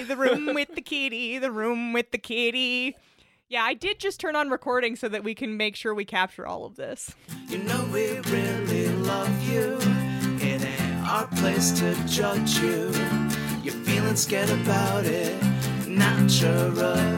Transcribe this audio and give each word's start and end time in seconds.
The 0.00 0.16
room 0.16 0.54
with 0.54 0.74
the 0.74 0.80
kitty, 0.80 1.38
the 1.38 1.50
room 1.52 1.92
with 1.92 2.10
the 2.10 2.18
kitty. 2.18 2.96
Yeah, 3.48 3.62
I 3.62 3.74
did 3.74 4.00
just 4.00 4.18
turn 4.18 4.34
on 4.34 4.48
recording 4.48 4.96
so 4.96 5.08
that 5.10 5.22
we 5.22 5.34
can 5.34 5.58
make 5.58 5.76
sure 5.76 5.94
we 5.94 6.06
capture 6.06 6.46
all 6.46 6.64
of 6.64 6.76
this. 6.76 7.14
You 7.48 7.58
know 7.58 7.84
we 7.92 8.18
really 8.30 8.88
love 8.88 9.42
you. 9.48 9.78
It 10.40 10.64
ain't 10.64 11.06
our 11.06 11.26
place 11.26 11.70
to 11.80 11.94
judge 12.06 12.58
you. 12.58 12.90
You're 13.62 13.74
feeling 13.84 14.16
scared 14.16 14.48
about 14.48 15.04
it 15.04 15.36
naturally. 15.86 17.12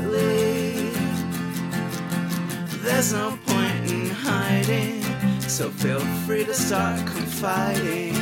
There's 2.82 3.12
no 3.12 3.38
point 3.46 3.90
in 3.90 4.10
hiding, 4.10 5.02
so 5.40 5.70
feel 5.70 6.00
free 6.26 6.44
to 6.44 6.52
start 6.52 6.98
confiding. 7.06 8.14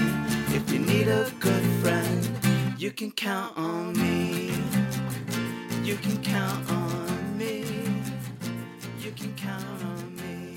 If 0.55 0.71
you 0.71 0.81
need 0.81 1.09
a 1.09 1.33
good 1.41 1.65
friend, 1.83 2.29
you 2.83 2.91
can 2.91 3.13
count 3.13 3.57
on 3.57 3.93
me. 3.93 4.51
You 5.85 5.95
can 5.95 6.21
count 6.21 6.69
on 6.69 7.39
me. 7.39 7.61
You 8.99 9.13
can 9.13 9.33
count 9.37 9.85
on 9.85 10.17
me. 10.17 10.57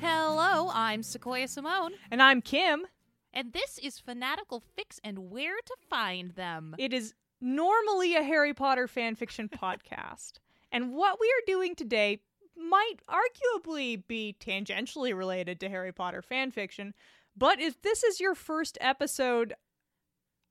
Hello, 0.00 0.72
I'm 0.74 1.04
Sequoia 1.04 1.46
Simone, 1.46 1.92
And 2.10 2.20
I'm 2.20 2.42
Kim. 2.42 2.84
and 3.32 3.52
this 3.52 3.78
is 3.78 4.00
Fanatical 4.00 4.60
Fics 4.76 4.98
and 5.04 5.30
Where 5.30 5.54
to 5.64 5.76
Find 5.88 6.32
Them. 6.32 6.74
It 6.78 6.92
is 6.92 7.14
normally 7.40 8.16
a 8.16 8.24
Harry 8.24 8.52
Potter 8.52 8.88
fanfiction 8.88 9.48
podcast. 9.62 10.32
And 10.72 10.94
what 10.94 11.20
we 11.20 11.28
are 11.28 11.46
doing 11.46 11.76
today 11.76 12.22
might 12.56 12.96
arguably 13.08 14.02
be 14.08 14.34
tangentially 14.40 15.16
related 15.16 15.60
to 15.60 15.68
Harry 15.68 15.92
Potter 15.92 16.24
fanfiction, 16.28 16.92
but 17.36 17.60
if 17.60 17.80
this 17.82 18.02
is 18.02 18.20
your 18.20 18.34
first 18.34 18.76
episode, 18.80 19.54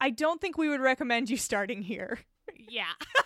I 0.02 0.10
don't 0.10 0.42
think 0.42 0.58
we 0.58 0.68
would 0.68 0.82
recommend 0.82 1.30
you 1.30 1.38
starting 1.38 1.84
here. 1.84 2.20
yeah. 2.58 2.86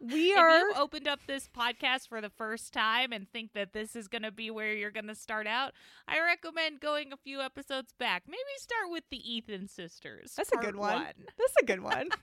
We 0.00 0.34
are. 0.34 0.48
if 0.50 0.62
you 0.62 0.82
opened 0.82 1.06
up 1.06 1.20
this 1.28 1.48
podcast 1.56 2.08
for 2.08 2.20
the 2.20 2.30
first 2.30 2.72
time 2.72 3.12
and 3.12 3.30
think 3.30 3.52
that 3.52 3.72
this 3.72 3.94
is 3.94 4.08
going 4.08 4.22
to 4.22 4.32
be 4.32 4.50
where 4.50 4.74
you're 4.74 4.90
going 4.90 5.06
to 5.06 5.14
start 5.14 5.46
out, 5.46 5.74
I 6.08 6.20
recommend 6.20 6.80
going 6.80 7.12
a 7.12 7.16
few 7.16 7.40
episodes 7.40 7.94
back. 8.00 8.24
Maybe 8.26 8.40
start 8.58 8.90
with 8.90 9.04
the 9.12 9.18
Ethan 9.18 9.68
sisters. 9.68 10.32
That's 10.36 10.50
a 10.50 10.56
good 10.56 10.74
one. 10.74 11.06
That's 11.38 11.54
a 11.62 11.64
good 11.64 11.82
one. 11.82 12.08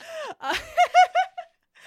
Uh, 0.40 0.54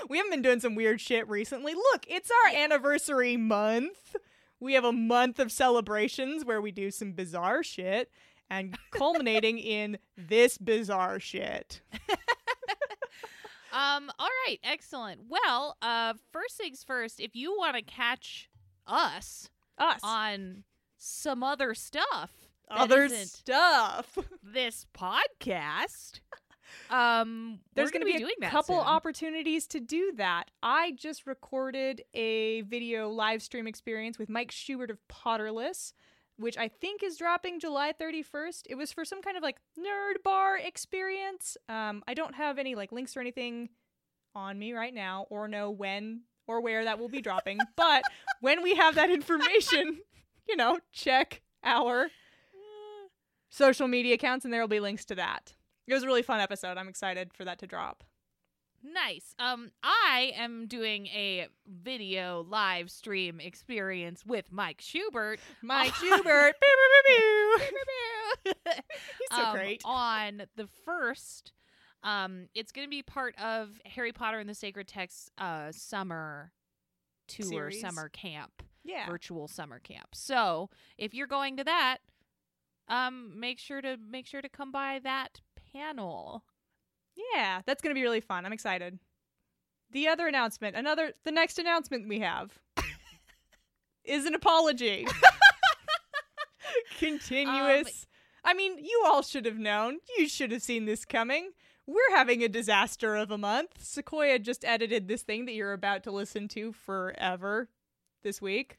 we 0.09 0.17
haven't 0.17 0.31
been 0.31 0.41
doing 0.41 0.59
some 0.59 0.75
weird 0.75 0.99
shit 0.99 1.27
recently. 1.29 1.73
Look, 1.73 2.05
it's 2.07 2.29
our 2.31 2.55
anniversary 2.55 3.37
month. 3.37 4.15
We 4.59 4.73
have 4.73 4.83
a 4.83 4.91
month 4.91 5.39
of 5.39 5.51
celebrations 5.51 6.43
where 6.43 6.61
we 6.61 6.71
do 6.71 6.91
some 6.91 7.13
bizarre 7.13 7.63
shit 7.63 8.09
and 8.51 8.77
culminating 8.91 9.57
in 9.57 9.97
this 10.15 10.57
bizarre 10.57 11.19
shit. 11.19 11.81
Um, 13.73 14.11
all 14.19 14.27
right, 14.47 14.59
excellent. 14.65 15.21
Well, 15.29 15.77
uh, 15.81 16.15
first 16.33 16.57
things 16.57 16.83
first, 16.83 17.21
if 17.21 17.37
you 17.37 17.57
want 17.57 17.77
to 17.77 17.81
catch 17.81 18.49
us 18.85 19.49
Us. 19.77 20.01
on 20.03 20.65
some 20.97 21.41
other 21.41 21.73
stuff, 21.73 22.31
Other 22.69 23.07
stuff. 23.07 24.17
this 24.43 24.85
podcast. 24.93 26.19
Um, 26.89 27.59
There's 27.75 27.91
going 27.91 28.05
to 28.05 28.05
be, 28.05 28.17
doing 28.17 28.31
a 28.41 28.49
couple 28.49 28.77
soon. 28.77 28.85
opportunities 28.85 29.67
to 29.67 29.81
do 29.81 30.13
that. 30.15 30.45
I 30.63 30.93
just 30.97 31.27
recorded 31.27 32.01
a 32.13 32.61
video 32.61 33.09
live 33.09 33.41
stream 33.41 33.67
experience 33.67 34.17
with 34.17 34.29
Mike 34.29 34.51
Schubert 34.51 34.89
of 34.89 34.97
Potterless, 35.09 35.91
which 36.41 36.57
I 36.57 36.67
think 36.67 37.03
is 37.03 37.17
dropping 37.17 37.59
July 37.59 37.93
31st. 37.99 38.63
It 38.69 38.75
was 38.75 38.91
for 38.91 39.05
some 39.05 39.21
kind 39.21 39.37
of 39.37 39.43
like 39.43 39.57
nerd 39.79 40.23
bar 40.23 40.57
experience. 40.57 41.57
Um, 41.69 42.03
I 42.07 42.13
don't 42.13 42.35
have 42.35 42.57
any 42.57 42.75
like 42.75 42.91
links 42.91 43.15
or 43.15 43.21
anything 43.21 43.69
on 44.35 44.57
me 44.57 44.73
right 44.73 44.93
now, 44.93 45.27
or 45.29 45.47
know 45.47 45.71
when 45.71 46.21
or 46.47 46.61
where 46.61 46.83
that 46.83 46.99
will 46.99 47.09
be 47.09 47.21
dropping. 47.21 47.59
but 47.75 48.03
when 48.39 48.61
we 48.63 48.75
have 48.75 48.95
that 48.95 49.09
information, 49.09 49.99
you 50.47 50.55
know, 50.55 50.79
check 50.91 51.41
our 51.63 52.09
social 53.49 53.87
media 53.87 54.15
accounts, 54.15 54.45
and 54.45 54.53
there 54.53 54.61
will 54.61 54.67
be 54.67 54.79
links 54.79 55.05
to 55.05 55.15
that. 55.15 55.55
It 55.87 55.93
was 55.93 56.03
a 56.03 56.07
really 56.07 56.21
fun 56.21 56.39
episode. 56.39 56.77
I'm 56.77 56.87
excited 56.87 57.33
for 57.33 57.45
that 57.45 57.59
to 57.59 57.67
drop. 57.67 58.03
Nice. 58.83 59.35
Um, 59.37 59.71
I 59.83 60.33
am 60.35 60.67
doing 60.67 61.07
a 61.07 61.47
video 61.67 62.45
live 62.49 62.89
stream 62.89 63.39
experience 63.39 64.25
with 64.25 64.51
Mike 64.51 64.81
Schubert. 64.81 65.39
Mike 65.61 65.93
Schubert. 65.95 66.55
He's 68.43 68.55
so 69.31 69.51
great. 69.53 69.81
On 69.85 70.43
the 70.55 70.67
first, 70.85 71.51
um, 72.03 72.47
it's 72.55 72.71
going 72.71 72.87
to 72.87 72.89
be 72.89 73.03
part 73.03 73.35
of 73.39 73.69
Harry 73.85 74.11
Potter 74.11 74.39
and 74.39 74.49
the 74.49 74.55
Sacred 74.55 74.87
Texts 74.87 75.29
uh, 75.37 75.71
summer 75.71 76.51
tour, 77.27 77.43
Series. 77.71 77.81
summer 77.81 78.09
camp, 78.09 78.63
Yeah. 78.83 79.05
virtual 79.07 79.47
summer 79.47 79.79
camp. 79.79 80.07
So 80.13 80.69
if 80.97 81.13
you're 81.13 81.27
going 81.27 81.57
to 81.57 81.63
that, 81.63 81.97
um, 82.87 83.39
make 83.39 83.59
sure 83.59 83.81
to 83.81 83.97
make 83.97 84.25
sure 84.25 84.41
to 84.41 84.49
come 84.49 84.71
by 84.71 84.99
that 85.03 85.39
panel. 85.71 86.43
Yeah, 87.15 87.61
that's 87.65 87.81
going 87.81 87.93
to 87.93 87.99
be 87.99 88.03
really 88.03 88.21
fun. 88.21 88.45
I'm 88.45 88.53
excited. 88.53 88.99
The 89.91 90.07
other 90.07 90.27
announcement, 90.27 90.75
another 90.75 91.13
the 91.23 91.31
next 91.31 91.59
announcement 91.59 92.07
we 92.07 92.19
have 92.19 92.57
is 94.05 94.25
an 94.25 94.33
apology. 94.35 95.05
Continuous. 96.99 97.87
Um, 97.87 97.93
I 98.43 98.53
mean, 98.53 98.77
you 98.79 99.03
all 99.05 99.21
should 99.21 99.45
have 99.45 99.57
known. 99.57 99.99
You 100.17 100.27
should 100.27 100.51
have 100.51 100.61
seen 100.61 100.85
this 100.85 101.05
coming. 101.05 101.51
We're 101.85 102.15
having 102.15 102.43
a 102.43 102.47
disaster 102.47 103.15
of 103.15 103.31
a 103.31 103.37
month. 103.37 103.83
Sequoia 103.83 104.39
just 104.39 104.63
edited 104.63 105.07
this 105.07 105.23
thing 105.23 105.45
that 105.45 105.53
you're 105.53 105.73
about 105.73 106.03
to 106.03 106.11
listen 106.11 106.47
to 106.49 106.71
forever 106.71 107.69
this 108.23 108.41
week. 108.41 108.77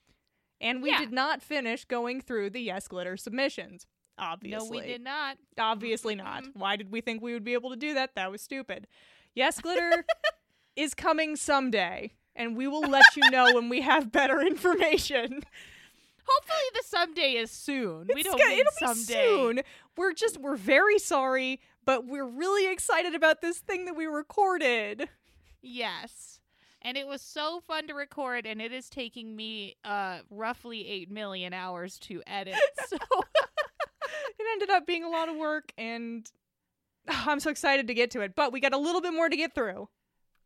And 0.60 0.82
we 0.82 0.90
Yeah. 0.90 0.98
did 1.00 1.12
not 1.12 1.42
finish 1.42 1.84
going 1.84 2.20
through 2.20 2.50
the 2.50 2.60
Yes 2.60 2.88
Glitter 2.88 3.16
submissions. 3.16 3.86
Obviously. 4.18 4.78
No, 4.78 4.84
we 4.84 4.86
did 4.92 5.02
not. 5.02 5.36
Obviously 5.58 6.14
not. 6.14 6.44
Why 6.54 6.76
did 6.76 6.92
we 6.92 7.00
think 7.00 7.22
we 7.22 7.32
would 7.32 7.44
be 7.44 7.54
able 7.54 7.70
to 7.70 7.76
do 7.76 7.94
that? 7.94 8.14
That 8.14 8.30
was 8.30 8.42
stupid. 8.42 8.86
Yes, 9.34 9.60
glitter 9.60 10.04
is 10.76 10.94
coming 10.94 11.36
someday, 11.36 12.12
and 12.36 12.56
we 12.56 12.68
will 12.68 12.82
let 12.82 13.04
you 13.16 13.28
know 13.30 13.54
when 13.54 13.68
we 13.68 13.80
have 13.80 14.12
better 14.12 14.40
information. 14.42 15.42
Hopefully, 16.24 16.68
the 16.74 16.82
someday 16.86 17.32
is 17.32 17.50
soon. 17.50 18.08
we 18.14 18.22
don't 18.22 18.38
gonna- 18.38 18.52
it'll 18.54 18.72
be 18.80 18.86
someday. 18.86 19.24
soon. 19.24 19.60
We're 19.96 20.12
just 20.14 20.38
we're 20.38 20.56
very 20.56 20.98
sorry, 20.98 21.60
but 21.84 22.06
we're 22.06 22.26
really 22.26 22.70
excited 22.70 23.14
about 23.14 23.40
this 23.40 23.58
thing 23.58 23.86
that 23.86 23.96
we 23.96 24.06
recorded. 24.06 25.08
Yes. 25.62 26.40
And 26.84 26.96
it 26.96 27.06
was 27.06 27.22
so 27.22 27.60
fun 27.60 27.86
to 27.88 27.94
record, 27.94 28.44
and 28.44 28.60
it 28.60 28.72
is 28.72 28.88
taking 28.90 29.36
me 29.36 29.76
uh, 29.84 30.18
roughly 30.30 30.88
8 30.88 31.10
million 31.12 31.52
hours 31.52 31.98
to 32.00 32.22
edit. 32.26 32.56
So, 32.88 32.96
It 34.42 34.52
ended 34.52 34.70
up 34.70 34.86
being 34.86 35.04
a 35.04 35.08
lot 35.08 35.28
of 35.28 35.36
work, 35.36 35.72
and 35.78 36.30
I'm 37.08 37.40
so 37.40 37.50
excited 37.50 37.86
to 37.88 37.94
get 37.94 38.10
to 38.12 38.20
it. 38.20 38.34
But 38.34 38.52
we 38.52 38.60
got 38.60 38.74
a 38.74 38.78
little 38.78 39.00
bit 39.00 39.12
more 39.12 39.28
to 39.28 39.36
get 39.36 39.54
through. 39.54 39.88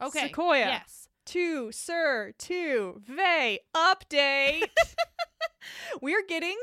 okay. 0.01 0.29
Sequoia. 0.29 0.67
Yes. 0.67 1.09
to 1.27 1.73
Sir 1.73 2.33
to 2.39 3.01
Vey 3.05 3.61
update. 3.75 4.69
we 6.03 6.15
are 6.15 6.23
getting 6.29 6.57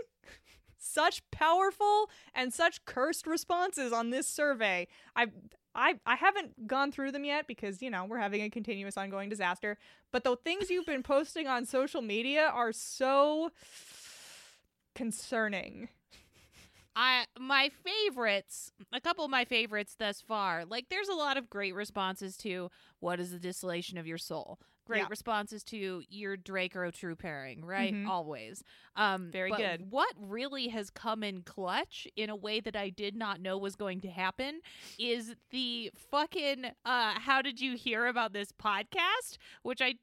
such 0.78 1.30
powerful 1.32 2.10
and 2.36 2.54
such 2.54 2.86
cursed 2.86 3.26
responses 3.26 3.92
on 3.92 4.10
this 4.12 4.28
survey. 4.28 4.88
I 5.16 5.28
I 5.76 5.96
I 6.06 6.16
haven't 6.16 6.68
gone 6.68 6.92
through 6.92 7.12
them 7.12 7.26
yet 7.26 7.48
because, 7.48 7.82
you 7.82 7.90
know, 7.90 8.06
we're 8.06 8.20
having 8.20 8.42
a 8.42 8.50
continuous 8.50 8.96
ongoing 8.98 9.30
disaster, 9.30 9.78
but 10.12 10.24
the 10.24 10.36
things 10.36 10.70
you've 10.70 10.86
been 10.86 11.04
posting 11.16 11.48
on 11.48 11.66
social 11.66 12.02
media 12.02 12.44
are 12.54 12.72
so 12.72 13.52
concerning. 14.96 15.90
I 16.96 17.26
my 17.40 17.70
favorites, 17.84 18.72
a 18.92 19.02
couple 19.02 19.26
of 19.26 19.32
my 19.32 19.46
favorites 19.46 19.96
thus 19.98 20.22
far. 20.22 20.66
Like 20.66 20.90
there's 20.90 21.10
a 21.10 21.14
lot 21.16 21.38
of 21.38 21.50
great 21.50 21.74
responses 21.76 22.38
to 22.38 22.70
what 23.00 23.20
is 23.20 23.32
the 23.32 23.40
distillation 23.40 23.98
of 23.98 24.06
your 24.08 24.18
soul. 24.18 24.60
Great 24.86 25.00
Yeah. 25.00 25.08
responses 25.10 25.64
to 25.66 26.04
your 26.10 26.36
Draco 26.36 26.92
true 26.92 27.16
pairing, 27.16 27.64
right? 27.64 27.94
Mhm. 27.94 28.08
Always. 28.08 28.64
Um 28.98 29.32
Very 29.32 29.50
but 29.50 29.58
good. 29.58 29.92
What 29.92 30.14
really 30.20 30.68
has 30.68 30.90
come 30.90 31.24
in 31.24 31.42
clutch 31.42 32.06
in 32.18 32.30
a 32.30 32.36
way 32.36 32.60
that 32.60 32.76
I 32.76 32.90
did 32.90 33.16
not 33.16 33.40
know 33.40 33.58
was 33.58 33.76
going 33.78 34.02
to 34.02 34.10
happen 34.10 34.60
is 35.00 35.36
the 35.52 35.90
fucking 35.96 36.66
uh 36.86 37.20
how 37.20 37.42
did 37.42 37.62
you 37.62 37.76
hear 37.78 38.06
about 38.08 38.34
this 38.34 38.52
podcast? 38.52 39.38
Which 39.62 39.82
I 39.82 39.96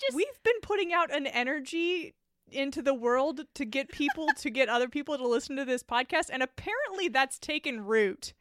just 0.00 0.14
We've 0.16 0.42
been 0.44 0.60
putting 0.62 0.92
out 0.94 1.12
an 1.14 1.26
energy 1.26 2.14
into 2.52 2.82
the 2.82 2.94
world 2.94 3.42
to 3.54 3.64
get 3.64 3.90
people 3.90 4.26
to 4.38 4.50
get 4.50 4.68
other 4.68 4.88
people 4.88 5.16
to 5.18 5.26
listen 5.26 5.56
to 5.56 5.64
this 5.64 5.82
podcast 5.82 6.30
and 6.32 6.42
apparently 6.42 7.08
that's 7.08 7.38
taken 7.38 7.84
root. 7.84 8.32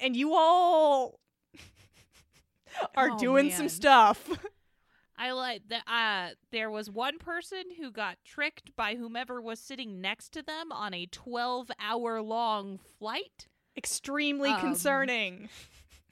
And 0.00 0.16
you 0.16 0.34
all 0.34 1.20
are 2.96 3.10
Oh, 3.12 3.18
doing 3.18 3.50
some 3.50 3.68
stuff. 3.68 4.28
I 5.18 5.32
like 5.32 5.62
that. 5.68 5.82
Uh, 5.86 6.34
there 6.50 6.70
was 6.70 6.90
one 6.90 7.18
person 7.18 7.64
who 7.78 7.90
got 7.92 8.16
tricked 8.24 8.74
by 8.74 8.96
whomever 8.96 9.40
was 9.40 9.60
sitting 9.60 10.00
next 10.00 10.30
to 10.32 10.42
them 10.42 10.72
on 10.72 10.94
a 10.94 11.06
12 11.06 11.70
hour 11.78 12.20
long 12.22 12.80
flight. 12.98 13.46
Extremely 13.76 14.50
Um, 14.50 14.60
concerning. 14.60 15.48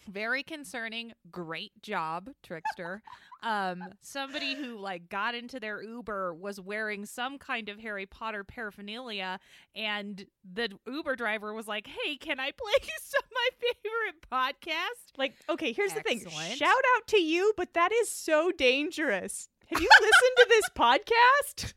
very 0.08 0.42
concerning. 0.42 1.12
Great 1.30 1.72
job, 1.82 2.30
Trickster. 2.42 3.02
Um, 3.42 3.84
somebody 4.00 4.54
who 4.54 4.78
like 4.78 5.08
got 5.08 5.34
into 5.34 5.60
their 5.60 5.82
Uber 5.82 6.34
was 6.34 6.60
wearing 6.60 7.06
some 7.06 7.38
kind 7.38 7.68
of 7.68 7.78
Harry 7.78 8.06
Potter 8.06 8.44
paraphernalia, 8.44 9.38
and 9.74 10.26
the 10.52 10.70
Uber 10.86 11.16
driver 11.16 11.52
was 11.54 11.66
like, 11.66 11.86
"Hey, 11.86 12.16
can 12.16 12.38
I 12.40 12.50
play 12.50 12.72
you 12.82 12.88
some 13.02 13.22
of 13.24 13.30
my 13.32 13.48
favorite 13.60 14.30
podcast?" 14.30 15.18
Like, 15.18 15.34
okay, 15.48 15.72
here's 15.72 15.92
the 15.94 16.00
thing. 16.00 16.20
Shout 16.56 16.70
out 16.96 17.06
to 17.08 17.18
you, 17.20 17.52
but 17.56 17.74
that 17.74 17.92
is 17.92 18.10
so 18.10 18.50
dangerous. 18.52 19.48
Have 19.66 19.80
you 19.80 19.88
listened 20.00 20.36
to 20.38 20.46
this 20.48 20.68
podcast? 20.76 21.74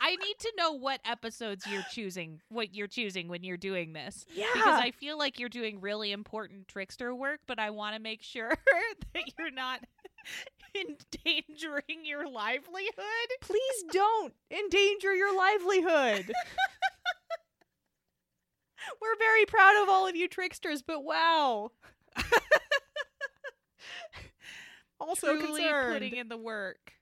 I 0.00 0.16
need 0.16 0.38
to 0.40 0.52
know 0.56 0.72
what 0.72 1.00
episodes 1.04 1.66
you're 1.66 1.84
choosing, 1.92 2.40
what 2.48 2.74
you're 2.74 2.86
choosing 2.86 3.28
when 3.28 3.44
you're 3.44 3.58
doing 3.58 3.92
this. 3.92 4.24
Yeah. 4.34 4.46
Because 4.54 4.80
I 4.80 4.92
feel 4.92 5.18
like 5.18 5.38
you're 5.38 5.50
doing 5.50 5.80
really 5.80 6.10
important 6.12 6.68
trickster 6.68 7.14
work, 7.14 7.40
but 7.46 7.58
I 7.58 7.70
want 7.70 7.96
to 7.96 8.00
make 8.00 8.22
sure 8.22 8.48
that 9.14 9.22
you're 9.38 9.50
not 9.50 9.80
endangering 10.74 12.04
your 12.04 12.28
livelihood. 12.28 13.28
Please 13.42 13.84
don't 13.92 14.32
endanger 14.50 15.14
your 15.14 15.36
livelihood. 15.36 16.32
We're 19.02 19.16
very 19.18 19.44
proud 19.44 19.82
of 19.82 19.90
all 19.90 20.08
of 20.08 20.16
you 20.16 20.26
tricksters, 20.28 20.80
but 20.80 21.04
wow. 21.04 21.72
also 24.98 25.36
Truly 25.36 25.62
concerned. 25.62 25.92
putting 25.92 26.16
in 26.16 26.28
the 26.28 26.38
work. 26.38 26.94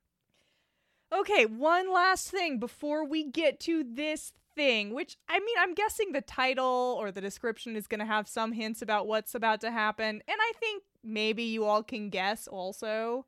Okay, 1.12 1.46
one 1.46 1.92
last 1.92 2.30
thing 2.30 2.58
before 2.58 3.04
we 3.04 3.24
get 3.24 3.60
to 3.60 3.82
this 3.84 4.32
thing, 4.54 4.92
which 4.92 5.16
I 5.28 5.38
mean, 5.38 5.56
I'm 5.58 5.74
guessing 5.74 6.12
the 6.12 6.20
title 6.20 6.96
or 6.98 7.10
the 7.10 7.20
description 7.20 7.76
is 7.76 7.86
going 7.86 8.00
to 8.00 8.06
have 8.06 8.28
some 8.28 8.52
hints 8.52 8.82
about 8.82 9.06
what's 9.06 9.34
about 9.34 9.60
to 9.62 9.70
happen. 9.70 10.06
And 10.06 10.22
I 10.28 10.52
think 10.60 10.82
maybe 11.02 11.44
you 11.44 11.64
all 11.64 11.82
can 11.82 12.10
guess 12.10 12.46
also 12.46 13.26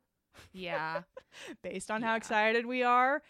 Yeah. 0.53 1.03
based 1.63 1.91
on 1.91 2.03
how 2.03 2.17
excited 2.17 2.67
we 2.67 2.83
are. 2.83 3.23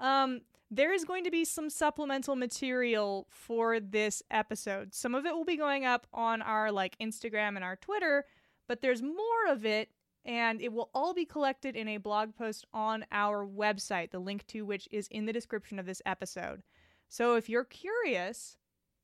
Um, 0.00 0.40
there 0.70 0.92
is 0.92 1.04
going 1.04 1.24
to 1.24 1.30
be 1.30 1.44
some 1.44 1.70
supplemental 1.70 2.36
material 2.36 3.26
for 3.30 3.80
this 3.80 4.22
episode. 4.30 4.94
Some 4.94 5.14
of 5.14 5.26
it 5.26 5.34
will 5.34 5.44
be 5.44 5.56
going 5.56 5.84
up 5.84 6.06
on 6.12 6.42
our 6.42 6.70
like 6.70 6.96
Instagram 6.98 7.56
and 7.56 7.64
our 7.64 7.76
Twitter, 7.76 8.24
but 8.66 8.80
there's 8.82 9.02
more 9.02 9.46
of 9.48 9.64
it 9.64 9.90
and 10.28 10.60
it 10.60 10.74
will 10.74 10.90
all 10.94 11.14
be 11.14 11.24
collected 11.24 11.74
in 11.74 11.88
a 11.88 11.96
blog 11.96 12.36
post 12.36 12.66
on 12.74 13.04
our 13.10 13.46
website, 13.46 14.10
the 14.10 14.18
link 14.18 14.46
to 14.48 14.62
which 14.62 14.86
is 14.92 15.08
in 15.08 15.24
the 15.24 15.32
description 15.32 15.78
of 15.78 15.86
this 15.86 16.02
episode. 16.04 16.62
So 17.08 17.34
if 17.34 17.48
you're 17.48 17.64
curious, 17.64 18.58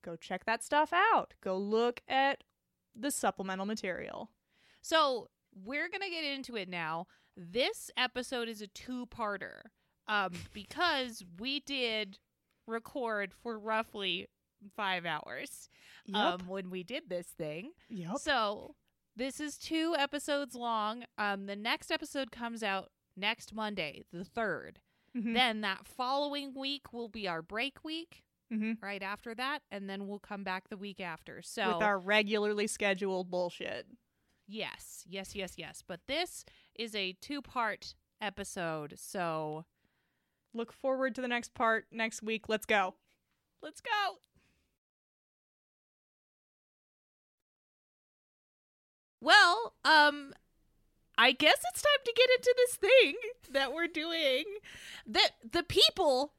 go 0.04 0.16
check 0.16 0.44
that 0.44 0.62
stuff 0.62 0.92
out. 0.92 1.32
Go 1.40 1.56
look 1.56 2.02
at 2.06 2.44
the 2.94 3.10
supplemental 3.10 3.64
material. 3.64 4.30
So 4.82 5.30
we're 5.64 5.88
gonna 5.88 6.10
get 6.10 6.24
into 6.24 6.56
it 6.56 6.68
now. 6.68 7.06
This 7.36 7.90
episode 7.96 8.48
is 8.48 8.60
a 8.60 8.66
two-parter, 8.66 9.62
um, 10.06 10.32
because 10.52 11.24
we 11.40 11.60
did 11.60 12.18
record 12.66 13.32
for 13.32 13.58
roughly 13.58 14.28
five 14.76 15.06
hours 15.06 15.70
um, 16.12 16.42
when 16.46 16.68
we 16.68 16.82
did 16.82 17.04
this 17.08 17.28
thing. 17.28 17.72
yep. 17.88 18.18
So 18.18 18.74
this 19.16 19.40
is 19.40 19.56
two 19.58 19.94
episodes 19.98 20.54
long. 20.54 21.04
Um, 21.18 21.46
the 21.46 21.56
next 21.56 21.90
episode 21.90 22.30
comes 22.30 22.62
out 22.62 22.90
next 23.16 23.54
Monday, 23.54 24.02
the 24.12 24.24
third. 24.24 24.80
Mhm. 25.16 25.34
Then 25.34 25.60
that 25.60 25.86
following 25.86 26.54
week 26.54 26.92
will 26.92 27.08
be 27.08 27.28
our 27.28 27.42
break 27.42 27.84
week. 27.84 28.24
Mhm. 28.52 28.80
Right 28.82 29.02
after 29.02 29.34
that, 29.36 29.62
and 29.70 29.88
then 29.88 30.06
we'll 30.06 30.18
come 30.18 30.44
back 30.44 30.68
the 30.68 30.76
week 30.76 31.00
after. 31.00 31.40
So 31.42 31.74
With 31.74 31.82
our 31.82 31.98
regularly 31.98 32.66
scheduled 32.66 33.30
bullshit. 33.30 33.86
yes, 34.46 35.04
yes, 35.08 35.34
yes, 35.34 35.54
yes. 35.56 35.82
But 35.82 36.06
this 36.06 36.44
is 36.74 36.94
a 36.94 37.14
two-part 37.14 37.94
episode, 38.20 38.98
so 38.98 39.64
Look 40.56 40.72
forward 40.72 41.16
to 41.16 41.20
the 41.20 41.26
next 41.26 41.52
part 41.54 41.86
next 41.90 42.22
week. 42.22 42.48
Let's 42.48 42.64
go. 42.66 42.94
let's 43.60 43.80
go. 43.80 44.18
Well, 49.84 50.08
um 50.08 50.32
I 51.16 51.32
guess 51.32 51.58
it's 51.72 51.82
time 51.82 52.04
to 52.04 52.12
get 52.16 52.28
into 52.36 52.54
this 52.56 52.76
thing 52.76 53.14
that 53.52 53.72
we're 53.72 53.86
doing. 53.86 54.44
That 55.06 55.30
the 55.52 55.62
people 55.62 56.32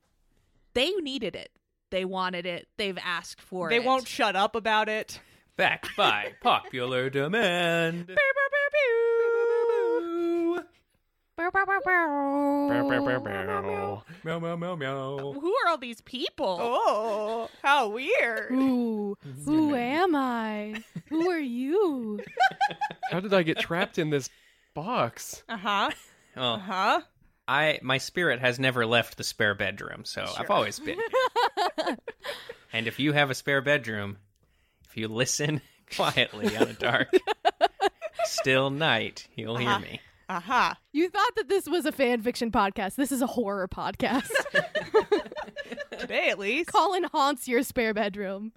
they 0.73 0.91
needed 0.91 1.35
it. 1.35 1.51
They 1.91 2.05
wanted 2.05 2.45
it. 2.45 2.67
They've 2.77 2.97
asked 3.03 3.41
for 3.41 3.69
they 3.69 3.77
it. 3.77 3.79
They 3.79 3.85
won't 3.85 4.07
shut 4.07 4.35
up 4.35 4.55
about 4.55 4.89
it. 4.89 5.19
Backed 5.55 5.95
by 5.95 6.33
popular 6.41 7.09
demand. 7.09 8.17
Meow 11.37 11.51
meow 14.39 14.55
meow 14.55 14.75
meow. 14.75 15.33
Who 15.33 15.53
are 15.63 15.69
all 15.69 15.77
these 15.77 16.01
people? 16.01 16.57
Oh, 16.59 17.49
how 17.61 17.89
weird. 17.89 18.49
Who? 18.49 19.17
Who 19.45 19.75
am 19.75 20.15
I? 20.15 20.83
Who 21.09 21.29
are 21.29 21.39
you? 21.39 22.19
How 23.11 23.19
did 23.19 23.33
I 23.33 23.43
get 23.43 23.59
trapped 23.59 23.97
in 23.99 24.09
this 24.09 24.29
box? 24.73 25.43
Uh 25.47 25.57
huh. 25.57 25.89
Uh 26.35 26.57
huh. 26.57 27.01
I 27.47 27.79
my 27.83 27.97
spirit 27.99 28.39
has 28.39 28.59
never 28.59 28.85
left 28.85 29.17
the 29.17 29.23
spare 29.23 29.53
bedroom, 29.55 30.03
so 30.03 30.25
I've 30.37 30.49
always 30.49 30.79
been. 30.79 30.97
here. 30.97 31.97
and 32.73 32.87
if 32.87 32.99
you 32.99 33.13
have 33.13 33.29
a 33.29 33.35
spare 33.35 33.61
bedroom, 33.61 34.17
if 34.89 34.97
you 34.97 35.07
listen 35.07 35.61
quietly 35.95 36.55
on 36.57 36.67
a 36.69 36.73
dark, 36.73 37.09
still 38.23 38.69
night, 38.71 39.27
you'll 39.35 39.57
hear 39.57 39.69
Uh-huh. 39.69 39.79
me. 39.79 39.99
Uh 40.27 40.39
huh. 40.39 40.73
You 40.91 41.07
thought 41.09 41.35
that 41.35 41.49
this 41.49 41.67
was 41.67 41.85
a 41.85 41.91
fan 41.91 42.23
fiction 42.23 42.51
podcast. 42.51 42.95
This 42.95 43.11
is 43.11 43.21
a 43.21 43.27
horror 43.27 43.67
podcast. 43.67 44.31
Today, 45.99 46.29
at 46.29 46.39
least. 46.39 46.71
Colin 46.71 47.03
haunts 47.03 47.47
your 47.47 47.61
spare 47.61 47.93
bedroom. 47.93 48.51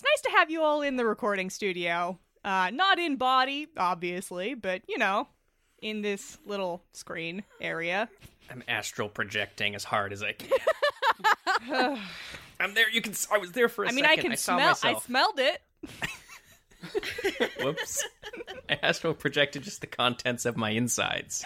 It's 0.00 0.24
nice 0.24 0.32
to 0.32 0.38
have 0.38 0.50
you 0.50 0.62
all 0.62 0.80
in 0.80 0.96
the 0.96 1.04
recording 1.04 1.50
studio. 1.50 2.18
Uh, 2.42 2.70
not 2.72 2.98
in 2.98 3.16
body, 3.16 3.66
obviously, 3.76 4.54
but 4.54 4.80
you 4.88 4.96
know, 4.96 5.28
in 5.82 6.00
this 6.00 6.38
little 6.46 6.82
screen 6.94 7.42
area. 7.60 8.08
I'm 8.50 8.62
astral 8.66 9.10
projecting 9.10 9.74
as 9.74 9.84
hard 9.84 10.14
as 10.14 10.22
I 10.22 10.32
can. 10.32 10.48
I'm 12.60 12.72
there. 12.72 12.88
You 12.88 13.02
can. 13.02 13.12
I 13.30 13.36
was 13.36 13.52
there 13.52 13.68
for 13.68 13.84
a 13.84 13.88
I 13.88 13.92
mean, 13.92 14.04
second. 14.04 14.20
I 14.20 14.22
mean 14.22 14.26
I 14.26 14.36
can 14.36 14.38
saw 14.38 14.74
smell. 14.74 14.96
I 14.96 15.00
smelled 15.00 15.38
it. 15.38 15.60
Whoops. 17.62 18.02
I 18.70 18.78
astral 18.82 19.12
projected 19.12 19.64
just 19.64 19.82
the 19.82 19.86
contents 19.86 20.46
of 20.46 20.56
my 20.56 20.70
insides. 20.70 21.44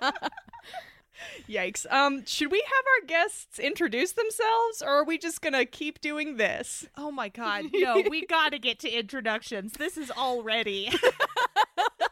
Yikes. 1.48 1.90
Um, 1.90 2.24
should 2.26 2.50
we 2.50 2.58
have 2.64 2.84
our 3.00 3.06
guests 3.06 3.58
introduce 3.58 4.12
themselves, 4.12 4.82
or 4.82 4.88
are 4.88 5.04
we 5.04 5.18
just 5.18 5.40
gonna 5.42 5.64
keep 5.64 6.00
doing 6.00 6.36
this? 6.36 6.86
Oh 6.96 7.10
my 7.10 7.28
god, 7.28 7.66
no, 7.74 8.02
we 8.08 8.26
gotta 8.26 8.58
get 8.58 8.78
to 8.80 8.90
introductions. 8.90 9.72
This 9.72 9.96
is 9.96 10.10
already. 10.10 10.90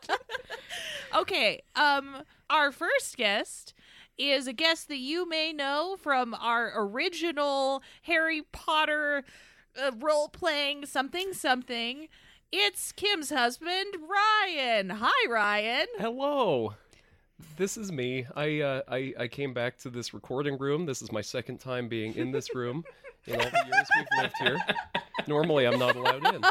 okay, 1.15 1.63
um, 1.75 2.23
our 2.49 2.73
first 2.73 3.17
guest 3.17 3.75
is 4.19 4.47
a 4.47 4.53
guest 4.53 4.89
that 4.89 4.99
you 4.99 5.29
may 5.29 5.53
know 5.53 5.97
from 6.01 6.35
our 6.35 6.73
original 6.77 7.83
Harry 8.03 8.43
Potter 8.53 9.25
uh, 9.81 9.93
role 9.99 10.29
playing 10.29 10.87
something 10.87 11.33
something. 11.33 12.09
It's 12.53 12.91
Kim's 12.91 13.31
husband, 13.31 13.95
Ryan. 14.09 14.91
Hi, 14.91 15.31
Ryan. 15.31 15.87
Hello. 15.99 16.75
This 17.57 17.77
is 17.77 17.93
me. 17.93 18.27
I, 18.35 18.61
uh, 18.61 18.83
I 18.89 19.15
I 19.19 19.29
came 19.29 19.53
back 19.53 19.79
to 19.79 19.91
this 19.91 20.13
recording 20.15 20.59
room. 20.59 20.87
This 20.87 21.03
is 21.03 21.13
my 21.13 21.21
second 21.21 21.59
time 21.59 21.89
being 21.89 22.15
in 22.15 22.31
this 22.33 22.55
room 22.55 22.85
in 23.27 23.35
all 23.35 23.41
the 23.51 23.65
years 23.67 23.87
we've 23.97 24.23
lived 24.23 24.35
here. 24.41 24.59
Normally, 25.27 25.67
I'm 25.67 25.79
not 25.79 25.97
allowed 25.97 26.35
in. 26.35 26.43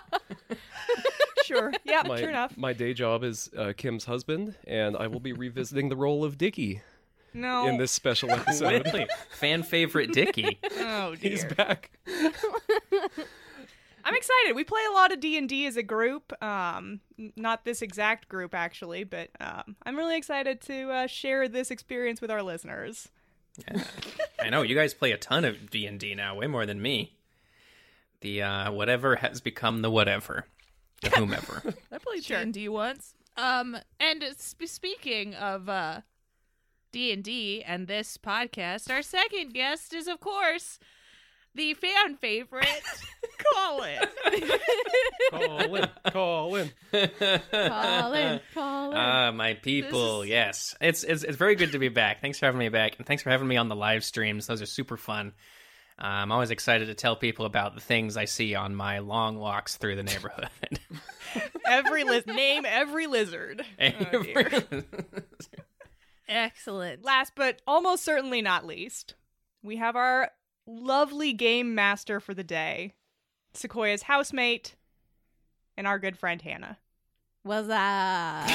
Sure. 1.46 1.72
Yeah, 1.84 2.04
My, 2.06 2.20
sure 2.20 2.30
enough. 2.30 2.56
my 2.58 2.74
day 2.74 2.94
job 2.94 3.24
is 3.24 3.50
uh, 3.58 3.74
Kim's 3.76 4.06
husband, 4.06 4.56
and 4.68 4.96
I 4.96 5.08
will 5.08 5.20
be 5.20 5.34
revisiting 5.34 5.90
the 5.90 5.96
role 5.96 6.24
of 6.24 6.38
Dickie 6.38 6.82
No. 7.34 7.66
in 7.68 7.78
this 7.78 7.92
special 7.92 8.30
episode. 8.30 8.88
Fan 9.32 9.64
favorite 9.64 10.14
Dickie. 10.14 10.60
Oh 10.78 11.16
dear. 11.20 11.32
He's 11.32 11.46
back. 11.46 11.90
I'm 14.10 14.16
excited. 14.16 14.56
We 14.56 14.64
play 14.64 14.82
a 14.90 14.94
lot 14.94 15.12
of 15.12 15.20
D 15.20 15.38
and 15.38 15.48
D 15.48 15.68
as 15.68 15.78
a 15.78 15.84
group. 15.84 16.34
Um, 16.44 17.02
not 17.36 17.64
this 17.64 17.84
exact 17.84 18.28
group 18.28 18.56
actually, 18.56 19.04
but 19.04 19.30
um, 19.40 19.76
I'm 19.86 19.96
really 19.96 20.18
excited 20.18 20.62
to 20.62 20.90
uh, 20.90 21.08
share 21.08 21.48
this 21.48 21.70
experience 21.70 22.20
with 22.20 22.32
our 22.32 22.42
listeners. 22.42 23.10
I 24.42 24.50
know 24.50 24.64
you 24.64 24.74
guys 24.74 24.96
play 24.96 25.12
a 25.12 25.18
ton 25.18 25.46
of 25.46 25.70
D 25.70 25.86
and 25.86 26.00
D 26.00 26.16
now, 26.16 26.36
way 26.36 26.48
more 26.48 26.66
than 26.66 26.82
me. 26.82 27.18
The 28.22 28.42
uh, 28.42 28.72
whatever 28.72 29.18
has 29.18 29.42
become 29.42 29.84
the 29.84 29.92
whatever, 29.92 30.48
the 31.04 31.12
whomever. 31.12 31.62
I 31.92 32.00
played 32.00 32.24
D&D 32.24 32.68
once. 32.68 33.14
Um, 33.38 33.78
and 34.00 34.24
sp- 34.34 34.66
speaking 34.66 35.36
of 35.36 35.70
uh 35.70 36.02
D&D 36.92 37.62
and 37.64 37.88
this 37.88 38.18
podcast, 38.18 38.90
our 38.90 39.04
second 39.04 39.54
guest 39.54 39.94
is 39.94 40.08
of 40.08 40.20
course 40.20 40.80
the 41.60 41.74
fan 41.76 42.16
favorite, 42.16 42.66
Colin. 43.54 44.00
Call 45.32 45.76
in, 45.76 45.90
call 46.12 46.56
in. 46.56 46.72
Call 46.92 48.14
in. 48.14 48.40
Ah, 48.56 49.32
my 49.36 49.54
people. 49.56 50.22
is- 50.24 50.30
Yes, 50.30 50.76
it's, 50.82 51.04
it's 51.04 51.24
it's 51.24 51.38
very 51.38 51.56
good 51.56 51.74
to 51.74 51.80
be 51.80 51.90
back. 51.90 52.22
Thanks 52.22 52.40
for 52.40 52.46
having 52.48 52.60
me 52.60 52.70
back, 52.70 52.98
and 52.98 53.06
thanks 53.06 53.22
for 53.24 53.30
having 53.30 53.48
me 53.48 53.58
on 53.58 53.68
the 53.70 53.76
live 53.76 54.04
streams. 54.04 54.48
Those 54.48 54.62
are 54.62 54.66
super 54.66 54.98
fun. 54.98 55.34
Uh, 56.02 56.06
I'm 56.08 56.32
always 56.32 56.50
excited 56.50 56.88
to 56.88 56.94
tell 56.96 57.16
people 57.18 57.46
about 57.46 57.76
the 57.76 57.82
things 57.82 58.16
I 58.16 58.26
see 58.26 58.56
on 58.56 58.74
my 58.74 59.00
long 59.00 59.38
walks 59.38 59.76
through 59.78 59.98
the 59.98 60.04
neighborhood. 60.04 60.50
Every 61.68 62.06
liz- 62.06 62.26
name 62.26 62.64
every 62.66 63.06
lizard. 63.08 63.64
Oh. 63.80 64.24
Excellent. 66.28 67.04
Last 67.04 67.34
but 67.36 67.62
almost 67.68 68.04
certainly 68.04 68.42
not 68.42 68.66
least, 68.66 69.16
we 69.64 69.76
have 69.78 69.96
our 69.96 70.30
lovely 70.70 71.34
game 71.34 71.74
master 71.76 72.20
for 72.20 72.34
the 72.34 72.44
day, 72.44 72.94
Sequoia's 73.54 74.04
housemate, 74.04 74.76
and 75.76 75.88
our 75.88 75.98
good 76.00 76.18
friend 76.18 76.42
Hannah. 76.42 76.78
What's 77.44 77.70
up? 77.70 78.50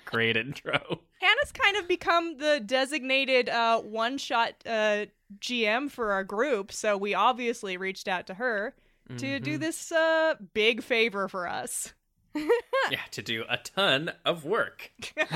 Great 0.04 0.36
intro. 0.36 1.00
Hannah's 1.20 1.52
kind 1.52 1.76
of 1.78 1.88
become 1.88 2.36
the 2.38 2.60
designated 2.64 3.48
uh, 3.48 3.80
one 3.80 4.18
shot 4.18 4.52
uh, 4.66 5.06
GM 5.40 5.90
for 5.90 6.12
our 6.12 6.22
group, 6.24 6.70
so 6.70 6.96
we 6.96 7.14
obviously 7.14 7.76
reached 7.76 8.08
out 8.08 8.26
to 8.26 8.34
her 8.34 8.74
to 9.16 9.40
do 9.40 9.56
Mhm. 9.56 9.60
this 9.60 9.90
uh, 9.90 10.34
big 10.54 10.82
favor 10.82 11.26
for 11.28 11.48
us. 11.48 11.94
Yeah, 12.34 13.00
to 13.10 13.22
do 13.22 13.44
a 13.48 13.56
ton 13.56 14.12
of 14.24 14.44
work. 14.44 14.92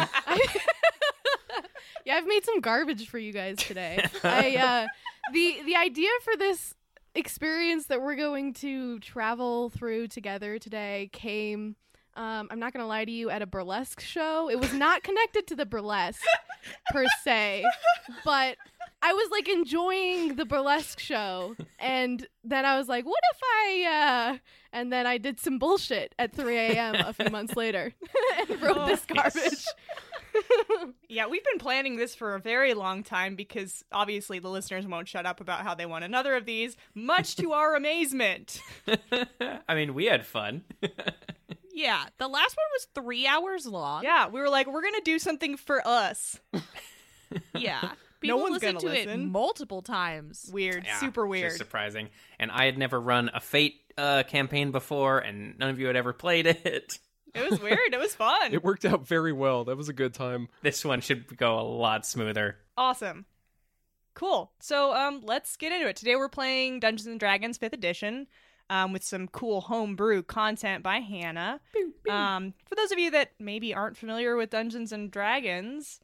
I've 2.14 2.26
made 2.26 2.44
some 2.44 2.60
garbage 2.60 3.08
for 3.08 3.18
you 3.18 3.32
guys 3.32 3.56
today. 3.58 4.06
I 4.22 4.56
uh 4.56 4.86
the 5.32 5.58
the 5.66 5.76
idea 5.76 6.10
for 6.22 6.36
this 6.36 6.74
experience 7.14 7.86
that 7.86 8.00
we're 8.02 8.16
going 8.16 8.52
to 8.54 8.98
travel 9.00 9.70
through 9.70 10.08
together 10.08 10.58
today 10.58 11.10
came 11.12 11.76
um, 12.16 12.46
I'm 12.50 12.60
not 12.60 12.72
gonna 12.72 12.86
lie 12.86 13.04
to 13.04 13.10
you 13.10 13.28
at 13.30 13.42
a 13.42 13.46
burlesque 13.46 14.00
show. 14.00 14.48
It 14.48 14.60
was 14.60 14.72
not 14.72 15.02
connected 15.02 15.48
to 15.48 15.56
the 15.56 15.66
burlesque 15.66 16.22
per 16.92 17.04
se, 17.24 17.64
but 18.24 18.56
I 19.02 19.12
was 19.12 19.30
like 19.32 19.48
enjoying 19.48 20.36
the 20.36 20.44
burlesque 20.44 21.00
show, 21.00 21.56
and 21.80 22.24
then 22.44 22.64
I 22.64 22.78
was 22.78 22.88
like, 22.88 23.04
"What 23.04 23.20
if 23.32 23.40
I?" 23.42 24.30
uh 24.34 24.38
And 24.72 24.92
then 24.92 25.06
I 25.08 25.18
did 25.18 25.40
some 25.40 25.58
bullshit 25.58 26.14
at 26.18 26.32
3 26.32 26.56
a.m. 26.56 26.94
a 26.94 27.12
few 27.12 27.30
months 27.30 27.56
later 27.56 27.92
and 28.48 28.62
wrote 28.62 28.76
Oh, 28.78 28.86
this 28.86 29.04
garbage. 29.04 29.64
Yeah, 31.08 31.28
we've 31.28 31.44
been 31.44 31.58
planning 31.58 31.96
this 31.96 32.14
for 32.14 32.34
a 32.34 32.40
very 32.40 32.74
long 32.74 33.02
time 33.04 33.36
because 33.36 33.84
obviously 33.92 34.38
the 34.40 34.48
listeners 34.48 34.86
won't 34.86 35.06
shut 35.06 35.26
up 35.26 35.40
about 35.40 35.60
how 35.62 35.74
they 35.74 35.86
want 35.86 36.04
another 36.04 36.34
of 36.34 36.44
these, 36.44 36.76
much 36.94 37.36
to 37.36 37.52
our 37.52 37.76
amazement. 37.76 38.60
I 39.68 39.74
mean, 39.74 39.94
we 39.94 40.06
had 40.06 40.26
fun. 40.26 40.64
Yeah, 41.76 42.04
the 42.18 42.28
last 42.28 42.56
one 42.56 42.66
was 42.72 42.86
three 42.94 43.26
hours 43.26 43.66
long. 43.66 44.04
Yeah, 44.04 44.28
we 44.28 44.38
were 44.38 44.48
like, 44.48 44.68
we're 44.72 44.82
gonna 44.84 45.00
do 45.04 45.18
something 45.18 45.56
for 45.56 45.84
us. 45.84 46.38
yeah. 47.56 47.90
People 48.20 48.38
one's 48.40 48.62
listened 48.62 48.80
gonna 48.80 48.94
to 48.94 49.10
it 49.10 49.18
multiple 49.18 49.82
times. 49.82 50.48
Weird, 50.52 50.84
Yeah, 50.84 51.00
super 51.00 51.26
weird. 51.26 51.50
surprising. 51.52 52.10
And 52.38 52.52
I 52.52 52.66
had 52.66 52.78
never 52.78 53.00
run 53.00 53.28
a 53.34 53.40
Fate 53.40 53.74
uh, 53.98 54.22
campaign 54.22 54.70
before, 54.70 55.18
and 55.18 55.58
none 55.58 55.68
of 55.70 55.80
you 55.80 55.88
had 55.88 55.96
ever 55.96 56.12
played 56.12 56.46
it. 56.46 57.00
It 57.34 57.50
was 57.50 57.60
weird. 57.60 57.78
It 57.92 57.98
was 57.98 58.14
fun. 58.14 58.52
It 58.54 58.62
worked 58.64 58.84
out 58.84 59.06
very 59.06 59.32
well. 59.32 59.64
That 59.64 59.76
was 59.76 59.88
a 59.88 59.92
good 59.92 60.14
time. 60.14 60.48
This 60.62 60.84
one 60.84 61.00
should 61.00 61.36
go 61.36 61.58
a 61.58 61.62
lot 61.62 62.06
smoother. 62.06 62.58
awesome. 62.76 63.26
Cool. 64.14 64.52
So 64.60 64.94
um 64.94 65.22
let's 65.24 65.56
get 65.56 65.72
into 65.72 65.88
it. 65.88 65.96
Today 65.96 66.14
we're 66.16 66.28
playing 66.28 66.78
Dungeons 66.80 67.06
and 67.08 67.18
Dragons 67.18 67.58
5th 67.58 67.72
edition 67.72 68.28
um 68.70 68.92
with 68.92 69.02
some 69.02 69.26
cool 69.28 69.60
homebrew 69.62 70.22
content 70.22 70.82
by 70.84 70.98
Hannah. 71.00 71.60
Um 72.08 72.54
for 72.68 72.76
those 72.76 72.92
of 72.92 72.98
you 72.98 73.10
that 73.10 73.32
maybe 73.40 73.74
aren't 73.74 73.96
familiar 73.96 74.36
with 74.36 74.50
Dungeons 74.50 74.92
and 74.92 75.10
Dragons, 75.10 75.98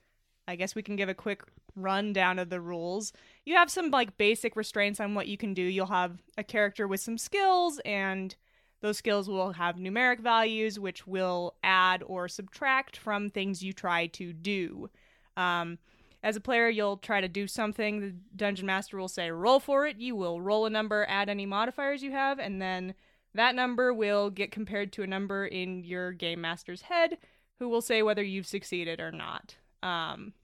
I 0.48 0.56
guess 0.56 0.74
we 0.74 0.82
can 0.82 0.96
give 0.96 1.08
a 1.08 1.14
quick 1.14 1.44
rundown 1.76 2.40
of 2.40 2.50
the 2.50 2.60
rules. 2.60 3.12
You 3.44 3.54
have 3.54 3.70
some 3.70 3.90
like 3.92 4.18
basic 4.18 4.56
restraints 4.56 4.98
on 4.98 5.14
what 5.14 5.28
you 5.28 5.36
can 5.36 5.54
do. 5.54 5.62
You'll 5.62 5.86
have 5.86 6.20
a 6.36 6.42
character 6.42 6.88
with 6.88 6.98
some 7.00 7.16
skills 7.16 7.80
and 7.84 8.34
those 8.80 8.98
skills 8.98 9.28
will 9.28 9.52
have 9.52 9.76
numeric 9.76 10.20
values 10.20 10.78
which 10.78 11.06
will 11.06 11.54
add 11.62 12.02
or 12.06 12.28
subtract 12.28 12.96
from 12.96 13.30
things 13.30 13.62
you 13.62 13.72
try 13.72 14.06
to 14.08 14.32
do. 14.32 14.90
Um, 15.36 15.78
as 16.22 16.36
a 16.36 16.40
player, 16.40 16.68
you'll 16.68 16.98
try 16.98 17.20
to 17.20 17.28
do 17.28 17.46
something. 17.46 18.00
The 18.00 18.14
dungeon 18.36 18.66
master 18.66 18.98
will 18.98 19.08
say, 19.08 19.30
roll 19.30 19.60
for 19.60 19.86
it. 19.86 19.96
You 19.96 20.16
will 20.16 20.40
roll 20.40 20.66
a 20.66 20.70
number, 20.70 21.06
add 21.08 21.28
any 21.28 21.46
modifiers 21.46 22.02
you 22.02 22.10
have, 22.10 22.38
and 22.38 22.60
then 22.60 22.94
that 23.34 23.54
number 23.54 23.94
will 23.94 24.28
get 24.28 24.52
compared 24.52 24.92
to 24.94 25.02
a 25.02 25.06
number 25.06 25.46
in 25.46 25.84
your 25.84 26.12
game 26.12 26.40
master's 26.40 26.82
head, 26.82 27.18
who 27.58 27.68
will 27.68 27.80
say 27.80 28.02
whether 28.02 28.22
you've 28.22 28.46
succeeded 28.46 29.00
or 29.00 29.12
not. 29.12 29.56
Um, 29.82 30.34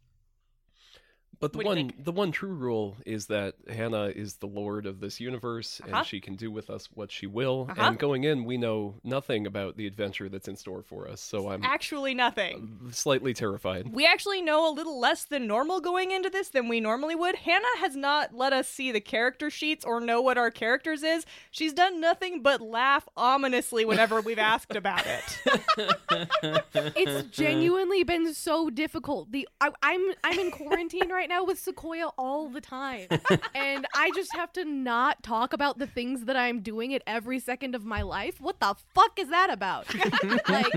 But 1.41 1.53
the 1.53 1.59
What 1.59 1.75
do 1.75 1.81
you 1.81 1.87
one 1.87 1.95
the 1.99 2.13
one 2.13 2.33
true 2.33 2.55
rule 2.55 2.97
is 3.05 3.27
that 3.27 3.55
Hannah 3.69 4.07
is 4.07 4.37
the 4.37 4.47
lord 4.47 4.87
of 4.87 5.01
this 5.01 5.21
universe 5.21 5.81
Uh-huh. 5.85 5.99
and 5.99 6.07
she 6.07 6.21
can 6.21 6.35
do 6.37 6.51
with 6.51 6.71
us 6.71 6.89
what 6.95 7.11
she 7.13 7.27
will. 7.27 7.67
Uh-huh. 7.71 7.83
And 7.83 7.99
going 7.99 8.25
in, 8.25 8.45
we 8.45 8.57
know 8.57 8.95
nothing 9.05 9.47
about 9.47 9.77
the 9.77 9.87
adventure 9.87 10.29
that's 10.29 10.49
in 10.49 10.57
store 10.57 10.83
for 10.83 11.09
us. 11.09 11.21
So 11.21 11.51
I'm 11.51 11.63
actually, 11.65 12.15
nothing. 12.15 12.79
slightly 12.93 13.35
terrified. 13.35 13.93
We 13.93 14.07
actually 14.07 14.41
know 14.43 14.71
a 14.71 14.73
little 14.73 14.99
less 14.99 15.25
than 15.25 15.47
normal 15.47 15.81
going 15.81 16.11
into 16.11 16.31
this 16.31 16.49
than 16.49 16.69
we 16.69 16.81
normally 16.81 17.15
would. 17.15 17.37
Hannah 17.37 17.65
has 17.81 17.97
not 17.97 18.35
let 18.35 18.53
us 18.53 18.69
see 18.69 18.91
the 18.93 19.01
character 19.01 19.51
sheets 19.51 19.85
or 19.85 20.01
know 20.01 20.21
what 20.23 20.39
our 20.39 20.51
characters 20.51 21.03
is. 21.03 21.27
She's 21.51 21.73
done 21.73 22.01
nothing 22.01 22.43
but 22.43 22.61
laugh 22.61 23.09
ominously 23.17 23.85
whenever 23.85 24.21
we've 24.21 24.39
asked 24.39 24.75
about 24.75 25.05
it. 25.07 26.65
it's 26.97 27.29
genuinely 27.37 28.05
been 28.05 28.33
so 28.35 28.71
difficult. 28.71 29.33
The 29.33 29.49
I, 29.61 29.71
I'm 29.83 30.01
I'm 30.25 30.39
in 30.39 30.51
quarantine 30.51 31.09
right 31.11 31.26
now 31.29 31.45
with 31.45 31.59
Sequoia 31.59 32.09
all 32.19 32.49
the 32.49 32.61
time, 32.61 33.09
and 33.55 33.87
I 33.95 34.11
just 34.15 34.35
have 34.35 34.53
to 34.55 34.65
not 34.65 35.23
talk 35.23 35.53
about 35.53 35.79
the 35.79 35.87
things 35.87 36.25
that 36.25 36.37
I'm 36.37 36.61
doing 36.61 36.95
at 36.95 37.03
every 37.07 37.39
second 37.39 37.75
of 37.75 37.85
my 37.85 38.03
life. 38.03 38.41
What 38.41 38.61
the 38.61 38.75
fuck 38.95 39.19
is 39.19 39.29
that 39.29 39.51
about? 39.51 39.93
like, 40.49 40.75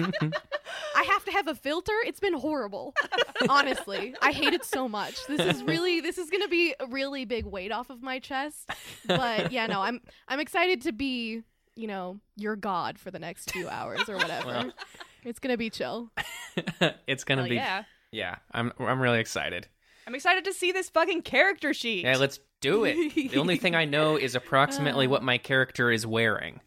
I 0.95 1.03
have 1.03 1.25
to 1.25 1.31
have 1.31 1.47
a 1.47 1.55
filter. 1.55 1.93
It's 2.05 2.19
been 2.19 2.33
horrible. 2.33 2.93
Honestly, 3.47 4.15
I 4.21 4.31
hate 4.31 4.53
it 4.53 4.65
so 4.65 4.87
much. 4.87 5.15
This 5.27 5.41
is 5.41 5.63
really 5.63 6.01
this 6.01 6.17
is 6.17 6.29
gonna 6.29 6.47
be 6.47 6.75
a 6.79 6.87
really 6.87 7.25
big 7.25 7.45
weight 7.45 7.71
off 7.71 7.89
of 7.89 8.01
my 8.01 8.19
chest. 8.19 8.69
But 9.05 9.51
yeah, 9.51 9.67
no, 9.67 9.81
I'm 9.81 10.01
I'm 10.27 10.39
excited 10.39 10.81
to 10.83 10.91
be 10.91 11.43
you 11.75 11.87
know 11.87 12.19
your 12.35 12.55
god 12.55 12.99
for 12.99 13.11
the 13.11 13.19
next 13.19 13.51
few 13.51 13.69
hours 13.69 14.07
or 14.09 14.17
whatever. 14.17 14.47
Well. 14.47 14.71
It's 15.23 15.39
gonna 15.39 15.57
be 15.57 15.69
chill. 15.69 16.11
it's 17.07 17.23
gonna 17.23 17.41
Hell 17.41 17.49
be 17.49 17.55
yeah. 17.55 17.83
yeah. 18.11 18.35
I'm 18.51 18.71
I'm 18.79 19.01
really 19.01 19.19
excited. 19.19 19.67
I'm 20.09 20.15
excited 20.15 20.43
to 20.45 20.53
see 20.53 20.71
this 20.71 20.89
fucking 20.89 21.21
character 21.21 21.71
sheet. 21.71 22.03
Yeah, 22.03 22.17
let's 22.17 22.39
do 22.61 22.83
it. 22.83 23.13
the 23.13 23.37
only 23.37 23.57
thing 23.57 23.75
I 23.75 23.85
know 23.85 24.15
is 24.15 24.33
approximately 24.33 25.05
what 25.13 25.21
my 25.21 25.37
character 25.37 25.91
is 25.91 26.03
wearing. 26.03 26.61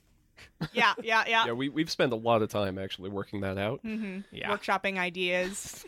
yeah, 0.72 0.94
yeah, 1.02 1.24
yeah. 1.26 1.46
Yeah, 1.46 1.52
we 1.52 1.68
we've 1.68 1.90
spent 1.90 2.12
a 2.12 2.16
lot 2.16 2.42
of 2.42 2.50
time 2.50 2.78
actually 2.78 3.10
working 3.10 3.40
that 3.40 3.58
out. 3.58 3.80
hmm 3.80 4.18
Yeah. 4.30 4.48
Workshopping 4.48 4.96
ideas. 4.96 5.84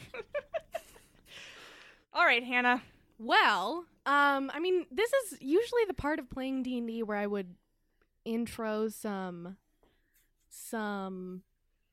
All 2.13 2.25
right, 2.25 2.43
Hannah. 2.43 2.83
Well, 3.21 3.85
um, 4.05 4.51
I 4.53 4.59
mean, 4.59 4.87
this 4.91 5.13
is 5.13 5.39
usually 5.41 5.85
the 5.87 5.95
part 5.95 6.19
of 6.19 6.29
playing 6.29 6.65
D 6.65 6.77
and 6.79 6.89
D 6.89 7.05
where 7.05 7.17
I 7.17 7.29
would 7.29 7.55
intro 8.25 8.89
some 8.89 9.59
some 10.49 11.43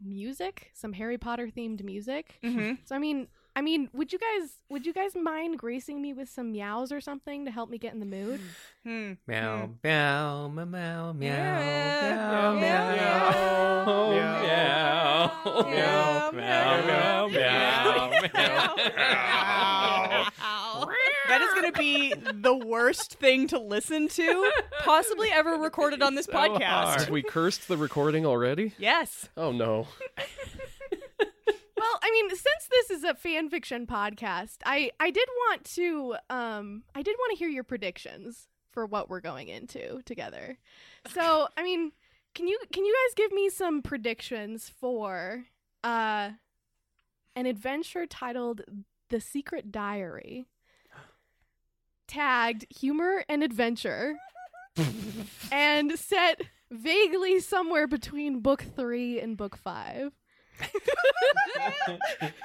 music, 0.04 0.72
some 0.74 0.94
Harry 0.94 1.20
Potter 1.20 1.50
themed 1.56 1.84
music. 1.84 2.40
Mm-hmm. 2.44 2.82
So 2.84 2.96
I 2.96 2.98
mean, 2.98 3.28
I 3.56 3.62
mean, 3.62 3.90
would 3.94 4.14
you 4.14 4.20
guys 4.20 4.50
would 4.70 4.86
you 4.86 4.94
guys 4.94 5.14
mind 5.16 5.60
gracing 5.60 6.02
me 6.02 6.14
with 6.14 6.30
some 6.30 6.52
meows 6.54 6.92
or 6.92 7.02
something 7.02 7.44
to 7.46 7.52
help 7.52 7.70
me 7.70 7.78
get 7.78 7.94
in 7.94 8.00
the 8.00 8.06
mood? 8.06 8.40
Hmm. 8.84 9.12
Meow, 9.28 9.70
meow, 9.84 10.48
meow, 10.48 10.66
meow, 10.66 11.14
meow, 11.14 11.14
Meow, 11.14 12.54
meow, 12.56 12.90
meow, 12.90 13.86
meow, 13.86 15.32
meow, 15.64 16.32
meow, 16.32 16.32
meow, 16.32 17.28
meow, 17.30 17.30
meow, 17.30 17.30
meow. 18.34 20.28
That 21.28 21.42
is 21.42 21.54
going 21.54 21.72
to 21.72 21.78
be 21.80 22.14
the 22.42 22.56
worst 22.56 23.14
thing 23.20 23.48
to 23.50 23.60
listen 23.60 24.08
to, 24.10 24.52
possibly 24.80 25.30
ever 25.32 25.52
recorded 25.52 26.02
on 26.02 26.16
this 26.16 26.26
So 26.26 26.34
podcast. 26.34 26.64
hard. 26.66 27.10
We 27.10 27.22
cursed 27.22 27.68
the 27.68 27.78
recording 27.78 28.26
already? 28.26 28.74
Yes. 28.80 29.30
Oh 29.38 29.52
no. 29.52 29.88
Mean, 32.12 32.30
since 32.30 32.68
this 32.70 32.92
is 32.92 33.04
a 33.04 33.14
fan 33.14 33.50
fiction 33.50 33.88
podcast, 33.88 34.58
I 34.66 34.92
I 35.00 35.12
did 35.12 35.28
want 35.30 35.64
to 35.76 36.16
um 36.30 36.84
I 36.94 37.02
did 37.02 37.16
want 37.18 37.32
to 37.32 37.38
hear 37.38 37.50
your 37.50 37.64
predictions 37.64 38.48
for 38.72 38.86
what 38.86 39.10
we're 39.10 39.22
going 39.22 39.48
into 39.48 40.02
together. 40.04 40.58
So, 41.14 41.48
I 41.58 41.64
mean, 41.64 41.92
can 42.36 42.48
you 42.48 42.60
can 42.72 42.86
you 42.86 42.94
guys 42.94 43.16
give 43.16 43.32
me 43.32 43.50
some 43.50 43.82
predictions 43.82 44.70
for 44.70 45.46
uh 45.84 46.32
an 47.36 47.46
adventure 47.46 48.06
titled 48.06 48.62
The 49.10 49.22
Secret 49.22 49.72
Diary? 49.72 50.48
tagged 52.12 52.66
humor 52.70 53.24
and 53.30 53.42
adventure 53.42 54.18
and 55.52 55.98
set 55.98 56.42
vaguely 56.70 57.40
somewhere 57.40 57.88
between 57.88 58.42
book 58.42 58.66
three 58.76 59.20
and 59.20 59.38
book 59.38 59.56
five. 59.56 60.12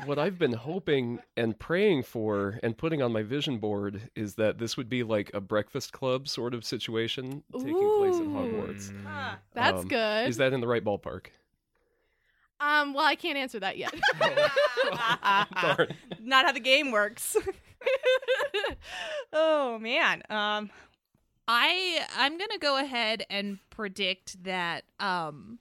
What 0.04 0.18
I've 0.18 0.38
been 0.38 0.52
hoping 0.52 1.18
and 1.36 1.58
praying 1.58 2.04
for 2.04 2.60
and 2.62 2.76
putting 2.76 3.02
on 3.02 3.12
my 3.12 3.22
vision 3.22 3.58
board 3.58 4.10
is 4.14 4.34
that 4.36 4.58
this 4.58 4.76
would 4.76 4.88
be 4.88 5.02
like 5.02 5.30
a 5.34 5.40
breakfast 5.40 5.92
club 5.92 6.28
sort 6.28 6.54
of 6.54 6.64
situation 6.64 7.42
taking 7.52 7.98
place 7.98 8.14
at 8.16 8.26
Hogwarts. 8.26 8.92
Huh. 9.04 9.36
That's 9.54 9.82
Um, 9.82 9.88
good. 9.88 10.28
Is 10.28 10.36
that 10.36 10.52
in 10.52 10.60
the 10.60 10.68
right 10.68 10.84
ballpark? 10.84 11.26
um, 12.60 12.94
well, 12.94 13.04
I 13.04 13.16
can't 13.16 13.36
answer 13.36 13.58
that 13.60 13.76
yet. 13.78 13.94
Darn. 14.20 15.88
Not 16.20 16.46
how 16.46 16.52
the 16.52 16.60
game 16.60 16.90
works. 16.92 17.36
oh 19.32 19.78
man. 19.78 20.22
Um 20.30 20.70
I 21.48 22.00
I'm 22.16 22.38
gonna 22.38 22.58
go 22.58 22.78
ahead 22.78 23.24
and 23.30 23.58
predict 23.70 24.42
that 24.44 24.84
um 25.00 25.58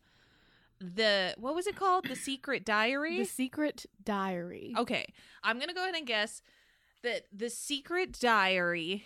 the 0.93 1.33
what 1.37 1.55
was 1.55 1.67
it 1.67 1.75
called 1.75 2.05
the 2.07 2.15
secret 2.15 2.65
diary 2.65 3.17
the 3.17 3.25
secret 3.25 3.85
diary. 4.03 4.73
okay 4.77 5.05
i'm 5.43 5.59
gonna 5.59 5.73
go 5.73 5.83
ahead 5.83 5.95
and 5.95 6.07
guess 6.07 6.41
that 7.03 7.23
the 7.33 7.49
secret 7.49 8.17
diary 8.19 9.05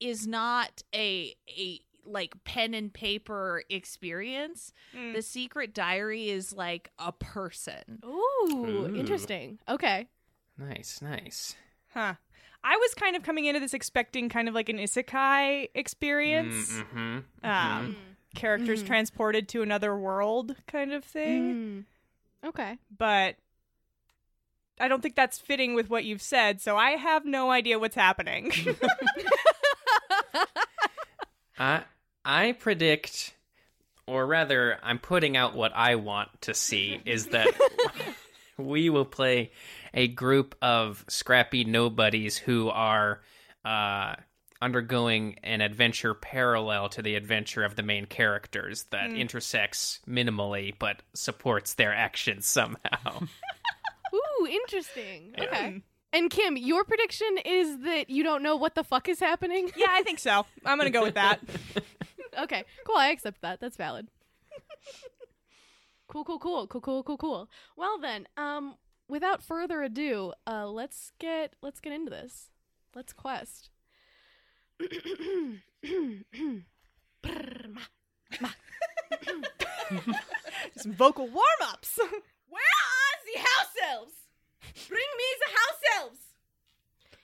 is 0.00 0.26
not 0.26 0.82
a 0.94 1.34
a 1.48 1.80
like 2.04 2.34
pen 2.44 2.74
and 2.74 2.92
paper 2.92 3.62
experience 3.70 4.72
mm. 4.96 5.14
the 5.14 5.22
secret 5.22 5.72
diary 5.72 6.30
is 6.30 6.52
like 6.52 6.90
a 6.98 7.12
person 7.12 8.00
Ooh, 8.04 8.48
Ooh. 8.50 8.94
interesting. 8.96 9.58
Okay. 9.68 10.08
Nice, 10.58 11.00
nice. 11.02 11.54
Huh. 11.94 12.14
I 12.64 12.76
was 12.76 12.94
kind 12.94 13.16
of 13.16 13.22
coming 13.22 13.46
into 13.46 13.60
this 13.60 13.74
expecting 13.74 14.28
kind 14.28 14.48
of 14.48 14.54
like 14.54 14.68
an 14.68 14.78
isekai 14.78 15.68
experience. 15.74 16.72
Mm-hmm. 16.72 17.18
Um, 17.44 17.96
characters 18.34 18.82
Mhm. 18.82 18.86
transported 18.86 19.48
to 19.50 19.62
another 19.62 19.96
world 19.96 20.56
kind 20.66 20.92
of 20.92 21.04
thing. 21.04 21.86
Mm. 22.42 22.48
Okay. 22.48 22.78
But 22.96 23.36
I 24.80 24.88
don't 24.88 25.00
think 25.02 25.14
that's 25.14 25.38
fitting 25.38 25.74
with 25.74 25.90
what 25.90 26.04
you've 26.04 26.22
said, 26.22 26.60
so 26.60 26.76
I 26.76 26.92
have 26.92 27.24
no 27.24 27.50
idea 27.50 27.78
what's 27.78 27.94
happening. 27.94 28.50
I 31.58 31.82
I 32.24 32.52
predict, 32.52 33.34
or 34.06 34.26
rather, 34.26 34.78
I'm 34.82 34.98
putting 34.98 35.36
out 35.36 35.54
what 35.54 35.72
I 35.74 35.96
want 35.96 36.28
to 36.42 36.54
see 36.54 37.00
is 37.04 37.26
that 37.28 37.48
we 38.56 38.90
will 38.90 39.04
play 39.04 39.50
a 39.92 40.08
group 40.08 40.54
of 40.62 41.04
scrappy 41.08 41.64
nobodies 41.64 42.38
who 42.38 42.68
are 42.70 43.20
uh, 43.64 44.14
undergoing 44.62 45.36
an 45.42 45.60
adventure 45.60 46.14
parallel 46.14 46.88
to 46.90 47.02
the 47.02 47.16
adventure 47.16 47.64
of 47.64 47.74
the 47.76 47.82
main 47.82 48.06
characters 48.06 48.84
that 48.90 49.10
intersects 49.10 50.00
minimally 50.08 50.72
but 50.78 51.02
supports 51.14 51.74
their 51.74 51.92
actions 51.92 52.46
somehow. 52.46 53.20
Ooh, 54.14 54.46
interesting. 54.46 55.34
Yeah. 55.36 55.44
Okay. 55.44 55.82
And 56.12 56.30
Kim, 56.30 56.56
your 56.56 56.84
prediction 56.84 57.38
is 57.44 57.78
that 57.80 58.10
you 58.10 58.22
don't 58.22 58.42
know 58.42 58.56
what 58.56 58.74
the 58.74 58.84
fuck 58.84 59.08
is 59.08 59.18
happening? 59.18 59.70
yeah, 59.76 59.86
I 59.90 60.02
think 60.02 60.18
so. 60.18 60.46
I'm 60.64 60.78
going 60.78 60.90
to 60.92 60.96
go 60.96 61.02
with 61.02 61.14
that. 61.14 61.40
okay. 62.42 62.64
Cool. 62.86 62.96
I 62.96 63.08
accept 63.08 63.40
that. 63.40 63.60
That's 63.60 63.76
valid. 63.76 64.08
cool, 66.08 66.24
cool, 66.24 66.38
cool. 66.38 66.66
Cool, 66.66 66.80
cool, 66.80 67.02
cool, 67.02 67.16
cool. 67.16 67.48
Well 67.76 67.98
then, 67.98 68.28
um 68.36 68.76
without 69.08 69.42
further 69.42 69.82
ado, 69.82 70.32
uh 70.46 70.66
let's 70.68 71.12
get 71.18 71.54
let's 71.62 71.80
get 71.80 71.92
into 71.92 72.10
this. 72.10 72.50
Let's 72.94 73.12
quest. 73.14 73.70
Some 80.76 80.92
vocal 80.92 81.26
warm-ups. 81.26 81.98
Where 82.48 82.62
are 82.62 83.18
the 83.24 83.38
house 83.38 83.74
elves? 83.92 84.14
Bring 84.88 85.10
me 85.16 85.24
the 85.38 85.50
house 85.50 85.80
elves! 85.98 86.20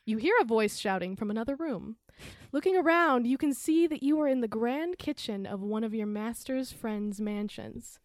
You 0.05 0.18
hear 0.18 0.35
a 0.40 0.44
voice 0.44 0.79
shouting 0.79 1.16
from 1.16 1.31
another 1.31 1.57
room. 1.57 1.97
Looking 2.53 2.77
around, 2.77 3.27
you 3.27 3.37
can 3.37 3.53
see 3.53 3.87
that 3.87 4.03
you 4.03 4.18
are 4.21 4.29
in 4.29 4.40
the 4.40 4.49
grand 4.49 4.99
kitchen 4.99 5.47
of 5.47 5.62
one 5.62 5.85
of 5.85 5.94
your 5.94 6.07
master's 6.07 6.73
friend's 6.73 7.21
mansions. 7.21 7.99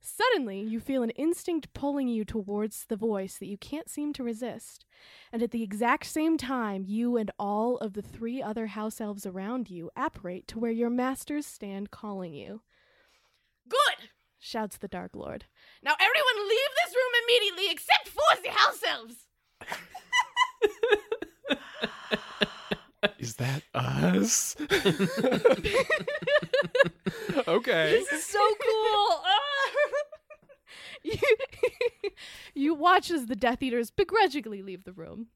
Suddenly, 0.00 0.60
you 0.60 0.80
feel 0.80 1.02
an 1.02 1.10
instinct 1.10 1.74
pulling 1.74 2.08
you 2.08 2.24
towards 2.24 2.84
the 2.84 2.96
voice 2.96 3.36
that 3.38 3.46
you 3.46 3.58
can't 3.58 3.88
seem 3.88 4.12
to 4.14 4.22
resist. 4.22 4.84
And 5.32 5.42
at 5.42 5.50
the 5.50 5.62
exact 5.62 6.06
same 6.06 6.38
time, 6.38 6.84
you 6.86 7.16
and 7.16 7.30
all 7.38 7.78
of 7.78 7.94
the 7.94 8.02
three 8.02 8.42
other 8.42 8.66
house 8.68 9.00
elves 9.00 9.26
around 9.26 9.70
you 9.70 9.90
apparate 9.96 10.46
to 10.48 10.58
where 10.58 10.70
your 10.70 10.90
masters 10.90 11.46
stand 11.46 11.90
calling 11.90 12.34
you. 12.34 12.62
Good! 13.68 14.10
shouts 14.38 14.76
the 14.78 14.88
Dark 14.88 15.14
Lord. 15.14 15.44
Now 15.82 15.94
everyone 16.00 16.48
leave 16.48 16.70
this 16.84 16.94
room 16.94 17.12
immediately 17.24 17.70
except 17.70 18.08
for 18.08 18.22
the 18.42 18.50
house 18.50 18.82
elves! 18.88 19.26
Is 23.18 23.36
that 23.36 23.62
us? 23.74 24.56
okay. 27.48 27.92
This 27.92 28.12
is 28.12 28.26
so 28.26 28.40
cool! 28.60 29.22
you, 32.54 32.74
watch 32.74 33.10
as 33.10 33.26
the 33.26 33.36
Death 33.36 33.62
Eaters 33.62 33.90
begrudgingly 33.90 34.62
leave 34.62 34.84
the 34.84 34.92
room. 34.92 35.28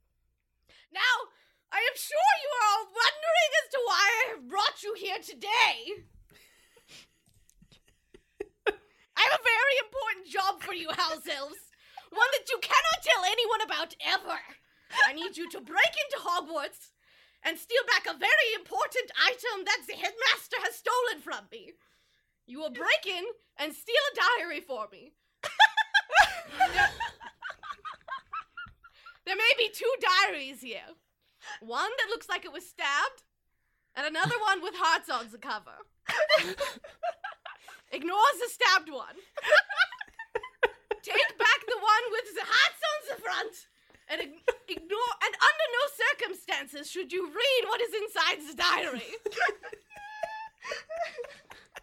Now, 0.93 1.33
I 1.73 1.79
am 1.79 1.97
sure 1.97 2.33
you 2.43 2.51
are 2.53 2.67
all 2.73 2.87
wondering 2.93 3.51
as 3.65 3.69
to 3.73 3.81
why 3.87 4.05
I 4.05 4.25
have 4.35 4.49
brought 4.49 4.83
you 4.83 4.95
here 4.95 5.19
today. 5.23 6.05
I 9.17 9.29
have 9.29 9.41
a 9.41 9.45
very 9.45 9.77
important 9.85 10.27
job 10.27 10.63
for 10.63 10.75
you, 10.75 10.89
house 10.91 11.29
elves. 11.29 11.71
One 12.11 12.29
that 12.33 12.51
you 12.51 12.59
cannot 12.61 13.01
tell 13.03 13.25
anyone 13.25 13.63
about 13.65 13.97
ever. 14.05 14.39
I 15.07 15.13
need 15.13 15.37
you 15.37 15.49
to 15.51 15.61
break 15.61 15.95
into 16.05 16.25
Hogwarts 16.25 16.93
and 17.45 17.59
steal 17.59 17.83
back 17.89 18.07
a 18.07 18.19
very 18.19 18.49
important 18.55 19.11
item 19.17 19.65
that 19.65 19.87
the 19.87 19.95
headmaster 19.97 20.61
has 20.63 20.77
stolen 20.77 21.23
from 21.23 21.49
me. 21.51 21.73
You 22.47 22.59
will 22.59 22.71
break 22.71 23.07
in 23.07 23.25
and 23.59 23.73
steal 23.73 24.05
a 24.13 24.41
diary 24.41 24.61
for 24.61 24.89
me. 24.91 25.13
there, 29.27 29.37
may 29.37 29.53
be 29.59 29.71
two 29.73 29.93
diaries 30.01 30.61
here. 30.61 30.95
One 31.61 31.91
that 31.99 32.09
looks 32.09 32.29
like 32.29 32.45
it 32.45 32.53
was 32.53 32.69
stabbed, 32.69 33.23
and 33.97 34.07
another 34.07 34.39
one 34.41 34.63
with 34.63 34.75
hearts 34.77 35.11
on 35.11 35.29
the 35.31 35.39
cover. 35.39 35.75
Ignore 37.93 38.33
the 38.41 38.49
stabbed 38.49 38.91
one. 38.91 39.17
Take 41.03 41.37
back 41.39 41.67
the 41.67 41.77
one 41.77 42.11
with 42.11 42.35
the 42.35 42.45
hearts 42.47 42.83
on 42.93 43.01
the 43.11 43.17
front. 43.23 43.67
And 44.09 44.21
ig- 44.21 44.43
ignore, 44.69 45.15
and 45.25 45.35
under 45.35 45.69
no 45.73 45.87
circumstances 46.11 46.91
should 46.91 47.13
you 47.13 47.27
read 47.27 47.65
what 47.67 47.81
is 47.81 47.95
inside 47.95 48.39
the 48.49 48.55
diary. 48.57 49.09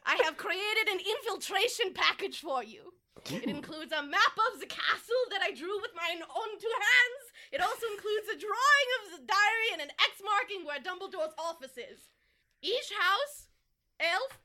I 0.06 0.16
have 0.24 0.38
created 0.38 0.88
an 0.90 1.00
infiltration 1.00 1.94
package 1.94 2.40
for 2.40 2.64
you. 2.64 2.94
It 3.30 3.46
includes 3.46 3.92
a 3.92 4.02
map 4.02 4.36
of 4.52 4.60
the 4.60 4.66
castle 4.66 5.24
that 5.30 5.42
I 5.46 5.52
drew 5.52 5.80
with 5.82 5.92
my 5.96 6.18
own 6.18 6.52
two 6.60 6.74
hands. 6.74 7.24
It 7.52 7.62
also 7.62 7.86
includes 7.94 8.28
a 8.34 8.38
drawing 8.38 8.90
of 8.98 9.12
the 9.14 9.26
diary 9.28 9.70
and 9.74 9.82
an 9.82 9.92
X 10.02 10.22
marking 10.26 10.66
where 10.66 10.80
Dumbledore's 10.82 11.34
office 11.38 11.78
is. 11.78 12.10
Each 12.62 12.92
house, 12.98 13.48
elf. 14.00 14.40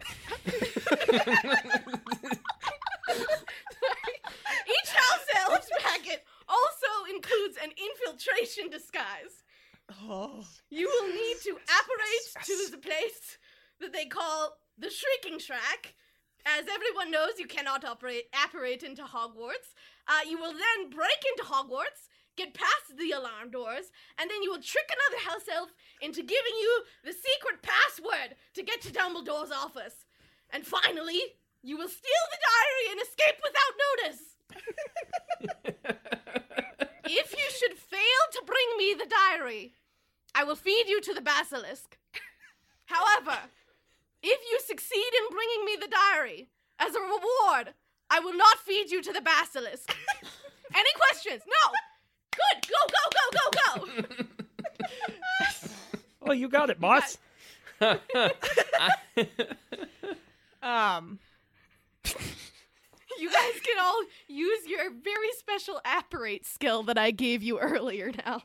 Each 4.66 4.90
house 4.90 5.26
elf's 5.46 5.70
packet 5.78 6.24
also 6.48 6.90
includes 7.14 7.56
an 7.62 7.70
infiltration 7.70 8.68
disguise. 8.68 9.44
Oh. 10.02 10.44
You 10.70 10.88
will 10.88 11.08
need 11.08 11.36
to 11.44 11.50
apparate 11.52 12.44
to 12.46 12.70
the 12.72 12.78
place 12.78 13.38
that 13.80 13.92
they 13.92 14.06
call 14.06 14.56
the 14.76 14.90
Shrieking 14.90 15.38
Shack. 15.38 15.94
As 16.46 16.66
everyone 16.68 17.10
knows, 17.10 17.38
you 17.38 17.46
cannot 17.46 17.84
operate 17.84 18.24
apparate 18.44 18.82
into 18.82 19.02
Hogwarts. 19.02 19.72
Uh, 20.06 20.28
you 20.28 20.38
will 20.38 20.52
then 20.52 20.90
break 20.90 21.24
into 21.32 21.50
Hogwarts, 21.50 22.08
get 22.36 22.52
past 22.52 22.98
the 22.98 23.12
alarm 23.12 23.50
doors, 23.50 23.90
and 24.18 24.30
then 24.30 24.42
you 24.42 24.50
will 24.50 24.60
trick 24.60 24.90
another 24.92 25.22
house 25.24 25.48
elf 25.54 25.70
into 26.02 26.20
giving 26.20 26.56
you 26.60 26.84
the 27.04 27.12
secret 27.12 27.62
password 27.62 28.36
to 28.54 28.62
get 28.62 28.82
to 28.82 28.92
Dumbledore's 28.92 29.50
office. 29.50 30.04
And 30.50 30.66
finally, 30.66 31.20
you 31.62 31.78
will 31.78 31.88
steal 31.88 32.24
the 32.30 32.38
diary 32.52 32.86
and 32.90 33.00
escape 33.00 33.40
without 33.42 33.74
notice. 33.88 34.20
if 37.06 37.32
you 37.32 37.48
should 37.58 37.78
fail 37.78 38.22
to 38.32 38.42
bring 38.44 38.76
me 38.76 38.94
the 38.94 39.08
diary, 39.08 39.72
I 40.34 40.44
will 40.44 40.56
feed 40.56 40.88
you 40.88 41.00
to 41.00 41.14
the 41.14 41.22
basilisk. 41.22 41.96
However, 42.84 43.38
if 44.24 44.40
you 44.50 44.58
succeed 44.66 45.12
in 45.18 45.28
bringing 45.30 45.64
me 45.64 45.76
the 45.80 45.88
diary, 45.88 46.48
as 46.78 46.94
a 46.94 47.00
reward, 47.00 47.74
I 48.10 48.20
will 48.20 48.36
not 48.36 48.58
feed 48.58 48.90
you 48.90 49.02
to 49.02 49.12
the 49.12 49.20
basilisk. 49.20 49.94
Any 50.74 50.90
questions? 50.96 51.42
No. 51.46 51.72
Good. 52.32 52.66
Go, 52.68 52.80
go, 52.90 53.02
go, 53.16 53.24
go, 53.38 53.46
go. 53.60 54.24
Oh, 56.26 56.32
you 56.32 56.48
got 56.48 56.70
it, 56.70 56.80
boss. 56.80 57.18
Um, 60.62 61.18
You 63.18 63.30
guys 63.30 63.60
can 63.62 63.78
all 63.78 64.00
use 64.26 64.66
your 64.66 64.90
very 64.90 65.32
special 65.38 65.80
apparate 65.84 66.46
skill 66.46 66.82
that 66.84 66.96
I 66.98 67.10
gave 67.10 67.42
you 67.42 67.58
earlier 67.58 68.10
now. 68.26 68.42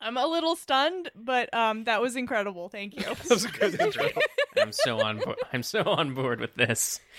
I'm 0.00 0.16
a 0.16 0.26
little 0.26 0.56
stunned, 0.56 1.10
but 1.14 1.52
um, 1.54 1.84
that 1.84 2.00
was 2.00 2.16
incredible. 2.16 2.68
Thank 2.68 2.96
you. 2.96 3.04
That 3.14 3.30
was 3.30 3.44
a 3.44 3.48
good 3.48 3.80
intro. 3.80 4.08
I'm 4.58 4.72
so 4.72 5.00
on 5.00 5.18
board. 5.18 5.36
I'm 5.52 5.62
so 5.62 5.82
on 5.82 6.14
board 6.14 6.40
with 6.40 6.54
this. 6.54 7.00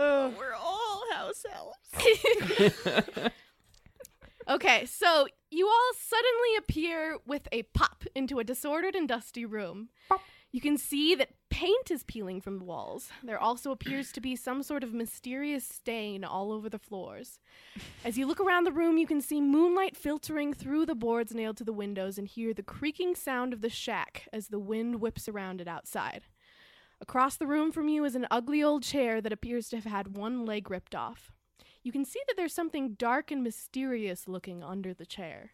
Oh, 0.00 0.32
we're 0.38 0.54
all 0.54 1.02
house 1.12 1.44
elves. 1.52 3.18
Okay, 4.48 4.86
so 4.86 5.26
you 5.50 5.66
all 5.66 5.92
suddenly 5.98 6.56
appear 6.56 7.18
with 7.26 7.46
a 7.52 7.64
pop 7.64 8.04
into 8.14 8.38
a 8.38 8.44
disordered 8.44 8.94
and 8.94 9.06
dusty 9.06 9.44
room. 9.44 9.90
You 10.50 10.62
can 10.62 10.78
see 10.78 11.14
that 11.14 11.34
paint 11.50 11.90
is 11.90 12.04
peeling 12.04 12.40
from 12.40 12.58
the 12.58 12.64
walls. 12.64 13.10
There 13.22 13.38
also 13.38 13.70
appears 13.70 14.10
to 14.12 14.20
be 14.20 14.34
some 14.34 14.62
sort 14.62 14.82
of 14.82 14.94
mysterious 14.94 15.66
stain 15.66 16.24
all 16.24 16.52
over 16.52 16.70
the 16.70 16.78
floors. 16.78 17.38
As 18.02 18.16
you 18.16 18.26
look 18.26 18.40
around 18.40 18.64
the 18.64 18.72
room, 18.72 18.96
you 18.96 19.06
can 19.06 19.20
see 19.20 19.42
moonlight 19.42 19.94
filtering 19.94 20.54
through 20.54 20.86
the 20.86 20.94
boards 20.94 21.34
nailed 21.34 21.58
to 21.58 21.64
the 21.64 21.72
windows 21.72 22.16
and 22.16 22.26
hear 22.26 22.54
the 22.54 22.62
creaking 22.62 23.14
sound 23.14 23.52
of 23.52 23.60
the 23.60 23.68
shack 23.68 24.26
as 24.32 24.48
the 24.48 24.58
wind 24.58 25.02
whips 25.02 25.28
around 25.28 25.60
it 25.60 25.68
outside. 25.68 26.22
Across 27.00 27.36
the 27.36 27.46
room 27.46 27.70
from 27.70 27.88
you 27.88 28.04
is 28.04 28.14
an 28.14 28.26
ugly 28.30 28.62
old 28.62 28.82
chair 28.82 29.20
that 29.20 29.32
appears 29.32 29.68
to 29.68 29.76
have 29.76 29.84
had 29.84 30.16
one 30.16 30.46
leg 30.46 30.70
ripped 30.70 30.94
off. 30.94 31.30
You 31.82 31.92
can 31.92 32.06
see 32.06 32.20
that 32.26 32.36
there's 32.36 32.54
something 32.54 32.94
dark 32.94 33.30
and 33.30 33.44
mysterious 33.44 34.26
looking 34.26 34.64
under 34.64 34.94
the 34.94 35.06
chair. 35.06 35.52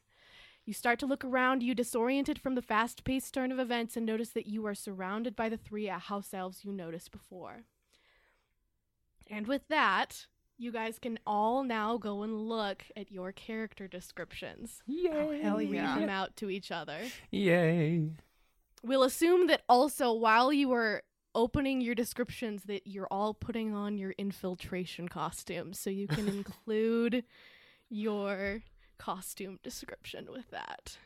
You 0.66 0.72
start 0.72 0.98
to 1.00 1.07
look 1.07 1.24
around 1.24 1.62
you, 1.62 1.74
disoriented 1.74 2.38
from 2.38 2.55
the 2.55 2.62
fast 2.62 3.05
paced 3.05 3.35
turn 3.35 3.53
of 3.53 3.59
events, 3.59 3.96
and 3.96 4.07
notice 4.07 4.31
that 4.31 4.46
you 4.46 4.64
are 4.66 4.74
surrounded 4.74 5.37
by 5.37 5.48
the 5.48 5.59
three 5.59 5.87
house 5.87 6.33
elves 6.33 6.64
you 6.64 6.72
noticed 6.72 7.11
before. 7.11 7.64
And 9.31 9.46
with 9.46 9.68
that, 9.68 10.27
you 10.57 10.72
guys 10.72 10.98
can 10.98 11.18
all 11.27 11.64
now 11.64 11.98
go 11.98 12.22
and 12.22 12.48
look 12.48 12.85
at 12.96 13.11
your 13.12 13.33
character 13.33 13.88
descriptions. 13.88 14.83
Oh, 15.12 15.33
hell 15.40 15.57
Read 15.59 15.74
yeah. 15.74 15.98
them 15.98 16.09
out 16.09 16.37
to 16.37 16.48
each 16.48 16.70
other. 16.70 16.98
Yay! 17.31 18.11
We'll 18.83 19.03
assume 19.03 19.46
that 19.48 19.62
also 19.68 20.12
while 20.12 20.53
you 20.53 20.68
were 20.68 21.03
opening 21.35 21.81
your 21.81 21.94
descriptions 21.94 22.64
that 22.64 22.87
you're 22.87 23.09
all 23.11 23.35
putting 23.35 23.74
on 23.74 23.98
your 23.98 24.12
infiltration 24.12 25.09
costumes 25.09 25.79
so 25.79 25.90
you 25.90 26.07
can 26.07 26.29
include 26.64 27.24
your 27.90 28.62
costume 28.98 29.59
description 29.62 30.28
with 30.30 30.50
that. 30.50 30.96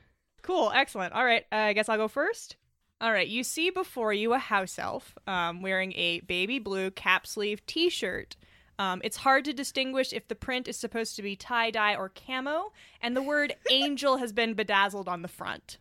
Cool, 0.43 0.71
excellent. 0.75 1.13
All 1.15 1.25
right, 1.25 1.45
uh, 1.53 1.57
I 1.57 1.73
guess 1.73 1.89
I'll 1.89 1.97
go 1.97 2.09
first. 2.09 2.57
All 3.01 3.13
right, 3.13 3.29
you 3.29 3.45
see 3.45 3.71
before 3.71 4.13
you 4.13 4.33
a 4.33 4.39
house 4.39 4.79
elf 4.79 5.15
um, 5.27 5.63
wearing 5.63 5.93
a 5.93 6.21
baby 6.21 6.59
blue 6.59 6.91
cap 6.91 7.27
sleeve 7.27 7.65
t 7.67 7.89
shirt. 7.91 8.37
Um, 8.79 9.01
it's 9.05 9.17
hard 9.19 9.45
to 9.47 9.53
distinguish 9.53 10.13
if 10.13 10.29
the 10.29 10.35
print 10.35 10.69
is 10.69 10.77
supposed 10.77 11.17
to 11.17 11.23
be 11.23 11.37
tie 11.37 11.71
dye 11.71 11.97
or 11.97 12.09
camo, 12.09 12.73
and 13.01 13.17
the 13.17 13.23
word 13.23 13.55
angel 13.71 14.19
has 14.19 14.33
been 14.33 14.55
bedazzled 14.55 15.09
on 15.09 15.23
the 15.23 15.29
front. 15.29 15.79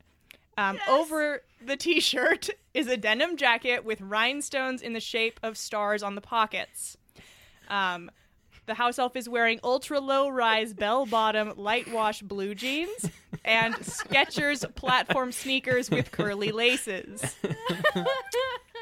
Um, 0.57 0.79
Over 0.89 1.43
the 1.63 1.77
t 1.77 1.99
shirt 1.99 2.49
is 2.73 2.87
a 2.87 2.97
denim 2.97 3.37
jacket 3.37 3.85
with 3.85 4.01
rhinestones 4.01 4.81
in 4.81 4.93
the 4.93 4.99
shape 4.99 5.39
of 5.43 5.57
stars 5.57 6.01
on 6.01 6.15
the 6.15 6.21
pockets. 6.21 6.97
Um, 7.69 8.09
the 8.67 8.75
house 8.75 8.99
elf 8.99 9.15
is 9.15 9.27
wearing 9.27 9.59
ultra 9.63 9.99
low 9.99 10.29
rise 10.29 10.73
bell 10.73 11.05
bottom 11.05 11.53
light 11.55 11.91
wash 11.91 12.21
blue 12.21 12.53
jeans 12.53 13.09
and 13.43 13.73
Skechers 13.75 14.63
platform 14.75 15.31
sneakers 15.31 15.89
with 15.89 16.11
curly 16.11 16.51
laces. 16.51 17.35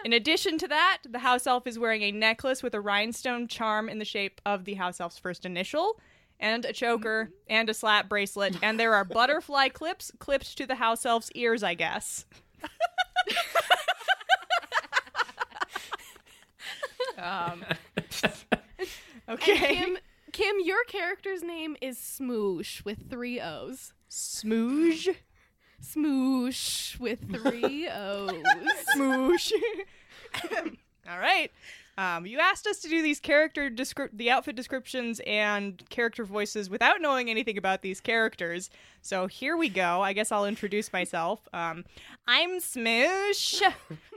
In 0.04 0.14
addition 0.14 0.58
to 0.60 0.68
that, 0.68 1.00
the 1.10 1.20
house 1.20 1.48
elf 1.48 1.66
is 1.66 1.80
wearing 1.80 2.04
a 2.04 2.12
necklace 2.12 2.62
with 2.62 2.76
a 2.76 2.82
rhinestone 2.82 3.48
charm 3.48 3.90
in 3.90 4.00
the 4.00 4.06
shape 4.06 4.42
of 4.46 4.66
the 4.66 4.74
house 4.76 5.00
elf's 5.00 5.18
first 5.18 5.46
initial, 5.46 6.00
and 6.40 6.66
a 6.66 6.74
choker, 6.74 7.32
and 7.48 7.70
a 7.70 7.74
slap 7.74 8.10
bracelet, 8.10 8.56
and 8.62 8.80
there 8.80 8.94
are 8.94 9.04
butterfly 9.04 9.70
clips 9.70 10.12
clipped 10.20 10.56
to 10.58 10.68
the 10.68 10.76
house 10.76 11.08
elf's 11.08 11.32
ears, 11.34 11.64
I 11.64 11.74
guess. 11.74 12.26
um, 17.18 17.64
okay. 19.30 19.76
Kim, 19.76 19.98
Kim, 20.32 20.56
your 20.64 20.84
character's 20.86 21.44
name 21.44 21.76
is 21.82 21.98
Smoosh 21.98 22.84
with 22.86 23.10
three 23.10 23.40
O's. 23.40 23.94
Smooge. 24.10 25.16
Smoosh 25.82 27.00
with 27.00 27.32
three 27.32 27.88
O's. 27.94 28.44
Smoosh. 28.96 29.52
All 31.10 31.20
right. 31.20 31.52
Um, 31.98 32.26
you 32.26 32.40
asked 32.40 32.68
us 32.68 32.80
to 32.80 32.90
do 32.90 33.02
these 33.02 33.20
character 33.22 33.70
the 34.12 34.30
outfit 34.30 34.56
descriptions 34.56 35.22
and 35.26 35.82
character 35.90 36.26
voices 36.26 36.70
without 36.70 37.00
knowing 37.00 37.30
anything 37.30 37.58
about 37.58 37.82
these 37.82 38.02
characters. 38.02 38.70
So 39.02 39.28
here 39.28 39.56
we 39.56 39.70
go. 39.70 40.02
I 40.02 40.12
guess 40.14 40.32
I'll 40.32 40.46
introduce 40.46 40.92
myself. 40.92 41.48
Um, 41.54 41.86
I'm 42.28 42.60
Smoosh. 42.60 43.62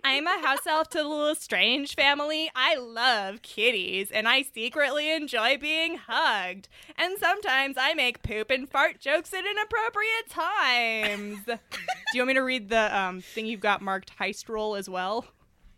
I'm 0.05 0.27
a 0.27 0.41
house 0.41 0.67
elf 0.67 0.89
to 0.91 0.99
the 0.99 1.09
Lestrange 1.09 1.95
family. 1.95 2.51
I 2.57 2.77
love 2.77 3.43
kitties, 3.43 4.11
and 4.11 4.27
I 4.27 4.43
secretly 4.43 5.13
enjoy 5.13 5.59
being 5.59 5.99
hugged. 5.99 6.69
And 6.97 7.19
sometimes 7.19 7.77
I 7.79 7.95
make 7.95 8.23
poop 8.23 8.51
and 8.51 8.69
fart 8.69 8.99
jokes 8.99 9.33
at 9.33 9.45
inappropriate 9.45 10.31
times. 10.31 11.39
do 11.47 11.59
you 12.15 12.23
want 12.23 12.29
me 12.29 12.35
to 12.35 12.41
read 12.41 12.71
the 12.71 12.99
um, 12.99 13.21
thing 13.21 13.47
you've 13.47 13.61
got 13.61 13.83
marked 13.83 14.19
heist 14.19 14.49
roll 14.49 14.75
as 14.75 14.89
well? 14.89 15.27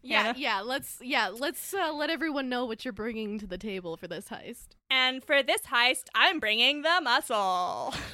Yeah, 0.03 0.23
Hannah? 0.23 0.39
yeah. 0.39 0.61
Let's 0.61 0.99
yeah, 1.03 1.29
let's 1.29 1.75
uh, 1.75 1.93
let 1.93 2.11
everyone 2.11 2.49
know 2.49 2.65
what 2.65 2.85
you're 2.85 2.93
bringing 2.93 3.39
to 3.39 3.47
the 3.47 3.59
table 3.59 3.97
for 3.97 4.09
this 4.09 4.29
heist. 4.29 4.69
And 4.91 5.23
for 5.23 5.43
this 5.43 5.63
heist, 5.63 6.05
I'm 6.15 6.41
bringing 6.41 6.83
the 6.83 7.01
muscle. 7.03 7.95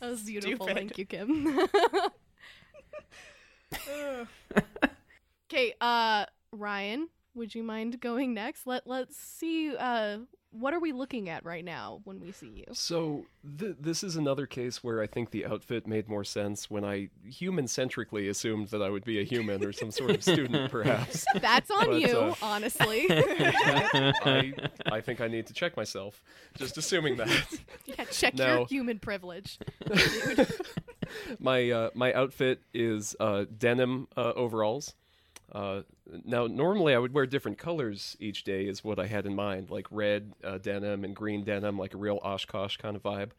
That 0.00 0.10
was 0.10 0.22
beautiful. 0.22 0.66
Stupid. 0.66 0.74
Thank 0.74 0.98
you, 0.98 1.06
Kim. 1.06 1.58
Okay, 5.50 5.72
uh, 5.80 6.26
Ryan, 6.52 7.08
would 7.34 7.54
you 7.54 7.62
mind 7.62 8.00
going 8.00 8.34
next? 8.34 8.66
Let 8.66 8.86
Let's 8.86 9.16
see. 9.16 9.74
Uh, 9.74 10.18
what 10.60 10.74
are 10.74 10.80
we 10.80 10.92
looking 10.92 11.28
at 11.28 11.44
right 11.44 11.64
now 11.64 12.00
when 12.04 12.20
we 12.20 12.32
see 12.32 12.48
you? 12.48 12.64
So 12.72 13.26
th- 13.58 13.76
this 13.80 14.02
is 14.02 14.16
another 14.16 14.46
case 14.46 14.82
where 14.82 15.02
I 15.02 15.06
think 15.06 15.30
the 15.30 15.46
outfit 15.46 15.86
made 15.86 16.08
more 16.08 16.24
sense 16.24 16.70
when 16.70 16.84
I 16.84 17.10
human-centrically 17.24 18.28
assumed 18.28 18.68
that 18.68 18.82
I 18.82 18.90
would 18.90 19.04
be 19.04 19.20
a 19.20 19.24
human 19.24 19.64
or 19.64 19.72
some 19.72 19.90
sort 19.90 20.10
of 20.10 20.22
student, 20.22 20.70
perhaps. 20.70 21.24
That's 21.36 21.70
on 21.70 21.86
But, 21.86 22.00
you, 22.00 22.16
uh, 22.16 22.34
honestly. 22.42 23.06
I, 23.10 24.52
I 24.86 25.00
think 25.00 25.20
I 25.20 25.28
need 25.28 25.46
to 25.48 25.52
check 25.52 25.76
myself. 25.76 26.22
Just 26.56 26.76
assuming 26.78 27.16
that. 27.16 27.28
yeah, 27.86 28.04
check 28.04 28.34
No. 28.34 28.58
your 28.58 28.66
human 28.66 28.98
privilege. 28.98 29.58
my 31.38 31.70
uh, 31.70 31.90
my 31.94 32.12
outfit 32.12 32.60
is 32.74 33.16
uh, 33.20 33.44
denim 33.56 34.08
uh, 34.16 34.32
overalls. 34.36 34.94
Uh, 35.52 35.82
now, 36.24 36.46
normally 36.46 36.94
I 36.94 36.98
would 36.98 37.14
wear 37.14 37.26
different 37.26 37.58
colors 37.58 38.16
each 38.20 38.44
day, 38.44 38.66
is 38.66 38.84
what 38.84 38.98
I 38.98 39.06
had 39.06 39.24
in 39.26 39.34
mind, 39.34 39.70
like 39.70 39.86
red 39.90 40.32
uh, 40.44 40.58
denim 40.58 41.04
and 41.04 41.16
green 41.16 41.44
denim, 41.44 41.78
like 41.78 41.94
a 41.94 41.96
real 41.96 42.18
Oshkosh 42.22 42.76
kind 42.76 42.96
of 42.96 43.02
vibe. 43.02 43.30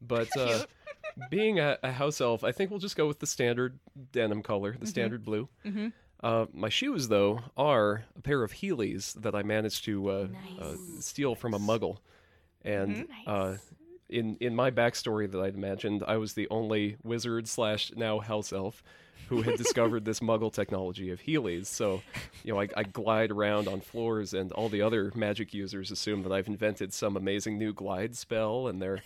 But 0.00 0.34
uh, 0.38 0.64
being 1.30 1.58
a, 1.60 1.78
a 1.82 1.92
house 1.92 2.20
elf, 2.20 2.44
I 2.44 2.52
think 2.52 2.70
we'll 2.70 2.80
just 2.80 2.96
go 2.96 3.06
with 3.06 3.18
the 3.18 3.26
standard 3.26 3.78
denim 4.12 4.42
color, 4.42 4.74
the 4.78 4.86
standard 4.86 5.24
blue. 5.24 5.48
Uh, 6.22 6.46
my 6.52 6.68
shoes, 6.68 7.08
though, 7.08 7.40
are 7.56 8.04
a 8.16 8.20
pair 8.20 8.42
of 8.42 8.52
Heelys 8.52 9.14
that 9.22 9.34
I 9.34 9.42
managed 9.42 9.84
to 9.84 10.10
uh, 10.10 10.28
uh, 10.60 10.74
steal 11.00 11.34
from 11.34 11.54
a 11.54 11.58
muggle. 11.58 11.98
And 12.62 13.06
uh, 13.26 13.54
in 14.10 14.36
in 14.40 14.54
my 14.54 14.70
backstory 14.70 15.30
that 15.30 15.40
I'd 15.40 15.54
imagined, 15.54 16.04
I 16.06 16.18
was 16.18 16.34
the 16.34 16.46
only 16.50 16.96
wizard 17.02 17.48
slash 17.48 17.90
now 17.96 18.18
house 18.20 18.52
elf 18.52 18.82
who 19.30 19.40
had 19.42 19.56
discovered 19.56 20.04
this 20.04 20.20
muggle 20.20 20.52
technology 20.52 21.10
of 21.10 21.20
Heelys. 21.22 21.66
So, 21.66 22.02
you 22.44 22.52
know, 22.52 22.60
I, 22.60 22.68
I 22.76 22.82
glide 22.82 23.30
around 23.30 23.66
on 23.68 23.80
floors, 23.80 24.34
and 24.34 24.52
all 24.52 24.68
the 24.68 24.82
other 24.82 25.10
magic 25.14 25.54
users 25.54 25.90
assume 25.90 26.22
that 26.24 26.32
I've 26.32 26.48
invented 26.48 26.92
some 26.92 27.16
amazing 27.16 27.56
new 27.56 27.72
glide 27.72 28.14
spell, 28.16 28.66
and 28.68 28.82
they're 28.82 29.00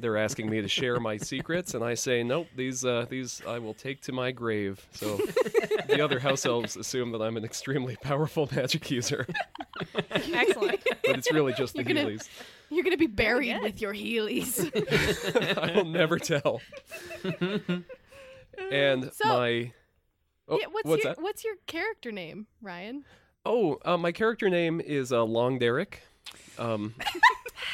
they're 0.00 0.16
asking 0.16 0.48
me 0.48 0.60
to 0.62 0.68
share 0.68 1.00
my 1.00 1.16
secrets, 1.16 1.74
and 1.74 1.82
I 1.82 1.94
say, 1.94 2.22
nope, 2.22 2.46
these 2.54 2.84
uh, 2.84 3.06
these 3.08 3.40
I 3.48 3.58
will 3.58 3.74
take 3.74 4.00
to 4.02 4.12
my 4.12 4.30
grave. 4.32 4.84
So 4.92 5.16
the 5.88 6.00
other 6.02 6.18
house 6.20 6.44
elves 6.46 6.76
assume 6.76 7.10
that 7.12 7.22
I'm 7.22 7.36
an 7.36 7.44
extremely 7.44 7.96
powerful 7.96 8.48
magic 8.54 8.90
user, 8.90 9.26
Excellent. 10.10 10.80
but 10.84 10.98
it's 11.18 11.32
really 11.32 11.52
just 11.54 11.74
the 11.74 11.82
You're 11.84 11.94
gonna- 11.94 12.10
Heelys. 12.10 12.28
You're 12.70 12.84
gonna 12.84 12.96
be 12.98 13.06
buried 13.06 13.60
with 13.62 13.80
your 13.80 13.94
Heelys. 13.94 14.58
I 15.58 15.74
will 15.74 15.84
never 15.86 16.18
tell. 16.18 16.60
and 18.70 19.10
So- 19.12 19.28
my 19.28 19.72
oh, 20.48 20.58
yeah, 20.60 20.66
what's, 20.70 20.86
what's 20.88 21.04
your 21.04 21.14
that? 21.14 21.22
What's 21.22 21.44
your 21.44 21.54
character 21.66 22.12
name, 22.12 22.46
Ryan? 22.62 23.04
Oh, 23.46 23.78
uh, 23.84 23.96
my 23.96 24.12
character 24.12 24.50
name 24.50 24.80
is 24.80 25.12
uh, 25.12 25.24
Long 25.24 25.58
Derek. 25.58 26.02
Um, 26.58 26.94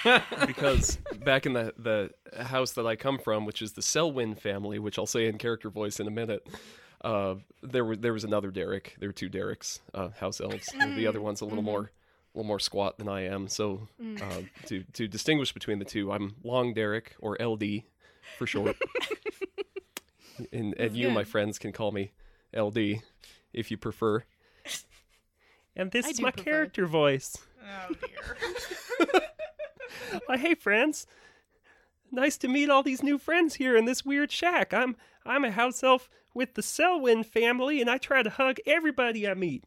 because 0.46 0.98
back 1.24 1.46
in 1.46 1.54
the 1.54 1.72
the 1.78 2.42
house 2.44 2.72
that 2.72 2.86
I 2.86 2.96
come 2.96 3.18
from, 3.18 3.46
which 3.46 3.62
is 3.62 3.72
the 3.72 3.82
Selwyn 3.82 4.34
family, 4.34 4.78
which 4.78 4.98
I'll 4.98 5.06
say 5.06 5.26
in 5.26 5.38
character 5.38 5.70
voice 5.70 5.98
in 6.00 6.06
a 6.06 6.10
minute, 6.10 6.46
uh, 7.02 7.36
there 7.62 7.84
was 7.84 7.98
there 7.98 8.12
was 8.12 8.24
another 8.24 8.50
Derek. 8.50 8.96
There 9.00 9.08
were 9.08 9.14
two 9.14 9.28
Dereks, 9.28 9.80
uh, 9.94 10.10
house 10.10 10.40
elves. 10.40 10.68
The 10.96 11.06
other 11.06 11.20
one's 11.20 11.40
a 11.40 11.44
little 11.46 11.62
more 11.62 11.90
a 12.34 12.38
little 12.38 12.46
more 12.46 12.60
squat 12.60 12.98
than 12.98 13.08
I 13.08 13.22
am. 13.26 13.48
So 13.48 13.88
uh, 14.20 14.42
to 14.66 14.84
to 14.92 15.08
distinguish 15.08 15.52
between 15.52 15.78
the 15.78 15.84
two, 15.84 16.12
I'm 16.12 16.36
Long 16.44 16.74
Derek 16.74 17.16
or 17.18 17.36
LD 17.40 17.82
for 18.38 18.46
short. 18.46 18.76
and 20.52 20.74
and 20.78 20.96
you, 20.96 21.10
my 21.10 21.24
friends, 21.24 21.58
can 21.58 21.72
call 21.72 21.92
me 21.92 22.12
LD 22.56 23.02
if 23.52 23.70
you 23.70 23.76
prefer. 23.76 24.24
And 25.76 25.90
this 25.90 26.06
I 26.06 26.10
is 26.10 26.20
my 26.20 26.30
prefer. 26.30 26.44
character 26.50 26.86
voice. 26.86 27.36
Oh 27.60 27.94
dear. 27.94 29.20
Oh, 30.28 30.36
hey 30.36 30.54
friends. 30.54 31.06
Nice 32.12 32.36
to 32.38 32.48
meet 32.48 32.70
all 32.70 32.84
these 32.84 33.02
new 33.02 33.18
friends 33.18 33.56
here 33.56 33.76
in 33.76 33.84
this 33.84 34.04
weird 34.04 34.30
shack. 34.30 34.72
I'm 34.72 34.94
I'm 35.26 35.44
a 35.44 35.50
house 35.50 35.82
elf 35.82 36.08
with 36.32 36.54
the 36.54 36.62
Selwyn 36.62 37.24
family 37.24 37.80
and 37.80 37.90
I 37.90 37.98
try 37.98 38.22
to 38.22 38.30
hug 38.30 38.58
everybody 38.66 39.26
I 39.28 39.34
meet. 39.34 39.64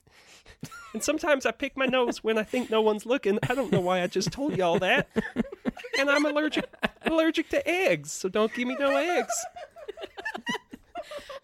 And 0.94 1.04
sometimes 1.04 1.46
I 1.46 1.52
pick 1.52 1.76
my 1.76 1.88
nose 1.88 2.24
when 2.24 2.38
I 2.38 2.44
think 2.44 2.70
no 2.70 2.82
one's 2.82 3.06
looking. 3.06 3.38
I 3.50 3.54
don't 3.54 3.72
know 3.74 3.82
why 3.82 4.02
I 4.02 4.08
just 4.08 4.32
told 4.32 4.58
you 4.58 4.64
all 4.64 4.80
that. 4.80 5.10
And 6.00 6.10
I'm 6.10 6.26
allergic 6.26 6.74
allergic 7.06 7.50
to 7.50 7.68
eggs, 7.68 8.14
so 8.14 8.30
don't 8.30 8.54
give 8.54 8.66
me 8.68 8.78
no 8.80 8.96
eggs. 8.96 9.46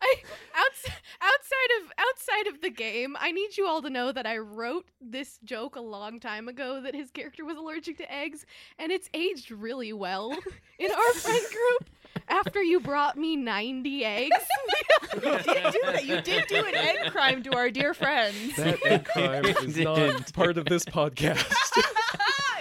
I 0.03 0.15
outs- 0.55 0.95
outside 1.21 1.81
of 1.81 1.91
outside 1.97 2.47
of 2.53 2.61
the 2.61 2.69
game, 2.69 3.15
I 3.19 3.31
need 3.31 3.55
you 3.57 3.65
all 3.67 3.81
to 3.81 3.89
know 3.89 4.11
that 4.11 4.25
I 4.25 4.37
wrote 4.37 4.85
this 5.01 5.39
joke 5.43 5.75
a 5.75 5.81
long 5.81 6.19
time 6.19 6.47
ago 6.47 6.81
that 6.81 6.93
his 6.93 7.09
character 7.11 7.45
was 7.45 7.57
allergic 7.57 7.97
to 7.99 8.11
eggs, 8.13 8.45
and 8.77 8.91
it's 8.91 9.09
aged 9.13 9.49
really 9.51 9.93
well 9.93 10.31
in 10.79 10.91
our 10.91 11.13
friend 11.13 11.45
group. 11.49 11.89
After 12.27 12.61
you 12.61 12.79
brought 12.79 13.17
me 13.17 13.35
ninety 13.35 14.05
eggs, 14.05 14.35
you 15.15 15.21
did 15.21 15.43
do 15.43 15.81
that. 15.85 16.05
You 16.05 16.21
did 16.21 16.47
do 16.47 16.57
an 16.57 16.75
egg 16.75 17.11
crime 17.11 17.41
to 17.43 17.55
our 17.55 17.69
dear 17.71 17.93
friends. 17.93 18.55
That 18.57 18.85
egg 18.85 19.05
crime 19.05 19.45
is 19.45 19.77
not 19.77 20.31
part 20.33 20.57
of 20.57 20.65
this 20.65 20.85
podcast. 20.85 21.45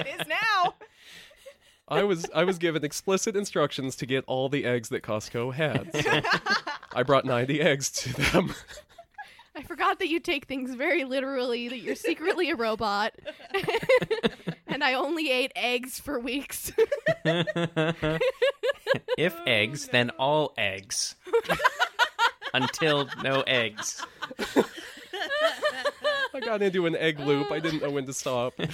it 0.00 0.20
is 0.20 0.26
now. 0.26 0.74
I 1.88 2.02
was 2.04 2.26
I 2.34 2.44
was 2.44 2.58
given 2.58 2.84
explicit 2.84 3.36
instructions 3.36 3.94
to 3.96 4.06
get 4.06 4.24
all 4.26 4.48
the 4.48 4.64
eggs 4.64 4.88
that 4.88 5.02
Costco 5.02 5.52
had. 5.52 5.90
So 6.02 6.20
I 6.94 7.02
brought 7.02 7.24
90 7.24 7.60
eggs 7.60 7.90
to 7.90 8.12
them. 8.12 8.54
I 9.54 9.62
forgot 9.62 9.98
that 9.98 10.08
you 10.08 10.18
take 10.18 10.46
things 10.46 10.74
very 10.74 11.04
literally. 11.04 11.68
That 11.68 11.80
you're 11.80 11.94
secretly 11.94 12.50
a 12.50 12.56
robot, 12.56 13.12
and 14.66 14.82
I 14.82 14.94
only 14.94 15.30
ate 15.30 15.52
eggs 15.54 16.00
for 16.00 16.18
weeks. 16.18 16.72
if 19.18 19.36
eggs, 19.46 19.88
then 19.88 20.08
all 20.18 20.54
eggs. 20.56 21.16
Until 22.54 23.08
no 23.22 23.42
eggs. 23.42 24.02
I 26.34 26.40
got 26.40 26.62
into 26.62 26.86
an 26.86 26.96
egg 26.96 27.20
loop. 27.20 27.52
I 27.52 27.58
didn't 27.58 27.82
know 27.82 27.90
when 27.90 28.06
to 28.06 28.14
stop. 28.14 28.54
oh, 28.58 28.64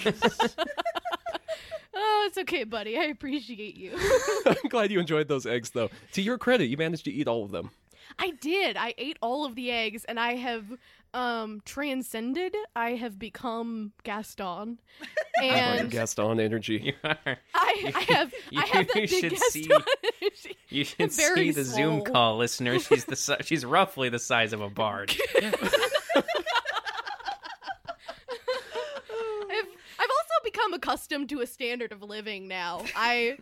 it's 2.29 2.39
okay, 2.39 2.63
buddy. 2.63 2.97
I 2.97 3.05
appreciate 3.05 3.77
you. 3.77 3.99
I'm 4.47 4.69
glad 4.69 4.93
you 4.93 5.01
enjoyed 5.01 5.27
those 5.27 5.45
eggs, 5.45 5.71
though. 5.71 5.91
To 6.13 6.23
your 6.23 6.39
credit, 6.39 6.67
you 6.67 6.77
managed 6.77 7.05
to 7.07 7.13
eat 7.13 7.27
all 7.27 7.43
of 7.45 7.51
them. 7.51 7.71
I 8.19 8.31
did. 8.31 8.77
I 8.77 8.95
ate 8.99 9.19
all 9.23 9.45
of 9.45 9.55
the 9.55 9.71
eggs, 9.71 10.05
and 10.05 10.19
I 10.21 10.35
have 10.37 10.65
um 11.15 11.63
transcended. 11.65 12.55
I 12.77 12.91
have 12.91 13.19
become 13.19 13.93
Gaston, 14.05 14.79
Like 15.41 15.53
and 15.53 15.91
Gaston 15.91 16.39
energy. 16.41 16.81
You 16.85 16.93
are. 17.11 17.39
I, 17.55 17.93
I 17.95 18.01
have 18.13 18.35
I 18.57 18.67
have 18.67 18.87
that 18.95 18.95
You 18.97 19.01
big 19.01 19.09
should 19.11 19.31
Gaston 19.33 19.51
see- 19.51 19.71
energy. 20.23 20.57
You 20.69 20.85
should 20.85 21.13
see 21.13 21.51
the 21.51 21.65
Zoom 21.65 22.03
call, 22.03 22.37
listener. 22.37 22.79
She's 22.79 23.05
the 23.07 23.17
si- 23.25 23.37
she's 23.43 23.65
roughly 23.65 24.09
the 24.11 24.19
size 24.19 24.53
of 24.53 24.61
a 24.61 24.69
bard. 24.71 25.15
I've 29.51 29.67
I've 30.01 30.11
also 30.11 30.35
become 30.45 30.73
accustomed 30.75 31.29
to 31.31 31.41
a 31.41 31.47
standard 31.47 31.93
of 31.93 32.03
living 32.03 32.49
now. 32.49 32.85
I 32.95 33.39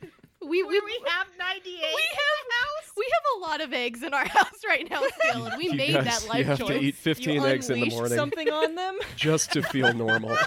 we 0.48 0.62
we, 0.62 0.80
we 0.80 1.00
have 1.08 1.26
98. 1.38 1.64
we 1.64 1.80
have 1.80 2.96
we 2.96 3.04
have 3.12 3.22
a 3.36 3.40
lot 3.50 3.60
of 3.60 3.72
eggs 3.74 4.02
in 4.02 4.14
our 4.14 4.24
house 4.28 4.60
right 4.66 4.88
now 4.90 5.02
still, 5.20 5.46
and 5.46 5.58
we 5.58 5.64
You 5.66 5.74
made 5.74 5.92
guys- 5.92 6.24
that 6.26 6.38
you 6.38 6.44
have 6.44 6.58
choice. 6.58 6.68
to 6.68 6.78
eat 6.80 6.94
15 6.94 7.34
you 7.34 7.46
eggs 7.46 7.68
in 7.70 7.80
the 7.80 7.90
morning 7.90 8.16
something 8.16 8.50
on 8.50 8.74
them. 8.74 8.98
just 9.16 9.52
to 9.52 9.62
feel 9.62 9.92
normal. 9.92 10.36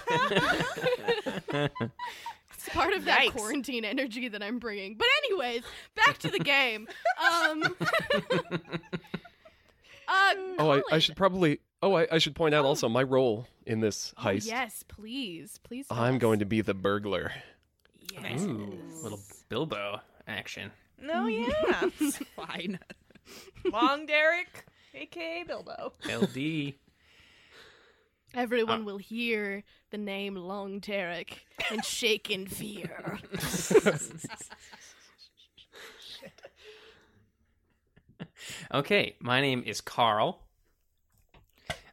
It's 2.62 2.68
part 2.74 2.92
of 2.94 3.06
that 3.06 3.22
Yikes. 3.22 3.32
quarantine 3.38 3.86
energy 3.86 4.28
that 4.28 4.44
I'm 4.44 4.60
bringing. 4.60 4.96
But 4.96 5.08
anyways, 5.24 5.64
back 5.96 6.18
to 6.18 6.30
the 6.30 6.40
game. 6.40 6.90
Um, 7.24 7.64
uh, 10.10 10.34
Oh, 10.60 10.72
I, 10.72 10.82
I 10.92 11.00
should 11.00 11.16
probably. 11.16 11.62
Oh, 11.82 11.94
I, 11.96 12.08
I 12.12 12.18
should 12.18 12.36
point 12.36 12.54
out 12.54 12.66
also 12.66 12.90
my 12.90 13.02
role 13.04 13.48
in 13.66 13.80
this 13.80 14.14
Oh, 14.18 14.24
heist. 14.24 14.46
yes, 14.46 14.84
please, 14.90 15.58
please. 15.64 15.86
I'm 15.90 16.16
us. 16.16 16.22
going 16.22 16.40
to 16.40 16.46
be 16.46 16.60
the 16.60 16.74
burglar. 16.74 17.32
Yes. 18.22 18.42
Ooh, 18.42 18.78
little 19.04 19.20
Bilbo 19.60 20.00
action. 20.28 20.72
No, 21.02 21.26
yeah. 21.26 21.90
Fine. 22.36 22.80
Long 23.72 24.06
Derek, 24.06 24.66
aka 24.94 25.44
Bilbo. 25.44 25.94
LD. 26.08 26.74
Everyone 28.36 28.82
Uh. 28.82 28.86
will 28.86 28.98
hear 29.00 29.64
the 29.90 29.98
name 29.98 30.36
Long 30.36 30.80
Derek 30.80 31.46
and 31.72 31.84
shake 31.84 32.30
in 32.30 32.48
fear. 32.48 33.20
Okay, 38.74 39.16
my 39.20 39.42
name 39.42 39.64
is 39.66 39.82
Carl. 39.82 40.42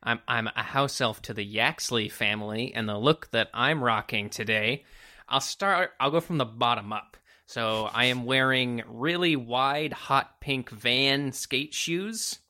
I'm 0.02 0.20
I'm 0.28 0.48
a 0.54 0.62
house 0.62 1.00
elf 1.00 1.20
to 1.22 1.34
the 1.34 1.44
Yaxley 1.44 2.08
family, 2.08 2.72
and 2.74 2.88
the 2.88 2.98
look 2.98 3.30
that 3.32 3.50
I'm 3.52 3.82
rocking 3.82 4.30
today, 4.30 4.84
I'll 5.28 5.40
start. 5.40 5.92
I'll 5.98 6.10
go 6.10 6.20
from 6.20 6.38
the 6.38 6.44
bottom 6.44 6.92
up. 6.92 7.16
So 7.46 7.88
I 7.92 8.06
am 8.06 8.24
wearing 8.24 8.82
really 8.88 9.37
wide, 9.37 9.92
hot 9.92 10.40
pink 10.40 10.70
Van 10.70 11.30
skate 11.32 11.74
shoes 11.74 12.40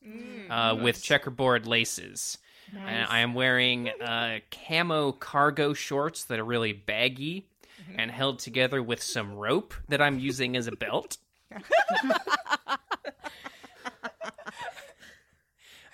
uh, 0.50 0.78
with 0.80 1.02
checkerboard 1.02 1.66
laces. 1.66 2.38
And 2.74 3.06
I 3.08 3.20
am 3.20 3.34
wearing 3.34 3.88
uh, 3.88 4.38
camo 4.50 5.12
cargo 5.12 5.72
shorts 5.74 6.24
that 6.24 6.40
are 6.40 6.44
really 6.44 6.72
baggy 6.72 7.46
and 7.94 8.10
held 8.10 8.40
together 8.40 8.82
with 8.82 9.02
some 9.02 9.34
rope 9.34 9.74
that 9.88 10.00
I'm 10.02 10.18
using 10.18 10.56
as 10.56 10.66
a 10.66 10.72
belt. 10.72 11.18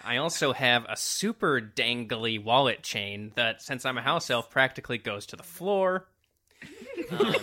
I 0.05 0.17
also 0.17 0.53
have 0.53 0.85
a 0.89 0.97
super 0.97 1.61
dangly 1.61 2.43
wallet 2.43 2.83
chain 2.83 3.33
that, 3.37 3.63
since 3.63 3.85
I'm 3.85 3.99
a 3.99 4.03
house 4.03 4.31
elf, 4.31 4.51
practically 4.51 4.99
goes 4.99 5.27
to 5.27 5.37
the 5.37 5.43
floor. 5.43 6.07
Um, 7.11 7.35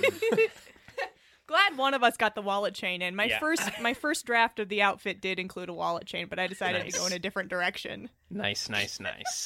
Glad 1.50 1.78
one 1.80 1.96
of 1.96 2.04
us 2.04 2.16
got 2.16 2.36
the 2.36 2.44
wallet 2.44 2.76
chain 2.76 3.02
in. 3.02 3.16
My 3.16 3.24
Yeah. 3.26 3.40
first 3.40 3.64
my 3.82 3.96
first 3.96 4.24
draft 4.28 4.60
of 4.60 4.70
the 4.70 4.84
outfit 4.84 5.20
did 5.20 5.40
include 5.40 5.68
a 5.70 5.74
wallet 5.74 6.06
chain, 6.06 6.28
but 6.30 6.38
I 6.38 6.46
decided 6.46 6.84
Nice. 6.84 6.94
to 6.94 7.00
go 7.00 7.06
in 7.08 7.14
a 7.14 7.18
different 7.20 7.50
direction. 7.50 8.08
nice, 8.30 8.70
nice, 8.70 9.00
nice. 9.00 9.46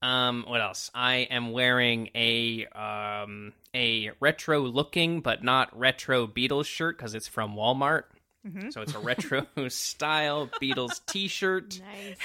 Um, 0.00 0.44
what 0.48 0.60
else? 0.60 0.90
I 0.94 1.26
am 1.30 1.50
wearing 1.52 2.10
a 2.14 2.66
um 2.68 3.52
a 3.74 4.10
retro 4.20 4.60
looking 4.60 5.20
but 5.22 5.42
not 5.42 5.76
retro 5.76 6.26
Beatles 6.28 6.66
shirt 6.66 6.96
because 6.98 7.14
it's 7.14 7.26
from 7.28 7.54
Walmart. 7.56 8.04
So 8.70 8.82
it's 8.82 8.94
a 8.94 8.98
retro 9.10 9.46
style 9.68 10.48
Beatles 10.60 11.00
T-shirt. 11.06 11.80
nice. 11.80 12.16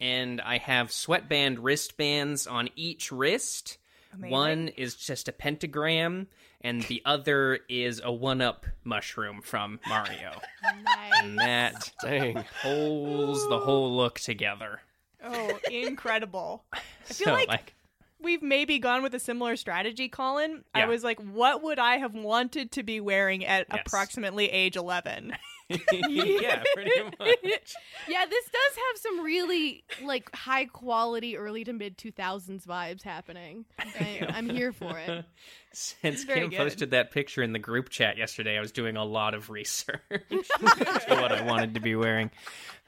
and 0.00 0.40
I 0.40 0.58
have 0.58 0.90
sweatband 0.92 1.58
wristbands 1.60 2.46
on 2.48 2.68
each 2.76 3.12
wrist. 3.12 3.78
Amazing. 4.12 4.30
One 4.30 4.68
is 4.68 4.96
just 4.96 5.28
a 5.28 5.32
pentagram, 5.32 6.26
and 6.62 6.82
the 6.82 7.02
other 7.04 7.60
is 7.68 8.00
a 8.04 8.12
one-up 8.12 8.66
mushroom 8.84 9.40
from 9.42 9.80
Mario. 9.88 10.40
Nice. 10.62 11.12
and 11.22 11.38
that 11.38 11.92
Dang. 12.02 12.44
pulls 12.62 13.48
the 13.48 13.58
whole 13.58 13.96
look 13.96 14.20
together. 14.20 14.80
Oh, 15.24 15.58
incredible. 15.70 16.64
I 16.72 16.78
feel 17.04 17.32
like- 17.34 17.74
We've 18.22 18.42
maybe 18.42 18.78
gone 18.78 19.02
with 19.02 19.14
a 19.14 19.18
similar 19.18 19.56
strategy, 19.56 20.10
Colin. 20.10 20.62
I 20.74 20.84
was 20.84 21.02
like, 21.02 21.18
what 21.20 21.62
would 21.62 21.78
I 21.78 21.96
have 21.96 22.12
wanted 22.14 22.70
to 22.72 22.82
be 22.82 23.00
wearing 23.00 23.46
at 23.46 23.66
Yes. 23.72 23.80
approximately 23.86 24.50
age 24.50 24.76
11? 24.76 25.32
yeah, 26.08 26.62
pretty 26.74 26.90
much. 27.18 27.74
Yeah, 28.08 28.26
this 28.28 28.44
does 28.44 28.76
have 28.76 28.96
some 28.96 29.20
really 29.20 29.84
like 30.02 30.34
high 30.34 30.64
quality 30.64 31.36
early 31.36 31.62
to 31.64 31.72
mid 31.72 31.96
2000s 31.96 32.66
vibes 32.66 33.02
happening. 33.02 33.64
I, 33.78 34.26
I'm 34.34 34.48
here 34.48 34.72
for 34.72 34.98
it. 34.98 35.24
Since 35.72 36.24
Kim 36.24 36.50
good. 36.50 36.56
posted 36.58 36.90
that 36.90 37.12
picture 37.12 37.42
in 37.42 37.52
the 37.52 37.60
group 37.60 37.88
chat 37.88 38.18
yesterday, 38.18 38.56
I 38.56 38.60
was 38.60 38.72
doing 38.72 38.96
a 38.96 39.04
lot 39.04 39.34
of 39.34 39.50
research 39.50 40.00
to 40.10 41.06
what 41.08 41.30
I 41.30 41.42
wanted 41.44 41.74
to 41.74 41.80
be 41.80 41.94
wearing. 41.94 42.32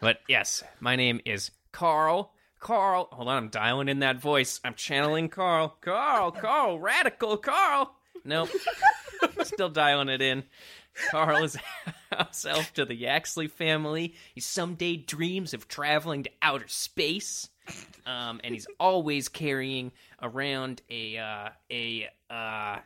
But 0.00 0.18
yes, 0.28 0.64
my 0.80 0.96
name 0.96 1.20
is 1.24 1.52
Carl. 1.70 2.32
Carl, 2.58 3.08
hold 3.12 3.28
on, 3.28 3.36
I'm 3.36 3.48
dialing 3.48 3.88
in 3.88 4.00
that 4.00 4.20
voice. 4.20 4.60
I'm 4.64 4.74
channeling 4.74 5.28
Carl. 5.28 5.76
Carl, 5.80 6.32
Carl, 6.32 6.80
radical 6.80 7.36
Carl. 7.36 7.94
Nope. 8.24 8.50
Still 9.42 9.68
dialing 9.68 10.08
it 10.08 10.20
in. 10.22 10.44
Carl 11.10 11.44
is 11.44 11.56
house 12.16 12.44
elf 12.44 12.72
to 12.74 12.84
the 12.84 12.94
Yaxley 12.94 13.48
family. 13.48 14.14
He 14.34 14.40
someday 14.40 14.96
dreams 14.96 15.54
of 15.54 15.68
traveling 15.68 16.24
to 16.24 16.30
outer 16.40 16.68
space. 16.68 17.48
Um, 18.06 18.40
and 18.42 18.54
he's 18.54 18.66
always 18.80 19.28
carrying 19.28 19.92
around 20.20 20.82
a 20.90 21.18
uh, 21.18 21.48
a 21.70 22.08
uh, 22.28 22.78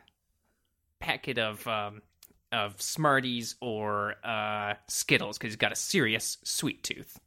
packet 0.99 1.39
of 1.39 1.65
um, 1.67 2.01
of 2.51 2.81
Smarties 2.81 3.55
or 3.59 4.15
uh, 4.23 4.75
Skittles 4.87 5.37
because 5.37 5.53
he's 5.53 5.57
got 5.57 5.71
a 5.71 5.75
serious 5.75 6.37
sweet 6.43 6.83
tooth. 6.83 7.19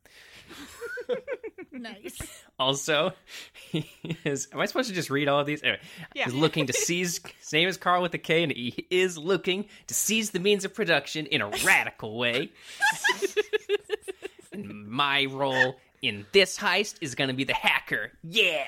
nice. 1.81 2.19
Also, 2.61 3.13
he 3.71 3.89
is. 4.23 4.49
Am 4.53 4.61
I 4.61 4.67
supposed 4.67 4.91
to 4.91 4.95
just 4.95 5.09
read 5.09 5.29
all 5.29 5.41
of 5.41 5.47
these? 5.47 5.63
Anyway, 5.63 5.81
Yeah. 6.15 6.27
He's 6.27 6.35
looking 6.35 6.67
to 6.67 6.75
seize. 6.75 7.19
His 7.41 7.53
name 7.55 7.69
is 7.69 7.79
Carl 7.79 8.03
with 8.03 8.13
a 8.13 8.19
K, 8.19 8.43
and 8.43 8.53
he 8.53 8.87
is 8.91 9.17
looking 9.17 9.65
to 9.87 9.95
seize 9.95 10.33
the 10.33 10.41
means 10.41 10.67
of 10.67 10.75
production 10.75 11.25
in 11.25 11.41
a 11.41 11.49
radical 11.65 12.19
way. 12.19 12.51
and 14.53 14.87
my 14.91 15.25
role 15.25 15.77
in 16.03 16.27
this 16.33 16.59
heist 16.59 16.97
is 17.01 17.15
going 17.15 17.29
to 17.29 17.35
be 17.35 17.45
the 17.45 17.55
hacker. 17.55 18.13
Yeah. 18.23 18.67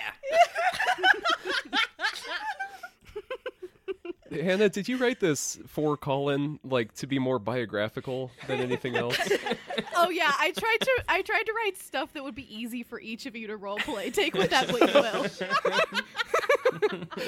Hannah, 4.33 4.69
did 4.69 4.89
you 4.89 4.97
write 4.97 5.21
this 5.21 5.59
for 5.67 5.97
Colin 5.97 6.59
like 6.65 6.95
to 6.95 7.07
be 7.07 7.19
more 7.19 7.39
biographical 7.39 8.31
than 8.47 8.61
anything 8.61 8.97
else? 8.97 9.19
Oh 9.95 10.09
yeah, 10.09 10.33
I 10.39 10.51
tried 10.53 10.79
to 10.81 11.05
I 11.09 11.23
tried 11.23 11.45
to 11.45 11.53
write 11.53 11.77
stuff 11.77 12.13
that 12.15 12.25
would 12.25 12.35
be 12.35 12.53
easy 12.53 12.83
for 12.83 12.99
each 12.99 13.27
of 13.27 13.37
you 13.37 13.47
to 13.49 13.57
role 13.57 13.79
play. 13.79 14.11
Take 14.11 14.35
with 14.35 14.51
that 14.51 14.73
what 14.73 14.81
you 14.81 15.01
will. 15.01 15.27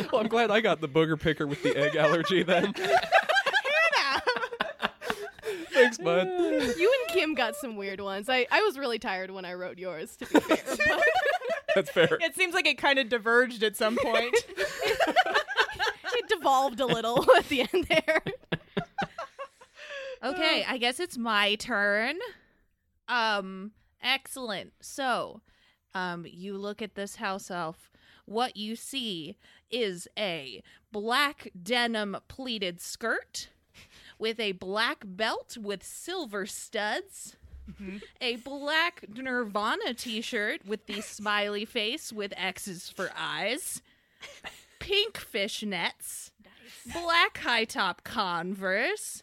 well, 0.13 0.23
I'm 0.23 0.29
glad 0.29 0.51
I 0.51 0.61
got 0.61 0.81
the 0.81 0.89
booger 0.89 1.21
picker 1.21 1.47
with 1.47 1.63
the 1.63 1.77
egg 1.77 1.95
allergy 1.97 2.43
then. 2.43 2.75
Thanks, 5.73 5.99
bud. 5.99 6.27
You 6.27 7.05
and 7.07 7.15
Kim 7.15 7.35
got 7.35 7.55
some 7.55 7.77
weird 7.77 8.01
ones. 8.01 8.29
I, 8.29 8.47
I 8.51 8.61
was 8.63 8.79
really 8.79 8.99
tired 8.99 9.31
when 9.31 9.45
I 9.45 9.55
wrote 9.55 9.79
yours, 9.79 10.17
to 10.17 10.27
be 10.27 10.41
fair. 10.41 10.59
But 10.67 11.03
That's 11.75 11.91
fair. 11.91 12.19
It 12.21 12.35
seems 12.35 12.55
like 12.55 12.67
it 12.67 12.79
kind 12.79 12.99
of 12.99 13.09
diverged 13.09 13.63
at 13.63 13.77
some 13.77 13.97
point. 14.03 14.35
It 16.25 16.29
devolved 16.37 16.81
a 16.81 16.87
little 16.87 17.25
at 17.37 17.49
the 17.49 17.63
end 17.73 17.87
there. 17.89 18.23
Okay, 20.23 20.65
I 20.67 20.79
guess 20.79 21.01
it's 21.01 21.19
my 21.19 21.55
turn. 21.57 22.17
Um, 23.09 23.73
excellent. 24.03 24.73
So, 24.81 25.43
um, 25.95 26.25
you 26.27 26.57
look 26.57 26.81
at 26.81 26.95
this 26.95 27.17
house 27.17 27.51
elf. 27.51 27.91
What 28.25 28.57
you 28.57 28.75
see 28.75 29.37
is 29.71 30.09
a 30.19 30.63
black 30.91 31.51
denim 31.63 32.17
pleated 32.27 32.81
skirt 32.81 33.51
with 34.19 34.41
a 34.41 34.53
black 34.53 35.03
belt 35.05 35.59
with 35.61 35.83
silver 35.85 36.47
studs. 36.47 37.37
A 38.23 38.37
black 38.37 39.05
Nirvana 39.15 39.93
t 39.93 40.23
shirt 40.23 40.65
with 40.67 40.87
the 40.87 41.03
smiley 41.03 41.67
face 41.67 42.13
with 42.13 42.33
X's 42.37 42.89
for 42.89 43.11
eyes. 43.15 43.83
Pink 44.85 45.15
fishnets. 45.15 46.31
Black 46.93 47.39
high 47.39 47.65
top 47.65 48.05
Converse 48.05 49.23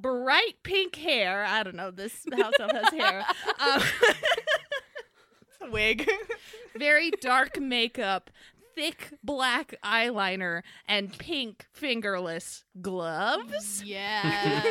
bright 0.00 0.62
pink 0.62 0.96
hair. 0.96 1.44
I 1.44 1.62
don't 1.62 1.76
know. 1.76 1.90
This 1.90 2.24
house 2.36 2.52
elf 2.60 2.72
has 2.72 2.90
hair. 2.92 3.24
Um, 5.60 5.72
Wig. 5.72 6.08
very 6.78 7.10
dark 7.20 7.58
makeup, 7.60 8.30
thick 8.76 9.12
black 9.24 9.74
eyeliner, 9.84 10.62
and 10.86 11.16
pink 11.18 11.66
fingerless 11.72 12.62
gloves. 12.80 13.82
Yes. 13.84 14.64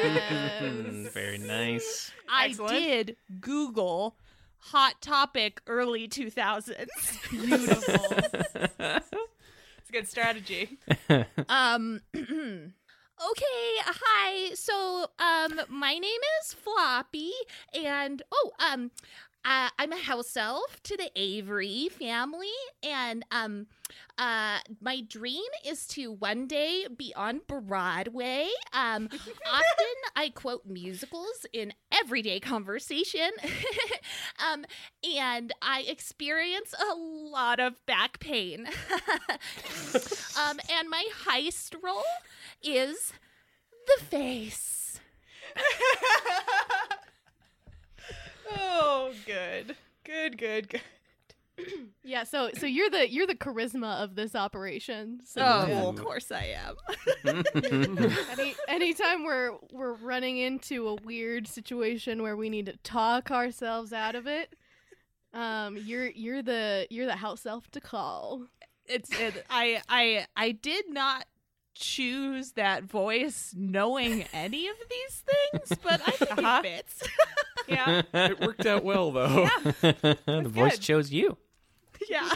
Very 1.14 1.38
nice. 1.40 2.12
I 2.32 2.46
Excellent. 2.46 2.72
did 2.74 3.18
Google 3.42 4.18
hot 4.60 5.02
topic 5.02 5.62
early 5.68 6.08
2000s. 6.08 6.88
Beautiful. 7.30 9.02
It's 9.88 9.90
a 9.90 10.02
good 10.02 10.08
strategy. 10.10 10.80
Um 11.50 12.02
Okay, 12.14 13.72
hi. 13.84 14.54
So, 14.54 15.08
um 15.18 15.62
my 15.70 15.94
name 15.94 16.22
is 16.42 16.54
Floppy 16.54 17.32
and 17.74 18.22
oh, 18.32 18.52
um 18.60 18.92
uh, 19.48 19.70
I'm 19.80 19.94
a 19.94 19.98
house 19.98 20.36
elf 20.36 20.84
to 20.84 20.98
the 20.98 21.10
Avery 21.16 21.88
family 21.90 22.52
and 22.84 23.24
um 23.32 23.68
uh 24.18 24.60
my 24.82 25.02
dream 25.02 25.46
is 25.66 25.88
to 25.88 26.12
one 26.12 26.48
day 26.48 26.86
be 26.96 27.14
on 27.16 27.40
Broadway. 27.48 28.50
Um 28.74 29.08
often 29.14 29.96
I 30.18 30.30
quote 30.30 30.66
musicals 30.66 31.46
in 31.54 31.72
everyday 31.92 32.42
conversation. 32.42 33.32
um 34.52 34.66
and 35.18 35.54
I 35.62 35.82
experience 35.82 36.74
a 36.74 36.94
lot 36.96 37.62
of 37.62 37.74
back 37.86 38.20
pain. 38.20 38.68
um, 40.38 40.60
and 40.70 40.90
my 40.90 41.06
heist 41.26 41.82
role 41.82 42.04
is 42.62 43.14
the 43.88 44.04
face. 44.04 45.00
Oh, 48.58 49.12
good. 49.26 49.76
Good, 50.04 50.38
good, 50.38 50.70
good. 50.70 50.82
yeah, 52.04 52.24
so 52.24 52.52
so 52.56 52.68
you're 52.68 52.90
the 52.92 53.12
you're 53.12 53.26
the 53.26 53.34
charisma 53.36 54.02
of 54.04 54.14
this 54.16 54.36
operation. 54.36 55.20
So 55.26 55.42
Oh, 55.44 55.66
yeah. 55.68 55.82
of 55.84 55.96
course 55.96 56.32
I 56.32 56.56
am. 56.56 56.76
Any 58.32 58.54
anytime 58.68 59.24
we're 59.26 59.52
we're 59.74 59.94
running 59.94 60.38
into 60.38 60.88
a 60.88 60.96
weird 61.04 61.48
situation 61.48 62.22
where 62.22 62.38
we 62.38 62.50
need 62.50 62.68
to 62.68 62.78
talk 62.84 63.32
ourselves 63.32 63.92
out 63.92 64.14
of 64.14 64.28
it, 64.28 64.54
um, 65.34 65.78
you're 65.78 66.10
you're 66.12 66.44
the 66.44 66.86
you're 66.92 67.08
the 67.08 67.16
house 67.16 67.46
elf 67.46 67.70
to 67.72 67.82
call. 67.82 68.46
It's 68.86 69.10
it, 69.20 69.44
I 69.50 69.82
I 69.90 70.28
I 70.36 70.52
did 70.52 70.90
not 70.90 71.26
choose 71.74 72.52
that 72.54 72.84
voice 72.84 73.54
knowing 73.58 74.26
any 74.32 74.68
of 74.68 74.76
these 74.90 75.24
things, 75.26 75.80
but 75.84 76.02
I 76.08 76.12
think 76.12 76.38
Uh-huh. 76.38 76.62
it 76.64 76.86
fits. 76.88 77.04
Yeah. 77.68 78.02
It 78.14 78.40
worked 78.40 78.66
out 78.66 78.84
well 78.84 79.12
though. 79.12 79.44
Yeah. 79.44 79.72
the 80.26 80.50
voice 80.50 80.74
good. 80.74 80.82
chose 80.82 81.12
you. 81.12 81.38
yeah. 82.10 82.30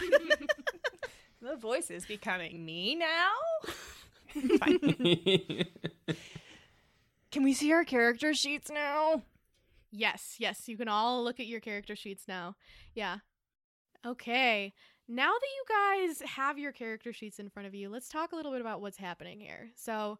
the 1.40 1.56
voice 1.56 1.90
is 1.90 2.06
becoming 2.06 2.64
me 2.64 2.94
now. 2.94 3.32
Fine. 4.58 5.66
Can 7.30 7.42
we 7.42 7.52
see 7.52 7.72
our 7.72 7.84
character 7.84 8.34
sheets 8.34 8.70
now? 8.70 9.22
Yes, 9.90 10.36
yes, 10.38 10.68
you 10.68 10.76
can 10.76 10.88
all 10.88 11.22
look 11.22 11.38
at 11.38 11.46
your 11.46 11.60
character 11.60 11.94
sheets 11.94 12.24
now. 12.26 12.56
Yeah. 12.94 13.18
Okay. 14.06 14.72
Now 15.08 15.32
that 15.32 16.06
you 16.08 16.08
guys 16.08 16.30
have 16.30 16.58
your 16.58 16.72
character 16.72 17.12
sheets 17.12 17.38
in 17.38 17.50
front 17.50 17.66
of 17.66 17.74
you, 17.74 17.90
let's 17.90 18.08
talk 18.08 18.32
a 18.32 18.36
little 18.36 18.52
bit 18.52 18.60
about 18.60 18.80
what's 18.80 18.96
happening 18.96 19.40
here. 19.40 19.70
So, 19.76 20.18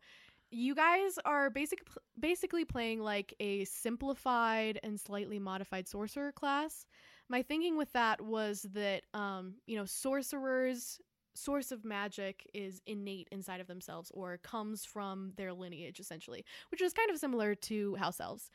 you 0.53 0.75
guys 0.75 1.19
are 1.25 1.51
basic, 1.51 1.83
basically 2.19 2.65
playing 2.65 3.01
like 3.01 3.35
a 3.41 3.65
simplified 3.65 4.79
and 4.83 5.01
slightly 5.01 5.39
modified 5.39 5.89
sorcerer 5.89 6.31
class. 6.31 6.85
My 7.29 7.43
thinking 7.43 7.77
with 7.79 7.93
that 7.93 8.21
was 8.21 8.67
that, 8.75 9.05
um, 9.15 9.55
you 9.67 9.77
know, 9.77 9.87
sorcerers' 9.87 11.01
source 11.35 11.73
of 11.73 11.85
magic 11.85 12.47
is 12.53 12.83
innate 12.87 13.29
inside 13.33 13.61
of 13.61 13.67
themselves 13.67 14.11
or 14.13 14.37
comes 14.39 14.85
from 14.85 15.33
their 15.37 15.55
lineage, 15.55 15.99
essentially, 15.99 16.45
which 16.71 16.83
is 16.83 16.93
kind 16.93 17.11
of 17.11 17.17
similar 17.17 17.55
to 17.55 17.95
house 17.95 18.21
elves. 18.21 18.51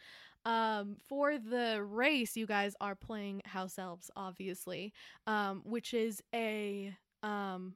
Um, 0.45 0.95
for 1.09 1.39
the 1.39 1.83
race, 1.83 2.37
you 2.37 2.45
guys 2.45 2.75
are 2.79 2.95
playing 2.95 3.41
house 3.45 3.79
elves, 3.79 4.11
obviously, 4.15 4.93
um, 5.25 5.63
which 5.65 5.95
is 5.95 6.21
a 6.33 6.95
um, 7.23 7.73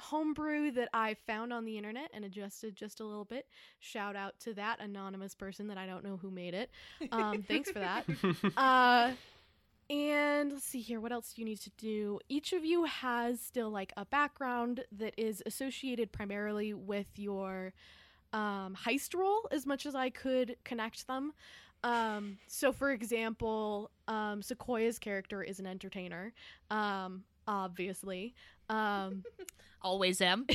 homebrew 0.00 0.72
that 0.72 0.88
I 0.92 1.14
found 1.26 1.52
on 1.52 1.64
the 1.64 1.76
internet 1.76 2.10
and 2.12 2.24
adjusted 2.24 2.74
just 2.74 3.00
a 3.00 3.04
little 3.04 3.24
bit. 3.24 3.46
Shout 3.78 4.16
out 4.16 4.38
to 4.40 4.54
that 4.54 4.80
anonymous 4.80 5.34
person 5.34 5.68
that 5.68 5.78
I 5.78 5.86
don't 5.86 6.04
know 6.04 6.16
who 6.16 6.30
made 6.30 6.54
it. 6.54 6.70
Um, 7.12 7.42
thanks 7.48 7.70
for 7.70 7.78
that. 7.78 8.04
Uh, 8.56 9.12
and 9.88 10.52
let's 10.52 10.64
see 10.64 10.80
here. 10.80 11.00
What 11.00 11.10
else 11.10 11.32
do 11.32 11.42
you 11.42 11.46
need 11.46 11.60
to 11.62 11.70
do? 11.76 12.20
Each 12.28 12.52
of 12.52 12.64
you 12.64 12.84
has 12.84 13.40
still 13.40 13.70
like 13.70 13.92
a 13.96 14.04
background 14.04 14.84
that 14.92 15.14
is 15.16 15.42
associated 15.46 16.12
primarily 16.12 16.72
with 16.74 17.08
your 17.16 17.72
um, 18.32 18.76
heist 18.86 19.14
role, 19.16 19.48
as 19.50 19.66
much 19.66 19.86
as 19.86 19.96
I 19.96 20.10
could 20.10 20.56
connect 20.64 21.08
them. 21.08 21.32
Um, 21.82 22.38
so, 22.46 22.72
for 22.72 22.92
example, 22.92 23.90
um, 24.06 24.42
Sequoia's 24.42 24.98
character 24.98 25.42
is 25.42 25.58
an 25.60 25.66
entertainer, 25.66 26.32
um, 26.70 27.24
obviously. 27.48 28.34
Um, 28.68 29.24
Always 29.82 30.20
am. 30.20 30.46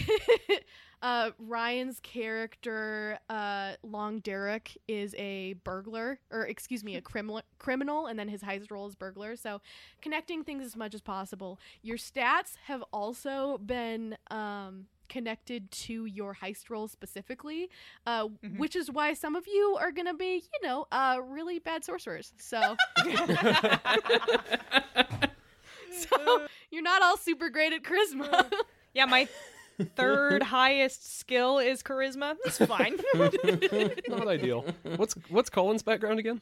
uh, 1.01 1.31
Ryan's 1.39 1.99
character, 2.01 3.17
uh, 3.29 3.73
Long 3.83 4.19
Derek, 4.19 4.77
is 4.87 5.15
a 5.17 5.53
burglar, 5.63 6.19
or 6.31 6.43
excuse 6.45 6.83
me, 6.83 6.95
a 6.95 7.01
criminal, 7.11 7.41
criminal, 7.57 8.05
and 8.07 8.17
then 8.19 8.27
his 8.27 8.41
heist 8.41 8.69
role 8.71 8.87
is 8.87 8.95
burglar. 8.95 9.35
So, 9.35 9.61
connecting 10.01 10.43
things 10.43 10.63
as 10.65 10.75
much 10.75 10.93
as 10.93 11.01
possible. 11.01 11.59
Your 11.81 11.97
stats 11.97 12.55
have 12.65 12.83
also 12.93 13.57
been 13.59 14.15
um, 14.29 14.85
connected 15.09 15.69
to 15.71 16.05
your 16.05 16.35
heist 16.41 16.69
role 16.69 16.87
specifically, 16.87 17.69
uh, 18.07 18.27
Mhm. 18.27 18.57
which 18.57 18.75
is 18.75 18.89
why 18.91 19.13
some 19.13 19.35
of 19.35 19.45
you 19.47 19.77
are 19.79 19.91
gonna 19.91 20.13
be, 20.15 20.43
you 20.53 20.67
know, 20.67 20.87
uh, 20.91 21.19
really 21.23 21.59
bad 21.59 21.83
sorcerers. 21.85 22.33
So, 22.37 22.75
so 25.91 26.47
you're 26.71 26.81
not 26.83 27.01
all 27.03 27.17
super 27.17 27.49
great 27.49 27.73
at 27.73 27.83
charisma. 27.83 28.51
Yeah, 28.95 29.05
my 29.05 29.27
third 29.95 30.41
highest 30.41 31.19
skill 31.19 31.59
is 31.59 31.83
charisma. 31.83 32.35
That's 32.43 32.57
fine. 32.65 32.97
Not 34.07 34.27
ideal. 34.27 34.65
What's 34.95 35.13
what's 35.29 35.49
Colin's 35.51 35.83
background 35.83 36.17
again? 36.19 36.41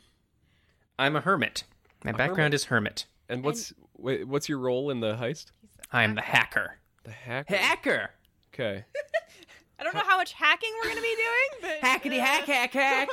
I'm 0.98 1.16
a 1.16 1.22
hermit. 1.22 1.64
My 2.06 2.12
A 2.12 2.14
background 2.14 2.38
hermit. 2.38 2.54
is 2.54 2.64
hermit. 2.66 3.06
And 3.28 3.44
what's 3.44 3.74
wait, 3.98 4.28
what's 4.28 4.48
your 4.48 4.60
role 4.60 4.92
in 4.92 5.00
the 5.02 5.16
heist? 5.16 5.48
I'm 5.92 6.16
the 6.16 6.22
hacker. 6.22 6.78
The 7.04 7.12
hacker. 7.12 7.56
Hacker. 7.56 8.10
Okay. 8.54 8.86
I 9.80 9.84
don't 9.84 9.96
know 9.96 10.02
how 10.08 10.18
much 10.18 10.32
hacking 10.34 10.70
we're 10.82 10.90
gonna 10.90 11.02
be 11.02 11.16
doing, 11.16 11.50
but 11.82 11.82
Hackety 11.90 12.20
hack 12.20 12.46
hack 12.46 12.72
hack. 12.72 13.10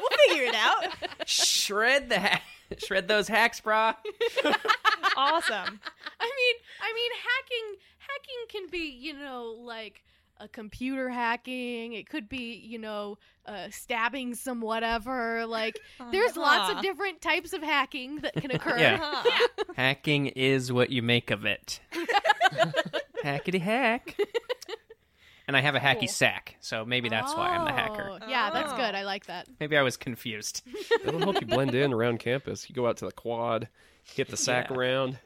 we'll 0.00 0.18
figure 0.28 0.44
it 0.44 0.54
out. 0.54 0.86
Shred 1.26 2.08
the 2.08 2.18
ha- 2.18 2.40
shred 2.78 3.06
those 3.06 3.28
hacks, 3.28 3.60
brah. 3.60 3.94
Awesome. 5.16 5.80
I 6.20 6.24
mean, 6.24 6.56
I 6.80 6.92
mean, 6.94 7.10
hacking 7.12 7.76
hacking 8.08 8.60
can 8.60 8.70
be, 8.70 8.88
you 8.98 9.14
know, 9.14 9.56
like 9.60 10.02
a 10.40 10.46
computer 10.48 11.08
hacking. 11.08 11.94
It 11.94 12.08
could 12.08 12.28
be, 12.28 12.54
you 12.64 12.78
know, 12.78 13.18
uh, 13.46 13.68
stabbing 13.70 14.34
some 14.36 14.60
whatever. 14.60 15.44
Like, 15.46 15.78
there's 16.12 16.36
lots 16.36 16.70
of 16.70 16.74
Uh-huh. 16.76 16.82
different 16.82 17.20
types 17.20 17.52
of 17.52 17.62
hacking 17.62 18.16
that 18.20 18.34
can 18.34 18.50
occur. 18.54 18.78
Yeah. 18.78 18.98
Huh. 19.30 19.64
Hacking 19.76 20.26
is 20.28 20.72
what 20.72 20.90
you 20.90 21.02
make 21.02 21.30
of 21.30 21.44
it. 21.44 21.80
Hackety 23.24 23.60
hack. 23.60 24.16
And 25.46 25.56
I 25.56 25.60
have 25.60 25.74
a 25.74 25.80
hacky 25.80 26.00
Cool. 26.00 26.08
sack, 26.08 26.56
so 26.60 26.84
maybe 26.84 27.08
that's 27.08 27.32
why 27.34 27.48
I'm 27.50 27.64
the 27.64 27.72
hacker. 27.72 28.18
Oh, 28.22 28.28
Yeah, 28.28 28.50
that's 28.50 28.72
Oh. 28.72 28.76
good. 28.76 28.94
I 28.94 29.04
like 29.04 29.26
that. 29.26 29.46
Maybe 29.60 29.76
I 29.78 29.82
was 29.82 29.96
confused. 29.96 30.62
It'll 31.04 31.20
help 31.20 31.40
you 31.40 31.46
blend 31.46 31.74
in 31.74 31.92
around 31.94 32.18
campus. 32.18 32.68
You 32.68 32.74
go 32.74 32.86
out 32.86 32.98
to 32.98 33.06
the 33.06 33.12
quad, 33.12 33.68
hit 34.04 34.28
the 34.28 34.36
sack 34.36 34.68
Yeah. 34.70 34.76
around. 34.76 35.18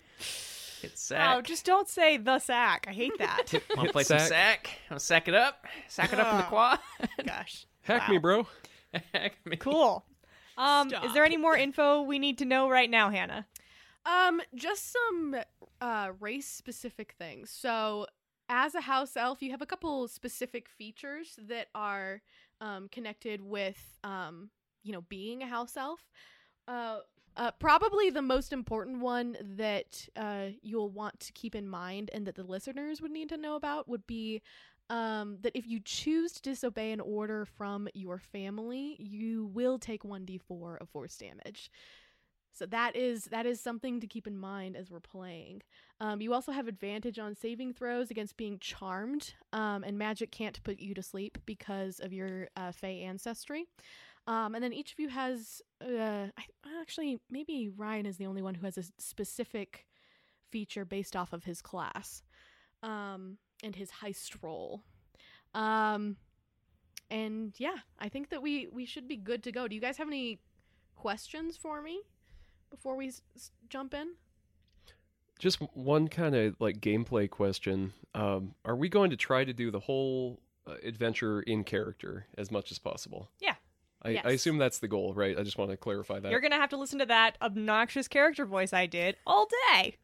Hit 0.82 0.98
sack. 0.98 1.36
Oh, 1.38 1.40
just 1.40 1.64
don't 1.64 1.88
say 1.88 2.16
the 2.16 2.38
sack. 2.38 2.86
I 2.88 2.92
hate 2.92 3.16
that. 3.18 3.52
Want 3.52 3.62
to 3.76 3.80
hit 3.82 3.92
play 3.92 4.02
some 4.02 4.18
sack. 4.18 4.28
sack? 4.28 4.70
I'll 4.90 4.98
sack 4.98 5.28
it 5.28 5.34
up. 5.34 5.66
Sack 5.88 6.12
it 6.12 6.18
up 6.20 6.30
in 6.30 6.36
the 6.36 6.42
Oh. 6.42 6.48
quad. 6.48 6.78
Gosh. 7.26 7.66
Hack 7.82 8.08
Wow. 8.08 8.14
me, 8.14 8.18
bro. 8.18 8.46
Hack 9.14 9.36
me. 9.46 9.56
Cool. 9.56 10.04
Um, 10.58 10.92
is 11.02 11.14
there 11.14 11.24
any 11.24 11.36
more 11.38 11.56
info 11.56 12.02
we 12.02 12.18
need 12.18 12.38
to 12.38 12.44
know 12.44 12.68
right 12.68 12.90
now, 12.90 13.10
Hannah? 13.10 13.46
Um, 14.04 14.40
just 14.54 14.92
some 14.92 15.36
uh 15.80 16.10
race 16.20 16.48
specific 16.48 17.14
things. 17.18 17.50
So, 17.50 18.06
as 18.48 18.74
a 18.74 18.80
house 18.82 19.16
elf, 19.16 19.40
you 19.42 19.50
have 19.52 19.62
a 19.62 19.66
couple 19.66 20.06
specific 20.08 20.68
features 20.68 21.38
that 21.48 21.68
are 21.74 22.20
um 22.60 22.88
connected 22.90 23.40
with 23.40 23.78
um, 24.04 24.50
you 24.82 24.92
know, 24.92 25.02
being 25.02 25.42
a 25.42 25.46
house 25.46 25.76
elf. 25.76 26.00
Uh 26.68 26.98
uh, 27.36 27.50
probably 27.52 28.10
the 28.10 28.22
most 28.22 28.52
important 28.52 29.00
one 29.00 29.36
that 29.56 30.08
uh, 30.16 30.46
you'll 30.62 30.90
want 30.90 31.18
to 31.20 31.32
keep 31.32 31.54
in 31.54 31.68
mind 31.68 32.10
and 32.12 32.26
that 32.26 32.34
the 32.34 32.42
listeners 32.42 33.00
would 33.00 33.10
need 33.10 33.28
to 33.28 33.36
know 33.36 33.56
about 33.56 33.88
would 33.88 34.06
be 34.06 34.42
um, 34.90 35.38
that 35.40 35.56
if 35.56 35.66
you 35.66 35.80
choose 35.80 36.32
to 36.32 36.42
disobey 36.42 36.92
an 36.92 37.00
order 37.00 37.46
from 37.46 37.88
your 37.94 38.18
family, 38.18 38.96
you 38.98 39.46
will 39.46 39.78
take 39.78 40.02
1d4 40.02 40.80
of 40.80 40.88
force 40.90 41.16
damage. 41.16 41.70
So 42.54 42.66
that 42.66 42.94
is 42.94 43.24
that 43.26 43.46
is 43.46 43.60
something 43.60 44.00
to 44.00 44.06
keep 44.06 44.26
in 44.26 44.36
mind 44.36 44.76
as 44.76 44.90
we're 44.90 45.00
playing. 45.00 45.62
Um, 46.00 46.20
you 46.20 46.34
also 46.34 46.52
have 46.52 46.68
advantage 46.68 47.18
on 47.18 47.34
saving 47.34 47.72
throws 47.72 48.10
against 48.10 48.36
being 48.36 48.58
charmed, 48.58 49.32
um, 49.54 49.82
and 49.84 49.96
magic 49.96 50.30
can't 50.30 50.62
put 50.62 50.78
you 50.78 50.92
to 50.92 51.02
sleep 51.02 51.38
because 51.46 51.98
of 51.98 52.12
your 52.12 52.48
uh, 52.54 52.72
Fey 52.72 53.00
ancestry. 53.00 53.64
Um, 54.26 54.54
and 54.54 54.62
then 54.62 54.72
each 54.72 54.92
of 54.92 55.00
you 55.00 55.08
has, 55.08 55.62
uh, 55.82 56.26
I, 56.36 56.80
actually, 56.80 57.18
maybe 57.30 57.70
Ryan 57.76 58.06
is 58.06 58.16
the 58.16 58.26
only 58.26 58.42
one 58.42 58.54
who 58.54 58.64
has 58.66 58.78
a 58.78 58.84
specific 58.98 59.86
feature 60.50 60.84
based 60.84 61.16
off 61.16 61.32
of 61.32 61.44
his 61.44 61.62
class 61.62 62.22
um, 62.82 63.38
and 63.62 63.74
his 63.76 63.90
heist 64.02 64.42
role. 64.42 64.82
Um, 65.54 66.16
and 67.10 67.54
yeah, 67.58 67.76
I 67.98 68.08
think 68.08 68.30
that 68.30 68.42
we 68.42 68.68
we 68.72 68.86
should 68.86 69.06
be 69.06 69.16
good 69.16 69.42
to 69.44 69.52
go. 69.52 69.68
Do 69.68 69.74
you 69.74 69.80
guys 69.80 69.96
have 69.98 70.08
any 70.08 70.40
questions 70.96 71.56
for 71.56 71.82
me 71.82 72.00
before 72.70 72.96
we 72.96 73.08
s- 73.08 73.22
s- 73.36 73.50
jump 73.68 73.92
in? 73.94 74.12
Just 75.38 75.60
one 75.74 76.08
kind 76.08 76.34
of 76.34 76.54
like 76.60 76.80
gameplay 76.80 77.28
question. 77.28 77.92
Um, 78.14 78.54
are 78.64 78.76
we 78.76 78.88
going 78.88 79.10
to 79.10 79.16
try 79.16 79.44
to 79.44 79.52
do 79.52 79.70
the 79.70 79.80
whole 79.80 80.40
uh, 80.66 80.76
adventure 80.84 81.42
in 81.42 81.64
character 81.64 82.26
as 82.38 82.50
much 82.50 82.70
as 82.70 82.78
possible? 82.78 83.28
Yeah. 83.40 83.54
I, 84.04 84.08
Yes. 84.10 84.24
I 84.26 84.30
assume 84.30 84.58
that's 84.58 84.78
the 84.78 84.88
goal, 84.88 85.14
right? 85.14 85.38
I 85.38 85.42
just 85.42 85.58
want 85.58 85.70
to 85.70 85.76
clarify 85.76 86.18
that. 86.20 86.30
You're 86.30 86.40
gonna 86.40 86.56
have 86.56 86.70
to 86.70 86.76
listen 86.76 86.98
to 86.98 87.06
that 87.06 87.38
obnoxious 87.40 88.08
character 88.08 88.44
voice 88.44 88.72
I 88.72 88.86
did 88.86 89.16
all 89.26 89.46
day. 89.72 89.96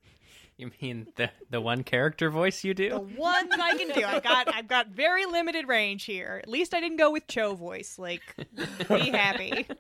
You 0.57 0.73
mean 0.83 1.07
the 1.17 1.31
the 1.51 1.61
one 1.61 1.85
character 1.85 2.31
voice 2.31 2.65
you 2.65 2.75
do? 2.75 2.89
The 2.91 2.99
one 2.99 3.49
that 3.49 3.61
I 3.61 3.77
can 3.77 3.89
do. 3.91 4.05
I've 4.05 4.25
got 4.25 4.53
I've 4.53 4.67
got 4.67 4.89
very 4.89 5.25
limited 5.25 5.69
range 5.69 6.05
here. 6.05 6.41
At 6.43 6.49
least 6.49 6.75
I 6.75 6.81
didn't 6.81 6.97
go 6.97 7.13
with 7.13 7.29
Cho 7.29 7.55
voice. 7.55 7.97
Like, 7.99 8.23
be 8.89 9.11
happy. 9.11 9.67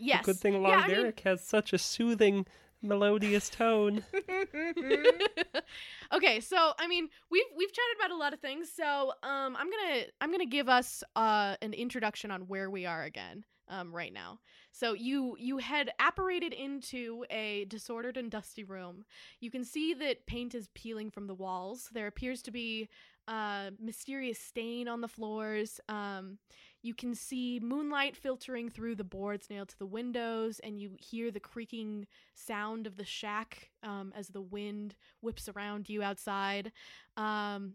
Yes. 0.00 0.24
Good 0.24 0.36
thing 0.36 0.52
Yeah, 0.54 0.58
Long 0.60 0.72
I 0.72 0.86
mean- 0.86 0.96
Derek 0.96 1.20
has 1.20 1.42
such 1.42 1.72
a 1.72 1.78
soothing, 1.78 2.46
melodious 2.82 3.50
tone. 3.50 4.04
okay, 6.12 6.40
so 6.40 6.72
I 6.78 6.86
mean, 6.86 7.08
we've 7.30 7.44
we've 7.56 7.72
chatted 7.72 7.96
about 7.98 8.10
a 8.10 8.16
lot 8.16 8.32
of 8.32 8.40
things. 8.40 8.70
So 8.74 9.12
um, 9.22 9.56
I'm 9.56 9.68
gonna 9.70 10.02
I'm 10.20 10.30
gonna 10.30 10.46
give 10.46 10.68
us 10.68 11.02
uh, 11.16 11.56
an 11.62 11.72
introduction 11.72 12.30
on 12.30 12.42
where 12.42 12.70
we 12.70 12.86
are 12.86 13.04
again 13.04 13.44
um, 13.68 13.94
right 13.94 14.12
now. 14.12 14.38
So 14.72 14.92
you 14.92 15.36
you 15.38 15.58
had 15.58 15.90
apparated 15.98 16.52
into 16.52 17.24
a 17.30 17.64
disordered 17.66 18.16
and 18.16 18.30
dusty 18.30 18.64
room. 18.64 19.04
You 19.40 19.50
can 19.50 19.64
see 19.64 19.94
that 19.94 20.26
paint 20.26 20.54
is 20.54 20.68
peeling 20.74 21.10
from 21.10 21.26
the 21.26 21.34
walls. 21.34 21.88
There 21.92 22.06
appears 22.06 22.42
to 22.42 22.50
be 22.50 22.88
a 23.26 23.70
mysterious 23.78 24.38
stain 24.38 24.88
on 24.88 25.00
the 25.00 25.08
floors. 25.08 25.80
Um, 25.88 26.38
you 26.82 26.94
can 26.94 27.14
see 27.14 27.60
moonlight 27.60 28.16
filtering 28.16 28.68
through 28.70 28.94
the 28.94 29.04
boards 29.04 29.50
nailed 29.50 29.68
to 29.70 29.78
the 29.78 29.86
windows, 29.86 30.60
and 30.60 30.80
you 30.80 30.92
hear 30.98 31.30
the 31.30 31.40
creaking 31.40 32.06
sound 32.34 32.86
of 32.86 32.96
the 32.96 33.04
shack 33.04 33.70
um, 33.82 34.12
as 34.16 34.28
the 34.28 34.40
wind 34.40 34.94
whips 35.20 35.48
around 35.48 35.88
you 35.88 36.02
outside. 36.02 36.72
Um, 37.16 37.74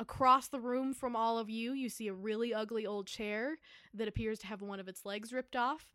across 0.00 0.48
the 0.48 0.60
room 0.60 0.94
from 0.94 1.16
all 1.16 1.38
of 1.38 1.50
you, 1.50 1.72
you 1.72 1.88
see 1.88 2.08
a 2.08 2.14
really 2.14 2.54
ugly 2.54 2.86
old 2.86 3.06
chair 3.06 3.58
that 3.92 4.08
appears 4.08 4.38
to 4.40 4.46
have 4.46 4.62
one 4.62 4.80
of 4.80 4.88
its 4.88 5.04
legs 5.04 5.32
ripped 5.32 5.56
off. 5.56 5.86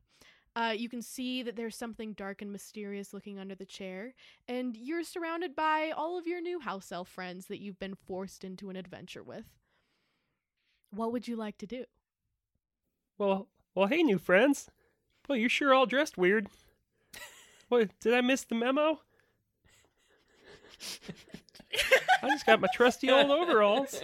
Uh, 0.55 0.73
you 0.75 0.89
can 0.89 1.01
see 1.01 1.43
that 1.43 1.55
there's 1.55 1.75
something 1.75 2.13
dark 2.13 2.41
and 2.41 2.51
mysterious 2.51 3.13
looking 3.13 3.39
under 3.39 3.55
the 3.55 3.65
chair, 3.65 4.13
and 4.47 4.75
you're 4.75 5.03
surrounded 5.03 5.55
by 5.55 5.91
all 5.95 6.17
of 6.17 6.27
your 6.27 6.41
new 6.41 6.59
house 6.59 6.91
elf 6.91 7.07
friends 7.07 7.45
that 7.45 7.61
you've 7.61 7.79
been 7.79 7.95
forced 7.95 8.43
into 8.43 8.69
an 8.69 8.75
adventure 8.75 9.23
with. 9.23 9.45
What 10.91 11.11
would 11.11 11.27
you 11.27 11.35
like 11.35 11.57
to 11.59 11.67
do? 11.67 11.85
Well, 13.19 13.47
well, 13.75 13.87
hey, 13.87 14.01
new 14.01 14.17
friends. 14.17 14.71
Well, 15.27 15.37
you're 15.37 15.49
sure 15.49 15.73
all 15.73 15.85
dressed 15.85 16.17
weird. 16.17 16.47
What, 17.67 17.89
did 17.99 18.15
I 18.15 18.21
miss 18.21 18.45
the 18.45 18.55
memo? 18.55 19.01
I 22.23 22.29
just 22.29 22.45
got 22.45 22.61
my 22.61 22.67
trusty 22.73 23.11
old 23.11 23.29
overalls 23.29 24.01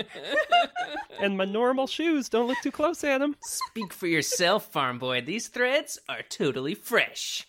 and 1.20 1.38
my 1.38 1.46
normal 1.46 1.88
shoes. 1.88 2.30
Don't 2.30 2.48
look 2.48 2.58
too 2.62 2.72
close 2.72 3.04
at 3.04 3.20
them. 3.20 3.36
Speak 3.42 3.94
for 3.94 4.08
yourself, 4.08 4.72
farm 4.72 5.00
boy. 5.00 5.22
These 5.22 5.48
threads 5.48 5.98
are 6.08 6.22
totally 6.22 6.76
fresh. 6.76 7.48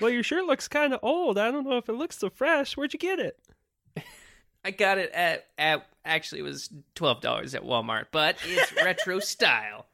Well, 0.00 0.10
your 0.10 0.22
shirt 0.22 0.46
looks 0.46 0.66
kind 0.66 0.92
of 0.92 1.00
old. 1.02 1.38
I 1.38 1.50
don't 1.50 1.68
know 1.68 1.76
if 1.76 1.88
it 1.88 1.94
looks 1.94 2.18
so 2.18 2.30
fresh. 2.30 2.76
Where'd 2.76 2.92
you 2.92 2.98
get 2.98 3.20
it? 3.20 3.38
I 4.64 4.70
got 4.70 4.98
it 4.98 5.10
at 5.12 5.46
at 5.58 5.86
actually 6.04 6.40
it 6.40 6.44
was 6.44 6.70
twelve 6.94 7.20
dollars 7.20 7.54
at 7.54 7.62
Walmart, 7.64 8.06
but 8.12 8.36
it's 8.44 8.72
retro 8.84 9.18
style, 9.20 9.86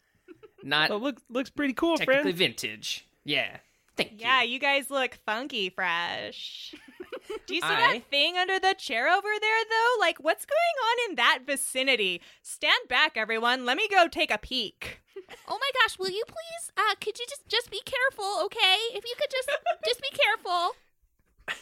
not 0.62 0.90
Oh, 0.90 0.96
look, 0.96 1.18
looks 1.28 1.50
pretty 1.50 1.72
cool, 1.74 1.96
technically 1.98 2.22
friend. 2.32 2.36
vintage. 2.38 3.06
Yeah, 3.24 3.56
thank 3.96 4.20
Yeah, 4.20 4.42
you. 4.42 4.52
you 4.54 4.58
guys 4.58 4.90
look 4.90 5.18
funky 5.26 5.70
fresh. 5.70 6.74
Do 7.46 7.54
you 7.54 7.60
see 7.60 7.66
I- 7.66 7.94
that 7.98 8.10
thing 8.10 8.36
under 8.36 8.58
the 8.58 8.74
chair 8.74 9.08
over 9.08 9.28
there, 9.40 9.64
though? 9.68 10.00
Like, 10.00 10.18
what's 10.18 10.44
going 10.46 10.58
on 11.06 11.10
in 11.10 11.16
that 11.16 11.40
vicinity? 11.46 12.20
Stand 12.42 12.88
back, 12.88 13.12
everyone. 13.16 13.64
Let 13.64 13.76
me 13.76 13.86
go 13.88 14.08
take 14.08 14.30
a 14.32 14.38
peek. 14.38 15.00
Oh 15.46 15.58
my 15.60 15.70
gosh, 15.82 15.98
will 15.98 16.10
you 16.10 16.24
please? 16.26 16.72
Uh, 16.76 16.94
could 17.00 17.18
you 17.18 17.26
just 17.28 17.46
just 17.48 17.70
be 17.70 17.80
careful, 17.84 18.42
okay? 18.46 18.76
If 18.94 19.04
you 19.04 19.14
could 19.18 19.30
just 19.30 19.48
just 19.84 20.00
be 20.02 20.16
careful. 20.16 20.74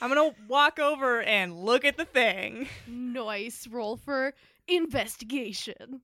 I'm 0.01 0.09
gonna 0.09 0.35
walk 0.49 0.79
over 0.79 1.23
and 1.23 1.65
look 1.65 1.85
at 1.85 1.97
the 1.97 2.05
thing. 2.05 2.69
Nice 2.87 3.67
roll 3.67 3.97
for 3.97 4.35
investigation. 4.67 6.03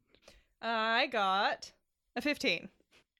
I 0.62 1.06
got 1.06 1.72
a 2.16 2.22
15. 2.22 2.68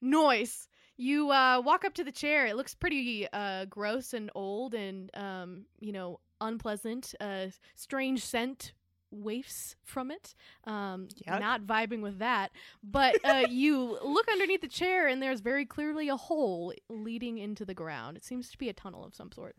Noise. 0.00 0.68
You 0.96 1.30
uh, 1.30 1.60
walk 1.64 1.84
up 1.84 1.94
to 1.94 2.04
the 2.04 2.12
chair. 2.12 2.46
It 2.46 2.56
looks 2.56 2.74
pretty 2.74 3.26
uh, 3.32 3.64
gross 3.64 4.14
and 4.14 4.30
old, 4.34 4.74
and 4.74 5.10
um, 5.14 5.64
you 5.80 5.92
know, 5.92 6.20
unpleasant. 6.40 7.14
Uh, 7.20 7.46
strange 7.74 8.24
scent 8.24 8.72
wafts 9.10 9.76
from 9.82 10.10
it. 10.10 10.34
Um, 10.64 11.08
Yuck. 11.26 11.40
not 11.40 11.62
vibing 11.62 12.00
with 12.00 12.18
that. 12.18 12.52
But 12.82 13.16
uh, 13.24 13.46
you 13.50 13.98
look 14.04 14.28
underneath 14.30 14.60
the 14.60 14.68
chair, 14.68 15.06
and 15.08 15.22
there's 15.22 15.40
very 15.40 15.64
clearly 15.64 16.08
a 16.08 16.16
hole 16.16 16.72
leading 16.88 17.38
into 17.38 17.64
the 17.64 17.74
ground. 17.74 18.16
It 18.16 18.24
seems 18.24 18.50
to 18.50 18.58
be 18.58 18.68
a 18.68 18.72
tunnel 18.72 19.04
of 19.04 19.14
some 19.14 19.32
sort. 19.32 19.56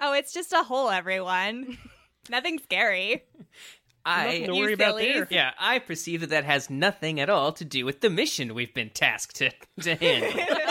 Oh, 0.00 0.12
it's 0.12 0.32
just 0.32 0.52
a 0.52 0.62
hole, 0.62 0.90
everyone. 0.90 1.78
Nothing 2.30 2.58
scary. 2.58 3.24
Nothing 4.06 4.42
I 4.42 4.46
to 4.46 4.54
You 4.54 4.60
worry 4.62 4.72
about 4.74 4.98
sillies. 4.98 5.14
there. 5.14 5.28
yeah, 5.30 5.50
I 5.58 5.78
perceive 5.78 6.20
that 6.20 6.30
that 6.30 6.44
has 6.44 6.70
nothing 6.70 7.18
at 7.20 7.28
all 7.30 7.52
to 7.54 7.64
do 7.64 7.84
with 7.84 8.00
the 8.00 8.10
mission 8.10 8.54
we've 8.54 8.72
been 8.74 8.90
tasked 8.90 9.36
to, 9.36 9.50
to 9.82 9.94
handle. 9.96 10.44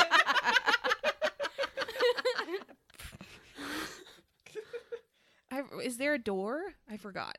I, 5.51 5.61
is 5.83 5.97
there 5.97 6.13
a 6.13 6.19
door? 6.19 6.61
I 6.89 6.97
forgot. 6.97 7.37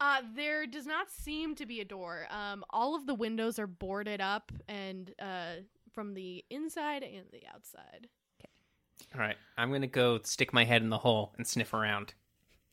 Uh, 0.00 0.20
there 0.36 0.66
does 0.66 0.86
not 0.86 1.10
seem 1.10 1.54
to 1.56 1.66
be 1.66 1.80
a 1.80 1.84
door. 1.84 2.26
Um, 2.30 2.64
all 2.70 2.94
of 2.94 3.06
the 3.06 3.14
windows 3.14 3.58
are 3.58 3.66
boarded 3.66 4.20
up, 4.20 4.52
and 4.68 5.12
uh, 5.20 5.54
from 5.92 6.14
the 6.14 6.44
inside 6.50 7.02
and 7.02 7.24
the 7.32 7.42
outside. 7.52 8.08
All 9.14 9.20
right, 9.20 9.36
I'm 9.56 9.72
gonna 9.72 9.86
go 9.86 10.20
stick 10.22 10.52
my 10.52 10.64
head 10.64 10.82
in 10.82 10.90
the 10.90 10.98
hole 10.98 11.32
and 11.36 11.46
sniff 11.46 11.72
around. 11.74 12.14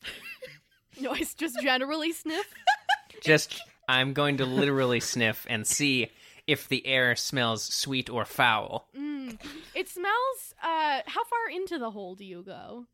Noise 1.00 1.34
just 1.34 1.60
generally 1.60 2.12
sniff. 2.12 2.46
Just, 3.22 3.60
I'm 3.88 4.12
going 4.12 4.36
to 4.38 4.44
literally 4.46 5.00
sniff 5.00 5.46
and 5.48 5.66
see 5.66 6.10
if 6.46 6.68
the 6.68 6.86
air 6.86 7.16
smells 7.16 7.64
sweet 7.64 8.10
or 8.10 8.24
foul. 8.26 8.88
Mm. 8.96 9.38
It 9.74 9.88
smells. 9.88 10.54
Uh, 10.62 11.00
how 11.06 11.24
far 11.24 11.50
into 11.52 11.78
the 11.78 11.90
hole 11.90 12.14
do 12.14 12.24
you 12.24 12.42
go? 12.42 12.84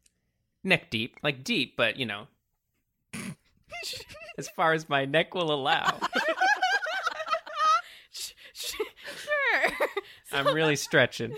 Neck 0.65 0.91
deep, 0.91 1.17
like 1.23 1.43
deep, 1.43 1.77
but 1.77 1.97
you 1.99 2.07
know, 2.07 2.29
as 4.39 4.49
far 4.51 4.73
as 4.75 4.89
my 4.89 5.05
neck 5.05 5.35
will 5.35 5.53
allow. 5.53 5.99
Sure. 8.55 9.89
So- 10.31 10.37
I'm 10.37 10.55
really 10.55 10.77
stretching. 10.77 11.35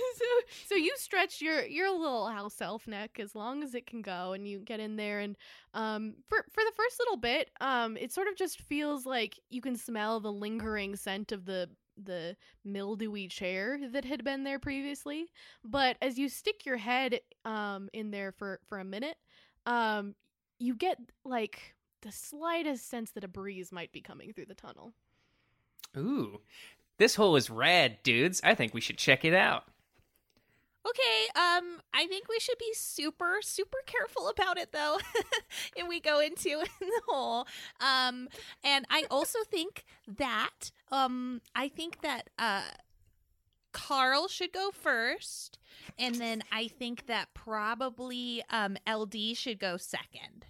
So, 0.74 0.78
you 0.78 0.92
stretch 0.96 1.40
your 1.40 1.64
your 1.64 1.90
little 1.96 2.28
house 2.28 2.60
elf 2.60 2.88
neck 2.88 3.18
as 3.20 3.34
long 3.34 3.62
as 3.62 3.74
it 3.74 3.86
can 3.86 4.02
go, 4.02 4.32
and 4.32 4.48
you 4.48 4.58
get 4.58 4.80
in 4.80 4.96
there. 4.96 5.20
And 5.20 5.36
um, 5.72 6.14
for 6.28 6.44
for 6.52 6.64
the 6.64 6.72
first 6.76 6.98
little 6.98 7.16
bit, 7.16 7.50
um, 7.60 7.96
it 7.96 8.12
sort 8.12 8.26
of 8.26 8.36
just 8.36 8.60
feels 8.62 9.06
like 9.06 9.38
you 9.50 9.60
can 9.60 9.76
smell 9.76 10.18
the 10.18 10.32
lingering 10.32 10.96
scent 10.96 11.30
of 11.30 11.44
the 11.44 11.70
the 12.02 12.36
mildewy 12.64 13.28
chair 13.28 13.78
that 13.92 14.04
had 14.04 14.24
been 14.24 14.42
there 14.42 14.58
previously. 14.58 15.26
But 15.64 15.96
as 16.02 16.18
you 16.18 16.28
stick 16.28 16.66
your 16.66 16.76
head 16.76 17.20
um 17.44 17.88
in 17.92 18.10
there 18.10 18.32
for 18.32 18.58
for 18.68 18.80
a 18.80 18.84
minute, 18.84 19.16
um, 19.66 20.16
you 20.58 20.74
get 20.74 20.98
like 21.24 21.74
the 22.02 22.10
slightest 22.10 22.90
sense 22.90 23.12
that 23.12 23.24
a 23.24 23.28
breeze 23.28 23.70
might 23.70 23.92
be 23.92 24.00
coming 24.00 24.32
through 24.32 24.46
the 24.46 24.54
tunnel. 24.54 24.92
Ooh, 25.96 26.40
this 26.98 27.14
hole 27.14 27.36
is 27.36 27.48
rad, 27.48 27.98
dudes. 28.02 28.40
I 28.42 28.56
think 28.56 28.74
we 28.74 28.80
should 28.80 28.98
check 28.98 29.24
it 29.24 29.34
out. 29.34 29.64
Okay, 30.86 31.40
um, 31.40 31.80
I 31.94 32.06
think 32.06 32.28
we 32.28 32.38
should 32.38 32.58
be 32.58 32.72
super, 32.74 33.38
super 33.40 33.78
careful 33.86 34.28
about 34.28 34.58
it 34.58 34.70
though. 34.72 34.98
if 35.76 35.88
we 35.88 35.98
go 35.98 36.20
into 36.20 36.62
the 36.80 37.02
hole. 37.08 37.46
Um, 37.80 38.28
and 38.62 38.84
I 38.90 39.04
also 39.10 39.38
think 39.50 39.84
that, 40.06 40.70
um, 40.92 41.40
I 41.54 41.68
think 41.68 42.02
that, 42.02 42.28
uh, 42.38 42.62
Carl 43.72 44.28
should 44.28 44.52
go 44.52 44.70
first, 44.70 45.58
and 45.98 46.14
then 46.14 46.44
I 46.52 46.68
think 46.68 47.06
that 47.06 47.34
probably 47.34 48.44
um 48.48 48.76
LD 48.88 49.36
should 49.36 49.58
go 49.58 49.76
second. 49.76 50.46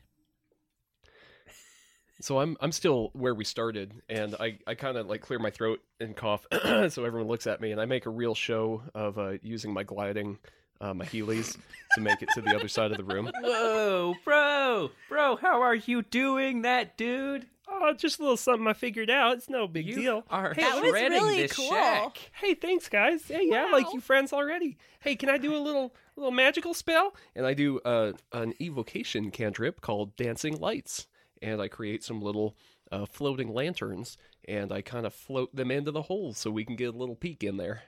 So 2.21 2.39
I'm 2.39 2.57
I'm 2.61 2.73
still 2.73 3.11
where 3.13 3.35
we 3.35 3.45
started, 3.45 3.93
and 4.09 4.35
I, 4.39 4.59
I 4.67 4.75
kind 4.75 4.97
of 4.97 5.07
like 5.09 5.21
clear 5.21 5.39
my 5.39 5.51
throat 5.51 5.81
and 6.01 6.15
cough, 6.17 6.47
so 6.53 7.05
everyone 7.05 7.27
looks 7.29 7.47
at 7.47 7.61
me, 7.61 7.73
and 7.73 7.81
I 7.81 7.87
make 7.87 8.07
a 8.07 8.11
real 8.11 8.35
show 8.35 8.83
of 8.95 9.19
uh, 9.19 9.33
using 9.43 9.73
my 9.73 9.83
gliding, 9.83 10.39
uh, 10.81 10.95
my 10.95 11.05
Heelys 11.07 11.57
to 11.95 12.01
make 12.01 12.23
it 12.23 12.29
to 12.35 12.41
the 12.41 12.55
other 12.55 12.69
side 12.69 12.93
of 12.93 12.99
the 12.99 13.05
room. 13.05 13.31
Whoa, 13.43 14.15
bro, 14.25 14.91
bro, 15.09 15.37
how 15.37 15.63
are 15.63 15.75
you 15.75 16.03
doing 16.03 16.63
that, 16.63 16.97
dude? 16.97 17.47
Oh, 17.67 17.93
just 17.95 18.19
a 18.19 18.23
little 18.23 18.37
something 18.37 18.67
I 18.69 18.75
figured 18.75 19.11
out. 19.11 19.37
It's 19.39 19.49
no 19.49 19.67
big 19.67 19.87
deal. 19.87 19.97
you 19.97 20.03
deal. 20.03 20.25
are 20.31 20.55
That 20.55 20.81
was 20.81 20.91
shredding 20.91 21.13
really 21.23 21.37
this 21.43 21.53
cool. 21.53 21.69
shack. 21.71 22.19
Hey, 22.41 22.55
thanks, 22.55 22.89
guys. 22.89 23.27
Hey, 23.27 23.49
yeah, 23.49 23.67
I 23.69 23.73
like 23.73 23.93
you 23.93 24.01
friends 24.01 24.33
already. 24.33 24.77
Hey, 25.01 25.17
can 25.17 25.29
I 25.31 25.39
do 25.39 25.57
a 25.57 25.59
little 25.59 25.95
a 26.17 26.21
little 26.21 26.31
magical 26.31 26.75
spell? 26.75 27.15
And 27.35 27.47
I 27.47 27.55
do 27.55 27.81
uh, 27.81 28.13
an 28.33 28.55
evocation 28.61 29.31
cantrip 29.31 29.81
called 29.81 30.15
Dancing 30.17 30.59
Lights, 30.61 31.07
and 31.45 31.61
I 31.61 31.69
create 31.69 32.03
some 32.03 32.21
little 32.21 32.57
uh, 32.91 33.07
floating 33.07 33.53
lanterns, 33.53 34.17
and 34.49 34.73
I 34.73 34.81
kind 34.81 35.07
of 35.07 35.15
float 35.15 35.55
them 35.55 35.71
into 35.71 35.91
the 35.91 36.03
hole 36.03 36.33
so 36.33 36.51
we 36.51 36.65
can 36.65 36.77
get 36.77 36.95
a 36.95 36.97
little 36.97 37.17
peek 37.17 37.45
in 37.45 37.59
there. 37.59 37.83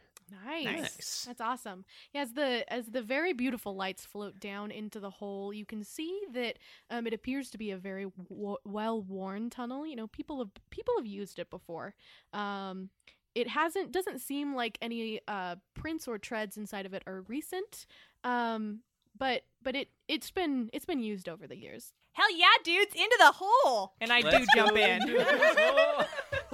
Nice. 0.44 0.64
Nice. 0.64 1.24
That's 1.26 1.40
awesome. 1.40 1.84
Yeah, 2.12 2.22
as 2.22 2.32
the 2.32 2.72
as 2.72 2.86
the 2.86 3.02
very 3.02 3.32
beautiful 3.32 3.76
lights 3.76 4.04
float 4.04 4.40
down 4.40 4.70
into 4.70 4.98
the 4.98 5.10
hole, 5.10 5.52
you 5.52 5.64
can 5.64 5.84
see 5.84 6.20
that 6.34 6.58
um, 6.90 7.06
it 7.06 7.14
appears 7.14 7.50
to 7.50 7.58
be 7.58 7.70
a 7.70 7.76
very 7.76 8.06
w- 8.28 8.56
well 8.64 9.00
worn 9.00 9.50
tunnel. 9.50 9.86
You 9.86 9.96
know, 9.96 10.08
people 10.08 10.38
have 10.38 10.50
people 10.70 10.94
have 10.98 11.06
used 11.06 11.38
it 11.38 11.48
before. 11.48 11.94
Um, 12.32 12.90
it 13.36 13.48
hasn't 13.48 13.92
doesn't 13.92 14.20
seem 14.20 14.54
like 14.54 14.78
any 14.82 15.20
uh, 15.28 15.56
prints 15.74 16.08
or 16.08 16.18
treads 16.18 16.56
inside 16.56 16.86
of 16.86 16.94
it 16.94 17.04
are 17.06 17.20
recent. 17.28 17.86
Um, 18.24 18.80
but 19.16 19.42
but 19.62 19.76
it 19.76 19.90
it's 20.08 20.30
been 20.32 20.70
it's 20.72 20.86
been 20.86 21.00
used 21.00 21.28
over 21.28 21.46
the 21.46 21.56
years. 21.56 21.92
Hell 22.16 22.34
yeah, 22.34 22.46
dudes, 22.64 22.94
into 22.94 23.16
the 23.18 23.32
hole. 23.34 23.92
And 24.00 24.10
I 24.10 24.22
do 24.22 24.28
Let's 24.28 24.46
jump 24.54 24.70
go 24.70 24.76
in. 24.76 25.02
into 25.02 25.12
this 25.12 25.56
hole. 25.58 26.04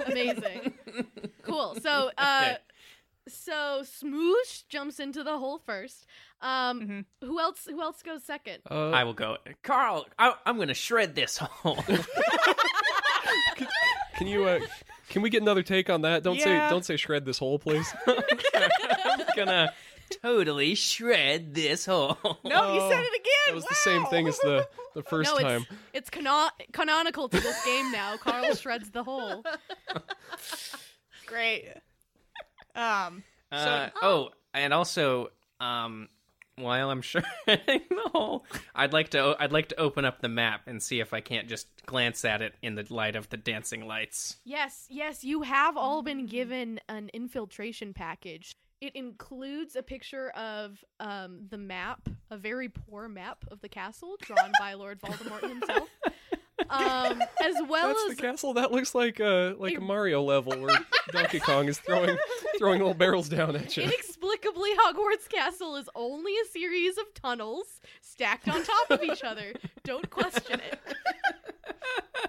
Amazing. 0.07 0.73
cool. 1.43 1.75
So 1.81 2.11
uh 2.17 2.41
Okay. 2.43 2.57
so 3.29 3.81
Smoosh 3.83 4.63
jumps 4.67 4.99
into 4.99 5.23
the 5.23 5.37
hole 5.37 5.59
first. 5.65 6.05
Um 6.41 6.81
Mhm. 6.81 7.05
who 7.21 7.39
else 7.39 7.65
who 7.65 7.81
else 7.81 8.01
goes 8.03 8.23
second? 8.25 8.57
Uh, 8.69 8.89
I 8.89 9.05
will 9.05 9.13
go. 9.13 9.37
Carl, 9.63 10.05
I, 10.19 10.33
I'm 10.45 10.57
going 10.57 10.67
to 10.67 10.73
shred 10.73 11.15
this 11.15 11.37
hole. 11.37 11.81
can 14.17 14.27
you 14.27 14.45
uh, 14.45 14.59
can 15.09 15.21
we 15.21 15.29
get 15.29 15.41
another 15.41 15.63
take 15.63 15.89
on 15.89 16.01
that? 16.01 16.23
Don't 16.23 16.35
Yeah. 16.37 16.43
say 16.43 16.69
don't 16.69 16.83
say 16.85 16.97
shred 16.97 17.23
this 17.25 17.37
hole, 17.37 17.57
please. 17.59 17.93
I'm 18.07 18.15
going 19.35 19.47
to 19.47 19.73
totally 20.21 20.75
shred 20.75 21.53
this 21.53 21.85
hole. 21.85 22.17
No, 22.43 22.73
you 22.73 22.79
said 22.91 23.01
it 23.03 23.19
again. 23.19 23.33
That 23.47 23.55
was 23.55 23.65
the 23.65 23.75
same 23.75 24.05
thing 24.05 24.27
as 24.27 24.37
the 24.39 24.67
the 24.93 25.03
first 25.09 25.33
no, 25.33 25.39
time. 25.39 25.65
it's 25.93 26.09
it's 26.09 26.09
cano- 26.09 26.49
canonical 26.71 27.29
to 27.29 27.39
this 27.39 27.65
game 27.65 27.91
now. 27.91 28.17
Carl 28.17 28.53
shreds 28.55 28.91
the 28.91 29.03
hole. 29.03 29.43
Great. 31.25 31.73
Um, 32.75 33.23
Uh, 33.51 33.89
oh, 34.01 34.29
and 34.53 34.73
also, 34.73 35.29
um, 35.59 36.09
while 36.55 36.89
I'm 36.89 37.01
shredding 37.01 37.25
the 37.89 38.09
hole, 38.11 38.45
I'd 38.75 38.93
like 38.93 39.09
to 39.09 39.35
I'd 39.39 39.51
like 39.51 39.69
to 39.69 39.79
open 39.79 40.05
up 40.05 40.21
the 40.21 40.29
map 40.29 40.61
and 40.67 40.81
see 40.81 40.99
if 40.99 41.13
I 41.13 41.21
can't 41.21 41.47
just 41.47 41.67
glance 41.85 42.25
at 42.25 42.41
it 42.41 42.53
in 42.61 42.75
the 42.75 42.85
light 42.89 43.15
of 43.15 43.29
the 43.29 43.37
dancing 43.37 43.87
lights. 43.87 44.37
Yes, 44.43 44.85
yes, 44.89 45.23
you 45.23 45.43
have 45.43 45.77
all 45.77 46.01
been 46.03 46.25
given 46.25 46.79
an 46.89 47.09
infiltration 47.13 47.93
package. 47.93 48.55
It 48.83 48.97
includes 48.97 49.77
a 49.77 49.81
picture 49.81 50.29
of 50.31 50.83
um, 50.99 51.47
the 51.49 51.57
map, 51.57 52.09
a 52.29 52.35
very 52.35 52.67
poor 52.67 53.07
map 53.07 53.45
of 53.49 53.61
the 53.61 53.69
castle 53.69 54.17
drawn 54.19 54.51
by 54.59 54.73
Lord 54.73 54.99
Voldemort 54.99 55.47
himself, 55.47 55.87
um, 56.69 57.21
as 57.41 57.55
well 57.69 57.87
That's 57.87 58.09
as 58.09 58.17
the 58.17 58.21
castle. 58.21 58.53
That 58.55 58.73
looks 58.73 58.93
like 58.93 59.21
a 59.21 59.55
like 59.57 59.77
a 59.77 59.79
Mario 59.79 60.21
level 60.21 60.59
where 60.59 60.77
Donkey 61.13 61.39
Kong 61.39 61.69
is 61.69 61.79
throwing 61.79 62.17
throwing 62.57 62.79
little 62.79 62.93
barrels 62.93 63.29
down 63.29 63.55
at 63.55 63.77
you. 63.77 63.83
Inexplicably, 63.83 64.71
Hogwarts 64.75 65.29
Castle 65.29 65.77
is 65.77 65.89
only 65.95 66.33
a 66.33 66.45
series 66.51 66.97
of 66.97 67.05
tunnels 67.13 67.79
stacked 68.01 68.49
on 68.49 68.65
top 68.65 68.91
of 68.91 69.01
each 69.01 69.23
other. 69.23 69.53
Don't 69.85 70.09
question 70.09 70.59
it. 70.59 70.79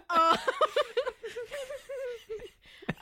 Um, 0.08 0.36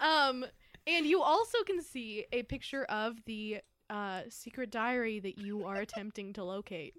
um, 0.00 0.46
and 0.87 1.07
you 1.07 1.22
also 1.22 1.59
can 1.66 1.83
see 1.83 2.26
a 2.33 2.43
picture 2.43 2.85
of 2.85 3.16
the 3.26 3.59
uh, 3.91 4.22
secret 4.28 4.70
diary 4.70 5.20
that 5.20 5.39
you 5.39 5.64
are 5.64 5.76
attempting 5.76 6.33
to 6.35 6.45
locate. 6.45 6.95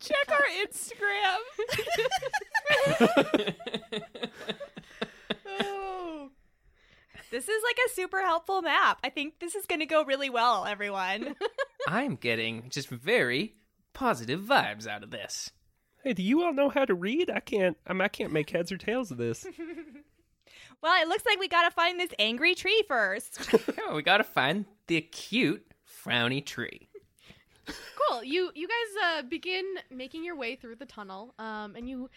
check 0.00 0.30
our 0.30 0.44
Instagram. 0.66 1.38
oh. 5.60 6.30
This 7.30 7.48
is 7.48 7.62
like 7.64 7.78
a 7.86 7.94
super 7.94 8.20
helpful 8.20 8.62
map. 8.62 8.98
I 9.02 9.10
think 9.10 9.40
this 9.40 9.54
is 9.54 9.66
going 9.66 9.80
to 9.80 9.86
go 9.86 10.04
really 10.04 10.30
well, 10.30 10.64
everyone. 10.64 11.34
I'm 11.88 12.16
getting 12.16 12.70
just 12.70 12.88
very 12.88 13.56
positive 13.92 14.40
vibes 14.40 14.86
out 14.86 15.02
of 15.02 15.10
this. 15.10 15.50
Hey, 16.02 16.12
do 16.12 16.22
you 16.22 16.44
all 16.44 16.52
know 16.52 16.68
how 16.68 16.84
to 16.84 16.94
read? 16.94 17.30
I 17.30 17.40
can't. 17.40 17.76
I, 17.86 17.92
mean, 17.92 18.02
I 18.02 18.08
can't 18.08 18.32
make 18.32 18.50
heads 18.50 18.70
or 18.70 18.76
tails 18.76 19.10
of 19.10 19.16
this. 19.16 19.46
well, 20.84 21.02
it 21.02 21.08
looks 21.08 21.24
like 21.24 21.40
we 21.40 21.48
got 21.48 21.62
to 21.62 21.70
find 21.70 21.98
this 21.98 22.10
angry 22.18 22.54
tree 22.54 22.84
first. 22.86 23.40
We 23.94 24.02
gotta 24.02 24.24
find 24.24 24.64
the 24.88 25.00
cute 25.00 25.64
frowny 25.86 26.44
tree. 26.44 26.88
cool. 27.66 28.24
You 28.24 28.50
you 28.54 28.68
guys 28.68 29.04
uh, 29.04 29.22
begin 29.22 29.64
making 29.90 30.24
your 30.24 30.36
way 30.36 30.56
through 30.56 30.76
the 30.76 30.86
tunnel, 30.86 31.34
um, 31.38 31.76
and 31.76 31.88
you 31.88 32.10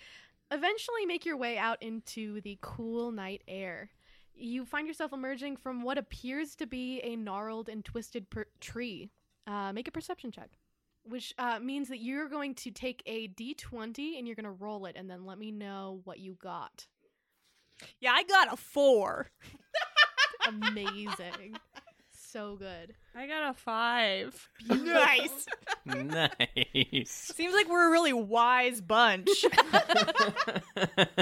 eventually 0.51 1.05
make 1.05 1.25
your 1.25 1.37
way 1.37 1.57
out 1.57 1.81
into 1.81 2.41
the 2.41 2.57
cool 2.61 3.11
night 3.11 3.43
air. 3.47 3.91
You 4.33 4.65
find 4.65 4.87
yourself 4.87 5.13
emerging 5.13 5.57
from 5.57 5.83
what 5.83 5.97
appears 5.97 6.55
to 6.55 6.65
be 6.65 6.99
a 7.01 7.15
gnarled 7.15 7.69
and 7.69 7.85
twisted 7.85 8.29
per- 8.29 8.47
tree. 8.59 9.11
Uh, 9.45 9.71
make 9.71 9.87
a 9.87 9.91
perception 9.91 10.31
check, 10.31 10.49
which 11.03 11.33
uh, 11.37 11.59
means 11.59 11.89
that 11.89 11.99
you're 11.99 12.27
going 12.27 12.55
to 12.55 12.71
take 12.71 13.03
a 13.05 13.27
d20 13.29 14.17
and 14.17 14.27
you're 14.27 14.35
going 14.35 14.43
to 14.45 14.51
roll 14.51 14.87
it, 14.87 14.95
and 14.97 15.09
then 15.09 15.25
let 15.25 15.37
me 15.37 15.51
know 15.51 16.01
what 16.05 16.19
you 16.19 16.35
got. 16.41 16.87
Yeah, 17.99 18.11
I 18.11 18.23
got 18.23 18.53
a 18.53 18.57
four. 18.57 19.27
Amazing, 20.47 21.57
so 22.11 22.55
good. 22.55 22.93
I 23.15 23.27
got 23.27 23.49
a 23.49 23.53
five. 23.53 24.49
Nice. 24.69 25.45
nice. 25.85 26.29
Seems 27.05 27.53
like 27.53 27.67
we're 27.69 27.87
a 27.87 27.91
really 27.91 28.13
wise 28.13 28.79
bunch. 28.81 29.29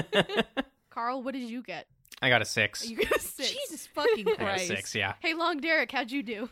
Carl, 0.90 1.22
what 1.22 1.34
did 1.34 1.48
you 1.48 1.62
get? 1.62 1.86
I 2.22 2.28
got 2.28 2.40
a 2.42 2.44
six. 2.44 2.88
You 2.88 2.96
got 2.96 3.16
a 3.16 3.20
six. 3.20 3.50
Jesus 3.50 3.86
fucking 3.88 4.28
I 4.28 4.30
got 4.32 4.40
a 4.40 4.44
Christ. 4.44 4.66
six, 4.68 4.94
yeah. 4.94 5.14
Hey, 5.20 5.34
Long 5.34 5.58
Derek, 5.58 5.90
how'd 5.92 6.10
you 6.10 6.22
do? 6.22 6.48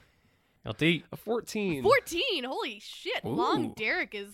LT. 0.66 0.82
A 1.12 1.16
14. 1.16 1.82
14 1.82 2.44
holy 2.44 2.80
shit 2.80 3.22
long 3.24 3.66
Ooh. 3.66 3.74
derek 3.76 4.14
is 4.14 4.32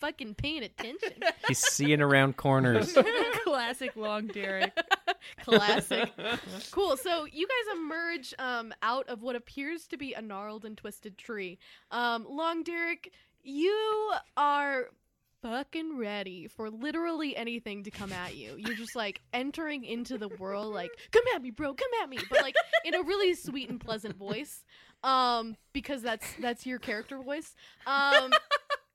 fucking 0.00 0.34
paying 0.34 0.62
attention. 0.62 1.12
He's 1.48 1.58
seeing 1.58 2.00
around 2.00 2.36
corners. 2.36 2.96
Classic 3.44 3.94
Long 3.96 4.26
Derek. 4.26 4.72
classic. 5.42 6.10
Cool. 6.70 6.96
So 6.96 7.26
you 7.30 7.46
guys 7.46 7.76
emerge 7.76 8.34
um, 8.38 8.74
out 8.82 9.08
of 9.08 9.22
what 9.22 9.36
appears 9.36 9.86
to 9.88 9.96
be 9.96 10.14
a 10.14 10.22
gnarled 10.22 10.64
and 10.64 10.76
twisted 10.76 11.16
tree. 11.18 11.58
Um, 11.90 12.26
long 12.28 12.62
derek 12.62 13.12
you 13.42 14.12
are 14.36 14.86
fucking 15.42 15.98
ready 15.98 16.46
for 16.46 16.70
literally 16.70 17.36
anything 17.36 17.84
to 17.84 17.90
come 17.90 18.12
at 18.12 18.34
you. 18.34 18.54
You're 18.56 18.76
just 18.76 18.96
like 18.96 19.20
entering 19.32 19.84
into 19.84 20.16
the 20.16 20.28
world 20.28 20.72
like 20.72 20.90
come 21.12 21.24
at 21.34 21.42
me 21.42 21.50
bro 21.50 21.74
come 21.74 21.90
at 22.02 22.08
me 22.08 22.18
but 22.30 22.40
like 22.40 22.54
in 22.84 22.94
a 22.94 23.02
really 23.02 23.34
sweet 23.34 23.68
and 23.68 23.78
pleasant 23.78 24.16
voice 24.16 24.64
um 25.02 25.54
because 25.74 26.00
that's 26.00 26.26
that's 26.40 26.64
your 26.64 26.78
character 26.78 27.18
voice. 27.18 27.54
Um 27.86 28.32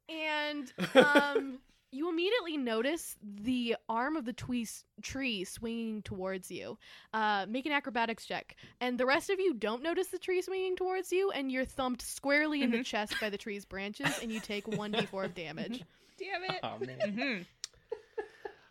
and 0.10 0.74
um 0.95 1.60
you 1.91 2.07
immediately 2.07 2.55
notice 2.55 3.16
the 3.24 3.76
arm 3.89 4.16
of 4.16 4.24
the 4.24 4.34
twees- 4.34 4.84
tree 5.01 5.43
swinging 5.43 6.03
towards 6.03 6.51
you. 6.51 6.78
Uh, 7.16 7.47
make 7.49 7.66
an 7.66 7.72
acrobatics 7.72 8.28
check. 8.28 8.55
And 8.80 8.99
the 8.99 9.07
rest 9.07 9.32
of 9.32 9.39
you 9.39 9.55
don't 9.55 9.82
notice 9.82 10.05
the 10.10 10.20
tree 10.20 10.43
swinging 10.43 10.76
towards 10.76 11.12
you, 11.12 11.32
and 11.32 11.51
you're 11.51 11.66
thumped 11.66 12.03
squarely 12.03 12.62
in 12.62 12.70
the 12.70 12.84
chest 12.84 13.16
by 13.20 13.32
the 13.32 13.39
tree's 13.39 13.66
branches, 13.66 14.20
and 14.22 14.32
you 14.32 14.39
take 14.39 14.68
1d4 14.68 15.26
of 15.26 15.34
damage. 15.34 15.84
Damn 16.20 16.43
it. 16.43 16.60
Oh, 16.62 16.78
man. 16.80 16.99
Mhm. 16.99 17.45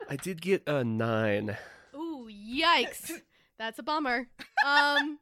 I 0.09 0.15
did 0.15 0.41
get 0.41 0.63
a 0.69 0.85
9. 0.85 1.57
Ooh, 1.97 2.29
yikes. 2.31 3.11
That's 3.59 3.81
a 3.81 3.83
bummer. 3.83 4.29
Um, 4.65 5.19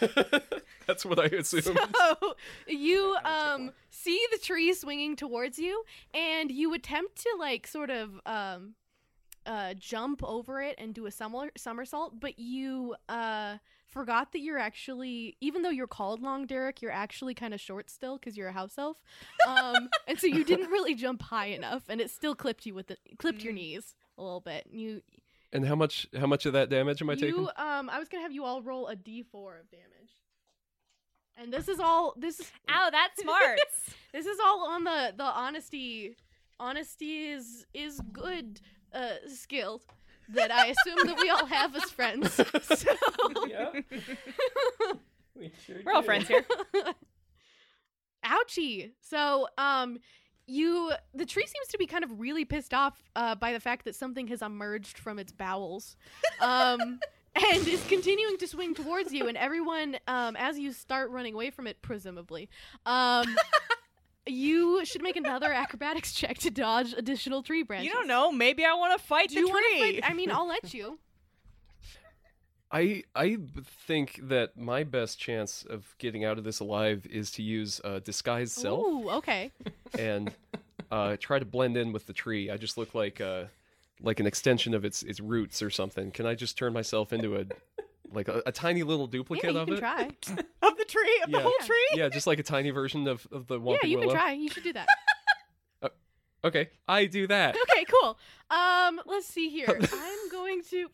That's 0.86 1.04
what 1.04 1.18
I 1.18 1.24
assumed. 1.36 1.64
so 1.94 2.34
you 2.66 3.16
um 3.24 3.72
see 3.90 4.24
the 4.32 4.38
tree 4.38 4.72
swinging 4.74 5.16
towards 5.16 5.58
you 5.58 5.82
and 6.14 6.50
you 6.50 6.72
attempt 6.74 7.16
to 7.22 7.28
like 7.38 7.66
sort 7.66 7.90
of 7.90 8.20
um 8.26 8.74
uh 9.46 9.74
jump 9.74 10.22
over 10.24 10.60
it 10.60 10.74
and 10.78 10.94
do 10.94 11.06
a 11.06 11.10
summer- 11.10 11.52
somersault 11.56 12.18
but 12.20 12.38
you 12.38 12.94
uh 13.08 13.56
forgot 13.86 14.32
that 14.32 14.40
you're 14.40 14.58
actually 14.58 15.36
even 15.40 15.62
though 15.62 15.70
you're 15.70 15.86
called 15.86 16.20
long 16.20 16.46
derek 16.46 16.82
you're 16.82 16.90
actually 16.90 17.32
kind 17.34 17.54
of 17.54 17.60
short 17.60 17.88
still 17.88 18.18
because 18.18 18.36
you're 18.36 18.48
a 18.48 18.52
house 18.52 18.74
elf. 18.76 18.96
Um 19.46 19.88
and 20.08 20.18
so 20.18 20.26
you 20.26 20.44
didn't 20.44 20.70
really 20.70 20.94
jump 20.94 21.22
high 21.22 21.46
enough 21.46 21.84
and 21.88 22.00
it 22.00 22.10
still 22.10 22.34
clipped 22.34 22.66
you 22.66 22.74
with 22.74 22.88
the 22.88 22.96
clipped 23.18 23.42
your 23.42 23.52
knees 23.52 23.94
a 24.18 24.22
little 24.22 24.40
bit 24.40 24.66
you 24.70 25.02
And 25.52 25.64
how 25.66 25.74
much 25.76 26.06
how 26.18 26.26
much 26.26 26.44
of 26.46 26.52
that 26.54 26.68
damage 26.68 27.00
am 27.00 27.08
I 27.10 27.14
you 27.14 27.20
taking? 27.20 27.48
um 27.56 27.88
i 27.90 27.98
was 27.98 28.08
gonna 28.08 28.22
have 28.22 28.32
you 28.32 28.44
all 28.44 28.62
roll 28.62 28.88
a 28.88 28.96
d4 28.96 29.60
of 29.60 29.70
damage 29.70 30.12
and 31.36 31.52
this 31.52 31.68
is 31.68 31.78
all 31.80 32.14
this 32.16 32.40
is 32.40 32.50
Ow, 32.70 32.88
that's 32.90 33.20
smart. 33.22 33.58
this 34.12 34.26
is 34.26 34.38
all 34.44 34.66
on 34.68 34.84
the 34.84 35.12
the 35.16 35.24
honesty. 35.24 36.16
Honesty 36.58 37.28
is 37.28 37.66
is 37.74 38.00
good 38.12 38.60
uh 38.94 39.16
skill 39.28 39.82
that 40.30 40.50
I 40.50 40.66
assume 40.68 41.06
that 41.06 41.18
we 41.20 41.28
all 41.30 41.46
have 41.46 41.76
as 41.76 41.84
friends. 41.90 42.40
So 42.62 42.90
We're 45.84 45.92
all 45.92 46.02
friends 46.02 46.26
here. 46.28 46.44
ouchie. 48.24 48.92
So 49.02 49.48
um 49.58 49.98
you 50.46 50.92
the 51.14 51.26
tree 51.26 51.46
seems 51.46 51.68
to 51.68 51.78
be 51.78 51.86
kind 51.86 52.04
of 52.04 52.20
really 52.20 52.44
pissed 52.44 52.72
off 52.74 53.02
uh, 53.16 53.34
by 53.34 53.52
the 53.52 53.60
fact 53.60 53.84
that 53.84 53.94
something 53.94 54.26
has 54.28 54.42
emerged 54.42 54.98
from 54.98 55.18
its 55.18 55.32
bowels. 55.32 55.96
Um 56.40 57.00
and 57.52 57.68
is 57.68 57.84
continuing 57.86 58.38
to 58.38 58.46
swing 58.46 58.74
towards 58.74 59.12
you 59.12 59.28
and 59.28 59.36
everyone 59.36 59.98
um 60.08 60.36
as 60.36 60.58
you 60.58 60.72
start 60.72 61.10
running 61.10 61.34
away 61.34 61.50
from 61.50 61.66
it 61.66 61.82
presumably 61.82 62.48
um 62.86 63.26
you 64.26 64.84
should 64.84 65.02
make 65.02 65.16
another 65.16 65.52
acrobatics 65.52 66.12
check 66.12 66.38
to 66.38 66.50
dodge 66.50 66.92
additional 66.96 67.42
tree 67.42 67.62
branches. 67.62 67.86
You 67.86 67.92
don't 67.92 68.08
know. 68.08 68.32
Maybe 68.32 68.64
I 68.64 68.74
want 68.74 68.98
to 68.98 69.06
fight 69.06 69.28
Do 69.28 69.34
the 69.36 69.40
you 69.42 69.52
tree. 69.52 70.00
fight? 70.00 70.10
I 70.10 70.14
mean, 70.14 70.30
I'll 70.32 70.48
let 70.48 70.74
you. 70.74 70.98
I 72.72 73.04
I 73.14 73.38
think 73.86 74.20
that 74.24 74.56
my 74.58 74.82
best 74.82 75.18
chance 75.18 75.64
of 75.68 75.94
getting 75.98 76.24
out 76.24 76.38
of 76.38 76.44
this 76.44 76.60
alive 76.60 77.06
is 77.08 77.30
to 77.32 77.42
use 77.42 77.80
uh, 77.84 78.00
disguise 78.00 78.52
self 78.52 78.80
Ooh, 78.84 79.10
okay. 79.10 79.52
and 79.98 80.32
uh, 80.90 81.16
try 81.20 81.38
to 81.38 81.44
blend 81.44 81.76
in 81.76 81.92
with 81.92 82.06
the 82.06 82.12
tree. 82.12 82.50
I 82.50 82.56
just 82.56 82.76
look 82.76 82.94
like 82.94 83.20
uh, 83.20 83.44
like 84.00 84.18
an 84.20 84.26
extension 84.26 84.74
of 84.74 84.84
its 84.84 85.02
its 85.02 85.20
roots 85.20 85.62
or 85.62 85.70
something. 85.70 86.10
Can 86.10 86.26
I 86.26 86.34
just 86.34 86.58
turn 86.58 86.72
myself 86.72 87.12
into 87.12 87.36
a 87.36 87.44
like 88.12 88.28
a, 88.28 88.42
a 88.46 88.52
tiny 88.52 88.82
little 88.82 89.06
Yeah, 89.06 89.12
duplicate 89.12 89.52
you 89.52 89.58
of 89.58 89.66
can 89.68 89.76
it? 89.76 89.80
try. 89.80 90.02
of 90.62 90.76
the 90.76 90.84
tree, 90.86 91.20
of 91.24 91.30
Yeah. 91.30 91.38
the 91.38 91.42
whole 91.44 91.52
tree. 91.62 91.88
Yeah, 91.94 92.08
just 92.08 92.26
like 92.26 92.38
a 92.38 92.42
tiny 92.44 92.70
version 92.70 93.06
of, 93.06 93.26
of 93.30 93.46
the 93.46 93.58
one. 93.60 93.74
Yeah, 93.82 93.88
Whomping 93.88 93.90
you 93.90 93.98
can 94.00 94.10
try. 94.10 94.32
You 94.32 94.48
should 94.48 94.64
do 94.64 94.72
that. 94.72 94.88
Okay, 96.44 96.68
I 96.86 97.06
do 97.06 97.26
that. 97.26 97.56
Okay, 97.60 97.84
cool. 97.86 98.16
Um, 98.50 99.00
let's 99.06 99.26
see 99.26 99.48
here. 99.50 99.66
I'm 99.92 100.28
going 100.30 100.62
to. 100.70 100.88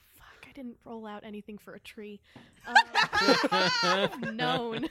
I 0.53 0.55
didn't 0.55 0.76
roll 0.84 1.07
out 1.07 1.24
anything 1.24 1.59
for 1.59 1.74
a 1.74 1.80
tree. 1.80 2.20
Um, 3.82 4.36
known. 4.36 4.88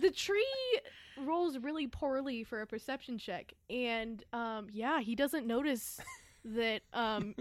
the 0.00 0.10
tree 0.10 0.80
rolls 1.24 1.58
really 1.58 1.86
poorly 1.86 2.44
for 2.44 2.60
a 2.60 2.66
perception 2.66 3.18
check, 3.18 3.52
and 3.68 4.24
um, 4.32 4.66
yeah, 4.72 5.00
he 5.00 5.14
doesn't 5.14 5.46
notice 5.46 6.00
that 6.44 6.80
um 6.92 7.34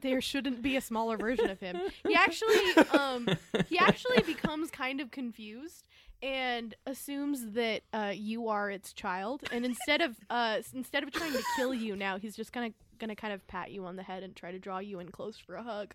there 0.00 0.20
shouldn't 0.20 0.62
be 0.62 0.76
a 0.76 0.80
smaller 0.80 1.16
version 1.16 1.48
of 1.50 1.60
him. 1.60 1.78
He 2.06 2.14
actually 2.14 2.76
um 2.92 3.28
he 3.68 3.78
actually 3.78 4.22
becomes 4.22 4.70
kind 4.70 5.00
of 5.00 5.10
confused 5.10 5.88
and 6.22 6.74
assumes 6.86 7.52
that 7.52 7.82
uh, 7.92 8.12
you 8.14 8.48
are 8.48 8.70
its 8.70 8.92
child 8.92 9.42
and 9.50 9.64
instead 9.64 10.00
of 10.00 10.16
uh, 10.30 10.58
instead 10.74 11.02
of 11.02 11.10
trying 11.12 11.32
to 11.32 11.42
kill 11.56 11.74
you 11.74 11.96
now 11.96 12.18
he's 12.18 12.36
just 12.36 12.52
gonna 12.52 12.72
gonna 12.98 13.16
kind 13.16 13.32
of 13.32 13.46
pat 13.48 13.70
you 13.72 13.84
on 13.86 13.96
the 13.96 14.02
head 14.02 14.22
and 14.22 14.36
try 14.36 14.52
to 14.52 14.58
draw 14.58 14.78
you 14.78 15.00
in 15.00 15.10
close 15.10 15.36
for 15.36 15.56
a 15.56 15.62
hug 15.62 15.94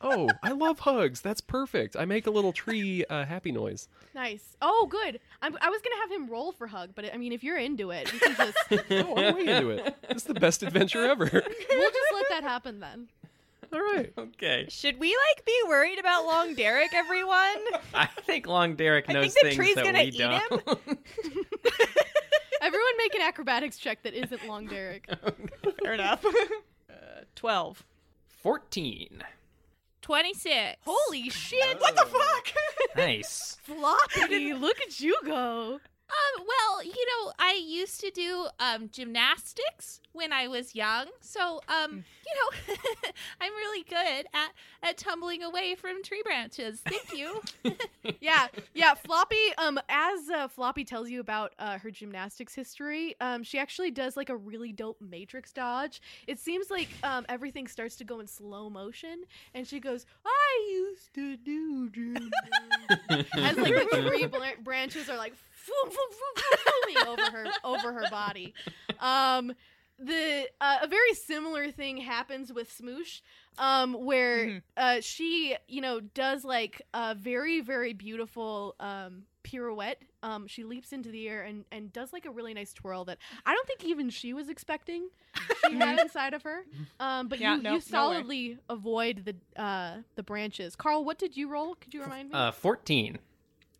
Oh, 0.00 0.28
I 0.42 0.50
love 0.52 0.80
hugs. 0.80 1.20
That's 1.22 1.40
perfect. 1.40 1.96
I 1.96 2.04
make 2.04 2.26
a 2.26 2.30
little 2.30 2.52
tree 2.52 3.04
uh, 3.08 3.24
happy 3.24 3.52
noise. 3.52 3.88
nice 4.14 4.56
oh 4.62 4.86
good 4.90 5.18
I'm, 5.42 5.56
i 5.60 5.68
was 5.70 5.80
gonna 5.82 5.96
have 6.02 6.10
him 6.10 6.28
roll 6.30 6.52
for 6.52 6.66
hug 6.66 6.90
but 6.94 7.12
i 7.12 7.16
mean 7.16 7.32
if 7.32 7.42
you're 7.42 7.56
into 7.58 7.90
it 7.90 8.12
we 8.12 8.18
can 8.18 8.34
just 8.36 8.58
Oh, 8.90 9.16
I'm 9.16 9.34
way 9.36 9.46
into 9.46 9.70
it. 9.70 9.96
This 10.08 10.18
is 10.18 10.24
the 10.24 10.34
best 10.34 10.62
adventure 10.62 11.04
ever. 11.04 11.24
we'll 11.32 11.90
just 11.90 12.12
let 12.14 12.26
that 12.30 12.42
happen 12.42 12.80
then 12.80 13.08
All 13.72 13.80
right. 13.80 14.12
Okay. 14.16 14.66
Should 14.68 14.98
we 15.00 15.08
like 15.08 15.44
be 15.44 15.58
worried 15.66 15.98
about 15.98 16.26
Long 16.26 16.54
Derek, 16.54 16.92
everyone? 16.94 17.56
I 17.94 18.06
think 18.22 18.46
Long 18.46 18.76
Derek 18.76 19.06
I 19.08 19.14
knows 19.14 19.32
think 19.32 19.34
the 19.34 19.40
things 19.50 19.56
tree's 19.56 19.74
that 19.76 19.84
gonna 19.84 19.98
we 20.00 20.04
eat 20.06 20.18
don't. 20.18 20.62
everyone 22.60 22.92
make 22.98 23.14
an 23.14 23.22
acrobatics 23.22 23.78
check 23.78 24.02
that 24.02 24.14
isn't 24.14 24.46
long 24.46 24.66
derek 24.66 25.08
Fair 25.82 25.94
enough. 25.94 26.24
uh, 26.24 26.92
Twelve. 27.34 27.84
14. 28.42 29.22
26. 30.04 30.76
holy 30.84 31.30
shit 31.30 31.80
What 31.80 31.96
the 31.96 32.04
fuck? 32.04 32.52
Nice. 32.96 33.56
floppy 33.62 34.52
look 34.52 34.76
at 34.86 35.00
you 35.00 35.16
go 35.24 35.80
Um, 36.10 36.44
well, 36.46 36.82
you 36.84 36.92
know, 36.92 37.32
I 37.38 37.54
used 37.54 38.00
to 38.00 38.10
do 38.10 38.46
um 38.60 38.88
gymnastics 38.92 40.00
when 40.12 40.32
I 40.32 40.48
was 40.48 40.74
young, 40.74 41.06
so 41.20 41.60
um, 41.68 42.04
you 42.26 42.34
know, 42.36 42.74
I'm 43.40 43.52
really 43.52 43.82
good 43.84 44.26
at 44.32 44.50
at 44.82 44.96
tumbling 44.98 45.42
away 45.42 45.74
from 45.74 46.02
tree 46.02 46.22
branches. 46.24 46.82
Thank 46.84 47.16
you. 47.16 47.40
yeah, 48.20 48.48
yeah. 48.74 48.94
Floppy, 48.94 49.52
um, 49.58 49.80
as 49.88 50.30
uh, 50.30 50.46
Floppy 50.48 50.84
tells 50.84 51.08
you 51.08 51.20
about 51.20 51.52
uh, 51.58 51.78
her 51.78 51.90
gymnastics 51.90 52.54
history, 52.54 53.16
um, 53.20 53.42
she 53.42 53.58
actually 53.58 53.90
does 53.90 54.16
like 54.16 54.28
a 54.28 54.36
really 54.36 54.72
dope 54.72 55.00
matrix 55.00 55.52
dodge. 55.52 56.00
It 56.26 56.38
seems 56.38 56.70
like 56.70 56.88
um, 57.02 57.24
everything 57.28 57.66
starts 57.66 57.96
to 57.96 58.04
go 58.04 58.20
in 58.20 58.26
slow 58.26 58.68
motion, 58.70 59.24
and 59.54 59.66
she 59.66 59.80
goes, 59.80 60.06
"I 60.24 60.68
used 60.70 61.14
to 61.14 61.36
do 61.38 61.90
gymnastics," 61.90 63.30
as 63.36 63.56
like 63.56 63.90
the 63.90 64.06
tree 64.08 64.26
bl- 64.26 64.62
branches 64.62 65.08
are 65.08 65.16
like 65.16 65.34
foom, 65.64 67.06
over 67.06 67.30
her 67.30 67.46
over 67.64 67.92
her 67.92 68.04
body. 68.10 68.54
Um, 69.00 69.52
the 69.98 70.48
uh, 70.60 70.78
a 70.82 70.88
very 70.88 71.14
similar 71.14 71.70
thing 71.70 71.98
happens 71.98 72.52
with 72.52 72.68
Smoosh, 72.76 73.20
um, 73.58 73.92
where 73.94 74.46
Mhm. 74.46 74.62
uh, 74.76 75.00
she 75.00 75.56
you 75.68 75.80
know 75.80 76.00
does 76.00 76.44
like 76.44 76.82
a 76.92 77.14
very 77.14 77.60
very 77.60 77.92
beautiful 77.92 78.74
um 78.80 79.22
pirouette. 79.44 80.02
Um, 80.22 80.46
she 80.46 80.64
leaps 80.64 80.92
into 80.92 81.10
the 81.10 81.28
air 81.28 81.42
and 81.42 81.64
and 81.70 81.92
does 81.92 82.12
like 82.12 82.24
a 82.26 82.30
really 82.30 82.54
nice 82.54 82.72
twirl 82.72 83.04
that 83.04 83.18
I 83.46 83.54
don't 83.54 83.66
think 83.68 83.84
even 83.84 84.10
she 84.10 84.32
was 84.32 84.48
expecting 84.48 85.08
she 85.68 85.74
had 85.78 86.00
inside 86.00 86.34
of 86.34 86.42
her. 86.42 86.64
Um, 86.98 87.28
but 87.28 87.38
Yeah, 87.38 87.56
you 87.56 87.62
no- 87.62 87.70
you 87.70 87.76
no 87.76 87.80
solidly 87.80 88.58
avoid 88.68 89.24
the 89.26 89.60
uh 89.62 89.98
the 90.16 90.22
branches. 90.24 90.74
Carl, 90.74 91.04
what 91.04 91.18
did 91.18 91.36
you 91.36 91.48
roll? 91.48 91.74
Could 91.76 91.94
you 91.94 92.02
remind 92.02 92.30
me? 92.30 92.34
Uh, 92.34 92.50
14. 92.52 93.18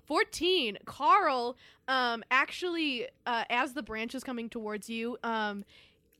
14 0.06 0.78
carl 0.84 1.56
um 1.88 2.22
actually 2.30 3.06
uh 3.26 3.44
as 3.50 3.72
the 3.74 3.82
branch 3.82 4.14
is 4.14 4.22
coming 4.24 4.48
towards 4.48 4.88
you 4.90 5.16
um 5.24 5.64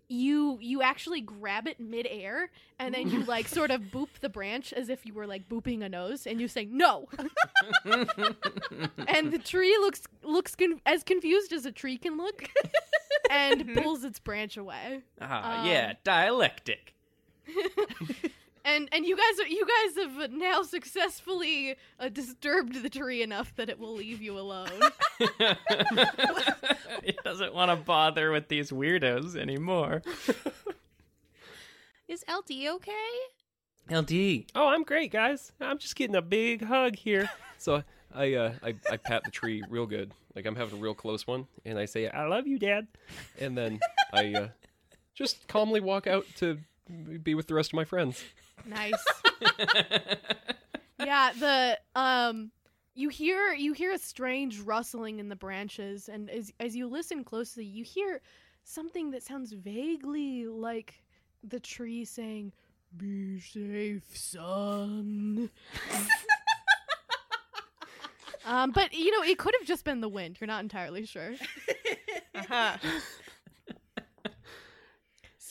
you 0.09 0.59
you 0.61 0.83
actually 0.83 1.21
grab 1.23 1.67
it 1.67 1.81
midair 1.81 2.51
and 2.79 2.95
then 2.95 3.09
you 3.11 3.25
like 3.25 3.49
sort 3.49 3.71
of 3.71 3.81
boop 3.85 4.09
the 4.21 4.29
branch 4.29 4.73
as 4.75 4.91
if 4.91 5.07
you 5.07 5.15
were 5.15 5.27
like 5.27 5.49
booping 5.49 5.83
a 5.83 5.89
nose 5.89 6.27
and 6.27 6.41
you 6.41 6.47
say 6.49 6.67
no! 6.67 7.09
And 9.09 9.33
the 9.33 9.39
tree 9.43 9.77
looks 9.79 10.03
looks 10.23 10.55
con- 10.55 10.81
as 10.87 11.03
confused 11.05 11.53
as 11.53 11.65
a 11.67 11.73
tree 11.73 11.97
can 11.99 12.17
look 12.19 12.49
and 13.31 13.75
pulls 13.75 14.05
its 14.05 14.19
branch 14.19 14.57
away. 14.57 15.03
Ah, 15.21 15.61
Um, 15.61 15.67
yeah, 15.67 15.95
dialectic. 16.05 16.95
and 18.65 18.89
and 18.93 19.05
you 19.07 19.17
guys 19.17 19.51
you 19.51 19.67
guys 19.67 20.05
have 20.05 20.31
now 20.33 20.63
successfully 20.63 21.77
uh, 22.01 22.09
disturbed 22.09 22.83
the 22.83 22.89
tree 22.91 23.23
enough 23.23 23.55
that 23.57 23.69
it 23.69 23.79
will 23.79 23.95
leave 23.95 24.23
you 24.23 24.39
alone 24.39 24.69
he 27.05 27.17
doesn't 27.25 27.55
want 27.55 27.71
to 27.71 27.77
bother 27.77 28.31
with 28.31 28.49
these 28.49 28.71
weirdos 28.71 29.37
anymore. 29.37 30.03
Is 32.09 32.25
LD 32.29 32.67
okay? 32.69 33.11
LD. 33.91 34.47
Oh, 34.55 34.69
I'm 34.69 34.83
great, 34.83 35.11
guys. 35.13 35.53
I'm 35.61 35.79
just 35.79 35.97
getting 35.97 36.17
a 36.17 36.23
big 36.23 36.65
hug 36.65 36.97
here. 36.97 37.31
So 37.57 37.83
I, 38.15 38.35
uh, 38.35 38.53
I 38.63 38.75
I 38.91 38.97
pat 38.99 39.25
the 39.25 39.31
tree 39.31 39.63
real 39.71 39.87
good, 39.87 40.13
like 40.35 40.45
I'm 40.45 40.55
having 40.55 40.79
a 40.79 40.83
real 40.83 40.93
close 40.93 41.27
one, 41.27 41.47
and 41.65 41.79
I 41.79 41.87
say, 41.87 42.09
I 42.09 42.27
love 42.27 42.47
you, 42.47 42.59
Dad. 42.59 42.89
and 43.41 43.57
then 43.57 43.81
I 44.13 44.35
uh, 44.35 44.49
just 45.15 45.49
calmly 45.49 45.81
walk 45.81 46.07
out 46.07 46.27
to 46.39 46.59
be 47.23 47.35
with 47.35 47.47
the 47.47 47.55
rest 47.55 47.71
of 47.71 47.75
my 47.75 47.85
friends. 47.87 48.23
Nice. 48.67 49.05
yeah, 50.99 51.33
the 51.39 51.79
um 51.95 52.51
you 52.95 53.09
hear 53.09 53.53
you 53.53 53.73
hear 53.73 53.93
a 53.93 53.99
strange 53.99 54.61
rustling 54.61 55.19
in 55.19 55.29
the 55.29 55.37
branches 55.37 56.09
and 56.09 56.31
as 56.31 56.53
as 56.61 56.77
you 56.77 56.87
listen 56.87 57.25
closely, 57.25 57.65
you 57.65 57.85
hear 57.85 58.21
something 58.65 59.11
that 59.11 59.23
sounds 59.23 59.53
vaguely 59.53 60.47
like 60.47 60.95
the 61.43 61.61
tree 61.61 62.05
saying, 62.05 62.53
"Be 62.97 63.41
safe, 63.41 64.17
son." 64.17 65.51
um, 68.47 68.71
but 68.71 68.95
you 68.95 69.11
know, 69.11 69.23
it 69.23 69.39
could 69.39 69.55
have 69.59 69.67
just 69.67 69.85
been 69.85 70.01
the 70.01 70.09
wind. 70.09 70.39
You're 70.41 70.49
not 70.49 70.63
entirely 70.63 71.07
sure. 71.07 71.33
Uh-huh. 72.37 72.77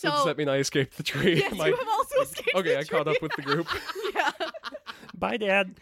So, 0.03 0.11
does 0.11 0.25
that 0.25 0.37
mean 0.37 0.49
I 0.49 0.57
escaped 0.57 0.97
the 0.97 1.03
tree? 1.03 1.37
yes, 1.37 1.51
Am 1.53 1.57
you 1.67 1.75
have 1.75 1.87
also 1.87 2.15
escaped. 2.21 2.55
okay, 2.55 2.73
the 2.73 2.79
I 2.79 2.83
caught 2.83 3.07
up 3.07 3.21
with 3.21 3.31
the 3.35 3.41
group. 3.41 3.67
yeah. 4.15 4.31
Bye, 5.15 5.37
Dad. 5.37 5.75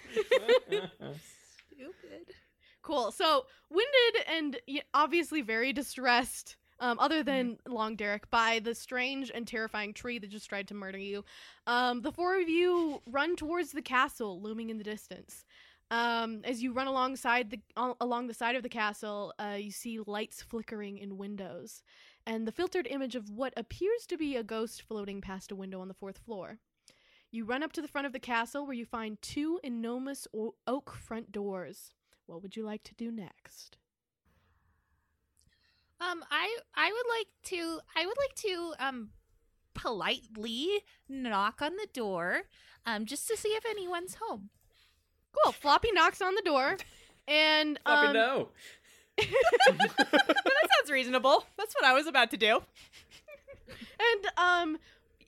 Stupid. 0.70 2.34
Cool. 2.82 3.12
So 3.12 3.46
winded 3.70 4.24
and 4.28 4.60
obviously 4.94 5.42
very 5.42 5.74
distressed. 5.74 6.58
Um, 6.80 6.98
other 6.98 7.22
than 7.22 7.60
Long 7.68 7.96
Derek, 7.96 8.28
by 8.32 8.58
the 8.58 8.74
strange 8.74 9.30
and 9.32 9.48
terrifying 9.48 9.94
tree 9.94 10.18
that 10.18 10.32
just 10.32 10.50
tried 10.50 10.68
to 10.70 10.74
murder 10.74 10.98
you, 10.98 11.24
um, 11.68 12.02
the 12.02 12.12
four 12.12 12.42
of 12.42 12.50
you 12.50 13.04
run 13.06 13.36
towards 13.36 13.72
the 13.72 13.84
castle 13.84 14.42
looming 14.42 14.72
in 14.72 14.80
the 14.80 14.84
distance. 14.84 15.46
Um, 15.92 16.42
as 16.44 16.64
you 16.64 16.72
run 16.74 16.88
alongside 16.88 17.52
the 17.52 17.60
al- 17.78 17.98
along 18.02 18.28
the 18.28 18.34
side 18.34 18.56
of 18.56 18.64
the 18.64 18.70
castle, 18.70 19.32
uh, 19.38 19.58
you 19.60 19.70
see 19.70 20.00
lights 20.08 20.42
flickering 20.42 20.98
in 20.98 21.20
windows, 21.20 21.84
and 22.26 22.48
the 22.48 22.52
filtered 22.52 22.88
image 22.88 23.16
of 23.16 23.30
what 23.30 23.54
appears 23.58 24.06
to 24.08 24.18
be 24.18 24.36
a 24.36 24.44
ghost 24.44 24.82
floating 24.82 25.22
past 25.22 25.52
a 25.52 25.56
window 25.56 25.82
on 25.82 25.88
the 25.88 25.94
fourth 25.94 26.18
floor. 26.20 26.60
You 27.32 27.46
run 27.46 27.64
up 27.64 27.72
to 27.74 27.82
the 27.82 27.88
front 27.88 28.08
of 28.08 28.14
the 28.14 28.20
castle, 28.20 28.66
where 28.66 28.76
you 28.76 28.86
find 28.86 29.22
two 29.22 29.60
enormous 29.64 30.28
oak 30.68 30.92
front 30.92 31.32
doors. 31.32 31.94
What 32.26 32.44
would 32.44 32.56
you 32.56 32.64
like 32.64 32.84
to 32.84 32.96
do 32.96 33.12
next? 33.12 33.78
Um, 36.02 36.24
I 36.32 36.58
I 36.76 36.92
would 36.92 37.18
like 37.18 37.28
to 37.44 37.80
I 37.96 38.06
would 38.06 38.18
like 38.18 38.36
to 38.36 38.74
um 38.80 39.10
politely 39.74 40.84
knock 41.08 41.62
on 41.62 41.76
the 41.76 41.88
door, 41.94 42.44
um, 42.86 43.06
just 43.06 43.28
to 43.28 43.38
see 43.38 43.50
if 43.50 43.66
anyone's 43.66 44.16
home. 44.16 44.50
Cool. 45.32 45.54
Floppy 45.54 45.92
knocks 45.94 46.22
on 46.22 46.36
the 46.36 46.42
door, 46.42 46.78
and 47.28 47.80
Floppy, 47.86 48.08
um, 48.08 48.14
no. 48.14 48.50
that 49.18 50.68
sounds 50.78 50.92
reasonable. 50.92 51.46
That's 51.58 51.74
what 51.76 51.86
I 51.86 51.94
was 51.94 52.08
about 52.08 52.32
to 52.32 52.38
do. 52.38 52.62
and 54.00 54.26
um, 54.38 54.78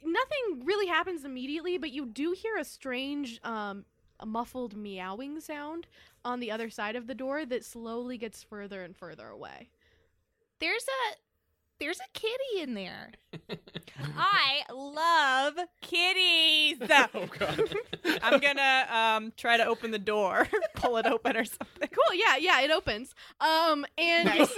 nothing 0.03 0.65
really 0.65 0.87
happens 0.87 1.25
immediately, 1.25 1.77
but 1.77 1.91
you 1.91 2.05
do 2.05 2.31
hear 2.31 2.57
a 2.57 2.63
strange 2.65 3.39
um, 3.43 3.85
a 4.19 4.25
muffled 4.25 4.75
meowing 4.75 5.39
sound 5.39 5.87
on 6.23 6.39
the 6.39 6.51
other 6.51 6.69
side 6.69 6.95
of 6.95 7.07
the 7.07 7.15
door 7.15 7.45
that 7.45 7.65
slowly 7.65 8.17
gets 8.17 8.41
further 8.41 8.83
and 8.83 8.95
further 8.95 9.27
away. 9.27 9.69
There's 10.59 10.85
a 10.85 11.15
there's 11.83 11.99
a 11.99 12.09
kitty 12.13 12.61
in 12.61 12.73
there. 12.73 13.11
I 14.17 14.63
love 14.73 15.55
kitties. 15.81 16.77
Oh, 17.15 17.27
God. 17.37 17.75
I'm 18.23 18.39
gonna 18.39 18.85
um 18.91 19.33
try 19.37 19.57
to 19.57 19.65
open 19.65 19.91
the 19.91 19.99
door, 19.99 20.47
pull 20.75 20.97
it 20.97 21.05
open 21.05 21.35
or 21.37 21.45
something. 21.45 21.89
Cool. 21.89 22.15
Yeah, 22.15 22.37
yeah, 22.37 22.61
it 22.61 22.71
opens. 22.71 23.13
Um, 23.41 23.85
and 23.97 24.25
Nice. 24.25 24.53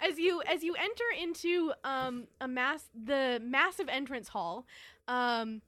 as 0.00 0.18
you 0.18 0.42
as 0.46 0.62
you 0.62 0.74
enter 0.74 1.04
into 1.20 1.72
um 1.84 2.26
a 2.40 2.48
mass 2.48 2.84
the 2.94 3.40
massive 3.42 3.88
entrance 3.88 4.28
hall, 4.28 4.66
um, 5.08 5.62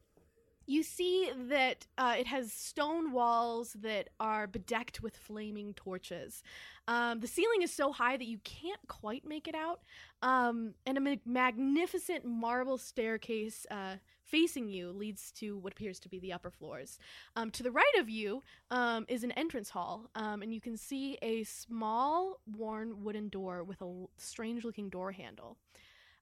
you 0.67 0.83
see 0.83 1.31
that 1.49 1.87
uh, 1.99 2.15
it 2.19 2.27
has 2.27 2.53
stone 2.53 3.13
walls 3.13 3.75
that 3.81 4.09
are 4.21 4.47
bedecked 4.47 5.03
with 5.03 5.17
flaming 5.17 5.75
torches. 5.75 6.43
Um, 6.89 7.21
the 7.21 7.27
ceiling 7.27 7.63
is 7.63 7.73
so 7.73 7.93
high 7.93 8.17
that 8.17 8.27
you 8.27 8.39
can't 8.45 8.81
quite 8.89 9.25
make 9.25 9.47
it 9.47 9.55
out, 9.55 9.81
um, 10.23 10.75
and 10.85 10.99
a 10.99 11.01
ma- 11.01 11.17
magnificent 11.25 12.25
marble 12.25 12.79
staircase 12.79 13.67
uh, 13.71 13.97
facing 14.25 14.69
you 14.69 14.91
leads 14.91 15.31
to 15.33 15.59
what 15.59 15.73
appears 15.73 16.01
to 16.01 16.09
be 16.09 16.19
the 16.19 16.33
upper 16.33 16.51
floors. 16.51 16.99
Um, 17.37 17.51
to 17.53 17.63
the 17.63 17.71
right 17.71 17.95
of 17.99 18.09
you 18.09 18.43
um, 18.71 19.05
is 19.09 19.25
an 19.25 19.33
entrance 19.33 19.71
hall, 19.71 20.11
um, 20.15 20.43
and 20.43 20.53
you 20.53 20.61
can 20.61 20.77
see 20.77 21.19
a 21.23 21.45
small, 21.45 22.41
worn 22.57 23.05
wooden 23.05 23.29
door 23.29 23.63
with 23.63 23.81
a 23.81 24.07
strange 24.17 24.65
looking 24.65 24.89
door 24.89 25.13
handle. 25.13 25.57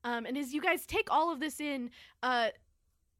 Um, 0.04 0.24
and 0.26 0.36
as 0.36 0.52
you 0.52 0.60
guys 0.60 0.86
take 0.86 1.08
all 1.10 1.32
of 1.32 1.40
this 1.40 1.60
in, 1.60 1.90
uh, 2.22 2.48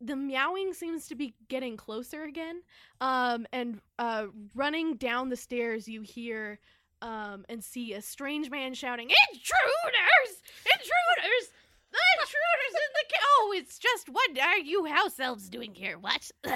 the 0.00 0.16
meowing 0.16 0.72
seems 0.72 1.08
to 1.08 1.14
be 1.14 1.34
getting 1.48 1.76
closer 1.76 2.24
again. 2.24 2.62
Um, 3.00 3.46
and 3.52 3.80
uh, 3.98 4.26
running 4.54 4.96
down 4.96 5.28
the 5.28 5.36
stairs, 5.36 5.88
you 5.88 6.02
hear 6.02 6.58
um, 7.02 7.44
and 7.48 7.62
see 7.62 7.94
a 7.94 8.02
strange 8.02 8.50
man 8.50 8.74
shouting, 8.74 9.08
Intruders! 9.08 10.42
Intruders! 10.64 11.52
The 11.92 11.98
intruders 12.20 12.74
in 12.74 12.92
the. 12.94 13.14
Ca- 13.14 13.24
oh, 13.24 13.54
it's 13.56 13.78
just 13.78 14.08
what 14.08 14.38
are 14.38 14.58
you 14.58 14.84
house 14.84 15.18
elves 15.18 15.48
doing 15.48 15.74
here? 15.74 15.98
What? 15.98 16.30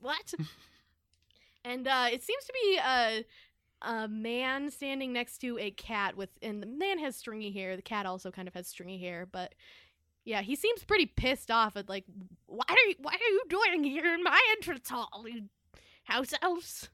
what? 0.00 0.34
and 1.64 1.88
uh, 1.88 2.08
it 2.12 2.22
seems 2.22 2.44
to 2.44 2.52
be 2.52 2.78
a 2.78 3.24
a 3.84 4.08
man 4.08 4.70
standing 4.70 5.12
next 5.12 5.38
to 5.38 5.58
a 5.58 5.70
cat 5.72 6.16
with, 6.16 6.30
and 6.40 6.62
the 6.62 6.66
man 6.66 6.98
has 6.98 7.16
stringy 7.16 7.50
hair. 7.50 7.76
The 7.76 7.82
cat 7.82 8.06
also 8.06 8.30
kind 8.30 8.46
of 8.46 8.54
has 8.54 8.68
stringy 8.68 8.98
hair, 8.98 9.26
but 9.30 9.54
yeah, 10.24 10.42
he 10.42 10.54
seems 10.56 10.84
pretty 10.84 11.06
pissed 11.06 11.50
off 11.50 11.76
at 11.76 11.88
like, 11.88 12.04
why 12.46 12.64
are 12.68 12.88
you, 12.88 12.94
what 13.00 13.14
are 13.14 13.18
you 13.28 13.42
doing 13.48 13.84
here 13.84 14.12
in 14.14 14.22
my 14.22 14.40
entrance 14.52 14.88
hall, 14.88 15.24
you 15.28 15.44
house 16.04 16.32
elves? 16.42 16.88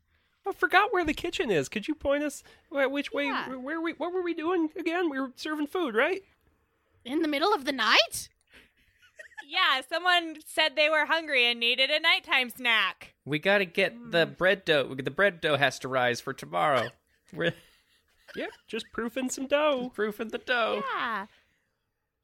I 0.46 0.52
forgot 0.52 0.92
where 0.92 1.04
the 1.04 1.12
kitchen 1.14 1.50
is. 1.50 1.68
Could 1.68 1.88
you 1.88 1.94
point 1.94 2.22
us 2.24 2.42
which 2.70 3.12
way? 3.12 3.26
Yeah. 3.26 3.48
Where, 3.48 3.58
where 3.58 3.80
we? 3.80 3.92
What 3.92 4.12
were 4.14 4.22
we 4.22 4.32
doing 4.34 4.70
again? 4.78 5.10
We 5.10 5.20
were 5.20 5.32
serving 5.36 5.66
food, 5.66 5.94
right? 5.94 6.22
In 7.04 7.20
the 7.22 7.28
middle 7.28 7.52
of 7.52 7.64
the 7.64 7.72
night? 7.72 8.28
Yeah, 9.50 9.80
someone 9.88 10.36
said 10.44 10.76
they 10.76 10.90
were 10.90 11.06
hungry 11.06 11.46
and 11.50 11.58
needed 11.58 11.88
a 11.88 11.98
nighttime 12.00 12.50
snack. 12.50 13.14
We 13.24 13.38
gotta 13.38 13.64
get 13.64 14.10
the 14.10 14.26
bread 14.26 14.66
dough. 14.66 14.94
The 14.94 15.10
bread 15.10 15.40
dough 15.40 15.56
has 15.56 15.78
to 15.78 15.88
rise 15.88 16.20
for 16.20 16.34
tomorrow. 16.34 16.88
We're 17.32 17.54
Yep, 18.36 18.50
just 18.66 18.84
proofing 18.92 19.30
some 19.30 19.46
dough. 19.46 19.90
proofing 19.94 20.28
the 20.28 20.38
dough. 20.38 20.82
Yeah. 20.94 21.26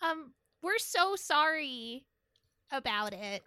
Um, 0.02 0.32
we're 0.65 0.79
so 0.79 1.15
sorry 1.17 2.07
about 2.73 3.12
it. 3.12 3.43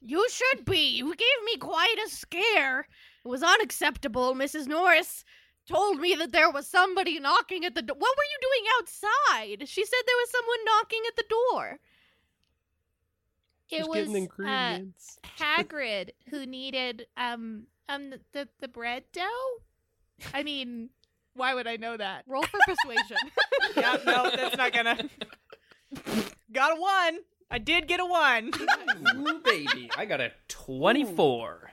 You 0.00 0.26
should 0.30 0.64
be. 0.64 0.96
You 0.96 1.14
gave 1.14 1.44
me 1.44 1.56
quite 1.58 1.96
a 2.04 2.10
scare. 2.10 2.80
It 3.24 3.28
was 3.28 3.42
unacceptable. 3.42 4.34
Mrs. 4.34 4.66
Norris 4.66 5.24
told 5.66 5.98
me 6.00 6.14
that 6.14 6.32
there 6.32 6.50
was 6.50 6.66
somebody 6.66 7.18
knocking 7.20 7.64
at 7.64 7.74
the 7.74 7.82
door. 7.82 7.96
What 7.98 8.16
were 8.16 8.24
you 8.24 8.38
doing 8.40 8.64
outside? 8.78 9.68
She 9.68 9.84
said 9.84 9.98
there 10.06 10.16
was 10.16 10.30
someone 10.30 10.64
knocking 10.66 11.02
at 11.08 11.16
the 11.16 11.24
door. 11.28 11.78
It 13.70 13.78
just 13.78 13.88
was 13.90 14.06
getting 14.08 14.28
uh. 14.44 14.80
Hagrid 15.38 16.10
who 16.30 16.44
needed 16.46 17.06
um 17.16 17.66
um 17.88 18.10
the, 18.10 18.20
the 18.32 18.48
the 18.60 18.68
bread 18.68 19.04
dough. 19.12 19.62
I 20.34 20.42
mean, 20.42 20.90
Why 21.34 21.54
would 21.54 21.66
I 21.66 21.76
know 21.76 21.96
that? 21.96 22.24
Roll 22.26 22.44
for 22.44 22.58
persuasion. 22.66 23.16
yeah, 23.76 23.96
no, 24.06 24.30
that's 24.36 24.56
not 24.56 24.72
gonna. 24.72 24.96
Got 26.52 26.76
a 26.76 26.80
one. 26.80 27.18
I 27.50 27.58
did 27.58 27.86
get 27.86 28.00
a 28.00 28.06
one. 28.06 28.50
Ooh, 29.16 29.40
baby, 29.44 29.90
I 29.96 30.06
got 30.06 30.20
a 30.20 30.32
twenty-four. 30.48 31.70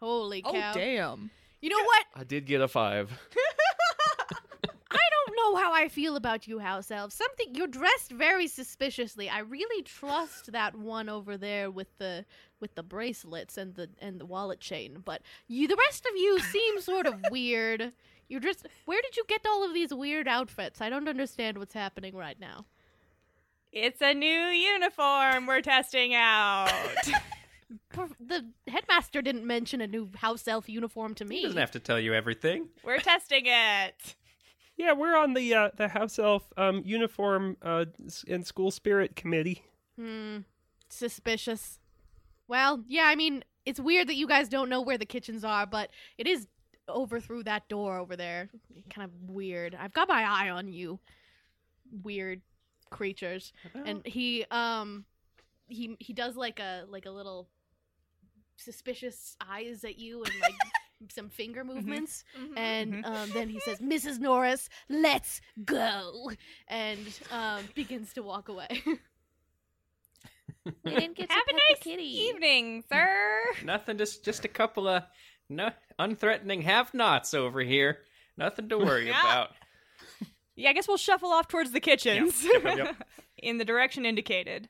Holy 0.00 0.42
oh, 0.44 0.52
cow. 0.52 0.72
damn. 0.72 1.30
You 1.60 1.70
know 1.70 1.82
what? 1.82 2.06
I 2.14 2.24
did 2.24 2.46
get 2.46 2.60
a 2.60 2.68
five. 2.68 3.10
I 4.90 4.98
don't 5.10 5.36
know 5.36 5.60
how 5.60 5.72
I 5.72 5.88
feel 5.88 6.16
about 6.16 6.46
you, 6.46 6.58
house 6.58 6.90
elf. 6.90 7.12
Something 7.12 7.54
you're 7.54 7.66
dressed 7.66 8.10
very 8.12 8.46
suspiciously. 8.46 9.28
I 9.28 9.40
really 9.40 9.82
trust 9.82 10.52
that 10.52 10.76
one 10.76 11.08
over 11.08 11.36
there 11.36 11.70
with 11.70 11.88
the 11.98 12.24
with 12.60 12.74
the 12.74 12.82
bracelets 12.82 13.58
and 13.58 13.74
the 13.74 13.90
and 14.00 14.20
the 14.20 14.26
wallet 14.26 14.60
chain, 14.60 15.02
but 15.04 15.22
you 15.46 15.68
the 15.68 15.76
rest 15.76 16.06
of 16.06 16.16
you 16.16 16.38
seem 16.40 16.80
sort 16.80 17.06
of 17.06 17.14
weird. 17.30 17.92
You're 18.28 18.40
just 18.40 18.66
where 18.84 19.02
did 19.02 19.16
you 19.16 19.24
get 19.26 19.46
all 19.46 19.64
of 19.64 19.74
these 19.74 19.92
weird 19.92 20.28
outfits? 20.28 20.80
I 20.80 20.90
don't 20.90 21.08
understand 21.08 21.58
what's 21.58 21.74
happening 21.74 22.14
right 22.14 22.38
now. 22.38 22.66
It's 23.72 24.00
a 24.00 24.14
new 24.14 24.28
uniform 24.28 25.46
we're 25.46 25.62
testing 25.62 26.14
out. 26.14 26.70
The 28.20 28.46
headmaster 28.66 29.20
didn't 29.20 29.46
mention 29.46 29.80
a 29.80 29.86
new 29.86 30.08
house 30.14 30.46
elf 30.48 30.68
uniform 30.68 31.14
to 31.16 31.24
me. 31.24 31.38
He 31.38 31.42
doesn't 31.42 31.58
have 31.58 31.72
to 31.72 31.80
tell 31.80 31.98
you 31.98 32.14
everything. 32.14 32.68
we're 32.84 32.98
testing 32.98 33.42
it. 33.44 34.14
Yeah, 34.76 34.92
we're 34.92 35.16
on 35.16 35.34
the 35.34 35.52
uh, 35.52 35.70
the 35.76 35.88
house 35.88 36.18
elf 36.18 36.50
um, 36.56 36.82
uniform 36.86 37.56
uh, 37.60 37.86
and 38.28 38.46
school 38.46 38.70
spirit 38.70 39.16
committee. 39.16 39.64
Hmm. 39.98 40.38
Suspicious. 40.88 41.78
Well, 42.46 42.84
yeah, 42.86 43.04
I 43.06 43.16
mean, 43.16 43.44
it's 43.66 43.80
weird 43.80 44.08
that 44.08 44.14
you 44.14 44.26
guys 44.28 44.48
don't 44.48 44.68
know 44.70 44.80
where 44.80 44.96
the 44.96 45.06
kitchens 45.06 45.44
are, 45.44 45.66
but 45.66 45.90
it 46.16 46.26
is 46.26 46.46
over 46.88 47.20
through 47.20 47.42
that 47.44 47.68
door 47.68 47.98
over 47.98 48.16
there. 48.16 48.48
Kind 48.88 49.04
of 49.04 49.28
weird. 49.28 49.76
I've 49.78 49.92
got 49.92 50.08
my 50.08 50.22
eye 50.22 50.48
on 50.48 50.68
you. 50.68 51.00
Weird 52.02 52.40
creatures. 52.90 53.52
And 53.84 54.04
he 54.06 54.44
um 54.50 55.04
he 55.68 55.96
he 56.00 56.12
does 56.12 56.36
like 56.36 56.58
a 56.60 56.84
like 56.88 57.06
a 57.06 57.10
little 57.10 57.48
suspicious 58.56 59.36
eyes 59.48 59.84
at 59.84 59.98
you 59.98 60.22
and 60.24 60.32
like 60.40 60.54
some 61.14 61.28
finger 61.28 61.62
movements 61.62 62.24
and 62.56 63.04
um, 63.06 63.30
then 63.32 63.48
he 63.48 63.60
says 63.60 63.78
mrs 63.78 64.18
norris 64.18 64.68
let's 64.88 65.40
go 65.64 66.32
and 66.66 67.20
um, 67.30 67.62
begins 67.76 68.12
to 68.12 68.20
walk 68.20 68.48
away 68.48 68.66
we 70.84 70.90
didn't 70.96 71.16
get 71.16 71.28
to 71.28 71.34
Have 71.34 71.44
a 71.48 71.52
nice 71.52 71.82
kitty. 71.82 72.02
evening, 72.02 72.84
sir. 72.90 73.42
Nothing. 73.64 73.96
Just 73.96 74.24
just 74.24 74.44
a 74.44 74.48
couple 74.48 74.86
of 74.88 75.02
no 75.48 75.70
unthreatening 75.98 76.62
have-nots 76.62 77.32
over 77.32 77.60
here. 77.60 78.00
Nothing 78.36 78.68
to 78.68 78.76
worry 78.78 79.06
Yeah. 79.08 79.20
about. 79.20 79.50
Yeah, 80.58 80.70
I 80.70 80.72
guess 80.72 80.88
we'll 80.88 80.96
shuffle 80.96 81.30
off 81.30 81.46
towards 81.46 81.70
the 81.70 81.80
kitchens 81.80 82.44
Yep, 82.44 82.64
yep, 82.64 82.76
yep. 82.78 83.08
in 83.38 83.58
the 83.58 83.64
direction 83.64 84.04
indicated. 84.04 84.68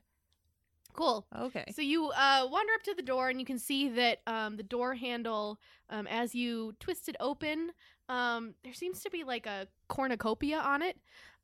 cool 0.93 1.25
Okay. 1.37 1.65
So 1.75 1.81
you 1.81 2.09
uh, 2.09 2.47
wander 2.49 2.73
up 2.73 2.83
to 2.83 2.93
the 2.93 3.01
door, 3.01 3.29
and 3.29 3.39
you 3.39 3.45
can 3.45 3.57
see 3.57 3.89
that 3.89 4.19
um, 4.27 4.57
the 4.57 4.63
door 4.63 4.93
handle, 4.93 5.59
um, 5.89 6.05
as 6.07 6.35
you 6.35 6.75
twist 6.79 7.09
it 7.09 7.15
open, 7.19 7.71
um, 8.07 8.53
there 8.63 8.73
seems 8.73 9.01
to 9.01 9.09
be 9.09 9.23
like 9.23 9.47
a 9.47 9.67
cornucopia 9.87 10.59
on 10.59 10.83
it. 10.83 10.97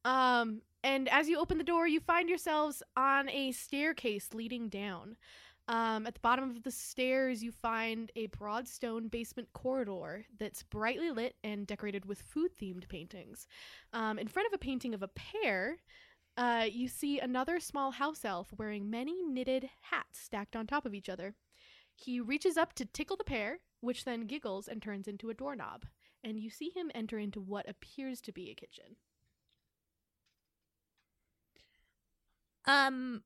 Um, 0.03 0.61
and 0.83 1.09
as 1.09 1.27
you 1.27 1.39
open 1.39 1.57
the 1.57 1.63
door, 1.63 1.87
you 1.87 1.99
find 1.99 2.29
yourselves 2.29 2.83
on 2.95 3.27
a 3.29 3.51
staircase 3.51 4.29
leading 4.33 4.69
down. 4.69 5.17
Um, 5.67 6.05
at 6.05 6.13
the 6.13 6.19
bottom 6.19 6.51
of 6.51 6.61
the 6.61 6.71
stairs, 6.71 7.43
you 7.43 7.51
find 7.51 8.11
a 8.15 8.27
broad 8.27 8.67
stone 8.67 9.07
basement 9.07 9.47
corridor 9.53 10.23
that's 10.37 10.61
brightly 10.61 11.09
lit 11.09 11.35
and 11.43 11.65
decorated 11.65 12.05
with 12.05 12.21
food 12.21 12.51
themed 12.55 12.87
paintings. 12.87 13.47
Um, 13.91 14.19
in 14.19 14.27
front 14.27 14.47
of 14.47 14.53
a 14.53 14.59
painting 14.59 14.93
of 14.93 15.01
a 15.01 15.07
pear, 15.07 15.77
uh, 16.37 16.67
you 16.71 16.87
see 16.87 17.19
another 17.19 17.59
small 17.59 17.91
house 17.91 18.23
elf 18.23 18.53
wearing 18.57 18.89
many 18.89 19.23
knitted 19.23 19.69
hats 19.81 20.19
stacked 20.19 20.55
on 20.55 20.67
top 20.67 20.85
of 20.85 20.93
each 20.93 21.09
other. 21.09 21.33
He 21.95 22.19
reaches 22.19 22.57
up 22.57 22.73
to 22.73 22.85
tickle 22.85 23.17
the 23.17 23.23
pear, 23.23 23.59
which 23.81 24.03
then 24.05 24.27
giggles 24.27 24.67
and 24.67 24.81
turns 24.81 25.07
into 25.07 25.29
a 25.29 25.33
doorknob. 25.33 25.85
And 26.23 26.39
you 26.39 26.49
see 26.49 26.71
him 26.75 26.91
enter 26.93 27.17
into 27.17 27.39
what 27.39 27.69
appears 27.69 28.21
to 28.21 28.31
be 28.31 28.51
a 28.51 28.55
kitchen. 28.55 28.97
Um 32.67 33.23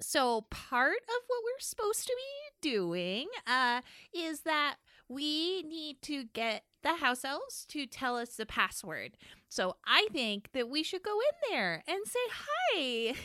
so 0.00 0.42
part 0.50 0.92
of 1.08 1.22
what 1.26 1.42
we're 1.44 1.60
supposed 1.60 2.06
to 2.06 2.14
be 2.16 2.70
doing 2.70 3.28
uh 3.46 3.80
is 4.12 4.40
that 4.40 4.76
we 5.08 5.62
need 5.62 6.02
to 6.02 6.24
get 6.24 6.64
the 6.82 6.94
house 6.96 7.24
elves 7.24 7.64
to 7.66 7.86
tell 7.86 8.16
us 8.16 8.36
the 8.36 8.46
password. 8.46 9.16
So 9.48 9.76
I 9.84 10.08
think 10.12 10.50
that 10.52 10.68
we 10.68 10.82
should 10.82 11.02
go 11.02 11.18
in 11.18 11.50
there 11.50 11.82
and 11.86 11.98
say 12.06 12.18
hi. 12.30 13.14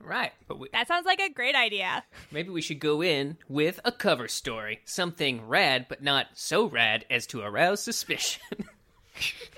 Right, 0.00 0.32
but 0.46 0.60
we, 0.60 0.68
That 0.72 0.86
sounds 0.86 1.06
like 1.06 1.20
a 1.20 1.28
great 1.28 1.56
idea. 1.56 2.04
maybe 2.30 2.50
we 2.50 2.62
should 2.62 2.78
go 2.78 3.02
in 3.02 3.36
with 3.48 3.80
a 3.84 3.90
cover 3.90 4.28
story, 4.28 4.80
something 4.84 5.46
rad, 5.48 5.86
but 5.88 6.02
not 6.02 6.26
so 6.34 6.66
rad 6.66 7.04
as 7.10 7.26
to 7.28 7.40
arouse 7.40 7.82
suspicion. 7.82 8.42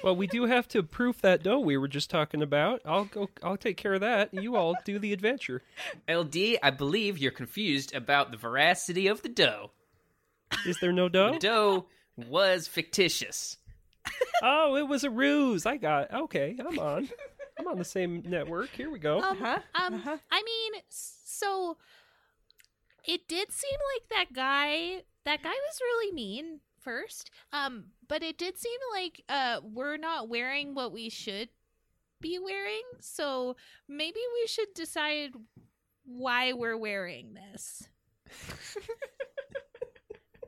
Well, 0.03 0.17
we 0.17 0.27
do 0.27 0.47
have 0.47 0.67
to 0.69 0.83
proof 0.83 1.21
that 1.23 1.43
dough 1.43 1.59
we 1.59 1.77
were 1.77 1.89
just 1.89 2.09
talking 2.11 2.43
about. 2.43 2.81
I'll 2.85 3.05
go. 3.05 3.29
I'll 3.43 3.57
take 3.57 3.77
care 3.77 3.95
of 3.95 4.01
that. 4.01 4.33
You 4.33 4.57
all 4.57 4.75
do 4.85 4.99
the 4.99 5.13
adventure. 5.13 5.63
LD, 6.09 6.59
I 6.63 6.71
believe 6.71 7.19
you're 7.19 7.31
confused 7.33 7.95
about 7.95 8.31
the 8.31 8.37
veracity 8.39 9.07
of 9.09 9.23
the 9.23 9.29
dough. 9.29 9.71
Is 10.67 10.79
there 10.81 10.93
no 10.93 11.09
The 11.09 11.33
dough? 11.33 11.39
dough 11.39 11.87
was 12.29 12.67
fictitious. 12.67 13.57
Oh, 14.43 14.77
it 14.77 14.89
was 14.89 15.05
a 15.05 15.11
ruse. 15.11 15.67
I 15.67 15.77
got. 15.77 16.13
Okay, 16.13 16.57
I'm 16.59 16.79
on. 16.79 17.09
I'm 17.59 17.67
on 17.69 17.79
the 17.79 17.85
same 17.85 18.23
network. 18.27 18.71
Here 18.71 18.91
we 18.91 18.99
go. 18.99 19.21
Um, 19.21 19.37
Huh? 19.39 19.59
um 19.75 19.95
Uh-huh. 19.95 20.17
I 20.31 20.43
mean, 20.43 20.83
so 20.89 21.77
it 23.05 23.29
did 23.29 23.53
seem 23.53 23.79
like 23.95 24.09
that 24.29 24.35
guy 24.35 25.03
that 25.25 25.43
guy 25.43 25.51
was 25.51 25.81
really 25.83 26.13
mean 26.15 26.61
first. 26.81 27.31
Um, 27.53 27.85
but 28.11 28.23
it 28.25 28.37
did 28.37 28.59
seem 28.59 28.79
like 28.93 29.23
uh 29.29 29.61
we're 29.63 29.97
not 29.97 30.29
wearing 30.29 30.75
what 30.75 30.93
we 30.93 31.09
should 31.09 31.49
be 32.21 32.39
wearing. 32.39 32.83
So 33.01 33.57
maybe 33.89 34.21
we 34.35 34.47
should 34.47 34.75
decide 34.75 35.31
why 36.05 36.53
we're 36.53 36.77
wearing 36.77 37.35
this. 37.35 37.89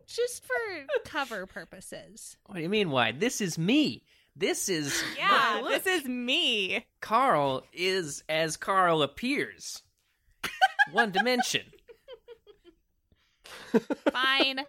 Just 0.07 0.45
for 0.45 0.53
cover 1.07 1.47
purposes. 1.47 2.37
What 2.45 2.57
do 2.57 2.63
you 2.63 2.69
mean, 2.69 2.91
why? 2.91 3.13
This 3.13 3.41
is 3.41 3.57
me. 3.57 4.03
This 4.37 4.69
is. 4.69 5.03
Yeah, 5.17 5.63
this 5.69 5.87
is 5.87 6.05
me. 6.05 6.85
Carl 7.01 7.65
is 7.73 8.23
as 8.29 8.57
Carl 8.59 9.03
appears. 9.03 9.83
One 10.91 11.13
dimension. 11.13 11.63
Fine. 14.13 14.61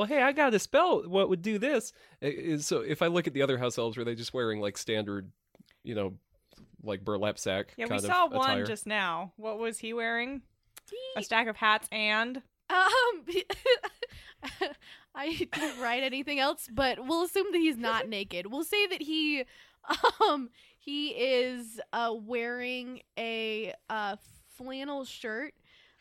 Well, 0.00 0.08
hey, 0.08 0.22
I 0.22 0.32
got 0.32 0.54
a 0.54 0.58
spell. 0.58 1.02
What 1.06 1.28
would 1.28 1.42
do 1.42 1.58
this? 1.58 1.92
Is 2.22 2.66
so 2.66 2.80
if 2.80 3.02
I 3.02 3.08
look 3.08 3.26
at 3.26 3.34
the 3.34 3.42
other 3.42 3.58
house 3.58 3.76
elves, 3.76 3.98
were 3.98 4.04
they 4.04 4.14
just 4.14 4.32
wearing 4.32 4.58
like 4.58 4.78
standard, 4.78 5.30
you 5.82 5.94
know, 5.94 6.14
like 6.82 7.04
burlap 7.04 7.38
sack? 7.38 7.74
Yeah, 7.76 7.84
we 7.84 7.98
saw 7.98 8.24
of 8.24 8.32
one 8.32 8.50
attire? 8.50 8.64
just 8.64 8.86
now. 8.86 9.34
What 9.36 9.58
was 9.58 9.76
he 9.78 9.92
wearing? 9.92 10.40
A 11.18 11.22
stack 11.22 11.48
of 11.48 11.56
hats 11.56 11.86
and 11.92 12.38
Um, 12.38 13.26
I 15.14 15.34
didn't 15.52 15.78
write 15.82 16.02
anything 16.02 16.40
else, 16.40 16.66
but 16.72 17.06
we'll 17.06 17.24
assume 17.24 17.48
that 17.52 17.58
he's 17.58 17.76
not 17.76 18.08
naked. 18.08 18.46
We'll 18.46 18.64
say 18.64 18.86
that 18.86 19.02
he, 19.02 19.44
um, 20.26 20.48
he 20.78 21.08
is 21.08 21.78
uh 21.92 22.14
wearing 22.18 23.02
a 23.18 23.74
uh 23.90 24.16
flannel 24.56 25.04
shirt, 25.04 25.52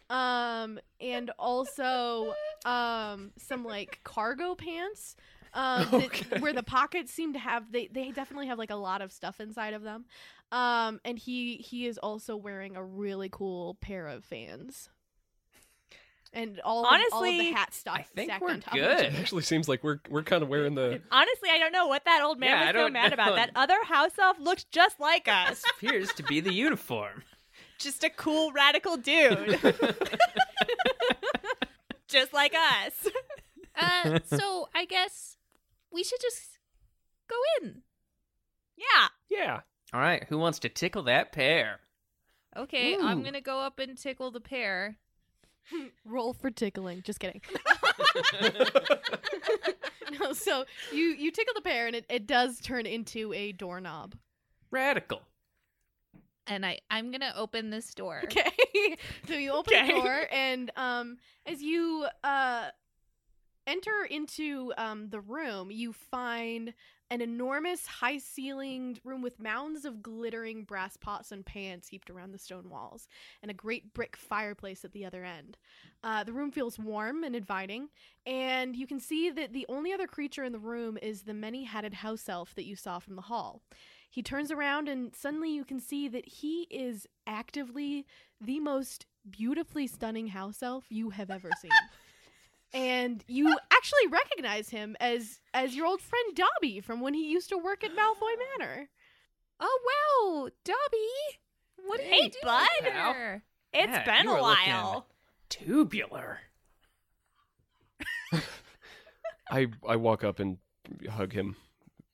um, 0.10 0.80
and 1.02 1.32
also 1.38 2.34
um 2.66 3.32
some 3.38 3.64
like 3.64 4.00
cargo 4.04 4.56
pants. 4.56 5.16
Um, 5.54 5.90
that- 5.92 6.42
where 6.42 6.54
the 6.54 6.62
pockets 6.64 7.12
seem 7.12 7.34
to 7.34 7.40
have 7.40 7.72
they 7.72 7.88
they 7.88 8.12
definitely 8.12 8.48
have 8.48 8.58
like 8.60 8.70
a 8.70 8.76
lot 8.76 9.02
of 9.02 9.12
stuff 9.12 9.40
inside 9.40 9.74
of 9.74 9.82
them. 9.84 10.06
Um, 10.52 11.00
and 11.06 11.18
he 11.20 11.58
he 11.58 11.86
is 11.88 11.98
also 11.98 12.36
wearing 12.36 12.76
a 12.76 12.84
really 12.84 13.30
cool 13.32 13.76
pair 13.82 14.08
of 14.08 14.26
Vans. 14.26 14.90
And 16.32 16.60
all 16.60 16.86
of, 16.86 16.86
all 16.86 16.94
of 16.94 17.10
the 17.10 17.18
Honestly, 17.24 17.52
hat 17.52 17.74
stuff. 17.74 17.96
I 17.98 18.04
think 18.16 18.32
we're 18.40 18.52
on 18.52 18.60
top 18.60 18.76
good. 18.76 19.00
It 19.00 19.14
actually 19.20 19.42
seems 19.42 19.68
like 19.68 19.84
we're 19.84 20.00
we're 20.10 20.22
kind 20.22 20.44
of 20.44 20.50
wearing 20.50 20.76
the. 20.76 21.02
Honestly, 21.12 21.50
I 21.52 21.58
don't 21.58 21.72
know 21.72 21.88
what 21.88 22.06
that 22.06 22.22
old 22.24 22.40
man 22.40 22.50
Yeah, 22.52 22.62
I 22.62 22.66
was 22.66 22.70
so 22.74 22.74
don't 22.82 22.94
mad 22.94 23.14
about. 23.14 23.36
That 23.36 23.50
other 23.56 23.84
house 23.84 24.12
elf 24.22 24.38
looked 24.40 24.72
just 24.72 25.00
like 25.00 25.28
us. 25.28 25.62
This 25.62 25.64
Appears 25.76 26.14
to 26.14 26.24
be 26.24 26.40
the 26.40 26.54
uniform. 26.54 27.24
just 27.80 28.04
a 28.04 28.12
cool 28.12 28.52
radical 28.52 28.96
dude. 28.98 29.60
Just 32.10 32.34
like 32.34 32.54
us. 32.54 33.08
Uh, 33.82 34.20
so 34.26 34.68
I 34.76 34.84
guess 34.84 35.38
we 35.90 36.04
should 36.04 36.20
just 36.20 36.58
go 37.30 37.36
in. 37.62 37.82
Yeah. 38.76 39.08
Yeah. 39.30 39.62
All 39.94 40.02
right, 40.02 40.26
who 40.28 40.38
wants 40.38 40.60
to 40.60 40.70
tickle 40.70 41.04
that 41.04 41.32
pear? 41.32 41.80
Okay, 42.58 42.98
I'm 43.00 43.24
gonna 43.24 43.40
go 43.40 43.60
up 43.60 43.80
and 43.80 43.98
tickle 43.98 44.32
the 44.32 44.42
pear. 44.42 44.98
Roll 46.06 46.34
for 46.34 46.52
tickling. 46.52 47.04
Just 47.04 47.20
kidding. 47.22 47.42
no, 50.20 50.34
so 50.34 50.66
you 50.92 51.16
you 51.18 51.32
tickle 51.32 51.54
the 51.56 51.62
pear 51.62 51.88
and 51.88 51.96
it, 51.96 52.06
it 52.10 52.28
does 52.28 52.60
turn 52.60 52.86
into 52.86 53.32
a 53.34 53.54
doorknob. 53.54 54.16
Radical. 54.72 55.22
And 56.50 56.66
I, 56.66 56.80
I'm 56.90 57.12
gonna 57.12 57.34
open 57.38 57.70
this 57.70 57.94
door. 57.94 58.22
Okay. 58.26 58.52
so 59.28 59.36
you 59.36 59.52
open 59.52 59.88
the 59.88 59.94
door 59.94 60.28
and 60.32 60.72
um 60.76 61.18
as 61.46 61.62
you 61.62 62.08
uh 62.24 62.70
enter 63.68 64.04
into 64.10 64.74
um 64.78 65.10
the 65.10 65.22
room, 65.22 65.72
you 65.72 65.94
find 65.94 66.74
an 67.12 67.22
enormous 67.22 67.88
high 67.88 68.18
ceilinged 68.18 69.00
room 69.04 69.22
with 69.22 69.40
mounds 69.40 69.84
of 69.84 70.04
glittering 70.04 70.64
brass 70.64 70.96
pots 70.96 71.32
and 71.32 71.46
pans 71.46 71.88
heaped 71.88 72.10
around 72.10 72.32
the 72.32 72.38
stone 72.38 72.70
walls 72.70 73.08
and 73.42 73.50
a 73.50 73.54
great 73.54 73.94
brick 73.94 74.16
fireplace 74.16 74.86
at 74.86 74.92
the 74.92 75.06
other 75.06 75.24
end. 75.26 75.58
Uh, 76.04 76.24
the 76.24 76.34
room 76.34 76.52
feels 76.52 76.78
warm 76.78 77.24
and 77.24 77.36
inviting, 77.36 77.90
and 78.26 78.76
you 78.76 78.86
can 78.86 79.00
see 79.00 79.30
that 79.32 79.54
the 79.54 79.66
only 79.70 79.92
other 79.92 80.08
creature 80.08 80.44
in 80.44 80.52
the 80.52 80.60
room 80.60 80.98
is 81.02 81.24
the 81.24 81.34
many 81.34 81.64
hatted 81.64 81.96
house 81.96 82.30
elf 82.30 82.54
that 82.56 82.66
you 82.66 82.76
saw 82.76 83.00
from 83.00 83.16
the 83.16 83.24
hall. 83.24 83.62
He 84.10 84.24
turns 84.24 84.52
around, 84.52 84.90
and 84.90 85.16
suddenly 85.16 85.52
you 85.52 85.64
can 85.64 85.80
see 85.80 86.08
that 86.08 86.28
he 86.28 86.64
is 86.72 87.08
actively 87.28 88.06
the 88.42 88.60
most 88.60 89.06
beautifully 89.30 89.86
stunning 89.88 90.28
house 90.28 90.64
elf 90.64 90.86
you 90.90 91.12
have 91.12 91.30
ever 91.30 91.50
seen. 91.62 91.72
and 92.74 93.24
you 93.28 93.56
actually 93.72 94.08
recognize 94.10 94.70
him 94.70 94.96
as 95.00 95.40
as 95.54 95.76
your 95.76 95.86
old 95.86 96.02
friend 96.02 96.36
Dobby 96.36 96.80
from 96.80 97.02
when 97.02 97.14
he 97.14 97.30
used 97.30 97.50
to 97.50 97.58
work 97.58 97.84
at 97.84 97.92
Malfoy 97.92 98.36
Manor. 98.60 98.90
Oh 99.60 99.80
wow, 99.90 100.50
Dobby! 100.64 101.88
What 101.88 102.00
are 102.00 102.04
Hey, 102.04 102.16
you 102.16 102.30
doing 102.30 102.32
bud. 102.44 102.68
here? 102.82 103.44
It's 103.74 103.92
Yeah, 103.92 104.06
been 104.06 104.26
you 104.26 104.32
a 104.32 104.36
were 104.36 104.42
while. 104.42 105.08
Tubular. 105.50 106.40
I 109.52 109.68
I 109.88 109.96
walk 109.96 110.24
up 110.24 110.40
and 110.40 110.58
hug 111.10 111.34
him 111.34 111.56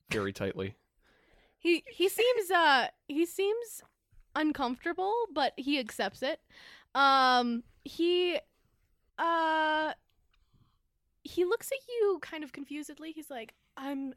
very 0.10 0.34
tightly. 0.34 0.76
He 1.66 1.84
he 1.88 2.09
seems 2.09 2.51
uh 2.51 2.89
he 3.07 3.26
seems 3.26 3.82
uncomfortable, 4.36 5.16
but 5.34 5.53
he 5.57 5.80
accepts 5.80 6.22
it. 6.22 6.39
Um 6.93 7.63
he 7.84 8.38
uh 9.18 9.93
he 11.24 11.43
looks 11.43 11.72
at 11.72 11.80
you 11.89 12.20
kind 12.22 12.43
of 12.43 12.53
confusedly. 12.53 13.13
He's 13.13 13.32
like, 13.32 13.55
"I'm 13.76 14.13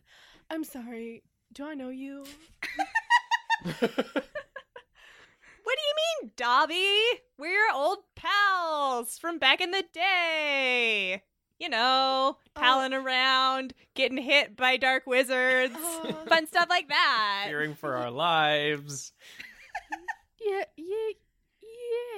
I'm 0.51 0.63
sorry. 0.63 1.23
Do 1.55 1.65
I 1.65 1.73
know 1.73 1.89
you?" 1.89 2.27
What 5.65 5.77
do 5.77 5.83
you 5.85 5.95
mean, 6.23 6.33
Dobby? 6.37 6.97
We're 7.39 7.53
your 7.53 7.75
old 7.75 7.99
pals 8.15 9.19
from 9.19 9.39
back 9.39 9.61
in 9.61 9.71
the 9.71 9.85
day. 9.93 11.23
You 11.59 11.69
know, 11.69 12.37
palling 12.55 12.93
around, 12.95 13.75
getting 13.95 14.19
hit 14.19 14.57
by 14.57 14.77
dark 14.77 15.07
wizards, 15.07 15.75
Uh, 15.75 16.13
fun 16.29 16.47
stuff 16.47 16.69
like 16.69 16.89
that. 16.89 17.45
Fearing 17.49 17.75
for 17.75 17.97
our 17.97 18.11
lives. 18.11 19.13
Yeah, 20.41 20.65
yeah, 20.77 21.13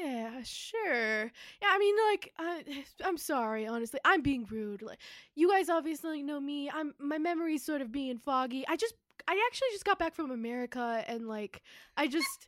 yeah, 0.05 0.43
sure. 0.45 1.23
Yeah, 1.25 1.69
I 1.69 1.79
mean, 1.79 1.97
like, 2.11 2.33
I, 2.39 2.85
I'm 3.05 3.17
sorry, 3.17 3.67
honestly. 3.67 3.99
I'm 4.05 4.21
being 4.23 4.47
rude. 4.49 4.83
Like, 4.83 4.99
you 5.35 5.49
guys 5.51 5.69
obviously 5.69 6.23
know 6.23 6.39
me. 6.39 6.71
I'm 6.71 6.95
my 6.99 7.19
memory's 7.19 7.65
sort 7.65 7.81
of 7.81 7.91
being 7.91 8.19
foggy. 8.19 8.65
I 8.69 8.77
just, 8.77 8.95
I 9.27 9.43
actually 9.51 9.69
just 9.73 9.85
got 9.85 9.99
back 9.99 10.15
from 10.15 10.31
America, 10.31 11.03
and 11.09 11.27
like, 11.27 11.63
I 11.97 12.07
just, 12.07 12.47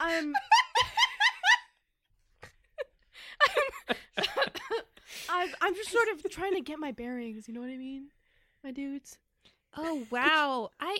I'm. 0.00 0.34
I'm, 3.42 3.72
I'm, 5.28 5.48
I'm 5.60 5.74
just 5.74 5.90
sort 5.90 6.08
of 6.08 6.30
trying 6.30 6.54
to 6.54 6.60
get 6.70 6.78
my 6.78 6.92
bearings. 6.92 7.48
You 7.48 7.54
know 7.54 7.60
what 7.60 7.70
I 7.70 7.76
mean, 7.76 8.08
my 8.64 8.70
dudes. 8.72 9.18
Oh 9.76 10.06
wow, 10.10 10.70
I 10.80 10.98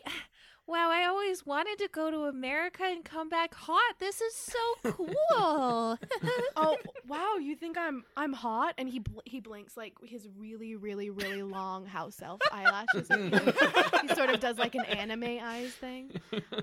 wow, 0.67 0.91
I 0.91 1.07
always 1.07 1.45
wanted 1.45 1.79
to 1.79 1.89
go 1.93 2.11
to 2.11 2.25
America 2.25 2.85
and 2.85 3.05
come 3.05 3.29
back 3.29 3.55
hot. 3.55 3.95
This 3.99 4.21
is 4.21 4.35
so 4.35 4.93
cool. 4.93 5.17
oh 6.57 6.77
wow 7.09 7.37
you 7.41 7.57
think 7.57 7.77
i'm 7.79 8.05
i'm 8.17 8.33
hot 8.33 8.75
and 8.79 8.89
he 8.89 8.99
bl- 8.99 9.21
he 9.25 9.41
blinks 9.41 9.77
like 9.77 9.95
his 10.03 10.29
really 10.37 10.77
really 10.77 11.11
really 11.11 11.43
long 11.43 11.87
house 11.87 12.21
elf 12.23 12.41
eyelashes 12.53 13.09
he 13.09 14.15
sort 14.15 14.31
of 14.31 14.41
does 14.41 14.59
like 14.59 14.75
an 14.75 14.85
anime 14.85 15.39
eyes 15.43 15.73
thing 15.73 16.11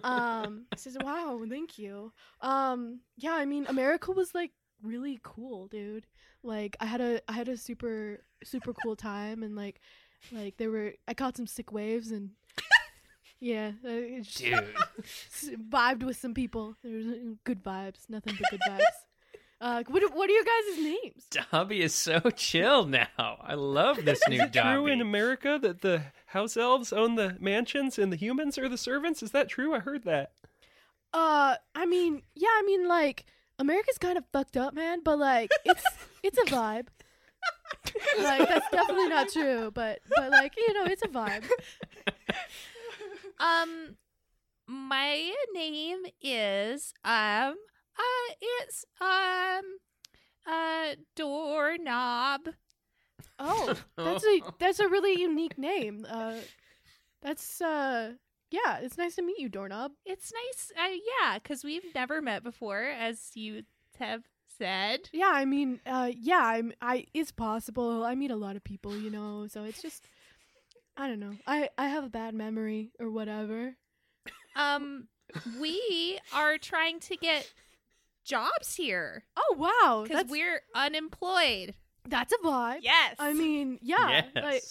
um 0.04 0.66
says 0.76 0.98
wow 1.02 1.42
thank 1.50 1.78
you 1.78 2.12
um 2.42 3.00
yeah 3.18 3.34
i 3.34 3.46
mean 3.46 3.66
america 3.68 4.12
was 4.12 4.34
like 4.34 4.52
really 4.84 5.20
cool 5.24 5.68
dude 5.68 6.06
like 6.48 6.76
i 6.80 6.86
had 6.86 7.02
a 7.02 7.20
i 7.28 7.34
had 7.34 7.48
a 7.50 7.58
super 7.58 8.22
super 8.44 8.74
cool 8.74 8.96
time 8.96 9.44
and 9.44 9.56
like 9.56 9.80
like 10.32 10.58
there 10.58 10.72
were 10.72 10.94
i 11.08 11.14
caught 11.14 11.36
some 11.38 11.46
sick 11.48 11.72
waves 11.72 12.10
and 12.12 12.32
yeah 13.40 13.72
just- 14.22 14.38
Dude. 14.38 14.74
vibed 15.70 16.04
with 16.04 16.18
some 16.18 16.34
people. 16.34 16.76
There 16.84 16.96
was 16.98 17.06
uh, 17.08 17.14
good 17.44 17.64
vibes, 17.64 18.10
nothing 18.10 18.36
but 18.40 18.50
good 18.50 18.62
vibes. 18.68 18.80
Uh, 19.62 19.84
what 19.88 20.02
are- 20.04 20.10
what 20.10 20.30
are 20.30 20.34
your 20.34 20.44
guys' 20.44 20.78
names? 20.84 21.26
Dobby 21.52 21.82
is 21.82 21.94
so 21.94 22.20
chill 22.36 22.86
now. 22.86 23.08
I 23.42 23.54
love 23.56 24.06
this 24.06 24.20
new 24.28 24.38
True 24.40 24.48
Dobby. 24.50 24.92
in 24.92 25.02
America 25.02 25.60
that 25.62 25.82
the 25.82 26.02
house 26.28 26.58
elves 26.58 26.92
own 26.94 27.16
the 27.16 27.38
mansions 27.40 27.98
and 28.00 28.12
the 28.12 28.18
humans 28.18 28.58
are 28.58 28.70
the 28.70 28.78
servants? 28.78 29.22
Is 29.24 29.32
that 29.32 29.50
true? 29.50 29.74
I 29.76 29.80
heard 29.80 30.04
that. 30.06 30.32
Uh, 31.14 31.56
I 31.76 31.86
mean, 31.86 32.22
yeah, 32.36 32.50
I 32.52 32.64
mean, 32.66 32.88
like 32.88 33.26
America's 33.60 33.98
kind 33.98 34.18
of 34.18 34.26
fucked 34.34 34.58
up, 34.58 34.74
man. 34.76 35.02
But 35.04 35.18
like, 35.20 35.50
it's 35.66 35.84
it's 36.24 36.38
a 36.38 36.46
vibe. 36.46 36.88
like 38.24 38.48
that's 38.48 38.70
definitely 38.72 39.08
not 39.08 39.30
true, 39.30 39.72
but 39.72 40.00
but 40.16 40.32
like 40.32 40.54
you 40.58 40.74
know, 40.74 40.86
it's 40.86 41.02
a 41.04 41.08
vibe. 41.08 41.44
um, 43.40 43.96
my 44.68 45.34
name 45.54 46.00
is 46.22 46.94
um 47.04 47.56
uh 47.98 48.34
it's 48.42 48.86
um 49.02 49.64
uh 50.48 50.96
doorknob. 51.16 52.42
Oh, 53.40 53.76
that's 53.96 54.26
a 54.26 54.42
that's 54.60 54.80
a 54.80 54.88
really 54.88 55.20
unique 55.20 55.58
name. 55.58 56.06
Uh, 56.10 56.36
that's 57.22 57.62
uh, 57.62 58.14
yeah, 58.52 58.80
it's 58.82 58.98
nice 58.98 59.16
to 59.16 59.22
meet 59.22 59.40
you, 59.40 59.50
doorknob. 59.50 59.92
It's 60.06 60.32
nice, 60.34 60.72
uh, 60.78 60.96
yeah, 61.22 61.40
because 61.40 61.64
we've 61.64 61.94
never 61.94 62.22
met 62.22 62.44
before, 62.44 62.84
as 62.84 63.32
you 63.34 63.64
have 64.00 64.24
said. 64.60 65.10
Yeah, 65.14 65.32
I 65.34 65.46
mean, 65.46 65.80
uh, 65.86 66.12
yeah, 66.18 66.42
I'm. 66.44 66.74
I 66.82 67.06
it's 67.14 67.32
possible. 67.32 68.04
I 68.04 68.16
meet 68.16 68.32
a 68.32 68.36
lot 68.36 68.56
of 68.56 68.64
people, 68.64 68.96
you 68.98 69.10
know. 69.10 69.48
So 69.48 69.64
it's 69.64 69.82
just, 69.82 70.08
I 70.96 71.08
don't 71.08 71.20
know. 71.20 71.34
I 71.46 71.70
I 71.78 71.88
have 71.90 72.04
a 72.04 72.10
bad 72.10 72.34
memory 72.34 72.92
or 73.00 73.10
whatever. 73.12 73.76
Um, 74.56 75.08
we 75.60 76.20
are 76.34 76.58
trying 76.58 77.00
to 77.02 77.16
get 77.16 77.50
jobs 78.26 78.76
here 78.76 79.24
Oh 79.38 79.56
wow, 79.58 80.04
because 80.04 80.26
we're 80.28 80.62
unemployed. 80.76 81.76
that's 82.08 82.34
a 82.34 82.38
vibe. 82.46 82.80
Yes. 82.82 83.16
I 83.20 83.34
mean, 83.34 83.80
yeah. 83.82 84.10
yes. 84.10 84.26
Like, 84.36 84.64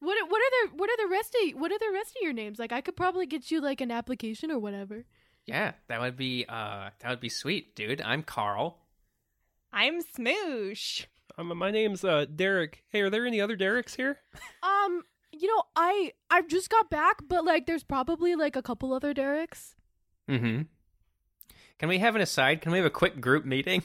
what 0.00 0.30
what 0.30 0.40
are 0.40 0.68
the 0.68 0.76
what 0.76 0.88
are 0.90 0.96
the 0.96 1.10
rest 1.10 1.36
of 1.42 1.60
what 1.60 1.70
are 1.72 1.78
the 1.78 1.90
rest 1.92 2.10
of 2.16 2.22
your 2.22 2.32
names? 2.32 2.58
Like, 2.58 2.72
I 2.72 2.80
could 2.80 2.96
probably 2.96 3.26
get 3.26 3.50
you 3.50 3.60
like 3.60 3.80
an 3.80 3.90
application 3.90 4.50
or 4.50 4.58
whatever. 4.58 5.04
yeah, 5.46 5.72
that 5.88 6.00
would 6.00 6.16
be 6.16 6.46
uh 6.48 6.90
that 7.00 7.10
would 7.10 7.20
be 7.20 7.28
sweet, 7.28 7.76
dude. 7.76 8.00
I'm 8.00 8.22
Carl. 8.22 8.78
I'm 9.76 10.02
Smoosh. 10.02 11.06
Um, 11.36 11.56
my 11.58 11.72
name's 11.72 12.04
uh, 12.04 12.26
Derek. 12.32 12.84
Hey, 12.90 13.00
are 13.00 13.10
there 13.10 13.26
any 13.26 13.40
other 13.40 13.56
Dereks 13.56 13.96
here? 13.96 14.18
Um, 14.62 15.02
you 15.32 15.48
know, 15.48 15.64
I 15.74 16.12
I 16.30 16.42
just 16.42 16.70
got 16.70 16.90
back, 16.90 17.22
but 17.28 17.44
like, 17.44 17.66
there's 17.66 17.82
probably 17.82 18.36
like 18.36 18.54
a 18.54 18.62
couple 18.62 18.92
other 18.94 19.12
Derek's. 19.12 19.74
Mm-hmm. 20.30 20.62
Can 21.80 21.88
we 21.88 21.98
have 21.98 22.14
an 22.14 22.22
aside? 22.22 22.60
Can 22.60 22.70
we 22.70 22.78
have 22.78 22.86
a 22.86 22.90
quick 22.90 23.20
group 23.20 23.44
meeting? 23.44 23.82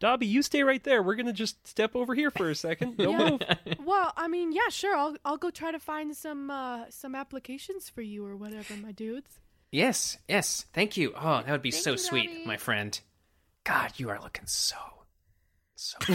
Dobby, 0.00 0.26
you 0.26 0.42
stay 0.42 0.64
right 0.64 0.82
there. 0.82 1.02
We're 1.04 1.14
gonna 1.14 1.32
just 1.32 1.64
step 1.68 1.94
over 1.94 2.14
here 2.14 2.32
for 2.32 2.50
a 2.50 2.54
second. 2.56 2.96
Don't 2.96 3.12
Yeah. 3.40 3.56
move. 3.66 3.78
Well, 3.86 4.12
I 4.16 4.26
mean, 4.26 4.50
yeah, 4.52 4.70
sure. 4.70 4.96
I'll 4.96 5.14
I'll 5.24 5.36
go 5.36 5.50
try 5.50 5.70
to 5.70 5.78
find 5.78 6.16
some 6.16 6.50
uh 6.50 6.86
some 6.90 7.14
applications 7.14 7.88
for 7.88 8.02
you 8.02 8.26
or 8.26 8.34
whatever, 8.36 8.74
my 8.76 8.90
dudes. 8.90 9.38
Yes, 9.70 10.18
yes. 10.28 10.66
Thank 10.72 10.96
you. 10.96 11.12
Oh, 11.16 11.42
that 11.42 11.48
would 11.52 11.62
be 11.62 11.70
Thank 11.70 11.84
so 11.84 11.92
you, 11.92 11.98
sweet, 11.98 12.26
Dobby. 12.28 12.44
my 12.46 12.56
friend. 12.56 13.00
God, 13.64 13.92
you 13.96 14.08
are 14.10 14.20
looking 14.20 14.46
so, 14.46 14.76
so. 15.76 15.98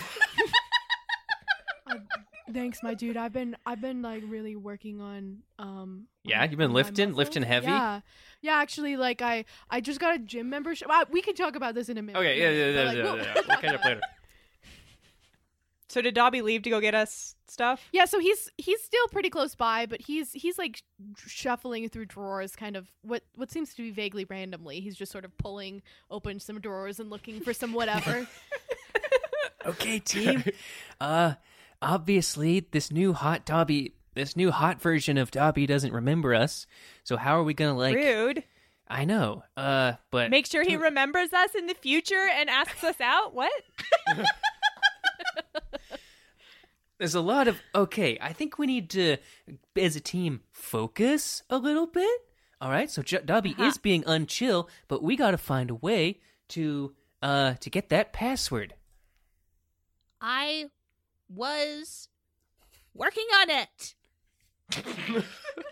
Thanks, 2.53 2.83
my 2.83 2.93
dude. 2.93 3.17
I've 3.17 3.33
been 3.33 3.55
I've 3.65 3.81
been 3.81 4.01
like 4.03 4.23
really 4.27 4.55
working 4.55 5.01
on 5.01 5.39
um. 5.57 6.05
Yeah, 6.23 6.43
you've 6.43 6.57
been 6.59 6.73
lifting- 6.73 7.13
lifting 7.13 7.41
heavy? 7.43 7.67
Yeah, 7.67 8.01
yeah. 8.41 8.57
Actually, 8.57 8.97
like 8.97 9.21
I 9.21 9.45
I 9.69 9.81
just 9.81 9.99
got 9.99 10.15
a 10.15 10.19
gym 10.19 10.49
membership. 10.49 10.87
Uh, 10.89 11.05
we 11.11 11.21
can 11.21 11.33
talk 11.35 11.55
about 11.55 11.73
this 11.75 11.89
in 11.89 11.97
a 11.97 12.01
minute. 12.03 12.19
okay, 12.19 12.39
yeah, 12.39 12.49
yeah, 12.49 12.71
but, 12.71 12.75
yeah, 12.75 12.83
like, 12.87 12.97
yeah, 12.97 13.03
we'll- 13.03 13.17
yeah. 13.17 13.33
we'll 13.35 13.43
We'll 13.47 13.57
catch 13.57 13.73
up 13.75 13.85
later. 13.85 14.01
So 15.88 16.01
did 16.01 16.15
Dobby 16.15 16.41
leave 16.41 16.63
to 16.63 16.69
go 16.71 16.79
get 16.79 16.95
us 16.95 17.36
stuff? 17.47 17.89
Yeah, 17.91 18.05
so 18.05 18.19
he's 18.19 18.49
he's 18.57 18.81
still 18.81 19.07
pretty 19.11 19.29
close 19.29 19.53
by, 19.55 19.86
but 19.86 20.01
he's 20.01 20.31
he's 20.33 20.57
like 20.57 20.81
shuffling 21.17 21.89
through 21.89 22.05
drawers, 22.05 22.55
kind 22.55 22.75
of 22.75 22.88
what 23.03 23.23
what 23.36 23.51
seems 23.51 23.73
to 23.75 23.83
be 23.83 23.91
vaguely 23.91 24.25
randomly. 24.25 24.79
He's 24.79 24.95
just 24.95 25.11
sort 25.11 25.25
of 25.25 25.38
pulling 25.38 25.83
open 26.09 26.39
some 26.39 26.59
drawers 26.59 26.99
and 26.99 27.09
looking 27.09 27.39
for 27.41 27.53
some 27.53 27.73
whatever. 27.73 28.27
Okay, 29.65 29.97
team. 30.05 30.43
uh, 31.01 31.33
obviously, 31.81 32.67
this 32.71 32.91
new 32.91 33.13
hot 33.13 33.45
Dobby, 33.45 33.95
this 34.13 34.36
new 34.36 34.51
hot 34.51 34.79
version 34.81 35.17
of 35.17 35.31
Dobby 35.31 35.65
doesn't 35.65 35.91
remember 35.91 36.36
us. 36.36 36.67
So 37.03 37.17
how 37.17 37.39
are 37.39 37.43
we 37.43 37.53
gonna 37.55 37.75
like? 37.75 37.95
Rude. 37.95 38.43
I 38.88 39.05
know. 39.05 39.43
Uh, 39.57 39.93
but 40.11 40.29
Make 40.29 40.45
sure 40.45 40.61
he 40.63 40.75
remembers 40.75 41.33
us 41.33 41.55
in 41.55 41.65
the 41.65 41.73
future 41.73 42.29
and 42.31 42.47
asks 42.47 42.83
us 42.83 43.01
out. 43.01 43.33
What? 43.33 43.51
there's 46.97 47.15
a 47.15 47.21
lot 47.21 47.47
of 47.47 47.57
okay. 47.73 48.17
I 48.21 48.33
think 48.33 48.57
we 48.57 48.67
need 48.67 48.89
to, 48.91 49.17
as 49.75 49.95
a 49.95 49.99
team, 49.99 50.41
focus 50.51 51.43
a 51.49 51.57
little 51.57 51.87
bit. 51.87 52.21
All 52.61 52.69
right. 52.69 52.89
So 52.89 53.01
J- 53.01 53.21
Dobby 53.25 53.55
is 53.59 53.77
being 53.77 54.03
unchill, 54.03 54.67
but 54.87 55.03
we 55.03 55.15
got 55.15 55.31
to 55.31 55.37
find 55.37 55.69
a 55.69 55.75
way 55.75 56.19
to 56.49 56.93
uh 57.21 57.55
to 57.55 57.69
get 57.69 57.89
that 57.89 58.13
password. 58.13 58.73
I 60.21 60.65
was 61.29 62.07
working 62.93 63.25
on 63.41 63.49
it. 63.49 63.95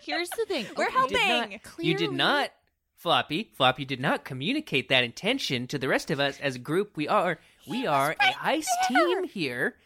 Here's 0.02 0.28
the 0.30 0.44
thing. 0.46 0.66
We're 0.76 0.86
Okay, 0.88 1.08
did 1.08 1.12
not- 1.28 1.50
helping. 1.50 1.60
You 1.86 1.94
did 1.96 2.12
not, 2.12 2.50
Floppy. 2.96 3.50
Floppy 3.54 3.84
did 3.84 4.00
not 4.00 4.24
communicate 4.24 4.88
that 4.88 5.04
intention 5.04 5.66
to 5.68 5.78
the 5.78 5.88
rest 5.88 6.10
of 6.10 6.20
us 6.20 6.38
as 6.40 6.56
a 6.56 6.58
group. 6.60 6.96
We 6.96 7.08
are 7.08 7.38
we 7.66 7.86
are 7.86 8.12
a 8.20 8.32
heist 8.32 8.66
team 8.88 9.24
here. 9.24 9.76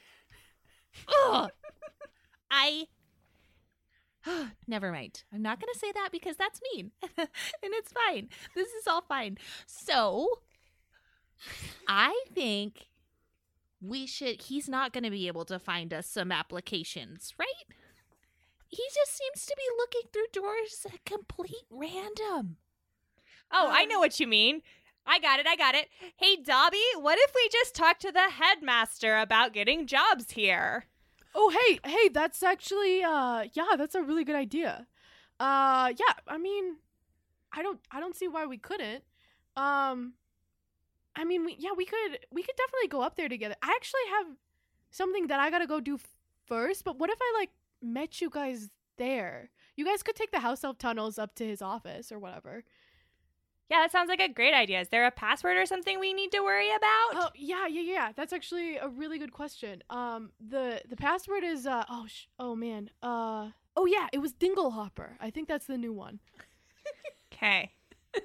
Ugh. 1.31 1.51
I. 2.51 2.87
Never 4.67 4.93
mind. 4.93 5.25
I'm 5.33 5.43
not 5.43 5.61
going 5.61 5.73
to 5.73 5.79
say 5.79 5.93
that 5.93 6.11
because 6.13 6.37
that's 6.37 6.61
mean. 6.75 6.91
and 7.17 7.29
it's 7.63 7.93
fine. 7.93 8.29
This 8.55 8.69
is 8.69 8.87
all 8.87 9.03
fine. 9.03 9.39
So, 9.67 10.41
I 11.87 12.19
think 12.35 12.89
we 13.81 14.07
should. 14.07 14.43
He's 14.43 14.69
not 14.69 14.93
going 14.93 15.05
to 15.05 15.11
be 15.11 15.29
able 15.29 15.45
to 15.47 15.59
find 15.59 15.93
us 15.95 16.07
some 16.07 16.33
applications, 16.33 17.35
right? 17.39 17.77
He 18.69 18.83
just 18.95 19.17
seems 19.17 19.47
to 19.47 19.55
be 19.57 19.63
looking 19.79 20.11
through 20.13 20.27
doors 20.33 20.87
at 20.93 21.05
complete 21.05 21.67
random. 21.71 22.57
Oh, 23.51 23.71
I 23.71 23.83
um, 23.85 23.89
know 23.89 23.99
what 23.99 24.21
you 24.21 24.27
mean. 24.27 24.61
I 25.09 25.19
got 25.19 25.41
it. 25.41 25.47
I 25.47 25.57
got 25.57 25.75
it. 25.75 25.89
Hey, 26.17 26.37
Dobby, 26.37 26.83
what 27.01 27.19
if 27.19 27.33
we 27.35 27.49
just 27.51 27.75
talk 27.75 27.99
to 28.01 28.13
the 28.13 28.31
headmaster 28.31 29.17
about 29.17 29.53
getting 29.53 29.87
jobs 29.87 30.33
here? 30.33 30.87
oh, 31.35 31.51
hey, 31.51 31.79
hey, 31.85 32.09
that's 32.09 32.43
actually 32.43 33.03
uh 33.03 33.45
yeah, 33.53 33.77
that's 33.77 33.95
a 33.95 34.03
really 34.03 34.25
good 34.25 34.37
idea. 34.37 34.87
Uh 35.39 35.93
yeah, 35.97 36.15
I 36.27 36.39
mean, 36.39 36.77
I 37.53 37.63
don't 37.63 37.81
I 37.91 38.01
don't 38.01 38.17
see 38.17 38.29
why 38.29 38.47
we 38.47 38.59
couldn't. 38.59 39.05
Um 39.57 40.15
I 41.17 41.25
mean, 41.25 41.45
we, 41.45 41.57
yeah, 41.59 41.71
we 41.77 41.85
could 41.85 42.19
we 42.31 42.43
could 42.43 42.57
definitely 42.57 42.89
go 42.89 43.03
up 43.03 43.17
there 43.17 43.29
together. 43.29 43.57
I 43.63 43.73
actually 43.75 44.07
have 44.19 44.27
something 44.91 45.27
that 45.29 45.41
I 45.41 45.51
got 45.51 45.59
to 45.59 45.67
go 45.67 45.81
do 45.81 45.99
first, 46.47 46.85
but 46.85 46.99
what 46.99 47.11
if 47.11 47.19
I 47.21 47.35
like 47.41 47.51
met 47.83 48.21
you 48.21 48.31
guys 48.31 48.71
there? 48.97 49.51
You 49.77 49.85
guys 49.85 50.03
could 50.03 50.17
take 50.17 50.33
the 50.33 50.41
house 50.41 50.65
elf 50.65 50.79
tunnels 50.79 51.19
up 51.19 51.35
to 51.37 51.47
his 51.47 51.63
office 51.63 52.11
or 52.11 52.19
whatever. 52.19 52.65
Yeah, 53.71 53.81
that 53.81 53.93
sounds 53.93 54.09
like 54.09 54.21
a 54.21 54.29
great 54.33 54.55
idea. 54.55 54.81
Is 54.81 54.89
there 54.89 55.05
a 55.05 55.11
password 55.11 55.59
or 55.59 55.67
something 55.67 56.01
we 56.01 56.15
need 56.15 56.33
to 56.33 56.41
worry 56.41 56.71
about? 56.71 57.09
Oh 57.13 57.31
yeah, 57.35 57.67
yeah, 57.67 57.83
yeah. 57.83 58.13
That's 58.17 58.33
actually 58.33 58.77
a 58.77 58.89
really 58.89 59.19
good 59.19 59.33
question. 59.33 59.83
Um, 59.91 60.31
the 60.41 60.81
the 60.89 60.97
password 60.97 61.45
is 61.45 61.67
uh 61.67 61.85
oh 61.91 62.07
sh- 62.09 62.27
oh 62.39 62.57
man 62.57 62.91
uh 63.03 63.51
oh 63.77 63.85
yeah, 63.87 64.07
it 64.13 64.19
was 64.19 64.33
Dinglehopper. 64.33 65.11
I 65.21 65.31
think 65.31 65.49
that's 65.49 65.67
the 65.67 65.79
new 65.79 65.93
one. 65.93 66.21
Okay. 67.33 67.73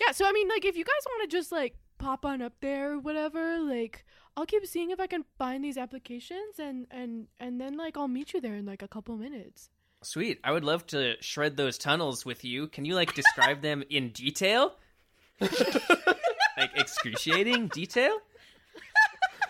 Yeah, 0.00 0.12
so 0.12 0.26
I 0.26 0.32
mean, 0.32 0.48
like, 0.48 0.64
if 0.64 0.76
you 0.76 0.84
guys 0.84 1.04
want 1.06 1.30
to 1.30 1.36
just 1.36 1.52
like 1.52 1.76
pop 1.98 2.24
on 2.24 2.42
up 2.42 2.54
there 2.60 2.92
or 2.92 2.98
whatever, 2.98 3.58
like, 3.60 4.04
I'll 4.36 4.46
keep 4.46 4.66
seeing 4.66 4.90
if 4.90 4.98
I 4.98 5.06
can 5.06 5.24
find 5.38 5.62
these 5.64 5.76
applications, 5.76 6.58
and 6.58 6.86
and 6.90 7.28
and 7.38 7.60
then 7.60 7.76
like 7.76 7.96
I'll 7.96 8.08
meet 8.08 8.32
you 8.32 8.40
there 8.40 8.54
in 8.54 8.66
like 8.66 8.82
a 8.82 8.88
couple 8.88 9.16
minutes. 9.16 9.70
Sweet. 10.02 10.40
I 10.44 10.52
would 10.52 10.64
love 10.64 10.86
to 10.88 11.14
shred 11.20 11.56
those 11.56 11.78
tunnels 11.78 12.26
with 12.26 12.44
you. 12.44 12.68
Can 12.68 12.84
you 12.84 12.94
like 12.94 13.14
describe 13.14 13.62
them 13.62 13.84
in 13.88 14.10
detail? 14.10 14.76
like 15.40 16.70
excruciating 16.74 17.68
detail? 17.68 18.18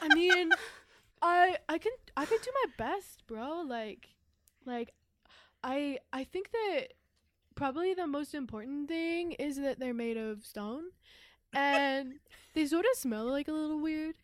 I 0.00 0.14
mean, 0.14 0.50
I 1.20 1.56
I 1.68 1.78
can 1.78 1.92
I 2.16 2.24
can 2.24 2.38
do 2.42 2.50
my 2.64 2.86
best, 2.86 3.26
bro. 3.26 3.62
Like, 3.66 4.08
like, 4.66 4.92
I 5.62 5.98
I 6.12 6.24
think 6.24 6.50
that 6.52 6.88
probably 7.54 7.94
the 7.94 8.06
most 8.06 8.34
important 8.34 8.88
thing 8.88 9.32
is 9.32 9.56
that 9.56 9.78
they're 9.78 9.94
made 9.94 10.16
of 10.16 10.44
stone, 10.44 10.84
and 11.54 12.14
they 12.54 12.66
sort 12.66 12.84
of 12.84 12.98
smell 12.98 13.26
like 13.26 13.48
a 13.48 13.52
little 13.52 13.80
weird. 13.80 14.16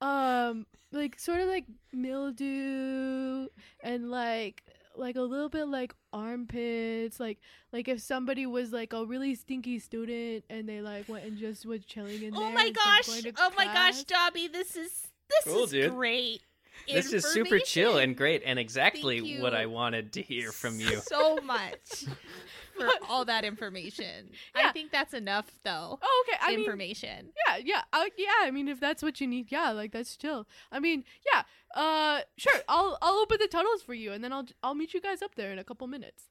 Um, 0.00 0.66
like 0.92 1.18
sort 1.18 1.40
of 1.40 1.48
like 1.48 1.64
mildew 1.92 3.48
and 3.82 4.10
like 4.10 4.62
like 4.96 5.16
a 5.16 5.20
little 5.22 5.48
bit 5.48 5.66
like 5.66 5.94
armpits 6.12 7.18
like 7.20 7.38
like 7.72 7.88
if 7.88 8.00
somebody 8.00 8.46
was 8.46 8.72
like 8.72 8.92
a 8.92 9.04
really 9.04 9.34
stinky 9.34 9.78
student 9.78 10.44
and 10.50 10.68
they 10.68 10.80
like 10.80 11.08
went 11.08 11.24
and 11.24 11.36
just 11.38 11.66
was 11.66 11.84
chilling 11.84 12.22
in 12.22 12.34
oh 12.34 12.40
there 12.40 12.48
Oh 12.48 12.52
my 12.52 12.70
gosh. 12.70 13.06
going 13.06 13.22
to 13.22 13.32
Oh 13.38 13.50
my 13.56 13.64
gosh. 13.66 14.04
Dobby, 14.04 14.48
this 14.48 14.76
is 14.76 15.08
this 15.30 15.44
Cool, 15.52 15.64
is 15.64 15.70
dude. 15.70 15.92
great. 15.92 16.42
This 16.90 17.12
is 17.12 17.26
super 17.26 17.58
chill 17.58 17.98
and 17.98 18.16
great 18.16 18.42
and 18.44 18.58
exactly 18.58 19.40
what 19.40 19.54
I 19.54 19.66
wanted 19.66 20.12
to 20.14 20.22
hear 20.22 20.52
from 20.52 20.80
you. 20.80 21.00
so 21.00 21.38
much 21.42 22.04
for 22.76 22.88
all 23.08 23.24
that 23.24 23.44
information. 23.44 24.30
I 24.54 24.72
think 24.72 24.90
that's 24.90 25.14
enough, 25.14 25.50
though. 25.64 25.98
Oh, 26.02 26.24
okay. 26.28 26.38
I 26.42 26.50
mean, 26.50 26.60
information. 26.60 27.30
yeah, 27.46 27.56
yeah, 27.64 27.82
uh, 27.92 28.04
yeah. 28.16 28.26
I 28.42 28.50
mean, 28.50 28.68
if 28.68 28.80
that's 28.80 29.02
what 29.02 29.20
you 29.20 29.26
need, 29.26 29.50
yeah, 29.50 29.70
like 29.70 29.92
that's 29.92 30.16
chill. 30.16 30.46
I 30.70 30.80
mean, 30.80 31.04
yeah, 31.32 31.42
uh, 31.74 32.20
sure. 32.36 32.60
I'll 32.68 32.98
I'll 33.00 33.16
open 33.16 33.38
the 33.40 33.48
tunnels 33.48 33.82
for 33.82 33.94
you, 33.94 34.12
and 34.12 34.22
then 34.22 34.32
I'll 34.32 34.46
I'll 34.62 34.74
meet 34.74 34.94
you 34.94 35.00
guys 35.00 35.22
up 35.22 35.34
there 35.36 35.52
in 35.52 35.58
a 35.58 35.64
couple 35.64 35.86
minutes. 35.86 36.24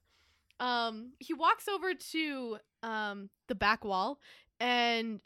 Um, 0.59 1.13
he 1.19 1.33
walks 1.33 1.67
over 1.67 1.93
to 1.93 2.57
um 2.83 3.29
the 3.47 3.55
back 3.55 3.83
wall 3.83 4.19
and 4.59 5.21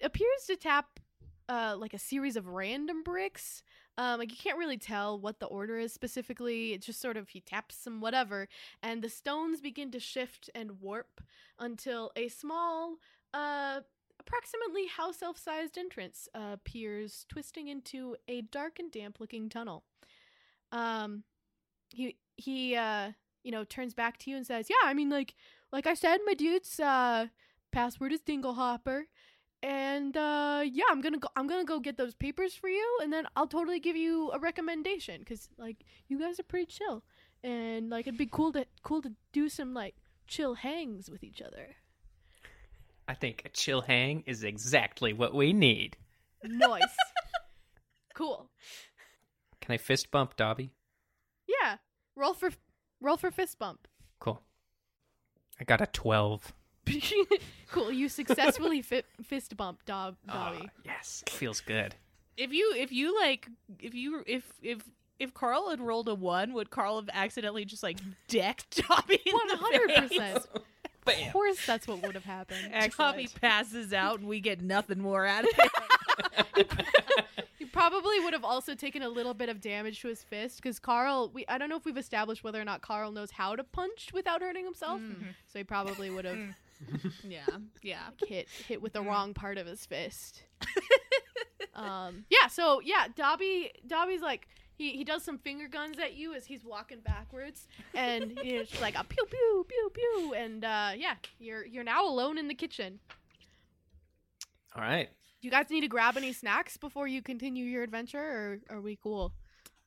appears 0.00 0.44
to 0.46 0.56
tap 0.56 1.00
uh 1.48 1.74
like 1.78 1.92
a 1.94 1.98
series 1.98 2.36
of 2.36 2.46
random 2.48 3.02
bricks. 3.02 3.62
Um, 3.98 4.18
like 4.18 4.30
you 4.30 4.36
can't 4.36 4.58
really 4.58 4.76
tell 4.76 5.18
what 5.18 5.40
the 5.40 5.46
order 5.46 5.78
is 5.78 5.92
specifically. 5.92 6.72
It's 6.74 6.86
just 6.86 7.00
sort 7.00 7.16
of 7.16 7.30
he 7.30 7.40
taps 7.40 7.76
some 7.76 8.00
whatever, 8.00 8.48
and 8.82 9.02
the 9.02 9.08
stones 9.08 9.60
begin 9.60 9.90
to 9.92 10.00
shift 10.00 10.50
and 10.54 10.80
warp 10.80 11.20
until 11.58 12.12
a 12.16 12.28
small 12.28 12.96
uh 13.32 13.80
approximately 14.20 14.86
house 14.86 15.22
elf 15.22 15.38
sized 15.38 15.78
entrance 15.78 16.28
uh, 16.34 16.50
appears, 16.54 17.24
twisting 17.28 17.68
into 17.68 18.16
a 18.28 18.42
dark 18.42 18.78
and 18.78 18.90
damp 18.90 19.20
looking 19.20 19.48
tunnel. 19.48 19.84
Um, 20.72 21.24
he 21.90 22.16
he 22.36 22.76
uh 22.76 23.12
you 23.44 23.52
know 23.52 23.64
turns 23.64 23.94
back 23.94 24.18
to 24.18 24.30
you 24.30 24.36
and 24.36 24.46
says, 24.46 24.68
"Yeah, 24.70 24.88
I 24.88 24.94
mean 24.94 25.10
like 25.10 25.34
like 25.72 25.86
I 25.86 25.94
said, 25.94 26.18
my 26.26 26.34
dudes, 26.34 26.78
uh, 26.80 27.28
password 27.72 28.12
is 28.12 28.20
Dinglehopper." 28.22 29.04
And 29.62 30.16
uh 30.16 30.62
yeah, 30.64 30.84
I'm 30.90 31.00
gonna 31.00 31.18
go. 31.18 31.28
I'm 31.34 31.46
gonna 31.46 31.64
go 31.64 31.80
get 31.80 31.96
those 31.96 32.14
papers 32.14 32.54
for 32.54 32.68
you, 32.68 32.98
and 33.02 33.12
then 33.12 33.26
I'll 33.34 33.46
totally 33.46 33.80
give 33.80 33.96
you 33.96 34.30
a 34.32 34.38
recommendation 34.38 35.20
because 35.20 35.48
like 35.58 35.78
you 36.08 36.18
guys 36.18 36.38
are 36.38 36.44
pretty 36.44 36.66
chill, 36.66 37.02
and 37.42 37.90
like 37.90 38.06
it'd 38.06 38.18
be 38.18 38.28
cool 38.30 38.52
to 38.52 38.66
cool 38.82 39.02
to 39.02 39.12
do 39.32 39.48
some 39.48 39.74
like 39.74 39.96
chill 40.26 40.54
hangs 40.54 41.10
with 41.10 41.24
each 41.24 41.40
other. 41.40 41.76
I 43.08 43.14
think 43.14 43.42
a 43.44 43.48
chill 43.48 43.82
hang 43.82 44.24
is 44.26 44.44
exactly 44.44 45.12
what 45.12 45.34
we 45.34 45.52
need. 45.52 45.96
Nice. 46.44 46.82
cool. 48.14 48.50
Can 49.60 49.74
I 49.74 49.78
fist 49.78 50.10
bump 50.10 50.36
Dobby? 50.36 50.72
Yeah. 51.48 51.76
Roll 52.14 52.34
for 52.34 52.50
roll 53.00 53.16
for 53.16 53.30
fist 53.30 53.58
bump. 53.58 53.88
Cool. 54.18 54.40
I 55.60 55.64
got 55.64 55.80
a 55.80 55.86
12. 55.86 56.52
cool. 57.70 57.90
You 57.92 58.08
successfully 58.08 58.82
fi- 58.82 59.02
fist 59.22 59.56
bump 59.56 59.84
Dob 59.86 60.16
Dobby. 60.26 60.68
yes, 60.84 61.22
feels 61.28 61.60
good. 61.60 61.94
If 62.36 62.52
you 62.52 62.72
if 62.76 62.92
you 62.92 63.18
like 63.20 63.48
if 63.80 63.94
you 63.94 64.22
if 64.26 64.44
if 64.62 64.82
if 65.18 65.32
Carl 65.32 65.70
had 65.70 65.80
rolled 65.80 66.08
a 66.08 66.14
one, 66.14 66.52
would 66.52 66.70
Carl 66.70 66.96
have 67.00 67.08
accidentally 67.12 67.64
just 67.64 67.82
like 67.82 67.98
decked 68.28 68.82
Dobby? 68.88 69.20
in 69.24 69.32
One 69.34 69.48
the 69.48 69.56
hundred 69.56 69.90
face? 69.92 70.08
percent. 70.08 70.46
Of 71.08 71.32
course, 71.32 71.64
that's 71.64 71.86
what 71.86 72.02
would 72.02 72.16
have 72.16 72.24
happened. 72.24 72.72
Dobby 72.98 73.28
passes 73.40 73.92
out 73.92 74.18
and 74.18 74.26
we 74.26 74.40
get 74.40 74.60
nothing 74.60 74.98
more 75.00 75.24
out 75.24 75.44
of 75.44 75.50
it. 76.56 76.76
He 77.58 77.64
probably 77.64 78.18
would 78.20 78.32
have 78.32 78.42
also 78.42 78.74
taken 78.74 79.02
a 79.02 79.08
little 79.08 79.32
bit 79.32 79.48
of 79.48 79.60
damage 79.60 80.00
to 80.00 80.08
his 80.08 80.24
fist 80.24 80.60
because 80.60 80.80
Carl. 80.80 81.30
We 81.32 81.44
I 81.46 81.58
don't 81.58 81.68
know 81.68 81.76
if 81.76 81.84
we've 81.84 81.96
established 81.96 82.42
whether 82.42 82.60
or 82.60 82.64
not 82.64 82.82
Carl 82.82 83.12
knows 83.12 83.30
how 83.30 83.54
to 83.54 83.62
punch 83.62 84.10
without 84.12 84.42
hurting 84.42 84.64
himself. 84.64 85.00
Mm-hmm. 85.00 85.26
So 85.46 85.58
he 85.60 85.62
probably 85.64 86.10
would 86.10 86.24
have 86.24 86.36
mm. 86.36 86.54
Yeah, 87.28 87.46
yeah. 87.82 88.08
hit 88.26 88.48
hit 88.48 88.82
with 88.82 88.92
the 88.92 89.02
wrong 89.02 89.34
part 89.34 89.58
of 89.58 89.66
his 89.66 89.84
fist. 89.86 90.42
um. 91.74 92.24
Yeah. 92.30 92.48
So 92.48 92.80
yeah, 92.80 93.06
Dobby. 93.14 93.72
Dobby's 93.86 94.22
like. 94.22 94.48
He, 94.78 94.90
he 94.90 95.04
does 95.04 95.24
some 95.24 95.38
finger 95.38 95.68
guns 95.68 95.98
at 95.98 96.16
you 96.16 96.34
as 96.34 96.44
he's 96.44 96.62
walking 96.62 97.00
backwards, 97.00 97.66
and 97.94 98.38
it's 98.44 98.78
like 98.78 98.94
a 98.94 99.04
pew 99.04 99.24
pew 99.24 99.66
pew 99.66 99.90
pew, 99.94 100.34
and 100.36 100.62
uh, 100.62 100.90
yeah, 100.94 101.14
you're 101.38 101.64
you're 101.64 101.82
now 101.82 102.06
alone 102.06 102.36
in 102.36 102.46
the 102.46 102.54
kitchen. 102.54 102.98
All 104.74 104.82
right. 104.82 105.08
Do 105.40 105.48
you 105.48 105.50
guys 105.50 105.70
need 105.70 105.80
to 105.80 105.88
grab 105.88 106.18
any 106.18 106.34
snacks 106.34 106.76
before 106.76 107.08
you 107.08 107.22
continue 107.22 107.64
your 107.64 107.82
adventure, 107.82 108.60
or 108.68 108.76
are 108.76 108.80
we 108.82 108.98
cool? 109.02 109.32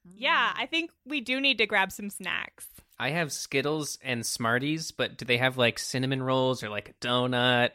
Yeah, 0.03 0.53
I 0.55 0.65
think 0.65 0.91
we 1.05 1.21
do 1.21 1.39
need 1.39 1.57
to 1.59 1.67
grab 1.67 1.91
some 1.91 2.09
snacks. 2.09 2.67
I 2.99 3.11
have 3.11 3.31
Skittles 3.31 3.97
and 4.03 4.25
Smarties, 4.25 4.91
but 4.91 5.17
do 5.17 5.25
they 5.25 5.37
have 5.37 5.57
like 5.57 5.79
cinnamon 5.79 6.21
rolls 6.21 6.63
or 6.63 6.69
like 6.69 6.89
a 6.89 6.93
donut 7.05 7.69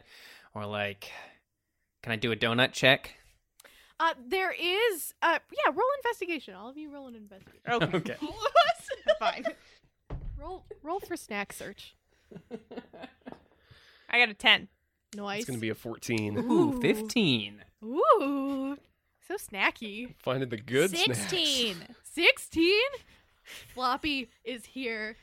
or 0.55 0.67
like 0.67 1.11
can 2.03 2.13
I 2.13 2.17
do 2.17 2.31
a 2.33 2.37
donut 2.37 2.73
check? 2.73 3.15
Uh, 3.99 4.13
there 4.29 4.53
is, 4.53 5.15
uh, 5.23 5.39
yeah, 5.53 5.73
roll 5.73 5.87
investigation. 6.05 6.55
All 6.55 6.69
of 6.69 6.77
you 6.77 6.93
roll 6.93 7.07
an 7.07 7.15
investigation. 7.15 7.63
Okay. 7.67 7.87
Okay. 7.97 8.17
Fine. 9.19 9.45
Roll, 10.39 10.65
roll 10.83 11.01
for 11.01 11.17
snack 11.17 11.53
search. 11.53 11.95
I 14.11 14.19
got 14.19 14.29
a 14.29 14.35
10. 14.35 14.69
Nice. 15.17 15.41
It's 15.41 15.49
gonna 15.49 15.61
be 15.61 15.71
a 15.71 15.75
14. 15.75 16.39
Ooh, 16.39 16.81
15. 16.81 17.65
Ooh, 17.85 18.77
so 19.27 19.37
snacky. 19.37 20.15
Finding 20.19 20.49
the 20.49 20.57
good 20.59 20.91
snacks. 20.91 21.21
Sixteen. 21.21 21.77
16? 22.13 22.73
Floppy 23.75 24.31
is 24.45 24.65
here. 24.65 25.17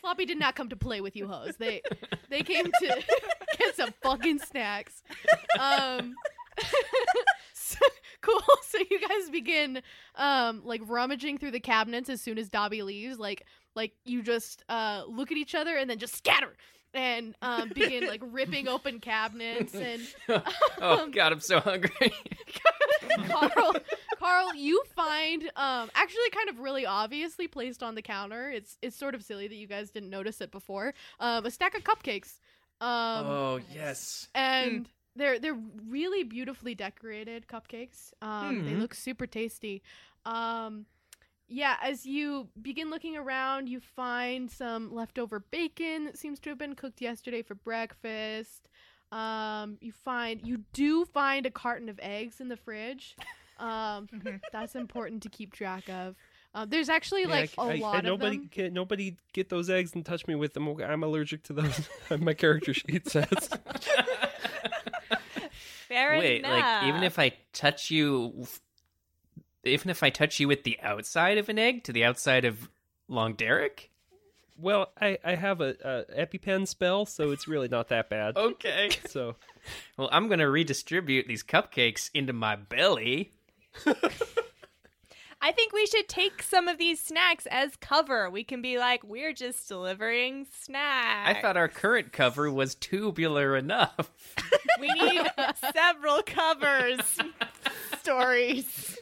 Floppy 0.00 0.24
did 0.24 0.38
not 0.38 0.54
come 0.54 0.68
to 0.68 0.76
play 0.76 1.00
with 1.00 1.16
you 1.16 1.26
hoes. 1.26 1.56
They 1.58 1.82
they 2.30 2.42
came 2.42 2.66
to 2.66 3.02
get 3.58 3.76
some 3.76 3.92
fucking 4.02 4.38
snacks. 4.40 5.02
Um 5.58 6.14
so, 7.54 7.78
cool. 8.22 8.40
So 8.62 8.78
you 8.90 9.00
guys 9.00 9.30
begin 9.30 9.80
um 10.16 10.62
like 10.64 10.82
rummaging 10.84 11.38
through 11.38 11.52
the 11.52 11.60
cabinets 11.60 12.08
as 12.10 12.20
soon 12.20 12.38
as 12.38 12.48
Dobby 12.48 12.82
leaves. 12.82 13.18
Like 13.18 13.46
like 13.74 13.92
you 14.04 14.22
just 14.22 14.64
uh 14.68 15.04
look 15.08 15.30
at 15.32 15.38
each 15.38 15.54
other 15.54 15.76
and 15.76 15.88
then 15.88 15.98
just 15.98 16.16
scatter 16.16 16.56
and 16.94 17.34
um 17.42 17.68
begin 17.74 18.06
like 18.06 18.22
ripping 18.24 18.68
open 18.68 19.00
cabinets 19.00 19.74
and 19.74 20.02
oh 20.80 21.08
god, 21.12 21.32
I'm 21.32 21.40
so 21.40 21.60
hungry. 21.60 22.12
Carl, 23.28 23.74
Carl, 24.18 24.54
you 24.54 24.82
find 24.94 25.42
um 25.56 25.90
actually 25.94 26.30
kind 26.32 26.48
of 26.48 26.58
really 26.60 26.86
obviously 26.86 27.46
placed 27.48 27.82
on 27.82 27.94
the 27.94 28.02
counter. 28.02 28.50
It's 28.50 28.78
it's 28.82 28.96
sort 28.96 29.14
of 29.14 29.22
silly 29.22 29.48
that 29.48 29.54
you 29.56 29.66
guys 29.66 29.90
didn't 29.90 30.10
notice 30.10 30.40
it 30.40 30.50
before. 30.50 30.94
Um, 31.20 31.46
a 31.46 31.50
stack 31.50 31.76
of 31.76 31.84
cupcakes. 31.84 32.38
Um, 32.80 33.26
oh, 33.26 33.60
yes. 33.74 34.28
and 34.34 34.88
they're 35.14 35.38
they're 35.38 35.58
really 35.88 36.24
beautifully 36.24 36.74
decorated 36.74 37.46
cupcakes. 37.46 38.12
Um, 38.20 38.64
they 38.64 38.72
Mhm. 38.72 38.80
look 38.80 38.94
super 38.94 39.26
tasty. 39.26 39.82
Um, 40.26 40.86
yeah, 41.48 41.76
as 41.80 42.04
you 42.04 42.48
begin 42.60 42.90
looking 42.90 43.16
around, 43.16 43.68
you 43.68 43.78
find 43.80 44.50
some 44.50 44.92
leftover 44.92 45.38
bacon 45.40 46.04
that 46.04 46.18
seems 46.18 46.40
to 46.40 46.50
have 46.50 46.58
been 46.58 46.74
cooked 46.74 47.00
yesterday 47.00 47.40
for 47.40 47.54
breakfast. 47.54 48.68
Um, 49.12 49.78
you 49.80 49.92
find 49.92 50.44
you 50.46 50.64
do 50.72 51.04
find 51.04 51.46
a 51.46 51.50
carton 51.50 51.88
of 51.88 51.98
eggs 52.02 52.40
in 52.40 52.48
the 52.48 52.56
fridge. 52.56 53.16
Um, 53.58 54.08
that's 54.52 54.74
important 54.74 55.22
to 55.24 55.28
keep 55.28 55.52
track 55.52 55.88
of. 55.88 56.14
Um, 56.54 56.68
there's 56.70 56.88
actually 56.88 57.22
Yeah, 57.22 57.28
like 57.28 57.50
I- 57.58 57.72
a 57.72 57.76
I- 57.76 57.78
lot 57.78 57.98
of 57.98 58.04
nobody, 58.04 58.36
them. 58.38 58.48
Can, 58.48 58.72
nobody 58.72 59.16
get 59.32 59.48
those 59.50 59.68
eggs 59.70 59.94
and 59.94 60.04
touch 60.04 60.26
me 60.26 60.34
with 60.34 60.54
them. 60.54 60.68
I'm 60.82 61.02
allergic 61.02 61.42
to 61.44 61.52
those. 61.52 61.88
My 62.18 62.34
character 62.34 62.72
sheet 62.74 63.08
says. 63.08 63.26
Fair 65.88 66.18
Wait, 66.18 66.38
enough. 66.40 66.50
like 66.82 66.88
even 66.88 67.02
if 67.04 67.18
I 67.18 67.32
touch 67.52 67.90
you 67.90 68.46
even 69.64 69.90
if 69.90 70.02
I 70.02 70.10
touch 70.10 70.40
you 70.40 70.48
with 70.48 70.64
the 70.64 70.78
outside 70.82 71.38
of 71.38 71.48
an 71.48 71.58
egg 71.58 71.84
to 71.84 71.92
the 71.92 72.04
outside 72.04 72.44
of 72.44 72.68
Long 73.08 73.34
Derek? 73.34 73.90
Well, 74.58 74.90
I, 75.00 75.18
I 75.24 75.34
have 75.34 75.60
a, 75.60 76.04
a 76.16 76.26
EpiPen 76.26 76.66
spell, 76.66 77.04
so 77.04 77.30
it's 77.30 77.46
really 77.46 77.68
not 77.68 77.88
that 77.88 78.08
bad. 78.08 78.36
Okay. 78.38 78.90
So 79.06 79.36
Well, 79.96 80.08
I'm 80.10 80.28
going 80.28 80.38
to 80.38 80.48
redistribute 80.48 81.26
these 81.28 81.42
cupcakes 81.42 82.10
into 82.14 82.32
my 82.32 82.56
belly. 82.56 83.32
I 85.40 85.52
think 85.52 85.72
we 85.72 85.86
should 85.86 86.08
take 86.08 86.42
some 86.42 86.66
of 86.66 86.78
these 86.78 86.98
snacks 86.98 87.46
as 87.50 87.76
cover. 87.76 88.30
We 88.30 88.42
can 88.42 88.62
be 88.62 88.78
like, 88.78 89.04
we're 89.04 89.32
just 89.34 89.68
delivering 89.68 90.46
snacks. 90.62 91.38
I 91.38 91.40
thought 91.40 91.56
our 91.56 91.68
current 91.68 92.12
cover 92.12 92.50
was 92.50 92.74
tubular 92.74 93.56
enough. 93.56 94.10
we 94.80 94.88
need 94.88 95.26
several 95.72 96.22
covers. 96.22 97.00
Stories. 98.00 98.98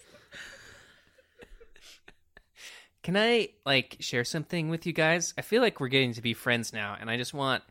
Can 3.02 3.16
I 3.16 3.50
like 3.64 3.96
share 4.00 4.24
something 4.24 4.70
with 4.70 4.86
you 4.86 4.92
guys? 4.92 5.34
I 5.38 5.42
feel 5.42 5.62
like 5.62 5.78
we're 5.78 5.88
getting 5.88 6.14
to 6.14 6.22
be 6.22 6.34
friends 6.34 6.72
now, 6.72 6.96
and 6.98 7.10
I 7.10 7.16
just 7.16 7.34
want, 7.34 7.62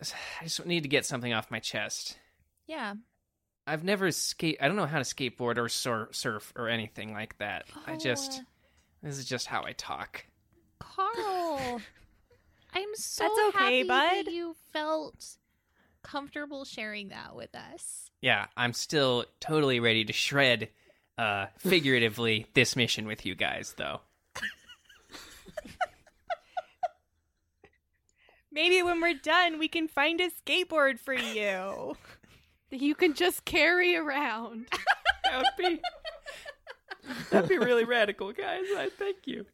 I 0.00 0.44
just 0.44 0.64
need 0.64 0.84
to 0.84 0.88
get 0.88 1.04
something 1.04 1.32
off 1.32 1.50
my 1.50 1.58
chest. 1.58 2.16
Yeah. 2.66 2.94
I've 3.66 3.84
never 3.84 4.10
skate. 4.10 4.58
I 4.60 4.66
don't 4.66 4.76
know 4.76 4.86
how 4.86 4.98
to 4.98 5.04
skateboard 5.04 5.56
or 5.58 5.68
sur- 5.68 6.08
surf 6.12 6.52
or 6.56 6.68
anything 6.68 7.12
like 7.12 7.38
that. 7.38 7.66
I 7.86 7.96
just, 7.96 8.40
Oh. 8.42 8.46
this 9.02 9.18
is 9.18 9.24
just 9.24 9.46
how 9.46 9.62
I 9.64 9.72
talk. 9.72 10.26
Carl, 10.80 11.80
I'm 12.74 12.94
so 12.94 13.24
That's 13.24 13.38
okay, 13.56 13.58
happy 13.78 13.82
that 13.88 14.24
bud. 14.24 14.32
you 14.32 14.56
felt 14.72 15.26
comfortable 16.02 16.64
sharing 16.64 17.08
that 17.10 17.36
with 17.36 17.54
us. 17.54 18.10
Yeah, 18.20 18.46
I'm 18.56 18.72
still 18.72 19.24
totally 19.40 19.78
ready 19.80 20.04
to 20.04 20.12
shred, 20.12 20.68
uh, 21.18 21.46
figuratively, 21.58 22.46
this 22.54 22.74
mission 22.76 23.06
with 23.06 23.24
you 23.26 23.34
guys, 23.36 23.74
though. 23.76 24.00
Maybe 28.50 28.82
when 28.82 29.00
we're 29.00 29.14
done, 29.14 29.58
we 29.58 29.68
can 29.68 29.88
find 29.88 30.20
a 30.20 30.28
skateboard 30.30 30.98
for 30.98 31.14
you. 31.14 31.96
that 32.72 32.80
you 32.82 32.96
can 32.96 33.14
just 33.14 33.44
carry 33.44 33.94
around. 33.94 34.66
That 35.24 35.44
would 35.56 35.56
be, 35.66 35.80
that'd 37.30 37.48
be 37.48 37.56
really 37.56 37.84
radical, 37.84 38.32
guys. 38.32 38.64
I 38.76 38.90
thank 38.98 39.18
you. 39.24 39.46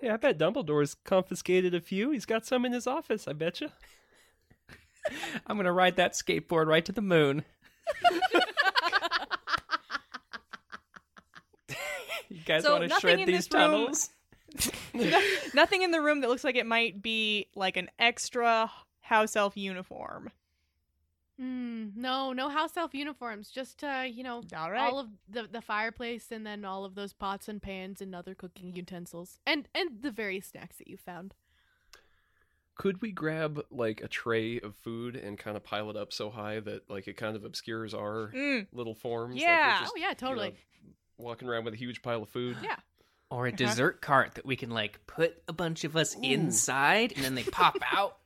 hey, 0.00 0.08
I 0.08 0.16
bet 0.16 0.38
Dumbledore's 0.38 0.94
confiscated 0.94 1.74
a 1.74 1.80
few. 1.80 2.10
He's 2.12 2.24
got 2.24 2.46
some 2.46 2.64
in 2.64 2.72
his 2.72 2.86
office. 2.86 3.28
I 3.28 3.34
bet 3.34 3.60
you. 3.60 3.68
I'm 5.46 5.58
gonna 5.58 5.72
ride 5.74 5.96
that 5.96 6.12
skateboard 6.14 6.68
right 6.68 6.84
to 6.86 6.92
the 6.92 7.02
moon. 7.02 7.44
you 12.30 12.40
guys 12.46 12.62
So 12.62 12.72
want 12.72 12.82
to 12.84 12.88
nothing 12.88 13.00
shred 13.00 13.20
in 13.20 13.26
these 13.26 13.46
this 13.48 13.52
room- 13.52 13.70
tunnels? 13.70 14.10
Nothing 15.52 15.82
in 15.82 15.90
the 15.90 16.00
room 16.00 16.20
that 16.22 16.30
looks 16.30 16.44
like 16.44 16.56
it 16.56 16.66
might 16.66 17.02
be 17.02 17.48
like 17.54 17.76
an 17.76 17.90
extra 17.98 18.70
house 19.02 19.36
elf 19.36 19.56
uniform. 19.56 20.30
Hmm. 21.38 21.88
no, 21.96 22.32
no 22.32 22.48
house 22.48 22.76
elf 22.76 22.94
uniforms. 22.94 23.50
Just 23.50 23.82
uh, 23.82 24.04
you 24.06 24.22
know, 24.22 24.42
All 24.56 24.70
right. 24.70 24.80
all 24.92 24.98
of 25.00 25.08
the 25.28 25.48
the 25.50 25.60
fireplace 25.60 26.30
and 26.30 26.46
then 26.46 26.64
all 26.64 26.84
of 26.84 26.94
those 26.94 27.12
pots 27.12 27.48
and 27.48 27.60
pans 27.60 28.00
and 28.00 28.14
other 28.14 28.34
cooking 28.34 28.72
utensils 28.74 29.38
and 29.46 29.68
and 29.74 30.00
the 30.02 30.10
various 30.12 30.46
snacks 30.46 30.76
that 30.78 30.86
you 30.88 30.96
found. 30.96 31.34
Could 32.76 33.00
we 33.02 33.12
grab 33.12 33.62
like 33.70 34.00
a 34.00 34.08
tray 34.08 34.58
of 34.60 34.74
food 34.76 35.14
and 35.16 35.38
kind 35.38 35.56
of 35.56 35.62
pile 35.62 35.90
it 35.90 35.96
up 35.96 36.12
so 36.12 36.28
high 36.30 36.58
that 36.60 36.88
like 36.90 37.06
it 37.06 37.16
kind 37.16 37.36
of 37.36 37.44
obscures 37.44 37.94
our 37.94 38.30
Mm. 38.34 38.66
little 38.72 38.94
forms? 38.94 39.36
Yeah. 39.36 39.74
we're 39.76 39.80
just, 39.80 39.92
oh 39.94 39.98
yeah, 39.98 40.02
you 40.06 40.08
know, 40.10 40.14
totally. 40.14 40.54
walking 41.18 41.48
around 41.48 41.64
with 41.64 41.74
a 41.74 41.76
huge 41.76 42.02
pile 42.02 42.22
of 42.22 42.28
food. 42.28 42.56
Yeah. 42.62 42.76
Or 43.30 43.46
a 43.46 43.50
Uh-huh. 43.50 43.56
dessert 43.56 44.00
cart 44.00 44.34
that 44.34 44.44
we 44.46 44.56
can 44.56 44.70
like 44.70 45.04
put 45.06 45.40
a 45.48 45.52
bunch 45.52 45.84
of 45.84 45.96
us 45.96 46.14
inside 46.20 47.12
and 47.16 47.24
then 47.24 47.34
they 47.36 47.42
pop 47.44 47.76
out. 47.92 48.18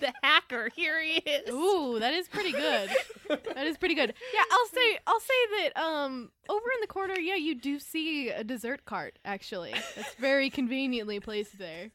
The 0.00 0.12
hacker, 0.22 0.70
here 0.74 1.02
he 1.02 1.18
is. 1.18 1.50
Ooh, 1.50 1.98
that 1.98 2.14
is 2.14 2.28
pretty 2.28 2.52
good. 2.52 2.90
that 3.28 3.66
is 3.66 3.76
pretty 3.76 3.94
good. 3.94 4.14
Yeah, 4.34 4.42
I'll 4.50 4.66
say 4.68 4.98
I'll 5.06 5.20
say 5.20 5.34
that 5.58 5.80
um 5.80 6.30
over 6.48 6.66
in 6.74 6.80
the 6.80 6.86
corner, 6.86 7.18
yeah, 7.18 7.36
you 7.36 7.54
do 7.54 7.78
see 7.78 8.30
a 8.30 8.42
dessert 8.42 8.84
cart 8.84 9.18
actually. 9.24 9.74
It's 9.96 10.14
very 10.14 10.50
conveniently 10.50 11.20
placed 11.20 11.58
there. 11.58 11.90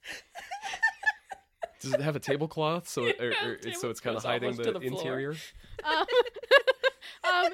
Does 1.81 1.93
it 1.93 2.01
have 2.01 2.15
a 2.15 2.19
tablecloth 2.19 2.87
so 2.87 3.05
it, 3.05 3.19
or, 3.19 3.31
or, 3.31 3.73
so 3.73 3.89
it's 3.89 3.99
kind 3.99 4.15
of 4.15 4.23
hiding 4.23 4.55
the, 4.55 4.71
the 4.73 4.79
interior? 4.79 5.35
Um, 5.83 6.05
um 7.31 7.53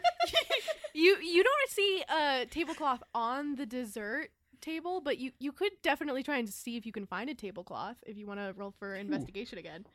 you 0.94 1.18
you 1.18 1.44
don't 1.44 1.70
see 1.70 2.04
a 2.08 2.46
tablecloth 2.46 3.04
on 3.14 3.56
the 3.56 3.66
dessert 3.66 4.30
table, 4.62 5.02
but 5.02 5.18
you 5.18 5.32
you 5.40 5.52
could 5.52 5.72
definitely 5.82 6.24
try 6.24 6.38
and 6.38 6.48
see 6.48 6.78
if 6.78 6.86
you 6.86 6.92
can 6.92 7.06
find 7.06 7.30
a 7.30 7.34
tablecloth 7.34 7.98
if 8.06 8.18
you 8.18 8.28
want 8.28 8.40
to 8.40 8.54
roll 8.56 8.72
for 8.72 8.96
investigation 8.96 9.58
again, 9.58 9.86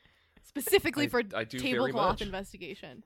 specifically 0.46 1.04
I- 1.04 1.08
for 1.08 1.22
I 1.34 1.44
do 1.44 1.58
tablecloth 1.58 2.22
investigation. 2.22 3.02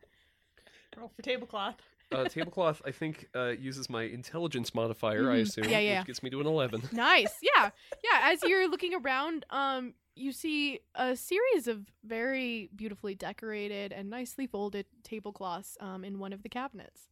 Roll 0.96 1.08
for 1.14 1.22
tablecloth. 1.22 1.76
Uh, 2.12 2.24
tablecloth, 2.24 2.82
I 2.84 2.90
think, 2.90 3.28
uh, 3.36 3.50
uses 3.50 3.88
my 3.88 4.02
intelligence 4.02 4.74
modifier. 4.74 5.30
I 5.30 5.36
Mhm. 5.38 5.42
assume. 5.42 5.68
Yeah, 5.68 5.78
yeah. 5.78 5.98
Which 6.00 6.08
gets 6.08 6.22
me 6.24 6.30
to 6.30 6.40
an 6.40 6.46
eleven. 6.46 6.82
Nice. 6.92 7.38
Yeah. 7.40 7.70
Yeah. 8.02 8.20
As 8.32 8.42
you're 8.42 8.68
looking 8.68 8.94
around, 8.94 9.46
um, 9.50 9.94
you 10.16 10.32
see 10.32 10.80
a 10.96 11.14
series 11.14 11.68
of 11.68 11.86
very 12.02 12.68
beautifully 12.74 13.14
decorated 13.14 13.92
and 13.92 14.10
nicely 14.10 14.48
folded 14.48 14.86
tablecloths 15.04 15.76
um, 15.80 16.04
in 16.04 16.18
one 16.18 16.32
of 16.32 16.42
the 16.42 16.48
cabinets. 16.48 17.08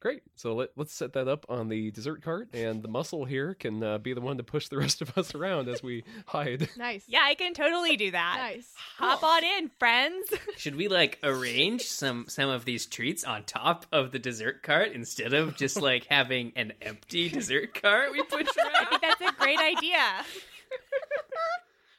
Great. 0.00 0.22
So 0.36 0.54
let, 0.54 0.70
let's 0.76 0.92
set 0.94 1.14
that 1.14 1.26
up 1.26 1.44
on 1.48 1.68
the 1.68 1.90
dessert 1.90 2.22
cart, 2.22 2.48
and 2.52 2.84
the 2.84 2.88
muscle 2.88 3.24
here 3.24 3.54
can 3.54 3.82
uh, 3.82 3.98
be 3.98 4.12
the 4.14 4.20
one 4.20 4.36
to 4.36 4.44
push 4.44 4.68
the 4.68 4.78
rest 4.84 5.02
of 5.02 5.18
us 5.18 5.34
around 5.34 5.68
as 5.68 5.82
we 5.82 6.04
hide. 6.26 6.68
Nice. 6.76 7.02
Yeah, 7.08 7.22
I 7.24 7.34
can 7.34 7.52
totally 7.52 7.96
do 7.96 8.12
that. 8.12 8.36
Nice. 8.38 8.72
Hop 8.98 9.18
Cool. 9.20 9.28
on 9.28 9.42
in, 9.44 9.70
friends. 9.80 10.28
Should 10.56 10.76
we 10.76 10.86
like 10.86 11.18
arrange 11.24 11.82
some 11.82 12.26
some 12.28 12.48
of 12.48 12.64
these 12.64 12.86
treats 12.86 13.24
on 13.24 13.42
top 13.42 13.86
of 13.90 14.12
the 14.12 14.20
dessert 14.20 14.62
cart 14.62 14.92
instead 14.92 15.32
of 15.34 15.56
just 15.56 15.80
like 15.82 16.06
having 16.08 16.52
an 16.54 16.74
empty 16.80 17.28
dessert 17.28 17.80
cart 17.82 18.12
we 18.12 18.22
push 18.22 18.46
around? 18.56 18.76
I 18.80 18.84
think 18.84 19.02
that's 19.02 19.20
a 19.20 19.34
great 19.42 19.58
idea. 19.58 19.98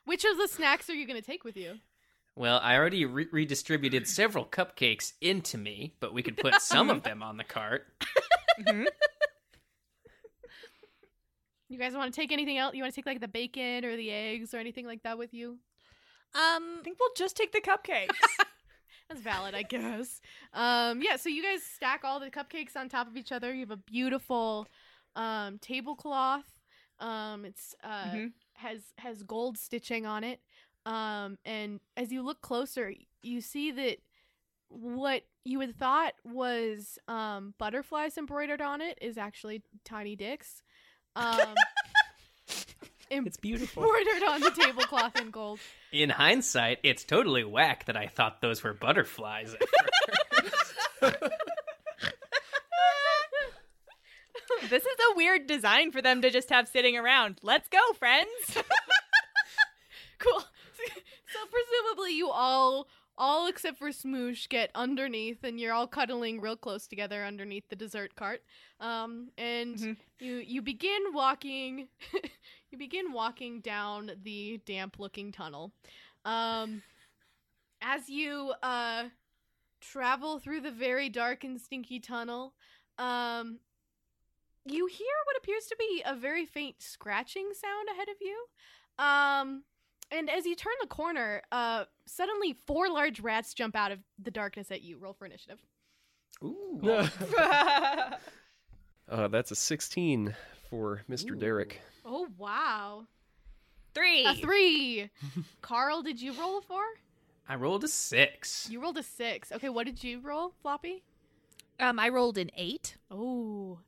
Which 0.06 0.24
of 0.24 0.38
the 0.38 0.48
snacks 0.48 0.90
are 0.90 0.96
you 0.96 1.06
going 1.06 1.20
to 1.22 1.26
take 1.26 1.44
with 1.44 1.58
you? 1.58 1.80
Well, 2.40 2.62
I 2.64 2.78
already 2.78 3.04
re- 3.04 3.28
redistributed 3.34 4.08
several 4.08 4.46
cupcakes 4.46 5.12
into 5.20 5.58
me, 5.58 5.96
but 6.00 6.14
we 6.14 6.24
could 6.24 6.38
put 6.38 6.62
some 6.62 6.90
of 6.90 7.04
them 7.04 7.22
on 7.22 7.36
the 7.36 7.44
cart. 7.44 7.86
You 11.68 11.78
guys 11.78 11.94
want 11.94 12.14
to 12.14 12.18
take 12.18 12.32
anything 12.32 12.58
else? 12.58 12.74
You 12.76 12.82
want 12.82 12.94
to 12.94 12.96
take 12.96 13.06
like 13.06 13.20
the 13.20 13.28
bacon 13.28 13.84
or 13.84 13.98
the 13.98 14.10
eggs 14.10 14.54
or 14.54 14.58
anything 14.58 14.88
like 14.88 15.04
that 15.04 15.18
with 15.18 15.34
you? 15.34 15.60
Um, 16.34 16.78
I 16.80 16.82
think 16.82 16.98
we'll 16.98 17.10
just 17.18 17.36
take 17.36 17.52
the 17.52 17.60
cupcakes. 17.60 18.08
That's 19.10 19.20
valid, 19.20 19.54
I 19.54 19.64
guess. 19.64 20.22
Um, 20.54 21.02
yeah, 21.02 21.18
so 21.18 21.28
you 21.28 21.44
guys 21.44 21.62
stack 21.64 22.06
all 22.06 22.22
the 22.22 22.32
cupcakes 22.32 22.78
on 22.78 22.88
top 22.88 23.08
of 23.10 23.18
each 23.18 23.34
other. 23.34 23.54
You 23.54 23.62
have 23.62 23.72
a 23.72 23.76
beautiful 23.78 24.66
um, 25.18 25.60
tablecloth. 25.60 26.46
Um, 27.02 27.44
it's 27.44 27.76
uh, 27.84 28.12
Mhm. 28.14 28.32
has 28.54 28.82
has 28.98 29.24
gold 29.24 29.58
stitching 29.58 30.06
on 30.06 30.24
it. 30.24 30.40
Um, 30.86 31.38
and 31.46 31.80
as 31.98 32.12
you 32.12 32.22
look 32.24 32.42
closer, 32.42 32.94
you 33.22 33.42
see 33.42 33.72
that 33.72 33.98
what 34.70 35.24
you 35.44 35.60
had 35.60 35.76
thought 35.76 36.14
was 36.24 36.98
um, 37.08 37.54
butterflies 37.58 38.18
embroidered 38.18 38.62
on 38.62 38.82
it 38.82 38.98
is 39.02 39.18
actually 39.18 39.64
tiny 39.84 40.16
dicks. 40.16 40.64
Um, 41.16 41.40
It's 43.12 43.38
beautiful. 43.38 43.82
embroidered 43.84 44.24
on 44.24 44.42
the 44.42 44.52
tablecloth 44.52 45.20
in 45.20 45.32
gold. 45.32 45.60
In 45.92 46.12
hindsight, 46.12 46.78
it's 46.84 47.04
totally 47.04 47.44
whack 47.44 47.86
that 47.86 47.98
I 47.98 48.06
thought 48.06 48.40
those 48.40 48.64
were 48.64 48.74
butterflies. 48.74 49.56
this 54.70 54.84
is 54.84 54.98
a 55.12 55.16
weird 55.16 55.48
design 55.48 55.92
for 55.92 56.04
them 56.04 56.22
to 56.22 56.30
just 56.30 56.50
have 56.52 56.68
sitting 56.68 56.98
around. 56.98 57.40
Let's 57.42 57.68
go, 57.70 57.80
friends. 57.98 58.30
Cool. 60.20 60.44
You 62.08 62.30
all 62.30 62.88
all 63.18 63.48
except 63.48 63.78
for 63.78 63.90
Smoosh 63.90 64.48
get 64.48 64.72
underneath 64.76 65.44
and 65.44 65.60
you're 65.60 65.74
all 65.74 65.88
cuddling 65.88 66.40
real 66.40 66.56
close 66.56 66.88
together 66.88 67.26
underneath 67.26 67.68
the 67.70 67.76
dessert 67.76 68.16
cart. 68.16 68.42
Um 68.80 69.30
and 69.38 69.76
Mhm. 69.76 69.98
you 70.20 70.36
you 70.36 70.62
begin 70.62 71.02
walking 71.14 71.90
you 72.72 72.78
begin 72.78 73.12
walking 73.12 73.60
down 73.60 74.12
the 74.24 74.62
damp 74.66 75.00
looking 75.00 75.32
tunnel. 75.34 75.74
Um 76.24 76.82
as 77.82 78.10
you 78.10 78.54
uh 78.64 79.06
travel 79.82 80.40
through 80.40 80.62
the 80.62 80.72
very 80.72 81.10
dark 81.10 81.44
and 81.44 81.60
stinky 81.60 82.00
tunnel, 82.00 82.54
um 82.98 83.60
you 84.66 84.86
hear 84.88 85.08
what 85.26 85.38
appears 85.38 85.66
to 85.68 85.76
be 85.80 86.04
a 86.06 86.16
very 86.16 86.46
faint 86.46 86.82
scratching 86.82 87.50
sound 87.54 87.90
ahead 87.92 88.08
of 88.10 88.16
you. 88.22 88.46
Um 89.04 89.64
and 90.12 90.30
as 90.30 90.46
you 90.46 90.56
turn 90.56 90.74
the 90.82 90.88
corner, 90.88 91.42
uh, 91.52 91.86
suddenly 92.06 92.54
four 92.66 92.90
large 92.90 93.20
rats 93.20 93.54
jump 93.54 93.76
out 93.76 93.92
of 93.92 94.00
the 94.22 94.32
darkness 94.32 94.72
at 94.72 94.82
you. 94.82 94.98
Roll 94.98 95.14
for 95.14 95.26
initiative. 95.26 95.60
Ooh. 96.44 96.82
Uh, 99.12 99.28
that's 99.28 99.50
a 99.50 99.56
16 99.56 100.36
for 100.70 101.02
Mr. 101.10 101.38
Derek. 101.40 101.82
Oh 102.06 102.28
wow, 102.38 103.08
Three. 103.96 104.24
a 104.24 104.36
three. 104.36 105.10
Carl, 105.62 106.04
did 106.04 106.22
you 106.22 106.32
roll 106.34 106.60
a 106.60 106.62
four? 106.62 106.84
I 107.48 107.56
rolled 107.56 107.84
a 107.84 107.88
six. 107.88 108.68
You 108.70 108.80
rolled 108.80 109.00
a 109.00 109.04
six. 109.04 109.52
Okay, 109.52 109.70
what 109.70 109.88
did 109.88 110.04
you 110.04 110.20
roll, 110.20 110.54
Floppy? 110.62 111.02
Um, 111.80 111.98
I 111.98 112.10
rolled 112.10 112.38
an 112.38 112.52
eight. 112.56 112.98
Oh, 113.10 113.80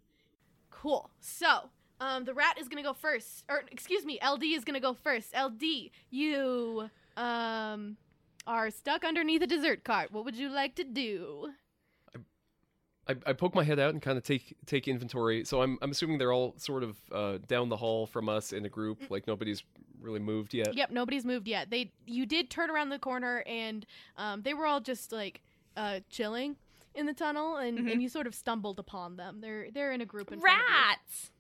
cool. 0.72 1.12
So, 1.20 1.70
um, 2.02 2.26
the 2.26 2.34
rat 2.34 2.58
is 2.60 2.68
gonna 2.68 2.84
go 2.84 2.94
first, 2.94 3.46
or 3.50 3.64
excuse 3.72 4.04
me, 4.06 4.20
LD 4.22 4.44
is 4.44 4.66
gonna 4.66 4.80
go 4.82 4.94
first. 4.94 5.34
LD, 5.34 5.64
you 6.10 6.90
um 7.16 7.96
are 8.48 8.70
stuck 8.72 9.06
underneath 9.06 9.42
a 9.44 9.48
dessert 9.48 9.84
cart. 9.84 10.12
What 10.12 10.26
would 10.26 10.36
you 10.36 10.50
like 10.50 10.76
to 10.76 10.84
do? 10.84 11.54
I, 13.08 13.16
I 13.26 13.34
poke 13.34 13.56
my 13.56 13.64
head 13.64 13.80
out 13.80 13.92
and 13.94 14.02
kind 14.02 14.18
of 14.18 14.24
take 14.24 14.56
take 14.66 14.88
inventory. 14.88 15.44
So 15.46 15.62
I'm 15.62 15.78
I'm 15.82 15.92
assuming 15.92 16.18
they're 16.18 16.34
all 16.34 16.54
sort 16.58 16.84
of 16.84 16.98
uh, 17.12 17.38
down 17.48 17.70
the 17.70 17.78
hall 17.78 18.06
from 18.06 18.30
us 18.30 18.54
in 18.54 18.66
a 18.66 18.70
group. 18.70 19.10
Like 19.10 19.26
nobody's 19.28 19.64
really 20.00 20.20
moved 20.20 20.54
yet. 20.54 20.74
Yep, 20.76 20.92
nobody's 20.92 21.26
moved 21.26 21.48
yet. 21.48 21.70
They 21.72 21.92
you 22.06 22.26
did 22.26 22.50
turn 22.50 22.70
around 22.70 22.90
the 22.90 23.00
corner 23.00 23.44
and 23.48 23.86
um, 24.18 24.44
they 24.44 24.54
were 24.54 24.66
all 24.68 24.80
just 24.82 25.12
like 25.12 25.42
uh, 25.76 26.00
chilling 26.10 26.58
in 26.94 27.06
the 27.06 27.14
tunnel, 27.14 27.56
and, 27.56 27.80
Mhm. 27.80 27.92
and 27.94 28.02
you 28.04 28.10
sort 28.10 28.28
of 28.28 28.36
stumbled 28.36 28.78
upon 28.78 29.16
them. 29.16 29.40
They're 29.42 29.72
they're 29.72 29.94
in 29.94 30.02
a 30.02 30.06
group. 30.06 30.32
In 30.32 30.40
front 30.40 30.60
of 30.60 30.68
you. 30.68 30.74
Rats. 30.76 31.32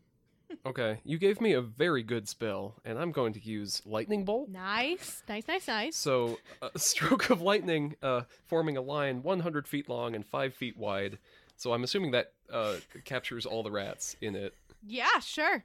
Okay, 0.65 0.99
you 1.03 1.17
gave 1.17 1.41
me 1.41 1.53
a 1.53 1.61
very 1.61 2.03
good 2.03 2.27
spell, 2.27 2.75
and 2.85 2.97
I'm 2.99 3.11
going 3.11 3.33
to 3.33 3.39
use 3.39 3.81
lightning 3.85 4.25
bolt. 4.25 4.49
Nice, 4.49 5.23
nice, 5.27 5.47
nice, 5.47 5.67
nice. 5.67 5.95
So, 5.95 6.37
a 6.61 6.77
stroke 6.79 7.29
of 7.29 7.41
lightning 7.41 7.95
uh, 8.01 8.21
forming 8.45 8.77
a 8.77 8.81
line 8.81 9.23
100 9.23 9.67
feet 9.67 9.89
long 9.89 10.15
and 10.15 10.25
5 10.25 10.53
feet 10.53 10.77
wide. 10.77 11.17
So, 11.57 11.73
I'm 11.73 11.83
assuming 11.83 12.11
that 12.11 12.33
uh, 12.51 12.75
captures 13.05 13.45
all 13.45 13.63
the 13.63 13.71
rats 13.71 14.15
in 14.21 14.35
it. 14.35 14.55
Yeah, 14.85 15.19
sure, 15.19 15.63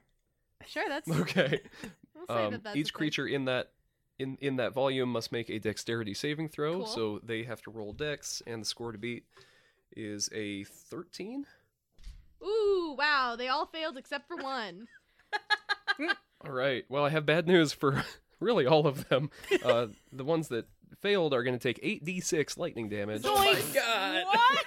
sure. 0.65 0.85
That's 0.87 1.09
Okay. 1.21 1.61
Um, 2.29 2.51
that 2.51 2.63
that's 2.63 2.75
each 2.75 2.87
thing. 2.87 2.93
creature 2.93 3.27
in 3.27 3.45
that 3.45 3.71
in 4.19 4.37
in 4.41 4.57
that 4.57 4.73
volume 4.73 5.09
must 5.11 5.31
make 5.31 5.49
a 5.49 5.59
dexterity 5.59 6.13
saving 6.13 6.49
throw. 6.49 6.77
Cool. 6.79 6.85
So 6.87 7.19
they 7.23 7.43
have 7.43 7.61
to 7.63 7.71
roll 7.71 7.93
dex, 7.93 8.41
and 8.45 8.61
the 8.61 8.65
score 8.65 8.91
to 8.91 8.97
beat 8.97 9.23
is 9.95 10.29
a 10.33 10.63
13. 10.65 11.45
Ooh, 12.43 12.95
wow! 12.97 13.35
They 13.37 13.47
all 13.47 13.65
failed 13.65 13.97
except 13.97 14.27
for 14.27 14.37
one. 14.37 14.87
All 16.45 16.51
right. 16.51 16.85
Well, 16.89 17.03
I 17.03 17.09
have 17.09 17.25
bad 17.25 17.47
news 17.47 17.73
for 17.73 18.03
really 18.39 18.65
all 18.67 18.85
of 18.85 19.09
them. 19.09 19.29
Uh, 19.63 19.87
the 20.11 20.23
ones 20.23 20.49
that 20.49 20.67
failed 21.01 21.33
are 21.33 21.43
going 21.43 21.57
to 21.57 21.61
take 21.61 21.81
8d6 21.83 22.57
lightning 22.57 22.87
damage. 22.89 23.23
Oh 23.25 23.35
my 23.35 23.59
god. 23.73 24.23
What? 24.25 24.65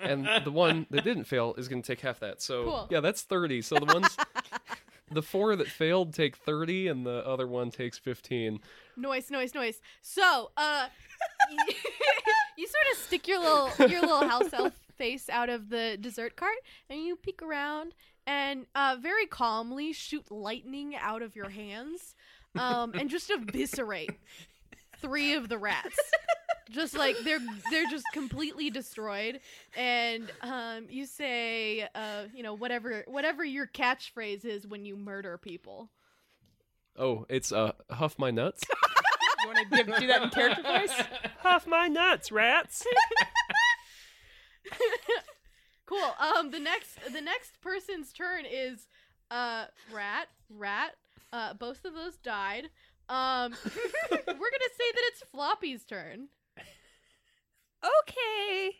and 0.00 0.26
the 0.44 0.50
one 0.50 0.86
that 0.90 1.04
didn't 1.04 1.24
fail 1.24 1.54
is 1.58 1.68
going 1.68 1.82
to 1.82 1.86
take 1.86 2.00
half 2.00 2.20
that. 2.20 2.40
So 2.40 2.64
Cool. 2.64 2.88
yeah, 2.90 3.00
that's 3.00 3.22
thirty. 3.22 3.60
So 3.62 3.76
the 3.76 3.84
ones, 3.84 4.16
the 5.12 5.22
four 5.22 5.54
that 5.56 5.68
failed 5.68 6.14
take 6.14 6.36
thirty, 6.36 6.88
and 6.88 7.04
the 7.06 7.24
other 7.26 7.46
one 7.46 7.70
takes 7.70 7.98
fifteen. 7.98 8.60
Noise, 8.96 9.30
noise, 9.30 9.54
noise. 9.54 9.80
So, 10.00 10.50
uh, 10.56 10.86
you, 11.50 11.58
you 12.56 12.66
sort 12.66 12.84
of 12.92 12.98
stick 12.98 13.28
your 13.28 13.38
little 13.40 13.70
your 13.88 14.00
little 14.00 14.26
house 14.28 14.52
elf 14.52 14.72
face 15.02 15.28
out 15.28 15.48
of 15.48 15.68
the 15.68 15.98
dessert 16.00 16.36
cart, 16.36 16.58
and 16.88 17.00
you 17.00 17.16
peek 17.16 17.42
around, 17.42 17.92
and 18.24 18.66
uh, 18.76 18.96
very 19.00 19.26
calmly 19.26 19.92
shoot 19.92 20.30
lightning 20.30 20.94
out 20.94 21.22
of 21.22 21.34
your 21.34 21.48
hands, 21.48 22.14
um, 22.56 22.92
and 22.94 23.10
just 23.10 23.28
eviscerate 23.28 24.12
three 25.00 25.34
of 25.34 25.48
the 25.48 25.58
rats. 25.58 25.98
Just 26.70 26.96
like 26.96 27.16
they're 27.24 27.40
they're 27.68 27.90
just 27.90 28.04
completely 28.12 28.70
destroyed, 28.70 29.40
and 29.76 30.30
um, 30.40 30.86
you 30.88 31.04
say, 31.04 31.88
uh, 31.96 32.26
you 32.32 32.44
know, 32.44 32.54
whatever 32.54 33.02
whatever 33.08 33.44
your 33.44 33.66
catchphrase 33.66 34.44
is 34.44 34.68
when 34.68 34.84
you 34.84 34.96
murder 34.96 35.36
people. 35.36 35.90
Oh, 36.96 37.26
it's 37.28 37.50
uh, 37.50 37.72
huff 37.90 38.20
my 38.20 38.30
nuts. 38.30 38.62
You 39.42 39.48
want 39.48 39.70
to 39.72 40.00
do 40.00 40.06
that 40.06 40.22
in 40.22 40.30
character 40.30 40.62
voice? 40.62 40.92
Huff 41.38 41.66
my 41.66 41.88
nuts, 41.88 42.30
rats. 42.30 42.86
Cool. 45.84 46.14
Um, 46.18 46.50
the 46.50 46.58
next 46.58 46.98
the 47.12 47.20
next 47.20 47.60
person's 47.60 48.12
turn 48.12 48.44
is 48.50 48.86
uh 49.30 49.66
rat 49.92 50.28
rat. 50.48 50.92
Uh, 51.32 51.54
both 51.54 51.84
of 51.84 51.94
those 51.94 52.16
died. 52.16 52.64
Um, 53.08 53.52
we're 54.10 54.16
gonna 54.16 54.72
say 54.78 54.90
that 54.94 55.02
it's 55.08 55.22
Floppy's 55.30 55.84
turn. 55.84 56.28
Okay. 57.84 58.76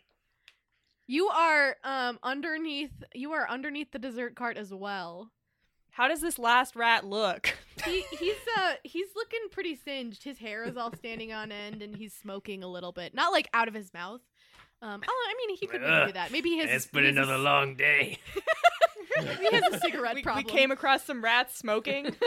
You 1.05 1.27
are 1.27 1.75
um 1.83 2.17
underneath 2.23 3.03
you 3.13 3.33
are 3.33 3.47
underneath 3.49 3.91
the 3.91 3.99
dessert 3.99 4.35
cart 4.35 4.57
as 4.57 4.73
well. 4.73 5.29
How 5.91 6.07
does 6.07 6.21
this 6.21 6.39
last 6.39 6.75
rat 6.75 7.05
look? 7.05 7.55
He 7.85 8.01
he's 8.17 8.35
uh 8.57 8.73
he's 8.83 9.09
looking 9.15 9.41
pretty 9.51 9.75
singed. 9.75 10.23
His 10.23 10.39
hair 10.39 10.63
is 10.63 10.77
all 10.77 10.95
standing 10.95 11.33
on 11.33 11.51
end 11.51 11.81
and 11.83 11.95
he's 11.95 12.13
smoking 12.13 12.63
a 12.63 12.67
little 12.67 12.91
bit. 12.91 13.13
Not 13.13 13.31
like 13.31 13.49
out 13.53 13.67
of 13.67 13.73
his 13.73 13.93
mouth. 13.93 14.21
Um 14.83 15.01
oh 15.07 15.27
I 15.29 15.33
mean 15.37 15.55
he 15.57 15.65
could 15.65 15.81
maybe 15.81 16.05
do 16.07 16.11
that. 16.11 16.31
Maybe 16.31 16.57
his. 16.57 16.69
It's 16.69 16.85
been 16.87 17.05
has 17.05 17.15
a 17.15 17.21
another 17.21 17.37
long 17.37 17.75
day. 17.75 18.17
Maybe 19.17 19.35
he 19.49 19.55
has 19.55 19.73
a 19.73 19.79
cigarette 19.79 20.15
we, 20.15 20.23
we 20.35 20.43
came 20.43 20.71
across 20.71 21.05
some 21.05 21.23
rats 21.23 21.57
smoking. 21.57 22.13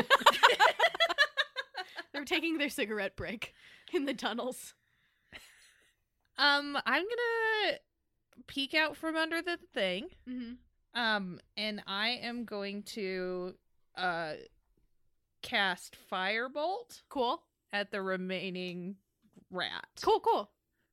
They're 2.13 2.25
taking 2.25 2.57
their 2.57 2.71
cigarette 2.71 3.15
break 3.15 3.53
in 3.93 4.07
the 4.07 4.15
tunnels. 4.15 4.73
Um, 6.39 6.79
I'm 6.87 7.03
gonna 7.03 7.77
peek 8.47 8.73
out 8.73 8.97
from 8.97 9.17
under 9.17 9.43
the 9.43 9.59
thing. 9.75 10.07
Mm-hmm. 10.29 10.99
Um, 10.99 11.41
and 11.59 11.83
I 11.87 12.09
am 12.23 12.47
going 12.47 12.85
to 12.95 13.55
uh 13.99 14.33
cast 15.43 15.95
firebolt 16.11 17.03
Cool. 17.11 17.43
at 17.73 17.91
the 17.91 18.01
remaining 18.01 18.97
rat. 19.51 19.87
Cool, 20.01 20.21
cool. 20.21 20.51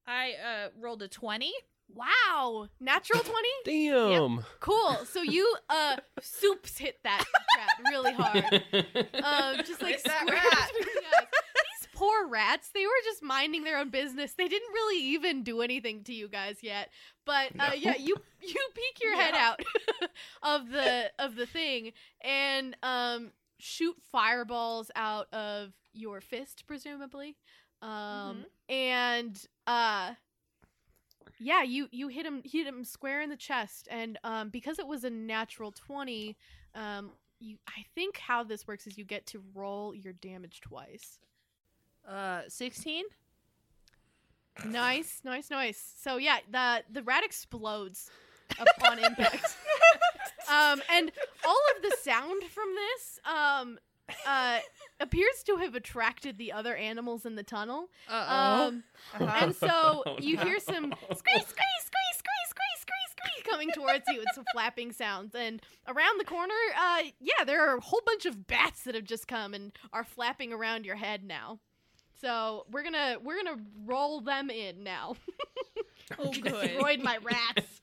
I 0.08 0.32
uh 0.34 0.70
rolled 0.80 1.02
a 1.02 1.08
twenty. 1.08 1.52
Wow. 1.94 2.70
Natural 2.80 3.20
20? 3.24 3.48
Damn. 3.66 4.46
Cool. 4.62 4.98
So 5.06 5.22
you 5.22 5.56
uh 5.70 5.98
soups 6.22 6.78
hit 6.78 6.98
that 7.04 7.24
rat 7.58 7.70
really 7.92 8.14
hard. 8.14 8.64
Um 9.24 9.58
just 9.66 9.82
like 9.82 9.96
Hit 9.96 10.04
that 10.06 10.28
rat. 10.28 10.70
between 10.78 10.96
the 10.96 11.18
eyes. 11.18 11.28
These 11.82 11.90
poor 11.94 12.28
rats, 12.28 12.70
they 12.74 12.86
were 12.86 12.92
just 13.04 13.22
minding 13.22 13.64
their 13.64 13.78
own 13.78 13.90
business. 13.90 14.34
They 14.34 14.48
didn't 14.48 14.74
really 14.74 15.04
even 15.04 15.44
do 15.44 15.62
anything 15.62 16.04
to 16.06 16.14
you 16.14 16.28
guys 16.30 16.58
yet. 16.64 16.90
But 17.26 17.52
uh 17.60 17.74
yeah, 17.76 17.96
you 17.98 18.16
you 18.42 18.56
peek 18.74 19.04
your 19.04 19.16
head 19.16 19.36
out 19.36 19.60
of 20.42 20.70
the 20.70 21.12
of 21.20 21.36
the 21.36 21.46
thing 21.46 21.92
and 22.22 22.76
um 22.82 23.32
shoot 23.60 23.96
fireballs 24.12 24.90
out 24.96 25.32
of 25.32 25.74
your 25.94 26.22
fist 26.22 26.64
presumably. 26.66 27.36
Um 27.84 28.46
and 28.70 29.38
uh 29.68 30.14
yeah, 31.40 31.64
you 31.64 31.88
you 31.92 32.08
hit 32.08 32.26
him 32.26 32.42
hit 32.46 32.66
him 32.66 32.84
square 32.84 33.22
in 33.22 33.30
the 33.30 33.36
chest, 33.36 33.88
and 33.92 34.18
um, 34.24 34.50
because 34.50 34.80
it 34.80 34.88
was 34.88 35.04
a 35.04 35.10
natural 35.10 35.72
twenty, 35.72 36.38
um, 36.76 37.12
you 37.40 37.58
I 37.68 37.84
think 37.96 38.18
how 38.18 38.44
this 38.44 38.68
works 38.68 38.88
is 38.88 38.98
you 38.98 39.04
get 39.04 39.26
to 39.28 39.42
roll 39.54 39.94
your 39.94 40.14
damage 40.14 40.62
twice. 40.62 41.20
Uh, 42.08 42.42
sixteen. 42.48 43.04
Nice, 44.66 45.22
nice, 45.24 45.50
nice. 45.50 45.94
So 46.00 46.18
yeah, 46.18 46.38
the 46.50 46.84
the 46.92 47.04
rat 47.04 47.24
explodes 47.24 48.10
upon 48.60 49.00
impact, 49.00 49.58
um, 50.50 50.82
and 50.90 51.12
all 51.46 51.62
of 51.76 51.82
the 51.82 51.96
sound 52.02 52.44
from 52.44 52.70
this 52.76 53.20
um, 53.26 53.80
uh, 54.28 54.60
appears 55.00 55.44
to 55.46 55.58
have 55.58 55.76
attracted 55.76 56.38
the 56.38 56.52
other 56.52 56.76
animals 56.76 57.26
in 57.26 57.36
the 57.36 57.44
tunnel. 57.44 57.90
Um, 58.10 58.84
Uh-huh. 59.14 59.26
and 59.42 59.56
so 59.56 60.04
Oh, 60.06 60.18
you 60.20 60.38
hear 60.38 60.60
some 60.60 60.94
scree, 61.16 61.16
scree, 61.16 61.40
scree, 61.40 61.42
scree, 61.46 62.14
scree, 62.48 62.76
scree, 62.80 63.08
scree 63.12 63.44
coming 63.52 63.70
towards 63.74 64.04
you 64.08 64.20
and 64.20 64.28
some 64.34 64.46
flapping 64.54 64.92
sounds. 64.92 65.34
And 65.36 65.62
around 65.88 66.20
the 66.20 66.26
corner, 66.26 66.54
uh, 66.78 67.04
yeah, 67.20 67.44
there 67.46 67.68
are 67.68 67.78
a 67.78 67.82
whole 67.82 68.02
bunch 68.06 68.26
of 68.26 68.48
bats 68.48 68.84
that 68.84 68.96
have 68.96 69.06
just 69.06 69.28
come 69.28 69.54
and 69.54 69.72
are 69.94 70.04
flapping 70.04 70.52
around 70.54 70.86
your 70.86 70.96
head 70.98 71.24
now. 71.24 71.60
So 72.22 72.66
we're 72.72 72.84
gonna 72.84 73.18
we're 73.22 73.44
gonna 73.44 73.62
roll 73.86 74.22
them 74.22 74.50
in 74.50 74.84
now. 74.84 75.16
oh, 76.20 76.32
good. 76.42 76.44
Destroyed 76.44 77.02
my 77.04 77.18
rats. 77.18 77.82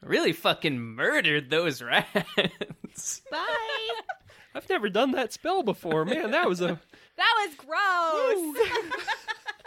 really 0.03 0.33
fucking 0.33 0.79
murdered 0.79 1.51
those 1.51 1.83
rats. 1.83 3.23
Bye. 3.31 3.89
I've 4.55 4.69
never 4.69 4.89
done 4.89 5.13
that 5.13 5.33
spell 5.33 5.63
before. 5.63 6.05
Man, 6.05 6.33
that 6.33 6.49
was 6.49 6.61
a 6.61 6.81
That 7.17 7.47
was 7.47 7.55
gross. 7.55 8.67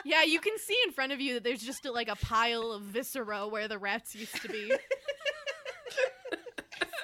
Yeah, 0.05 0.23
you 0.23 0.39
can 0.39 0.57
see 0.57 0.77
in 0.85 0.91
front 0.91 1.13
of 1.13 1.21
you 1.21 1.35
that 1.35 1.43
there's 1.43 1.63
just 1.63 1.85
like 1.85 2.09
a 2.09 2.15
pile 2.15 2.71
of 2.71 2.81
viscera 2.81 3.47
where 3.47 3.67
the 3.67 3.77
rats 3.77 4.15
used 4.15 4.41
to 4.41 4.49
be. 4.49 4.73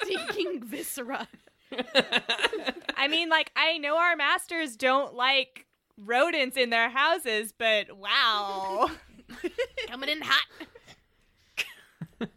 Stinking 0.04 0.64
viscera. 0.64 1.28
I 2.98 3.08
mean, 3.08 3.30
like, 3.30 3.52
I 3.56 3.78
know 3.78 3.96
our 3.98 4.16
masters 4.16 4.76
don't 4.76 5.14
like 5.14 5.68
rodents 5.98 6.58
in 6.58 6.72
their 6.72 6.90
houses, 6.90 7.54
but 7.58 7.96
wow. 7.96 8.90
Coming 9.88 10.10
in 10.10 10.22
hot. 10.22 10.46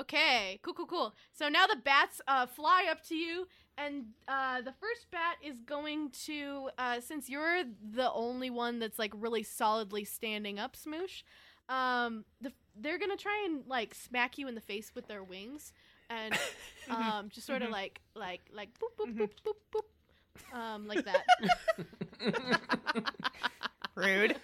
okay, 0.00 0.58
cool, 0.62 0.74
cool, 0.74 0.86
cool. 0.86 1.14
So 1.32 1.48
now 1.48 1.66
the 1.66 1.76
bats 1.76 2.20
uh, 2.26 2.46
fly 2.46 2.86
up 2.90 3.02
to 3.08 3.14
you, 3.14 3.46
and 3.78 4.06
uh, 4.28 4.62
the 4.62 4.72
first 4.72 5.06
bat 5.10 5.36
is 5.42 5.60
going 5.60 6.10
to, 6.24 6.70
uh, 6.78 7.00
since 7.00 7.28
you're 7.28 7.62
the 7.92 8.10
only 8.12 8.50
one 8.50 8.78
that's 8.78 8.98
like 8.98 9.12
really 9.14 9.42
solidly 9.42 10.04
standing 10.04 10.58
up, 10.58 10.76
Smoosh. 10.76 11.22
Um, 11.68 12.24
the, 12.40 12.52
they're 12.78 12.98
gonna 12.98 13.16
try 13.16 13.44
and 13.46 13.66
like 13.66 13.94
smack 13.94 14.38
you 14.38 14.48
in 14.48 14.54
the 14.54 14.60
face 14.60 14.92
with 14.94 15.08
their 15.08 15.24
wings, 15.24 15.72
and 16.08 16.34
um, 16.90 17.28
just 17.28 17.46
sort 17.46 17.62
of 17.62 17.70
like, 17.70 18.00
like, 18.14 18.42
like, 18.54 18.70
boop, 18.78 19.06
boop, 19.06 19.14
boop, 19.16 19.30
boop, 19.44 19.82
boop, 20.54 20.56
um, 20.56 20.86
like 20.86 21.04
that. 21.04 21.24
Rude. 23.94 24.36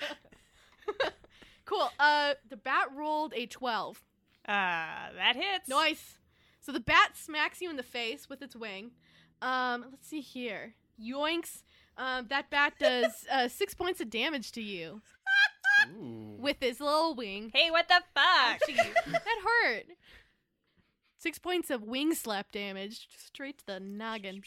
Cool. 1.72 1.90
Uh, 1.98 2.34
the 2.48 2.56
bat 2.56 2.88
rolled 2.94 3.32
a 3.34 3.46
twelve. 3.46 4.04
Uh, 4.46 5.12
that 5.16 5.34
hits. 5.36 5.68
Nice. 5.68 6.18
So 6.60 6.70
the 6.70 6.80
bat 6.80 7.12
smacks 7.14 7.60
you 7.60 7.70
in 7.70 7.76
the 7.76 7.82
face 7.82 8.28
with 8.28 8.42
its 8.42 8.54
wing. 8.54 8.90
Um, 9.40 9.86
let's 9.90 10.08
see 10.08 10.20
here. 10.20 10.74
Yoinks. 11.00 11.62
Um, 11.96 12.26
that 12.28 12.50
bat 12.50 12.74
does 12.78 13.26
uh, 13.32 13.48
six 13.48 13.74
points 13.74 14.00
of 14.00 14.10
damage 14.10 14.52
to 14.52 14.62
you 14.62 15.00
Ooh. 15.88 16.36
with 16.38 16.56
his 16.60 16.80
little 16.80 17.14
wing. 17.14 17.50
Hey, 17.54 17.70
what 17.70 17.88
the 17.88 18.02
fuck? 18.14 18.60
That 19.06 19.22
hurt. 19.44 19.86
Six 21.18 21.38
points 21.38 21.70
of 21.70 21.82
wing 21.82 22.14
slap 22.14 22.50
damage, 22.50 23.08
straight 23.16 23.58
to 23.58 23.66
the 23.66 23.80
noggin. 23.80 24.42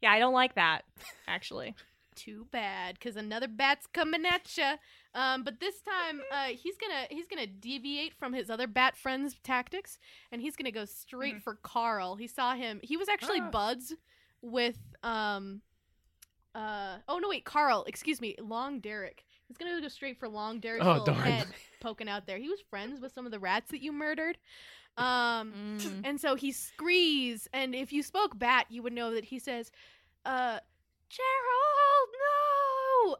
yeah, 0.00 0.12
I 0.12 0.18
don't 0.20 0.34
like 0.34 0.54
that, 0.54 0.82
actually. 1.26 1.74
Too 2.14 2.46
bad, 2.52 3.00
cause 3.00 3.16
another 3.16 3.48
bat's 3.48 3.88
coming 3.88 4.24
at 4.24 4.56
ya. 4.56 4.76
Um, 5.14 5.44
but 5.44 5.60
this 5.60 5.80
time, 5.80 6.20
uh, 6.32 6.46
he's 6.56 6.76
gonna 6.76 7.06
he's 7.08 7.26
gonna 7.28 7.46
deviate 7.46 8.14
from 8.14 8.32
his 8.32 8.50
other 8.50 8.66
bat 8.66 8.96
friend's 8.96 9.36
tactics, 9.44 9.98
and 10.32 10.42
he's 10.42 10.56
gonna 10.56 10.72
go 10.72 10.84
straight 10.84 11.40
for 11.42 11.54
Carl. 11.62 12.16
He 12.16 12.26
saw 12.26 12.54
him. 12.54 12.80
He 12.82 12.96
was 12.96 13.08
actually 13.08 13.40
Ah. 13.40 13.50
buds 13.50 13.94
with 14.42 14.78
um, 15.04 15.62
uh, 16.54 16.98
oh 17.08 17.18
no 17.18 17.28
wait, 17.28 17.44
Carl. 17.44 17.84
Excuse 17.86 18.20
me, 18.20 18.34
Long 18.40 18.80
Derek. 18.80 19.24
He's 19.46 19.56
gonna 19.56 19.80
go 19.80 19.88
straight 19.88 20.18
for 20.18 20.28
Long 20.28 20.58
Derek's 20.58 20.84
Oh, 20.84 20.90
little 20.92 21.04
darn. 21.06 21.18
head 21.18 21.46
poking 21.80 22.08
out 22.08 22.26
there. 22.26 22.38
He 22.38 22.48
was 22.48 22.60
friends 22.70 23.00
with 23.00 23.12
some 23.12 23.24
of 23.26 23.30
the 23.32 23.38
rats 23.38 23.70
that 23.70 23.82
you 23.82 23.92
murdered. 23.92 24.36
Um, 24.96 25.52
Mm. 25.78 26.00
and 26.04 26.20
so 26.20 26.34
he 26.36 26.50
screes, 26.52 27.48
and 27.52 27.74
if 27.74 27.92
you 27.92 28.02
spoke 28.02 28.38
bat, 28.38 28.66
you 28.70 28.82
would 28.82 28.92
know 28.92 29.12
that 29.14 29.24
he 29.24 29.38
says, 29.40 29.70
uh, 30.24 30.60
Gerald, 31.08 32.08
no! 32.12 32.53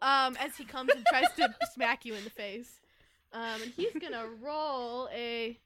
Um, 0.02 0.36
as 0.40 0.56
he 0.56 0.64
comes 0.64 0.90
and 0.94 1.04
tries 1.06 1.32
to 1.36 1.54
smack 1.74 2.04
you 2.04 2.14
in 2.14 2.24
the 2.24 2.30
face. 2.30 2.80
Um, 3.32 3.62
and 3.62 3.72
he's 3.76 3.92
gonna 4.00 4.26
roll 4.40 5.08
a 5.12 5.58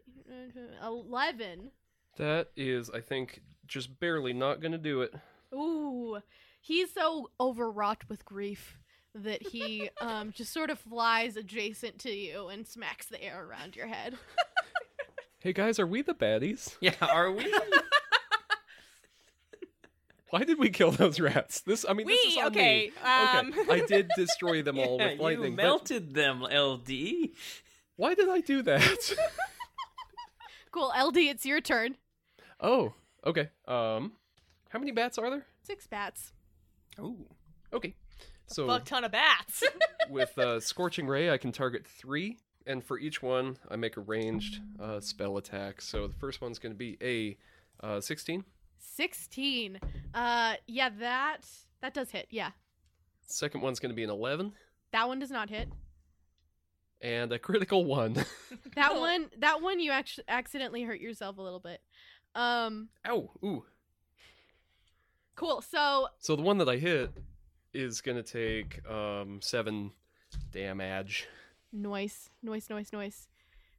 11. 0.82 1.70
that 2.16 2.48
is 2.56 2.90
I 2.90 3.00
think 3.00 3.42
just 3.66 4.00
barely 4.00 4.32
not 4.32 4.60
going 4.60 4.72
to 4.72 4.78
do 4.78 5.02
it. 5.02 5.14
Ooh. 5.54 6.18
He's 6.60 6.92
so 6.92 7.30
overwrought 7.40 8.08
with 8.08 8.24
grief 8.24 8.78
that 9.14 9.42
he 9.42 9.90
um, 10.00 10.32
just 10.32 10.52
sort 10.52 10.70
of 10.70 10.78
flies 10.78 11.36
adjacent 11.36 11.98
to 12.00 12.10
you 12.10 12.48
and 12.48 12.66
smacks 12.66 13.06
the 13.06 13.22
air 13.22 13.44
around 13.44 13.76
your 13.76 13.86
head. 13.86 14.16
Hey 15.40 15.52
guys, 15.52 15.78
are 15.78 15.86
we 15.86 16.02
the 16.02 16.14
baddies? 16.14 16.76
Yeah, 16.80 16.94
are 17.00 17.30
we? 17.30 17.44
Why 20.30 20.44
did 20.44 20.58
we 20.58 20.68
kill 20.70 20.90
those 20.90 21.18
rats? 21.20 21.60
This 21.60 21.84
I 21.88 21.92
mean 21.94 22.06
this 22.06 22.24
is 22.24 22.36
on 22.38 22.46
okay, 22.48 22.92
me. 22.94 23.08
um. 23.08 23.54
okay. 23.58 23.82
I 23.82 23.86
did 23.86 24.10
destroy 24.16 24.62
them 24.62 24.78
all 24.78 24.98
yeah, 24.98 25.12
with 25.12 25.20
lightning. 25.20 25.52
you 25.52 25.56
but 25.56 25.62
melted 25.62 26.14
them, 26.14 26.42
LD. 26.42 26.90
why 27.96 28.14
did 28.14 28.28
I 28.28 28.40
do 28.40 28.62
that? 28.62 29.14
Cool, 30.70 30.92
LD, 31.02 31.16
it's 31.16 31.46
your 31.46 31.62
turn. 31.62 31.96
oh, 32.60 32.92
okay. 33.26 33.48
Um 33.66 34.12
how 34.68 34.78
many 34.78 34.92
bats 34.92 35.16
are 35.16 35.30
there? 35.30 35.46
Six 35.62 35.86
bats. 35.86 36.32
Ooh. 37.00 37.26
Okay. 37.72 37.94
So 38.46 38.66
Fuck 38.66 38.84
ton 38.84 39.04
of 39.04 39.12
bats. 39.12 39.62
with 40.10 40.36
uh, 40.38 40.60
Scorching 40.60 41.06
Ray, 41.06 41.30
I 41.30 41.38
can 41.38 41.52
target 41.52 41.86
three, 41.86 42.38
and 42.66 42.82
for 42.84 42.98
each 42.98 43.22
one, 43.22 43.58
I 43.70 43.76
make 43.76 43.96
a 43.96 44.00
ranged 44.00 44.60
uh, 44.80 45.00
spell 45.00 45.36
attack. 45.38 45.80
So 45.80 46.06
the 46.06 46.14
first 46.14 46.40
one's 46.40 46.58
going 46.58 46.74
to 46.74 46.78
be 46.78 46.96
a 47.02 47.36
uh, 47.86 48.00
16. 48.00 48.44
16. 48.78 49.78
Uh, 50.14 50.54
yeah, 50.66 50.88
that 51.00 51.46
that 51.80 51.94
does 51.94 52.10
hit. 52.10 52.26
Yeah. 52.30 52.50
Second 53.26 53.60
one's 53.60 53.78
going 53.78 53.90
to 53.90 53.96
be 53.96 54.04
an 54.04 54.10
11 54.10 54.52
That 54.92 55.06
one 55.06 55.18
does 55.18 55.30
not 55.30 55.50
hit. 55.50 55.68
and 57.02 57.30
a 57.32 57.38
critical 57.38 57.84
one. 57.84 58.16
That 58.74 58.94
one, 58.96 59.26
that 59.38 59.60
one, 59.60 59.80
you 59.80 59.90
actually 59.90 60.24
accidentally 60.28 60.82
hurt 60.84 61.00
yourself 61.00 61.36
a 61.38 61.42
little 61.42 61.58
bit. 61.58 61.80
Um, 62.36 62.88
Ow! 63.08 63.28
Ooh. 63.44 63.64
cool. 65.34 65.60
So 65.62 66.08
So 66.18 66.36
the 66.36 66.42
one 66.42 66.58
that 66.58 66.68
I 66.68 66.76
hit 66.76 67.10
is 67.74 68.00
going 68.00 68.16
to 68.16 68.22
take 68.22 68.88
um, 68.88 69.40
seven 69.42 69.90
damage. 70.52 71.26
Noise, 71.72 72.30
noise, 72.42 72.70
noise, 72.70 72.92
noise. 72.92 73.26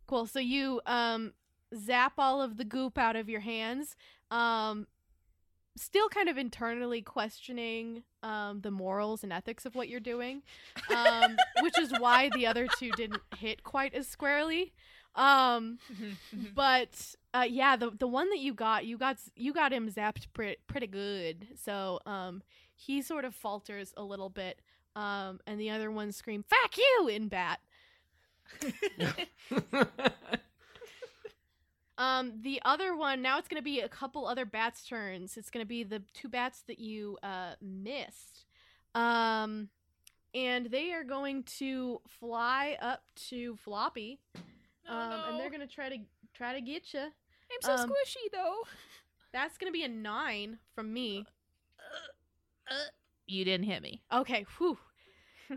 Cool. 0.06 0.26
So 0.28 0.40
you 0.40 0.82
um 0.86 1.34
zap 1.76 2.14
all 2.18 2.42
of 2.42 2.58
the 2.58 2.66
goop 2.66 2.98
out 2.98 3.16
of 3.16 3.30
your 3.30 3.42
hands. 3.42 3.96
Um 4.32 4.88
still 5.78 6.10
kind 6.10 6.28
of 6.28 6.38
internally 6.38 7.02
questioning 7.02 8.04
um 8.22 8.62
the 8.62 8.72
morals 8.72 9.24
and 9.24 9.32
ethics 9.32 9.66
of 9.66 9.76
what 9.76 9.88
you're 9.90 10.00
doing. 10.00 10.42
Um 10.94 11.38
which 11.62 11.80
is 11.80 11.92
why 12.00 12.30
the 12.34 12.46
other 12.48 12.68
two 12.78 12.92
didn't 12.92 13.22
hit 13.38 13.64
quite 13.64 13.94
as 13.94 14.08
squarely. 14.08 14.74
Um 15.16 15.80
but 16.54 17.16
uh 17.34 17.46
yeah, 17.50 17.76
the 17.76 17.92
the 17.92 18.08
one 18.08 18.30
that 18.30 18.40
you 18.40 18.54
got, 18.54 18.86
you 18.86 18.98
got 18.98 19.18
you 19.36 19.54
got 19.54 19.72
him 19.72 19.90
zapped 19.90 20.28
pretty 20.34 20.58
pretty 20.68 20.88
good. 20.88 21.48
So 21.56 22.00
um 22.06 22.44
he 22.76 23.02
sort 23.02 23.26
of 23.26 23.34
falters 23.34 23.94
a 23.98 24.04
little 24.04 24.30
bit. 24.30 24.62
Um 24.96 25.40
and 25.48 25.60
the 25.60 25.70
other 25.70 25.92
one 25.92 26.12
scream 26.12 26.44
"Fuck 26.44 26.78
you!" 26.78 27.08
in 27.10 27.28
bat. 27.30 27.60
Um, 32.00 32.42
the 32.42 32.62
other 32.64 32.96
one 32.96 33.22
now 33.22 33.38
it's 33.38 33.48
gonna 33.48 33.62
be 33.62 33.82
a 33.82 33.90
couple 33.90 34.26
other 34.26 34.46
bats' 34.46 34.84
turns. 34.88 35.38
It's 35.38 35.50
gonna 35.52 35.66
be 35.66 35.84
the 35.84 36.02
two 36.14 36.30
bats 36.30 36.62
that 36.68 36.80
you 36.80 37.18
uh 37.22 37.56
missed. 37.62 38.46
Um, 38.96 39.70
and 40.34 40.68
they 40.68 40.94
are 40.94 41.04
going 41.04 41.44
to 41.60 42.02
fly 42.20 42.78
up 42.82 43.04
to 43.30 43.56
Floppy. 43.58 44.20
Um, 44.88 45.14
and 45.30 45.40
they're 45.40 45.52
gonna 45.52 45.68
try 45.68 45.90
to 45.90 45.98
try 46.34 46.54
to 46.54 46.62
get 46.62 46.94
you. 46.94 47.02
I'm 47.02 47.62
so 47.62 47.74
um, 47.74 47.90
squishy 47.90 48.32
though. 48.32 48.62
That's 49.34 49.58
gonna 49.58 49.72
be 49.72 49.84
a 49.84 49.90
nine 49.90 50.60
from 50.74 50.94
me. 50.94 51.26
You 53.28 53.46
didn't 53.46 53.66
hit 53.66 53.82
me. 53.84 54.02
Okay, 54.12 54.46
whew. 54.58 54.78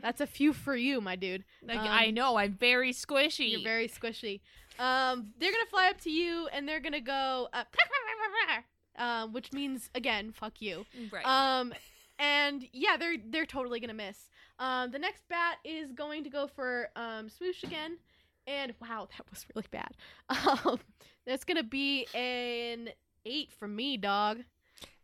That's 0.01 0.21
a 0.23 0.27
few 0.27 0.53
for 0.55 0.75
you, 0.75 1.01
my 1.01 1.17
dude. 1.17 1.45
Like, 1.63 1.79
Um, 1.79 1.87
I 1.89 2.11
know 2.11 2.37
I'm 2.37 2.55
very 2.55 2.93
squishy. 2.93 3.51
You're 3.53 3.63
very 3.63 3.89
squishy. 3.89 4.41
Um, 4.79 5.33
they're 5.39 5.53
gonna 5.53 5.67
fly 5.67 5.89
up 5.89 6.01
to 6.03 6.11
you 6.11 6.49
and 6.53 6.69
they're 6.69 6.81
gonna 6.81 7.01
go, 7.01 7.49
uh, 7.53 7.65
um, 8.97 9.33
which 9.33 9.53
means 9.53 9.91
again, 9.95 10.33
fuck 10.33 10.61
you. 10.61 10.85
right. 11.11 11.25
Um, 11.27 11.73
and 12.19 12.67
yeah, 12.73 12.97
they're 12.97 13.17
they're 13.31 13.47
totally 13.47 13.81
gonna 13.81 13.95
miss. 13.95 14.31
Um, 14.59 14.91
the 14.91 14.99
next 14.99 15.29
bat 15.29 15.57
is 15.65 15.93
going 15.93 16.25
to 16.25 16.31
go 16.31 16.47
for 16.47 16.89
um 16.97 17.29
Smoosh 17.29 17.63
again, 17.65 17.99
and 18.47 18.75
wow, 18.81 19.09
that 19.17 19.29
was 19.31 19.47
really 19.55 19.67
bad. 19.71 19.95
Um, 20.29 20.79
that's 21.27 21.45
gonna 21.45 21.63
be 21.63 22.07
an 22.15 22.91
eight 23.25 23.53
from 23.53 23.77
me, 23.77 23.97
dog. 23.97 24.41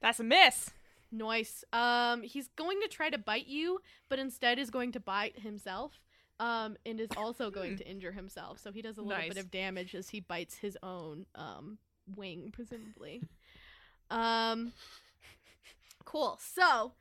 That's 0.00 0.20
a 0.20 0.24
miss. 0.24 0.70
Nice. 1.10 1.64
Um, 1.72 2.22
he's 2.22 2.48
going 2.48 2.80
to 2.82 2.88
try 2.88 3.10
to 3.10 3.18
bite 3.18 3.46
you, 3.46 3.80
but 4.08 4.18
instead 4.18 4.58
is 4.58 4.70
going 4.70 4.92
to 4.92 5.00
bite 5.00 5.40
himself. 5.40 6.00
Um, 6.40 6.76
and 6.86 7.00
is 7.00 7.08
also 7.16 7.50
going 7.50 7.76
to 7.78 7.84
injure 7.88 8.12
himself. 8.12 8.58
So 8.60 8.70
he 8.70 8.80
does 8.80 8.96
a 8.96 9.02
little 9.02 9.18
Nice. 9.18 9.28
bit 9.34 9.38
of 9.38 9.50
damage 9.50 9.94
as 9.96 10.10
he 10.10 10.20
bites 10.20 10.56
his 10.56 10.78
own 10.84 11.26
um 11.34 11.78
wing, 12.14 12.50
presumably. 12.52 13.22
um, 14.10 14.72
cool. 16.04 16.38
So, 16.40 16.92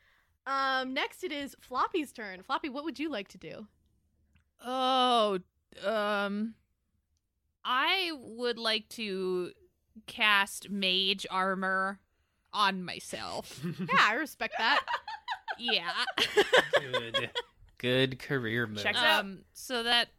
um, 0.47 0.93
next 0.93 1.23
it 1.23 1.31
is 1.31 1.55
Floppy's 1.61 2.11
turn. 2.11 2.41
Floppy, 2.41 2.69
what 2.69 2.83
would 2.83 2.97
you 2.99 3.09
like 3.09 3.27
to 3.29 3.37
do? 3.37 3.67
oh, 4.65 5.37
um, 5.85 6.55
I 7.63 8.11
would 8.19 8.57
like 8.57 8.89
to 8.89 9.51
cast 10.07 10.69
mage 10.71 11.27
armor 11.29 11.99
on 12.53 12.83
myself. 12.83 13.61
Yeah, 13.79 13.99
I 14.01 14.13
respect 14.15 14.55
that. 14.57 14.81
yeah. 15.59 15.91
Good. 16.79 17.29
Good 17.77 18.19
career 18.19 18.65
move. 18.67 18.81
Checks 18.83 18.97
out. 18.97 19.19
um, 19.21 19.39
so 19.53 19.83
that 19.83 20.09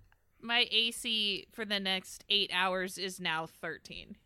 my 0.41 0.67
AC 0.71 1.47
for 1.53 1.65
the 1.65 1.81
next 1.81 2.25
eight 2.29 2.51
hours 2.55 2.99
is 2.99 3.19
now 3.21 3.47
thirteen. 3.47 4.17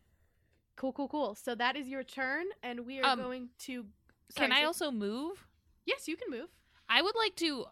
cool, 0.75 0.91
cool, 0.93 1.07
cool. 1.07 1.35
So 1.35 1.55
that 1.55 1.75
is 1.75 1.87
your 1.87 2.03
turn, 2.03 2.45
and 2.61 2.85
we 2.85 2.99
are 2.99 3.05
Um, 3.11 3.19
going 3.19 3.49
to. 3.59 3.85
Sorry, 4.29 4.47
Can 4.47 4.51
I 4.51 4.59
say- 4.61 4.65
also 4.65 4.91
move? 4.91 5.47
Yes, 5.85 6.07
you 6.07 6.15
can 6.17 6.29
move. 6.31 6.49
I 6.89 7.01
would 7.01 7.15
like 7.15 7.35
to 7.37 7.65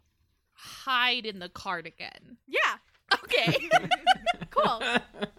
hide 0.53 1.25
in 1.25 1.39
the 1.39 1.49
cart 1.49 1.85
again. 1.85 2.37
Yeah. 2.47 2.77
Okay. 3.23 3.69
Cool. 4.51 4.81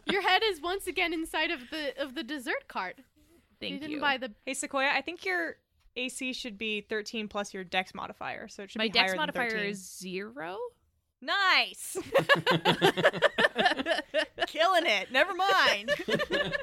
Your 0.06 0.22
head 0.22 0.40
is 0.44 0.60
once 0.62 0.86
again 0.86 1.12
inside 1.12 1.50
of 1.50 1.60
the 1.70 2.00
of 2.02 2.14
the 2.14 2.22
dessert 2.22 2.66
cart. 2.66 2.96
Thank 3.60 3.74
you 3.74 3.78
didn't 3.78 3.92
you. 3.92 4.00
buy 4.00 4.16
the 4.16 4.32
Hey 4.46 4.54
Sequoia, 4.54 4.88
I 4.90 5.02
think 5.02 5.24
your 5.26 5.56
AC 5.96 6.32
should 6.32 6.56
be 6.58 6.80
13 6.80 7.28
plus 7.28 7.52
your 7.52 7.64
Dex 7.64 7.92
modifier, 7.94 8.48
so 8.48 8.62
it 8.62 8.70
should 8.70 8.78
My 8.78 8.84
be 8.86 8.90
dex 8.90 9.00
higher 9.02 9.10
than 9.10 9.16
modifier 9.18 9.56
is 9.56 9.98
zero. 9.98 10.56
nice. 11.20 11.96
Killing 14.46 14.86
it. 14.86 15.12
Never 15.12 15.34
mind. 15.34 15.90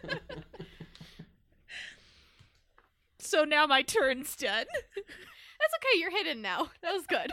So 3.22 3.44
now 3.44 3.68
my 3.68 3.84
turn's 3.84 4.36
done. 4.36 4.66
That's 4.96 5.74
okay, 5.76 6.00
you're 6.00 6.10
hidden 6.10 6.42
now. 6.42 6.70
That 6.82 6.94
was 6.94 7.06
good. 7.06 7.32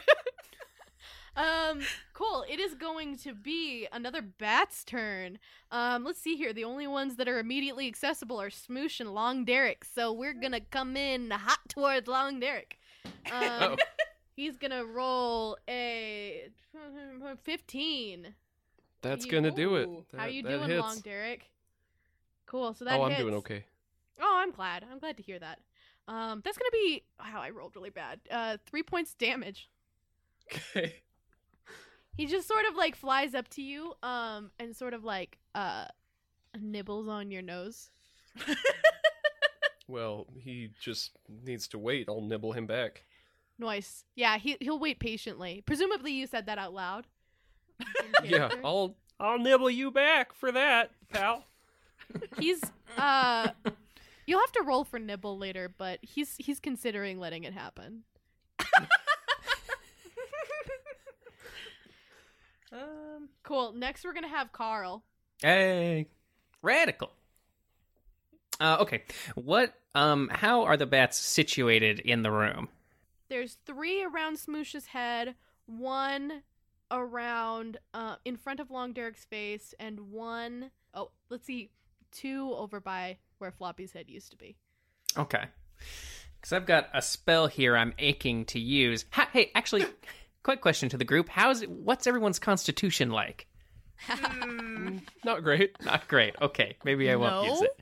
Um, 1.36 1.80
cool. 2.14 2.44
It 2.48 2.58
is 2.60 2.74
going 2.74 3.16
to 3.18 3.34
be 3.34 3.86
another 3.92 4.22
bat's 4.22 4.84
turn. 4.84 5.38
Um, 5.70 6.04
let's 6.04 6.20
see 6.20 6.36
here. 6.36 6.52
The 6.52 6.64
only 6.64 6.86
ones 6.86 7.16
that 7.16 7.28
are 7.28 7.38
immediately 7.38 7.86
accessible 7.86 8.40
are 8.40 8.50
Smoosh 8.50 9.00
and 9.00 9.14
Long 9.14 9.44
Derek. 9.44 9.84
So 9.84 10.12
we're 10.12 10.32
gonna 10.34 10.60
come 10.60 10.96
in 10.96 11.30
hot 11.30 11.60
towards 11.68 12.08
Long 12.08 12.40
Derek. 12.40 12.78
Um, 13.32 13.42
Oh. 13.72 13.76
he's 14.36 14.56
gonna 14.56 14.84
roll 14.84 15.56
a 15.68 16.48
fifteen. 17.42 18.34
That's 19.02 19.24
You- 19.26 19.32
gonna 19.32 19.50
do 19.50 19.76
it. 19.76 19.86
Ooh. 19.86 20.04
How 20.16 20.24
That- 20.24 20.32
you 20.32 20.42
doing, 20.42 20.68
hits. 20.68 20.80
Long 20.80 21.00
Derek? 21.00 21.50
Cool. 22.46 22.74
So 22.74 22.84
that 22.84 22.98
Oh, 22.98 23.02
I'm 23.02 23.10
hits. 23.10 23.20
doing 23.22 23.34
okay. 23.34 23.64
Oh, 24.20 24.36
I'm 24.38 24.50
glad. 24.52 24.84
I'm 24.90 24.98
glad 24.98 25.16
to 25.18 25.22
hear 25.22 25.38
that. 25.38 25.60
Um, 26.08 26.40
that's 26.44 26.56
gonna 26.56 26.70
be 26.72 27.02
wow. 27.18 27.40
I 27.42 27.50
rolled 27.50 27.74
really 27.76 27.90
bad. 27.90 28.20
Uh, 28.30 28.56
three 28.66 28.82
points 28.82 29.14
damage. 29.14 29.68
Okay. 30.76 30.94
He 32.16 32.26
just 32.26 32.48
sort 32.48 32.64
of 32.66 32.74
like 32.76 32.96
flies 32.96 33.34
up 33.34 33.48
to 33.50 33.62
you, 33.62 33.94
um, 34.02 34.50
and 34.58 34.74
sort 34.74 34.94
of 34.94 35.04
like 35.04 35.38
uh, 35.54 35.86
nibbles 36.60 37.08
on 37.08 37.30
your 37.30 37.42
nose. 37.42 37.90
Well, 39.88 40.26
he 40.40 40.70
just 40.80 41.12
needs 41.44 41.68
to 41.68 41.78
wait. 41.78 42.08
I'll 42.08 42.20
nibble 42.20 42.52
him 42.52 42.66
back. 42.66 43.04
Nice. 43.58 44.04
Yeah, 44.14 44.36
he 44.36 44.56
he'll 44.60 44.78
wait 44.78 44.98
patiently. 44.98 45.62
Presumably, 45.64 46.12
you 46.12 46.26
said 46.26 46.46
that 46.46 46.58
out 46.58 46.74
loud. 46.74 47.06
Yeah. 48.24 48.50
I'll. 48.64 48.96
I'll 49.18 49.38
nibble 49.38 49.70
you 49.70 49.90
back 49.90 50.34
for 50.34 50.52
that, 50.52 50.90
pal. 51.10 51.44
He's 52.38 52.60
uh, 52.98 53.48
you'll 54.26 54.40
have 54.40 54.52
to 54.52 54.62
roll 54.62 54.84
for 54.84 54.98
nibble 54.98 55.38
later, 55.38 55.72
but 55.76 56.00
he's 56.02 56.36
he's 56.36 56.60
considering 56.60 57.18
letting 57.18 57.44
it 57.44 57.54
happen. 57.54 58.02
Um, 62.72 63.28
Cool. 63.42 63.72
Next, 63.72 64.04
we're 64.04 64.12
gonna 64.12 64.28
have 64.28 64.52
Carl. 64.52 65.02
Hey, 65.42 66.08
radical. 66.62 67.12
Uh, 68.58 68.78
okay, 68.80 69.02
what? 69.34 69.74
Um, 69.94 70.28
how 70.32 70.64
are 70.64 70.76
the 70.76 70.86
bats 70.86 71.18
situated 71.18 72.00
in 72.00 72.22
the 72.22 72.30
room? 72.30 72.68
There's 73.28 73.58
three 73.66 74.02
around 74.04 74.38
Smoosh's 74.38 74.86
head, 74.86 75.34
one 75.66 76.42
around 76.90 77.78
uh 77.94 78.14
in 78.24 78.36
front 78.36 78.60
of 78.60 78.70
Long 78.70 78.92
Derek's 78.92 79.24
face, 79.24 79.74
and 79.80 80.12
one 80.12 80.70
oh 80.94 81.10
let's 81.28 81.46
see, 81.46 81.70
two 82.12 82.52
over 82.56 82.80
by 82.80 83.18
where 83.38 83.50
Floppy's 83.50 83.92
head 83.92 84.08
used 84.08 84.30
to 84.30 84.36
be. 84.36 84.56
Okay, 85.18 85.44
because 86.40 86.52
I've 86.52 86.66
got 86.66 86.88
a 86.94 87.02
spell 87.02 87.46
here 87.46 87.76
I'm 87.76 87.92
aching 87.98 88.44
to 88.46 88.60
use. 88.60 89.04
Ha- 89.10 89.30
hey, 89.32 89.50
actually, 89.54 89.86
quick 90.46 90.60
question 90.60 90.88
to 90.88 90.96
the 90.96 91.04
group: 91.04 91.28
How's 91.28 91.62
it? 91.62 91.68
What's 91.68 92.06
everyone's 92.06 92.38
constitution 92.38 93.10
like? 93.10 93.48
Not 95.24 95.42
great. 95.42 95.74
Not 95.84 96.06
great. 96.06 96.36
Okay, 96.40 96.76
maybe 96.84 97.10
I 97.10 97.16
won't 97.16 97.48
use 97.48 97.62
it. 97.62 97.80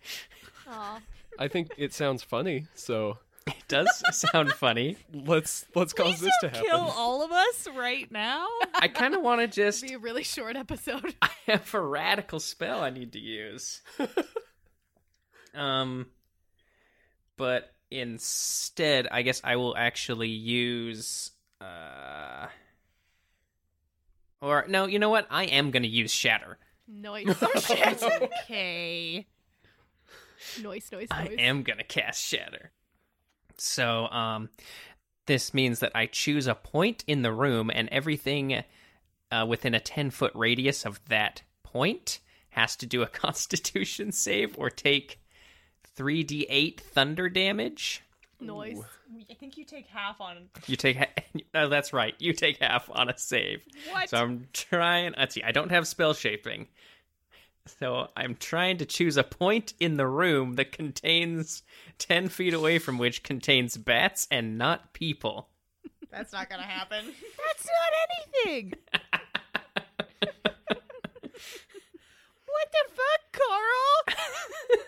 Aw. 0.68 1.00
I 1.38 1.48
think 1.48 1.72
it 1.76 1.92
sounds 1.92 2.22
funny, 2.22 2.66
so 2.74 3.18
It 3.46 3.68
does 3.68 4.02
sound 4.12 4.50
funny. 4.52 4.96
let's 5.12 5.66
let's 5.74 5.92
cause 5.92 6.18
this 6.20 6.32
to 6.40 6.48
happen. 6.48 6.64
Kill 6.64 6.80
all 6.80 7.22
of 7.22 7.32
us 7.32 7.68
right 7.76 8.10
now. 8.10 8.46
I 8.74 8.88
kind 8.88 9.14
of 9.14 9.20
want 9.20 9.42
to 9.42 9.46
just. 9.46 9.82
Be 9.86 9.92
a 9.92 9.98
really 9.98 10.22
short 10.24 10.56
episode. 10.56 11.14
I 11.22 11.28
have 11.48 11.74
a 11.74 11.80
radical 11.82 12.40
spell 12.40 12.82
I 12.82 12.88
need 12.88 13.12
to 13.12 13.20
use. 13.20 13.82
um, 15.54 16.06
but 17.36 17.70
instead, 17.90 19.06
I 19.10 19.20
guess 19.20 19.42
I 19.44 19.56
will 19.56 19.76
actually 19.76 20.30
use. 20.30 21.30
Uh, 21.64 22.48
Or 24.40 24.66
no, 24.68 24.86
you 24.86 24.98
know 24.98 25.10
what? 25.10 25.26
I 25.30 25.44
am 25.44 25.70
gonna 25.70 25.86
use 25.86 26.12
shatter. 26.12 26.58
Noise. 26.86 27.34
Okay. 27.42 29.26
noise, 30.62 30.88
noise, 30.92 30.92
noise. 30.92 31.08
I 31.10 31.24
am 31.38 31.62
gonna 31.62 31.84
cast 31.84 32.22
shatter. 32.22 32.70
So, 33.56 34.06
um, 34.08 34.50
this 35.26 35.54
means 35.54 35.78
that 35.80 35.92
I 35.94 36.06
choose 36.06 36.46
a 36.46 36.54
point 36.54 37.04
in 37.06 37.22
the 37.22 37.32
room, 37.32 37.70
and 37.72 37.88
everything 37.90 38.62
uh, 39.32 39.46
within 39.48 39.74
a 39.74 39.80
ten 39.80 40.10
foot 40.10 40.32
radius 40.34 40.84
of 40.84 41.00
that 41.08 41.42
point 41.62 42.20
has 42.50 42.76
to 42.76 42.86
do 42.86 43.00
a 43.02 43.06
Constitution 43.24 44.12
save 44.12 44.58
or 44.58 44.68
take 44.68 45.20
three 45.96 46.22
d 46.22 46.46
eight 46.50 46.80
thunder 46.80 47.28
damage. 47.30 48.02
Noise. 48.46 48.78
I 49.30 49.34
think 49.34 49.56
you 49.56 49.64
take 49.64 49.86
half 49.86 50.20
on. 50.20 50.48
You 50.66 50.76
take. 50.76 50.96
Ha- 50.96 51.22
oh, 51.54 51.68
that's 51.68 51.92
right. 51.92 52.14
You 52.18 52.32
take 52.32 52.58
half 52.58 52.88
on 52.92 53.08
a 53.08 53.18
save. 53.18 53.62
What? 53.90 54.08
So 54.08 54.18
I'm 54.18 54.48
trying. 54.52 55.14
Let's 55.16 55.34
see. 55.34 55.42
I 55.42 55.52
don't 55.52 55.70
have 55.70 55.86
spell 55.86 56.14
shaping. 56.14 56.68
So 57.66 58.08
I'm 58.16 58.34
trying 58.36 58.76
to 58.78 58.86
choose 58.86 59.16
a 59.16 59.24
point 59.24 59.72
in 59.80 59.96
the 59.96 60.06
room 60.06 60.54
that 60.56 60.72
contains 60.72 61.62
10 61.98 62.28
feet 62.28 62.52
away 62.52 62.78
from 62.78 62.98
which 62.98 63.22
contains 63.22 63.76
bats 63.76 64.28
and 64.30 64.58
not 64.58 64.92
people. 64.92 65.48
That's 66.10 66.32
not 66.32 66.50
gonna 66.50 66.62
happen. 66.62 67.06
That's 67.46 67.66
not 67.66 67.92
anything. 68.46 68.74
what 72.46 72.68
the 72.72 72.84
fuck, 72.94 73.32
Carl? 73.32 74.84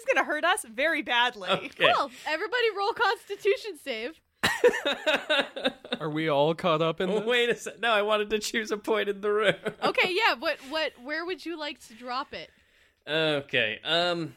This 0.00 0.08
is 0.08 0.14
gonna 0.14 0.26
hurt 0.26 0.44
us 0.44 0.64
very 0.64 1.02
badly. 1.02 1.48
Okay. 1.48 1.68
Cool. 1.92 2.10
Everybody 2.26 2.64
roll 2.76 2.92
Constitution 2.92 3.78
save. 3.82 4.20
Are 6.00 6.10
we 6.10 6.28
all 6.28 6.54
caught 6.54 6.82
up 6.82 7.00
in 7.00 7.10
this? 7.10 7.24
Wait 7.24 7.50
a 7.50 7.56
sec. 7.56 7.80
No, 7.80 7.90
I 7.90 8.02
wanted 8.02 8.30
to 8.30 8.38
choose 8.38 8.70
a 8.70 8.78
point 8.78 9.08
in 9.08 9.20
the 9.20 9.30
room. 9.30 9.54
Okay, 9.82 10.12
yeah. 10.14 10.34
What? 10.34 10.58
What? 10.70 10.92
Where 11.02 11.24
would 11.24 11.44
you 11.44 11.58
like 11.58 11.80
to 11.88 11.94
drop 11.94 12.32
it? 12.32 12.50
Okay. 13.06 13.80
Um. 13.84 14.34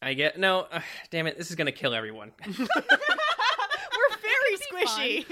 I 0.00 0.14
get 0.14 0.38
no. 0.38 0.66
Uh, 0.70 0.80
damn 1.10 1.26
it! 1.26 1.36
This 1.36 1.50
is 1.50 1.56
gonna 1.56 1.72
kill 1.72 1.94
everyone. 1.94 2.32
We're 2.46 2.54
very 4.22 4.86
squishy. 4.86 5.26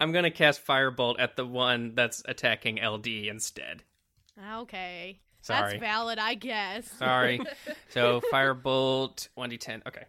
I'm 0.00 0.12
gonna 0.12 0.30
cast 0.30 0.66
firebolt 0.66 1.16
at 1.18 1.36
the 1.36 1.46
one 1.46 1.94
that's 1.94 2.22
attacking 2.26 2.82
LD 2.84 3.06
instead. 3.06 3.82
Okay. 4.52 5.18
Sorry. 5.46 5.72
That's 5.72 5.80
valid, 5.80 6.18
I 6.18 6.34
guess. 6.34 6.90
Sorry. 6.98 7.40
so 7.88 8.20
firebolt, 8.32 9.28
one 9.36 9.48
d10. 9.50 9.86
Okay, 9.86 10.02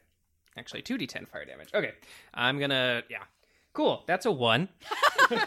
actually 0.57 0.81
two 0.81 0.97
d10 0.97 1.27
fire 1.27 1.45
damage. 1.45 1.69
Okay, 1.73 1.91
I'm 2.34 2.59
gonna 2.59 3.03
yeah. 3.09 3.23
Cool. 3.73 4.03
That's 4.07 4.26
a 4.26 4.31
one. 4.31 4.69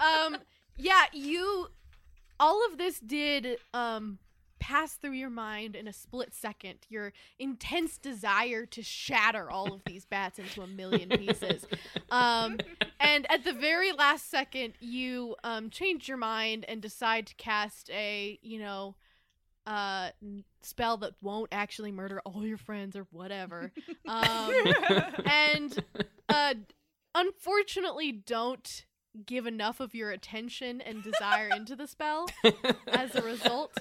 um 0.00 0.36
yeah 0.76 1.06
you 1.12 1.66
all 2.38 2.64
of 2.70 2.78
this 2.78 3.00
did 3.00 3.58
um 3.74 4.18
pass 4.58 4.94
through 4.94 5.12
your 5.12 5.30
mind 5.30 5.76
in 5.76 5.86
a 5.88 5.92
split 5.92 6.34
second 6.34 6.78
your 6.88 7.12
intense 7.38 7.98
desire 7.98 8.66
to 8.66 8.82
shatter 8.82 9.50
all 9.50 9.72
of 9.72 9.82
these 9.84 10.04
bats 10.04 10.38
into 10.38 10.62
a 10.62 10.66
million 10.66 11.08
pieces. 11.10 11.66
Um 12.10 12.58
and 13.00 13.30
at 13.30 13.44
the 13.44 13.52
very 13.52 13.92
last 13.92 14.30
second 14.30 14.74
you 14.80 15.36
um 15.44 15.68
change 15.68 16.08
your 16.08 16.16
mind 16.16 16.64
and 16.66 16.80
decide 16.80 17.26
to 17.26 17.34
cast 17.34 17.90
a 17.90 18.38
you 18.40 18.58
know 18.58 18.96
uh 19.66 20.10
spell 20.62 20.96
that 20.98 21.12
won't 21.20 21.50
actually 21.52 21.92
murder 21.92 22.20
all 22.24 22.46
your 22.46 22.56
friends 22.56 22.96
or 22.96 23.06
whatever. 23.10 23.72
Um 24.06 24.54
and 25.26 25.84
uh 26.30 26.54
unfortunately 27.14 28.12
don't 28.12 28.86
give 29.26 29.46
enough 29.46 29.80
of 29.80 29.94
your 29.94 30.10
attention 30.10 30.80
and 30.80 31.02
desire 31.02 31.48
into 31.48 31.74
the 31.74 31.86
spell 31.86 32.28
as 32.88 33.14
a 33.14 33.22
result 33.22 33.76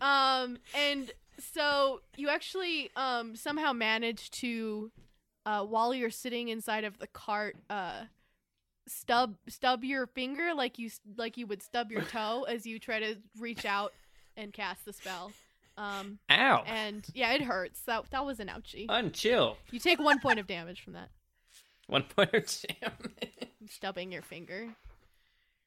um 0.00 0.58
and 0.74 1.10
so 1.38 2.00
you 2.16 2.28
actually 2.28 2.90
um 2.96 3.36
somehow 3.36 3.72
manage 3.72 4.30
to 4.30 4.90
uh 5.46 5.62
while 5.62 5.94
you're 5.94 6.10
sitting 6.10 6.48
inside 6.48 6.84
of 6.84 6.98
the 6.98 7.06
cart 7.06 7.56
uh 7.70 8.04
stub 8.86 9.36
stub 9.48 9.82
your 9.84 10.06
finger 10.06 10.52
like 10.54 10.78
you 10.78 10.90
like 11.16 11.36
you 11.36 11.46
would 11.46 11.62
stub 11.62 11.90
your 11.90 12.02
toe 12.02 12.44
as 12.48 12.66
you 12.66 12.78
try 12.78 12.98
to 13.00 13.16
reach 13.38 13.64
out 13.64 13.92
and 14.36 14.52
cast 14.52 14.84
the 14.84 14.92
spell 14.92 15.32
um 15.78 16.18
Ow. 16.30 16.62
and 16.66 17.04
yeah 17.14 17.32
it 17.32 17.42
hurts 17.42 17.80
that 17.82 18.04
that 18.10 18.24
was 18.24 18.40
an 18.40 18.48
ouchie 18.48 18.86
Unchill. 18.86 19.56
you 19.70 19.78
take 19.80 19.98
one 19.98 20.20
point 20.20 20.38
of 20.38 20.46
damage 20.46 20.80
from 20.82 20.92
that 20.92 21.08
One 21.86 22.02
point 22.04 22.32
of 22.32 22.46
damage. 22.46 23.28
stubbing 23.68 24.10
your 24.10 24.22
finger. 24.22 24.68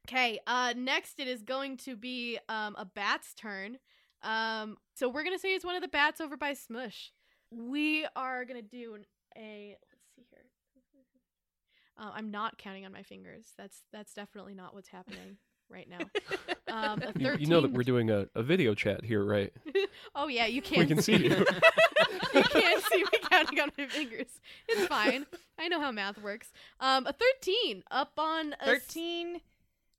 Okay, 0.08 0.40
uh 0.48 0.74
next 0.76 1.20
it 1.20 1.28
is 1.28 1.44
going 1.44 1.78
to 1.78 1.96
be 1.96 2.40
um 2.50 2.76
a 2.76 2.86
bat's 2.86 3.36
turn. 3.36 3.78
Um 4.28 4.78
so 4.96 5.08
we're 5.10 5.24
going 5.24 5.36
to 5.36 5.40
say 5.40 5.56
it's 5.56 5.64
one 5.66 5.76
of 5.76 5.82
the 5.82 5.88
bats 5.88 6.20
over 6.22 6.36
by 6.38 6.52
Smoosh. 6.52 7.12
We 7.50 8.06
are 8.16 8.44
going 8.46 8.62
to 8.62 8.68
do 8.68 8.96
an, 8.96 9.06
a 9.38 9.76
let's 9.90 10.04
see 10.16 10.24
here. 10.30 10.44
Uh, 12.00 12.12
I'm 12.14 12.30
not 12.30 12.60
counting 12.60 12.86
on 12.86 12.92
my 12.92 13.02
fingers. 13.02 13.54
That's 13.58 13.82
that's 13.92 14.14
definitely 14.14 14.54
not 14.54 14.76
what's 14.76 14.90
happening 14.90 15.38
right 15.70 15.90
now. 15.90 15.98
Um 16.70 17.02
a 17.02 17.14
You, 17.18 17.36
you 17.40 17.48
know 17.48 17.62
that 17.62 17.72
we're 17.72 17.84
doing 17.84 18.12
a, 18.12 18.28
a 18.36 18.44
video 18.44 18.76
chat 18.76 19.04
here, 19.06 19.24
right? 19.24 19.52
Oh 20.16 20.28
yeah, 20.28 20.46
you 20.46 20.62
can't 20.62 20.80
We 20.82 20.86
can 20.86 21.02
see 21.02 21.16
you. 21.16 21.46
you 22.34 22.44
can't 22.44 22.84
see 22.84 22.98
me 23.00 23.20
counting 23.32 23.60
on 23.62 23.72
my 23.78 23.88
fingers. 23.88 24.28
It's 24.68 24.86
fine. 24.88 25.26
I 25.58 25.70
know 25.70 25.80
how 25.80 25.92
math 25.92 26.22
works. 26.22 26.52
Um 26.80 27.08
a 27.08 27.14
13 27.14 27.84
up 27.90 28.12
on 28.18 28.54
a 28.60 28.66
Thirteen 28.66 29.42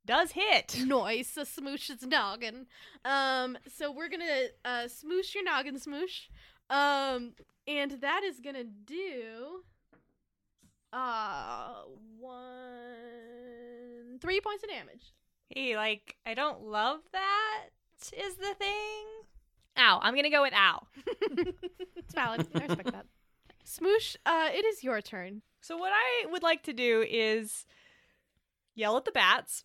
does 0.08 0.32
hit. 0.32 0.78
noise 0.86 1.36
a 1.36 1.42
smoosh's 1.42 2.04
noggin 2.04 2.66
um 3.04 3.56
so 3.72 3.92
we're 3.92 4.08
gonna 4.08 4.46
uh 4.64 4.88
smoosh 4.88 5.34
your 5.34 5.44
noggin 5.44 5.76
smoosh 5.76 6.28
um 6.70 7.32
and 7.66 7.92
that 8.00 8.22
is 8.24 8.40
gonna 8.40 8.64
do 8.64 9.62
uh 10.92 11.82
one 12.18 14.18
three 14.20 14.40
points 14.40 14.64
of 14.64 14.70
damage 14.70 15.12
Hey, 15.50 15.76
like 15.76 16.16
I 16.26 16.34
don't 16.34 16.62
love 16.62 17.00
that. 17.12 17.68
Is 18.12 18.34
the 18.36 18.54
thing? 18.58 19.04
Ow! 19.78 19.98
I'm 20.02 20.14
gonna 20.14 20.30
go 20.30 20.42
with 20.42 20.52
ow. 20.54 20.86
it's 21.96 22.14
valid 22.14 22.46
i 22.54 22.66
respect 22.66 22.92
that 22.92 23.06
smoosh 23.66 24.16
uh 24.26 24.48
it 24.52 24.64
is 24.64 24.84
your 24.84 25.00
turn 25.00 25.42
So 25.60 25.76
what 25.76 25.92
I 25.92 26.26
would 26.30 26.42
like 26.42 26.62
to 26.64 26.72
do 26.72 27.04
is 27.08 27.66
yell 28.74 28.96
at 28.96 29.04
the 29.04 29.12
bats. 29.12 29.64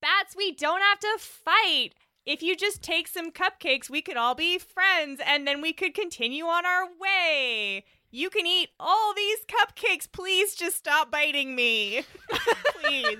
Bats, 0.00 0.34
we 0.36 0.52
don't 0.52 0.80
have 0.80 0.98
to 1.00 1.16
fight. 1.18 1.90
If 2.26 2.42
you 2.42 2.56
just 2.56 2.82
take 2.82 3.08
some 3.08 3.30
cupcakes, 3.32 3.90
we 3.90 4.02
could 4.02 4.16
all 4.16 4.34
be 4.34 4.58
friends 4.58 5.20
and 5.26 5.46
then 5.46 5.60
we 5.60 5.72
could 5.72 5.94
continue 5.94 6.44
on 6.44 6.64
our 6.66 6.86
way. 7.00 7.84
You 8.10 8.28
can 8.30 8.46
eat 8.46 8.70
all 8.78 9.14
these 9.14 9.38
cupcakes. 9.46 10.10
Please 10.10 10.54
just 10.54 10.76
stop 10.76 11.10
biting 11.10 11.54
me. 11.54 12.04
Please. 12.82 13.18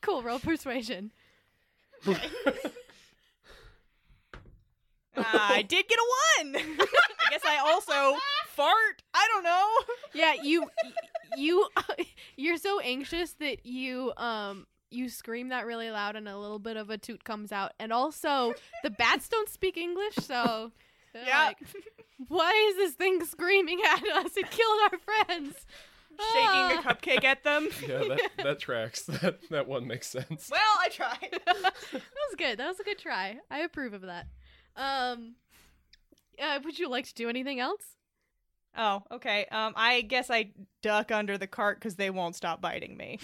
cool 0.00 0.22
roll 0.22 0.38
persuasion 0.38 1.12
Uh, 5.16 5.22
I 5.26 5.62
did 5.62 5.86
get 5.88 5.98
a 5.98 6.42
one. 6.42 6.56
I 6.80 7.30
guess 7.30 7.42
I 7.46 7.58
also 7.58 8.18
fart. 8.48 9.02
I 9.14 9.28
don't 9.32 9.44
know. 9.44 9.68
yeah 10.12 10.34
you 10.42 10.68
you 11.36 11.68
you're 12.36 12.56
so 12.56 12.80
anxious 12.80 13.32
that 13.34 13.64
you 13.64 14.12
um 14.16 14.66
you 14.94 15.08
scream 15.08 15.48
that 15.48 15.66
really 15.66 15.90
loud 15.90 16.16
and 16.16 16.28
a 16.28 16.38
little 16.38 16.58
bit 16.58 16.76
of 16.76 16.88
a 16.90 16.96
toot 16.98 17.24
comes 17.24 17.52
out 17.52 17.72
and 17.78 17.92
also 17.92 18.54
the 18.82 18.90
bats 18.90 19.28
don't 19.28 19.48
speak 19.48 19.76
english 19.76 20.14
so 20.20 20.70
Yeah. 21.14 21.46
like 21.46 21.58
why 22.28 22.50
is 22.70 22.76
this 22.76 22.92
thing 22.94 23.24
screaming 23.24 23.80
at 23.86 24.02
us 24.16 24.36
it 24.36 24.50
killed 24.50 24.80
our 24.92 24.98
friends 24.98 25.66
Shaking 26.16 26.48
Ah. 26.48 26.78
a 26.78 26.82
cupcake 26.94 27.24
at 27.24 27.42
them. 27.42 27.68
yeah, 27.82 27.98
that, 27.98 28.20
that 28.44 28.58
tracks. 28.60 29.02
That 29.02 29.40
that 29.50 29.66
one 29.66 29.88
makes 29.88 30.06
sense. 30.06 30.48
Well, 30.48 30.60
I 30.80 30.88
tried. 30.88 31.40
that 31.44 31.74
was 31.92 32.34
good 32.38 32.56
that 32.58 32.68
was 32.68 32.78
a 32.78 32.84
good 32.84 32.98
try 33.00 33.38
i 33.50 33.58
approve 33.60 33.94
of 33.94 34.02
that 34.02 34.26
um 34.76 35.34
uh, 36.40 36.60
would 36.64 36.78
you 36.78 36.88
like 36.88 37.06
to 37.06 37.14
do 37.14 37.28
anything 37.28 37.58
else 37.60 37.82
Oh, 38.76 39.04
okay. 39.12 39.46
Um, 39.52 39.72
I 39.76 40.00
guess 40.00 40.30
I 40.30 40.50
duck 40.82 41.12
under 41.12 41.38
the 41.38 41.46
cart 41.46 41.78
because 41.78 41.94
they 41.94 42.10
won't 42.10 42.34
stop 42.34 42.60
biting 42.60 42.96
me. 42.96 43.20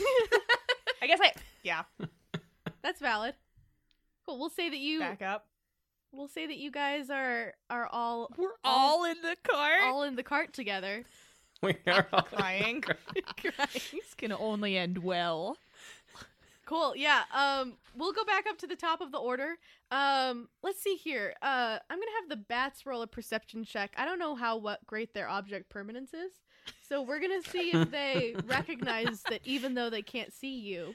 I 1.03 1.09
guess 1.09 1.19
I 1.21 1.33
yeah. 1.63 1.83
that's 2.83 3.01
valid 3.01 3.35
cool 4.27 4.39
we'll 4.39 4.49
say 4.51 4.69
that 4.71 4.79
you 4.79 5.01
Back 5.01 5.23
up. 5.23 5.47
we'll 6.13 6.29
say 6.29 6.47
that 6.47 6.57
you 6.57 6.71
guys 6.71 7.11
are 7.11 7.55
are 7.69 7.87
all 7.87 8.31
We're 8.37 8.49
all 8.65 9.05
in 9.05 9.17
the 9.23 9.37
cart. 9.43 9.83
all 9.85 10.03
in 10.03 10.17
the 10.17 10.23
cart 10.23 10.53
together 10.53 11.05
We 11.63 11.77
are 11.87 12.07
all 12.11 12.23
Crying. 12.33 12.83
This 13.75 14.15
can 14.17 14.33
only 14.33 14.79
end 14.79 14.97
well. 14.97 15.59
Cool. 16.65 16.95
Yeah. 16.97 17.23
Um, 17.35 17.75
we'll 17.95 18.13
go 18.13 18.25
back 18.25 18.47
up 18.49 18.57
to 18.59 18.67
the 18.67 18.77
top 18.77 19.03
of 19.03 19.13
the 19.13 19.19
order. 19.19 19.57
Um, 19.91 20.49
let's 20.63 20.81
see 20.81 20.95
here. 20.95 21.35
Uh, 21.43 21.79
I'm 21.91 21.99
gonna 21.99 22.11
have 22.21 22.31
the 22.31 22.37
bats 22.37 22.87
roll 22.87 23.03
a 23.03 23.07
perception 23.07 23.65
check. 23.65 23.93
I 23.99 24.07
don't 24.07 24.19
know 24.19 24.37
how 24.37 24.57
what 24.57 24.87
great 24.87 25.13
their 25.13 25.29
object 25.29 25.69
permanence 25.69 26.15
is, 26.15 26.33
so 26.89 27.03
we're 27.03 27.21
gonna 27.21 27.43
see 27.43 27.73
if 27.75 27.91
they 27.91 28.35
recognize 28.47 29.23
that 29.29 29.41
even 29.45 29.75
though 29.75 29.91
they 29.91 30.01
can't 30.03 30.33
see 30.33 30.61
you, 30.61 30.95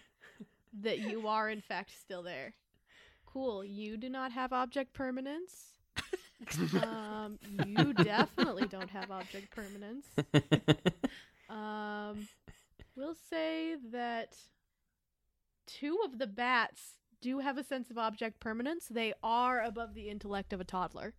that 0.82 1.00
you 1.00 1.28
are 1.28 1.50
in 1.50 1.62
fact 1.62 1.92
still 2.00 2.24
there. 2.24 2.54
Cool. 3.26 3.64
You 3.64 3.98
do 3.98 4.10
not 4.10 4.32
have 4.32 4.54
object 4.54 4.94
permanence. 4.94 5.72
um, 6.84 7.40
you 7.66 7.94
definitely 7.94 8.68
don't 8.68 8.90
have 8.90 9.12
object 9.12 9.52
permanence. 9.52 10.06
Um, 11.50 12.28
we'll 12.96 13.16
say 13.30 13.76
that 13.92 14.36
two 15.68 16.00
of 16.06 16.18
the 16.18 16.28
bats 16.28 16.82
do 17.22 17.40
have 17.40 17.58
a 17.58 17.64
sense 17.64 17.90
of 17.90 17.98
object 17.98 18.40
permanence. 18.40 18.88
They 18.90 19.14
are 19.24 19.62
above 19.64 19.94
the 19.94 20.10
intellect 20.10 20.54
of 20.54 20.62
a 20.62 20.64
toddler. 20.64 21.14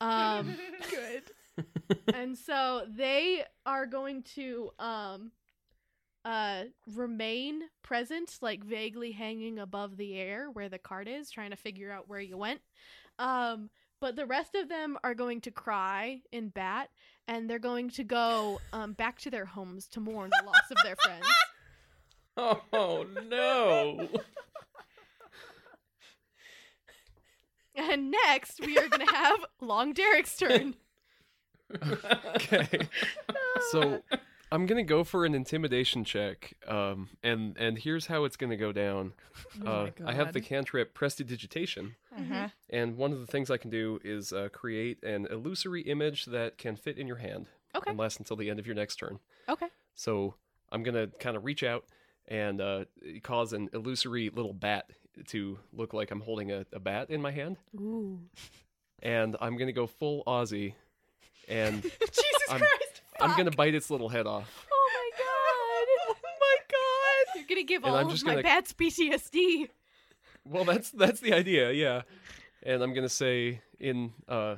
Um, 0.00 0.56
Good. 0.90 1.66
and 2.14 2.36
so 2.36 2.86
they 2.88 3.44
are 3.64 3.86
going 3.86 4.22
to 4.34 4.70
um 4.78 5.30
uh 6.24 6.64
remain 6.94 7.62
present 7.82 8.38
like 8.40 8.62
vaguely 8.62 9.12
hanging 9.12 9.58
above 9.58 9.96
the 9.96 10.14
air 10.14 10.48
where 10.52 10.68
the 10.68 10.78
cart 10.78 11.08
is 11.08 11.30
trying 11.30 11.50
to 11.50 11.56
figure 11.56 11.90
out 11.90 12.08
where 12.08 12.20
you 12.20 12.36
went 12.36 12.60
um 13.18 13.68
but 14.00 14.16
the 14.16 14.26
rest 14.26 14.54
of 14.54 14.68
them 14.68 14.96
are 15.04 15.14
going 15.14 15.40
to 15.40 15.50
cry 15.50 16.20
in 16.32 16.48
bat 16.48 16.90
and 17.26 17.48
they're 17.50 17.58
going 17.58 17.90
to 17.90 18.04
go 18.04 18.60
um 18.72 18.92
back 18.92 19.18
to 19.18 19.30
their 19.30 19.46
homes 19.46 19.88
to 19.88 20.00
mourn 20.00 20.30
the 20.40 20.46
loss 20.46 20.70
of 20.70 20.76
their 20.84 20.96
friends 20.96 21.26
Oh 22.36 23.04
no! 23.28 24.08
and 27.74 28.10
next 28.10 28.58
we 28.64 28.78
are 28.78 28.88
going 28.88 29.06
to 29.06 29.14
have 29.14 29.44
long 29.60 29.92
derek's 29.92 30.36
turn 30.36 30.74
Okay. 32.36 32.88
so 33.70 34.02
I'm 34.52 34.66
gonna 34.66 34.82
go 34.84 35.02
for 35.02 35.24
an 35.24 35.34
intimidation 35.34 36.04
check, 36.04 36.54
um, 36.68 37.08
and 37.22 37.56
and 37.58 37.78
here's 37.78 38.06
how 38.06 38.24
it's 38.24 38.36
gonna 38.36 38.56
go 38.56 38.70
down. 38.72 39.14
uh, 39.66 39.88
I 40.04 40.12
have 40.12 40.32
the 40.32 40.40
cantrip 40.40 40.92
prestidigitation, 40.94 41.96
Uh-huh. 42.16 42.48
and 42.70 42.96
one 42.96 43.12
of 43.12 43.20
the 43.20 43.26
things 43.26 43.50
I 43.50 43.56
can 43.56 43.70
do 43.70 43.98
is 44.04 44.32
uh, 44.32 44.48
create 44.52 45.02
an 45.02 45.26
illusory 45.30 45.82
image 45.82 46.26
that 46.26 46.58
can 46.58 46.76
fit 46.76 46.98
in 46.98 47.06
your 47.06 47.16
hand 47.16 47.46
Okay. 47.74 47.90
and 47.90 47.98
last 47.98 48.18
until 48.18 48.36
the 48.36 48.50
end 48.50 48.58
of 48.58 48.66
your 48.66 48.76
next 48.76 48.96
turn. 48.96 49.18
okay 49.48 49.68
So 49.94 50.34
I'm 50.70 50.82
gonna 50.82 51.06
kind 51.18 51.36
of 51.36 51.44
reach 51.44 51.62
out 51.62 51.84
and 52.28 52.60
uh, 52.60 52.84
cause 53.22 53.52
an 53.54 53.70
illusory 53.72 54.28
little 54.30 54.52
bat 54.54 54.90
to 55.28 55.58
look 55.72 55.92
like 55.94 56.10
I'm 56.10 56.20
holding 56.20 56.52
a, 56.52 56.66
a 56.72 56.78
bat 56.80 57.08
in 57.10 57.20
my 57.22 57.30
hand, 57.30 57.56
ooh 57.74 58.20
and 59.02 59.34
I'm 59.40 59.56
gonna 59.56 59.72
go 59.72 59.86
full 59.86 60.22
Aussie, 60.26 60.74
and 61.48 61.82
Jesus 62.00 62.48
I'm- 62.50 62.60
Christ! 62.60 62.91
I'm 63.22 63.36
gonna 63.36 63.50
bite 63.50 63.74
its 63.74 63.90
little 63.90 64.08
head 64.08 64.26
off. 64.26 64.66
oh 64.72 64.90
my 64.94 65.10
god 65.18 66.16
Oh 66.24 66.38
my 66.40 66.56
god! 66.70 67.38
you're 67.38 67.46
gonna 67.48 67.62
give 67.66 67.82
And 67.84 67.92
all 67.92 67.98
I'm 67.98 68.08
of 68.10 68.24
my 68.24 68.32
gonna- 68.32 68.42
bats 68.42 68.72
ptsd 68.72 69.68
Well, 70.44 70.64
that's 70.64 70.90
that's 70.90 71.20
the 71.20 71.32
idea, 71.32 71.70
yeah. 71.72 72.02
And 72.64 72.82
I'm 72.82 72.94
gonna 72.94 73.08
say 73.08 73.60
in 73.80 74.12
uh, 74.28 74.56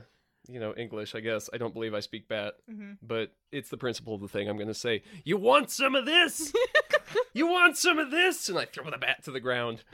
you 0.48 0.60
know, 0.60 0.74
English, 0.76 1.14
I 1.14 1.20
guess. 1.20 1.48
I 1.54 1.56
don't 1.58 1.72
believe 1.72 1.94
I 1.94 2.00
speak 2.00 2.28
bat, 2.28 2.54
Mhm. 2.70 2.98
but 3.02 3.32
it's 3.50 3.70
the 3.70 3.78
principle 3.78 4.14
of 4.14 4.20
the 4.20 4.28
thing. 4.28 4.46
I'm 4.48 4.58
gonna 4.58 4.74
say, 4.74 5.02
"You 5.24 5.36
want 5.38 5.70
some 5.70 5.94
of 5.94 6.04
this? 6.04 6.52
you 7.32 7.46
want 7.46 7.78
some 7.78 7.98
of 7.98 8.10
this?" 8.10 8.48
And 8.50 8.58
I 8.58 8.66
throw 8.66 8.90
the 8.90 8.98
bat 8.98 9.24
to 9.24 9.30
the 9.30 9.40
ground. 9.40 9.84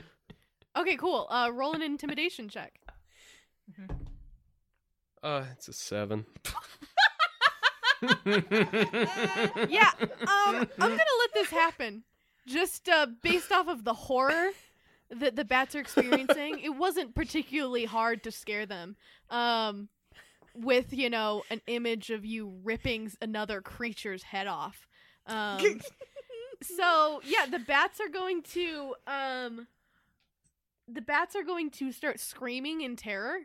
Okay, 0.77 0.95
cool. 0.97 1.27
Uh, 1.29 1.49
roll 1.53 1.73
an 1.73 1.81
intimidation 1.81 2.49
check. 2.49 2.79
Uh, 5.23 5.45
it's 5.53 5.67
a 5.67 5.73
seven. 5.73 6.25
Yeah, 9.69 9.91
um, 9.99 10.67
I'm 10.79 10.89
gonna 10.89 11.17
let 11.19 11.33
this 11.33 11.49
happen, 11.49 12.03
just 12.47 12.89
uh, 12.89 13.07
based 13.21 13.51
off 13.51 13.67
of 13.67 13.83
the 13.83 13.93
horror 13.93 14.49
that 15.09 15.35
the 15.35 15.45
bats 15.45 15.75
are 15.75 15.79
experiencing. 15.79 16.59
it 16.59 16.75
wasn't 16.75 17.13
particularly 17.13 17.85
hard 17.85 18.23
to 18.23 18.31
scare 18.31 18.65
them, 18.65 18.95
um, 19.29 19.89
with 20.55 20.93
you 20.93 21.09
know 21.09 21.43
an 21.49 21.61
image 21.67 22.09
of 22.09 22.25
you 22.25 22.53
ripping 22.63 23.11
another 23.21 23.61
creature's 23.61 24.23
head 24.23 24.47
off. 24.47 24.87
Um, 25.27 25.79
so 26.61 27.21
yeah, 27.25 27.45
the 27.49 27.59
bats 27.59 27.99
are 27.99 28.09
going 28.09 28.41
to 28.53 28.95
um, 29.07 29.67
the 30.87 31.01
bats 31.01 31.35
are 31.35 31.43
going 31.43 31.69
to 31.71 31.91
start 31.91 32.19
screaming 32.19 32.81
in 32.81 32.95
terror. 32.95 33.39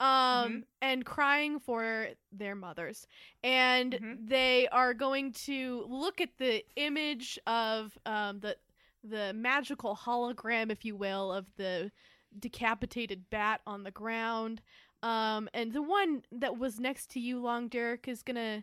Um 0.00 0.64
and 0.80 1.04
crying 1.04 1.60
for 1.60 2.08
their 2.32 2.54
mothers 2.54 3.06
and 3.44 3.92
Mhm. 3.92 4.28
they 4.28 4.66
are 4.68 4.94
going 4.94 5.32
to 5.32 5.84
look 5.88 6.20
at 6.22 6.38
the 6.38 6.64
image 6.76 7.38
of 7.46 7.98
um, 8.06 8.40
the 8.40 8.56
the 9.04 9.32
magical 9.34 9.94
hologram, 9.96 10.70
if 10.70 10.84
you 10.84 10.96
will, 10.96 11.32
of 11.32 11.46
the 11.56 11.90
decapitated 12.38 13.28
bat 13.30 13.60
on 13.66 13.82
the 13.82 13.90
ground. 13.90 14.62
Um, 15.02 15.48
and 15.54 15.72
the 15.72 15.82
one 15.82 16.22
that 16.32 16.58
was 16.58 16.78
next 16.78 17.10
to 17.10 17.20
you, 17.20 17.40
Long 17.40 17.68
Derek, 17.68 18.06
is 18.08 18.22
gonna 18.22 18.62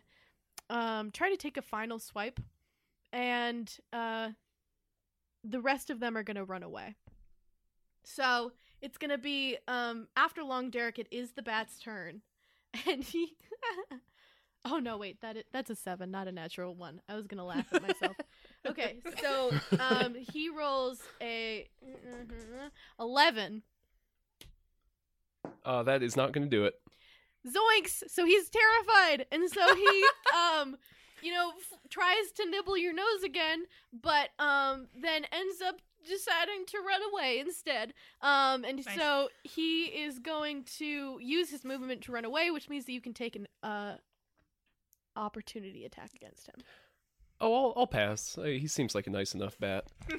um, 0.70 1.10
try 1.10 1.28
to 1.30 1.36
take 1.36 1.56
a 1.56 1.62
final 1.62 1.98
swipe, 1.98 2.40
and 3.12 3.76
uh, 3.92 4.30
the 5.44 5.60
rest 5.60 5.90
of 5.90 5.98
them 6.00 6.16
are 6.16 6.22
gonna 6.22 6.44
run 6.44 6.62
away. 6.62 6.94
So 8.04 8.52
it's 8.82 8.98
gonna 8.98 9.18
be 9.18 9.56
um, 9.66 10.08
after 10.16 10.42
Long 10.42 10.70
Derek. 10.70 10.98
It 10.98 11.08
is 11.10 11.32
the 11.32 11.42
bat's 11.42 11.78
turn, 11.78 12.22
and 12.86 13.02
he. 13.02 13.36
oh 14.64 14.78
no! 14.78 14.96
Wait, 14.96 15.20
that 15.20 15.36
i- 15.36 15.44
that's 15.52 15.70
a 15.70 15.74
seven, 15.76 16.10
not 16.10 16.28
a 16.28 16.32
natural 16.32 16.74
one. 16.74 17.00
I 17.08 17.14
was 17.16 17.26
gonna 17.26 17.44
laugh 17.44 17.66
at 17.72 17.82
myself. 17.82 18.16
okay, 18.66 18.96
so 19.20 19.52
um, 19.78 20.14
he 20.32 20.48
rolls 20.48 21.00
a 21.20 21.68
eleven. 22.98 23.62
Uh, 25.64 25.82
that 25.82 26.02
is 26.02 26.16
not 26.16 26.32
gonna 26.32 26.46
do 26.46 26.64
it. 26.64 26.74
Zoinks! 27.46 28.02
So 28.08 28.24
he's 28.24 28.48
terrified, 28.50 29.26
and 29.32 29.48
so 29.50 29.74
he 29.74 30.04
um. 30.36 30.76
You 31.20 31.32
know, 31.32 31.50
f- 31.58 31.78
tries 31.90 32.30
to 32.36 32.48
nibble 32.48 32.76
your 32.78 32.92
nose 32.92 33.24
again, 33.24 33.64
but 33.92 34.28
um, 34.38 34.86
then 34.94 35.24
ends 35.32 35.60
up 35.66 35.80
deciding 36.06 36.66
to 36.66 36.78
run 36.86 37.00
away 37.12 37.38
instead. 37.40 37.94
Um, 38.20 38.64
and 38.64 38.84
Nice. 38.84 38.96
so 38.96 39.28
he 39.44 39.84
is 39.84 40.18
going 40.18 40.64
to 40.78 41.18
use 41.20 41.50
his 41.50 41.64
movement 41.64 42.02
to 42.02 42.12
run 42.12 42.24
away, 42.24 42.50
which 42.50 42.68
means 42.68 42.84
that 42.86 42.92
you 42.92 43.00
can 43.00 43.14
take 43.14 43.36
an 43.36 43.46
uh 43.62 43.96
opportunity 45.16 45.84
attack 45.84 46.10
against 46.14 46.46
him. 46.46 46.54
Oh, 47.40 47.54
I'll, 47.54 47.72
I'll 47.76 47.86
pass. 47.86 48.36
Uh, 48.38 48.42
he 48.42 48.66
seems 48.66 48.94
like 48.94 49.06
a 49.06 49.10
nice 49.10 49.34
enough 49.34 49.58
bat. 49.58 49.84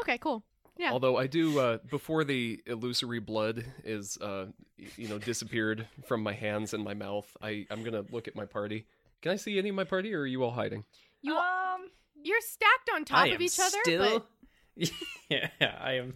Okay, 0.00 0.18
cool. 0.18 0.44
Yeah. 0.76 0.90
Although 0.92 1.16
I 1.16 1.26
do, 1.28 1.58
uh, 1.58 1.78
before 1.88 2.24
the 2.24 2.60
illusory 2.66 3.20
blood 3.20 3.64
is, 3.84 4.18
uh, 4.20 4.46
you 4.98 5.08
know, 5.08 5.16
disappeared 5.18 5.86
from 6.06 6.22
my 6.22 6.32
hands 6.34 6.74
and 6.74 6.84
my 6.84 6.92
mouth, 6.92 7.24
I 7.40 7.64
I'm 7.70 7.82
gonna 7.84 8.04
look 8.10 8.28
at 8.28 8.34
my 8.36 8.44
party. 8.44 8.86
Can 9.22 9.32
I 9.32 9.36
see 9.36 9.56
any 9.56 9.70
of 9.70 9.76
my 9.76 9.84
party, 9.84 10.12
or 10.12 10.22
are 10.22 10.26
you 10.26 10.42
all 10.42 10.50
hiding? 10.50 10.84
You 11.22 11.36
um, 11.36 11.88
you're 12.22 12.40
stacked 12.42 12.90
on 12.94 13.04
top 13.06 13.18
I 13.20 13.26
of 13.28 13.34
am 13.36 13.42
each 13.42 13.58
other, 13.58 13.78
still. 13.84 14.02
but 14.18 14.26
yeah, 15.28 15.48
I 15.60 15.94
am. 15.94 16.14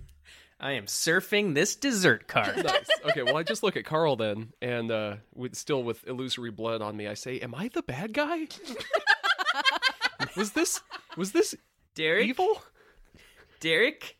I 0.60 0.72
am 0.72 0.86
surfing 0.86 1.55
this 1.55 1.76
dessert 1.76 2.26
cart. 2.26 2.56
nice. 2.64 2.89
Okay, 3.05 3.22
well 3.22 3.36
I 3.36 3.44
just 3.44 3.62
look 3.62 3.76
at 3.76 3.85
Carl 3.85 4.16
then, 4.16 4.52
and 4.60 4.90
uh, 4.90 5.16
with 5.35 5.55
still 5.55 5.82
with 5.82 6.06
illusory 6.06 6.51
blood 6.51 6.82
on 6.82 6.97
me, 6.97 7.06
I 7.06 7.14
say, 7.14 7.39
"Am 7.39 7.55
I 7.55 7.68
the 7.68 7.82
bad 7.82 8.12
guy? 8.12 8.48
was 10.36 10.52
this 10.52 10.80
was 11.16 11.32
this 11.32 11.55
Derek, 11.94 12.26
evil?" 12.26 12.60
Derek, 13.60 14.16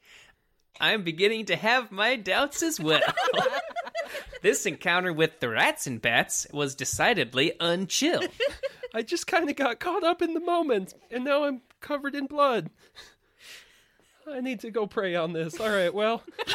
I'm 0.81 1.03
beginning 1.03 1.47
to 1.47 1.57
have 1.57 1.91
my 1.91 2.17
doubts 2.17 2.63
as 2.63 2.79
well. 2.79 3.03
this 4.43 4.67
encounter 4.67 5.13
with 5.13 5.41
the 5.41 5.49
rats 5.49 5.87
and 5.87 6.01
bats 6.01 6.47
was 6.53 6.75
decidedly 6.75 7.53
unchill. 7.61 8.29
I 8.95 9.03
just 9.03 9.27
kind 9.27 9.51
of 9.51 9.57
got 9.57 9.81
caught 9.81 10.05
up 10.05 10.23
in 10.23 10.35
the 10.35 10.41
moment, 10.41 10.95
and 11.11 11.25
now 11.25 11.45
I'm 11.45 11.63
covered 11.81 12.15
in 12.15 12.27
blood. 12.27 12.71
I 14.33 14.41
need 14.41 14.61
to 14.61 14.71
go 14.71 14.87
pray 14.87 15.15
on 15.15 15.33
this. 15.33 15.59
All 15.61 15.69
right, 15.71 15.93
well, 15.93 16.23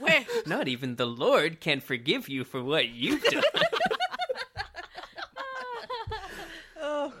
wait, 0.00 0.26
Not 0.46 0.68
even 0.68 0.96
the 0.96 1.06
Lord 1.06 1.60
can 1.60 1.80
forgive 1.80 2.28
you 2.28 2.44
for 2.44 2.62
what 2.62 2.88
you've 2.88 3.22
done. 3.24 3.42
oh, 6.80 7.12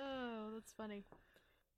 oh, 0.00 0.50
that's 0.54 0.72
funny. 0.72 1.04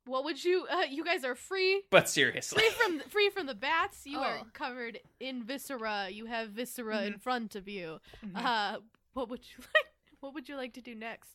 What 0.07 0.25
would 0.25 0.43
you? 0.43 0.67
Uh, 0.71 0.83
you 0.91 1.05
guys 1.05 1.25
are 1.25 1.35
free, 1.35 1.83
But 1.91 2.09
seriously, 2.09 2.63
free 2.63 2.71
from 2.71 3.01
free 3.11 3.31
from 3.31 3.47
the 3.47 3.55
bats. 3.55 4.03
You 4.07 4.19
are 4.19 4.39
Oh. 4.43 4.47
covered 4.53 4.99
in 5.21 5.45
viscera. 5.45 6.09
You 6.11 6.27
have 6.27 6.51
viscera 6.51 7.03
in 7.03 7.19
front 7.19 7.55
of 7.55 7.69
you. 7.69 8.01
Mhm. 8.25 8.43
Uh, 8.45 8.79
what 9.13 9.29
would 9.29 9.41
you 9.41 9.59
like? 9.75 9.85
What 10.21 10.35
would 10.35 10.49
you 10.49 10.57
like 10.57 10.73
to 10.75 10.81
do 10.81 10.95
next? 10.95 11.31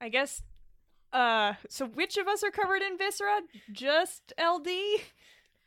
I 0.00 0.08
guess. 0.08 0.42
Uh, 1.12 1.54
so 1.68 1.86
which 1.86 2.16
of 2.16 2.26
us 2.26 2.42
are 2.42 2.50
covered 2.50 2.80
in 2.82 2.96
viscera? 2.96 3.40
Just 3.70 4.32
LD? 4.38 4.68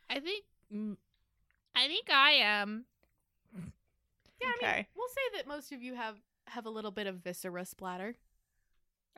I 0.09 0.19
think. 0.19 0.43
I 1.75 1.87
think 1.87 2.09
I 2.11 2.31
am. 2.31 2.85
Yeah, 4.41 4.47
I 4.61 4.75
mean, 4.77 4.85
we'll 4.95 5.07
say 5.07 5.37
that 5.37 5.47
most 5.47 5.71
of 5.71 5.81
you 5.81 5.95
have 5.95 6.15
have 6.47 6.65
a 6.65 6.69
little 6.69 6.91
bit 6.91 7.07
of 7.07 7.15
viscera 7.17 7.65
splatter. 7.65 8.15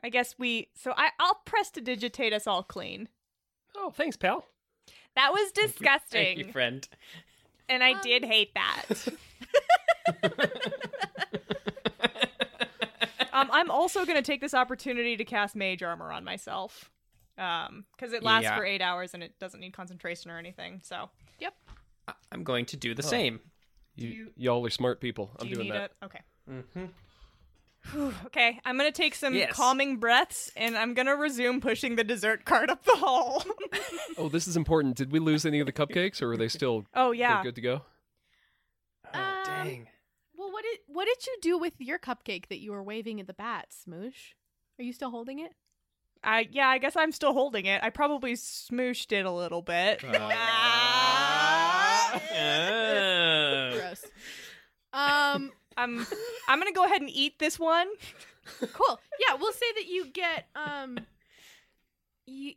I 0.02 0.10
guess 0.10 0.34
we. 0.38 0.68
So 0.74 0.92
I, 0.96 1.10
I'll 1.18 1.40
prestidigitate 1.44 2.32
us 2.32 2.46
all 2.46 2.62
clean. 2.62 3.08
Oh, 3.76 3.90
thanks, 3.90 4.16
pal. 4.16 4.44
That 5.16 5.32
was 5.32 5.50
Thank 5.50 5.56
you- 5.56 5.72
disgusting. 5.72 6.24
Thank 6.24 6.38
you, 6.38 6.52
friend. 6.52 6.88
and 7.68 7.82
I 7.82 7.92
Um, 7.92 8.00
did 8.02 8.24
hate 8.24 8.52
that. 8.54 8.84
um, 13.40 13.48
I'm 13.52 13.70
also 13.70 14.04
going 14.04 14.16
to 14.16 14.22
take 14.22 14.40
this 14.40 14.54
opportunity 14.54 15.16
to 15.16 15.24
cast 15.24 15.54
Mage 15.56 15.82
Armor 15.82 16.12
on 16.12 16.24
myself. 16.24 16.90
Um, 17.36 17.84
because 17.96 18.12
it 18.12 18.24
lasts 18.24 18.44
Yeah. 18.44 18.56
for 18.56 18.64
eight 18.64 18.82
hours 18.82 19.14
and 19.14 19.22
it 19.22 19.38
doesn't 19.38 19.60
need 19.60 19.72
concentration 19.72 20.28
or 20.30 20.38
anything. 20.38 20.80
So, 20.82 21.08
I- 22.08 22.12
I'm 22.32 22.42
going 22.42 22.64
to 22.66 22.76
do 22.76 22.94
the 22.94 23.04
Oh. 23.04 23.06
same. 23.08 23.40
You, 23.94 24.08
you- 24.08 24.32
y'all 24.36 24.66
are 24.66 24.70
smart 24.70 25.00
people. 25.00 25.30
I'm 25.38 25.44
do 25.46 25.50
you 25.50 25.54
doing 25.54 25.66
need 25.68 25.74
that. 25.74 25.92
it? 26.02 26.04
Okay. 26.04 26.20
Mm-hmm. 26.50 26.84
Whew, 27.92 28.12
okay, 28.26 28.60
I'm 28.64 28.76
gonna 28.76 28.90
take 28.90 29.14
some 29.14 29.34
Yes. 29.34 29.52
calming 29.54 29.98
breaths 29.98 30.50
and 30.56 30.76
I'm 30.76 30.94
gonna 30.94 31.14
resume 31.14 31.60
pushing 31.60 31.94
the 31.96 32.02
dessert 32.04 32.44
cart 32.44 32.70
up 32.70 32.84
the 32.84 32.96
hall. 32.96 33.44
Oh, 34.18 34.28
this 34.28 34.48
is 34.48 34.56
important. 34.56 34.96
Did 34.96 35.12
we 35.12 35.20
lose 35.20 35.46
any 35.46 35.60
of 35.60 35.66
the 35.66 35.72
cupcakes, 35.86 36.20
or 36.20 36.32
are 36.32 36.36
they 36.36 36.48
still 36.48 36.86
oh 36.94 37.12
yeah. 37.12 37.42
good 37.42 37.54
to 37.54 37.60
go? 37.60 37.82
Oh, 39.14 39.18
Um, 39.20 39.44
dang. 39.44 39.88
Well, 40.58 40.64
what 40.64 40.70
did 40.70 40.80
what 40.86 41.04
did 41.06 41.26
you 41.26 41.36
do 41.40 41.58
with 41.58 41.74
your 41.78 41.98
cupcake 41.98 42.48
that 42.48 42.58
you 42.58 42.72
were 42.72 42.82
waving 42.82 43.20
at 43.20 43.26
the 43.26 43.34
bat, 43.34 43.68
Smoosh? 43.70 44.34
Are 44.78 44.82
you 44.82 44.92
still 44.92 45.10
holding 45.10 45.38
it? 45.38 45.52
I 46.24 46.48
yeah, 46.50 46.68
I 46.68 46.78
guess 46.78 46.96
I'm 46.96 47.12
still 47.12 47.32
holding 47.32 47.66
it. 47.66 47.80
I 47.82 47.90
probably 47.90 48.34
smooshed 48.34 49.12
it 49.12 49.24
a 49.24 49.30
little 49.30 49.62
bit. 49.62 50.02
Ah. 50.04 50.90
Gross. 53.78 54.04
Um, 54.92 55.52
I'm 55.76 56.04
I'm 56.48 56.58
gonna 56.58 56.72
go 56.72 56.84
ahead 56.84 57.02
and 57.02 57.10
eat 57.10 57.38
this 57.38 57.58
one. 57.58 57.86
cool. 58.72 58.98
Yeah, 59.28 59.36
we'll 59.38 59.52
say 59.52 59.66
that 59.76 59.86
you 59.86 60.06
get 60.10 60.48
um, 60.56 60.98
you 62.26 62.54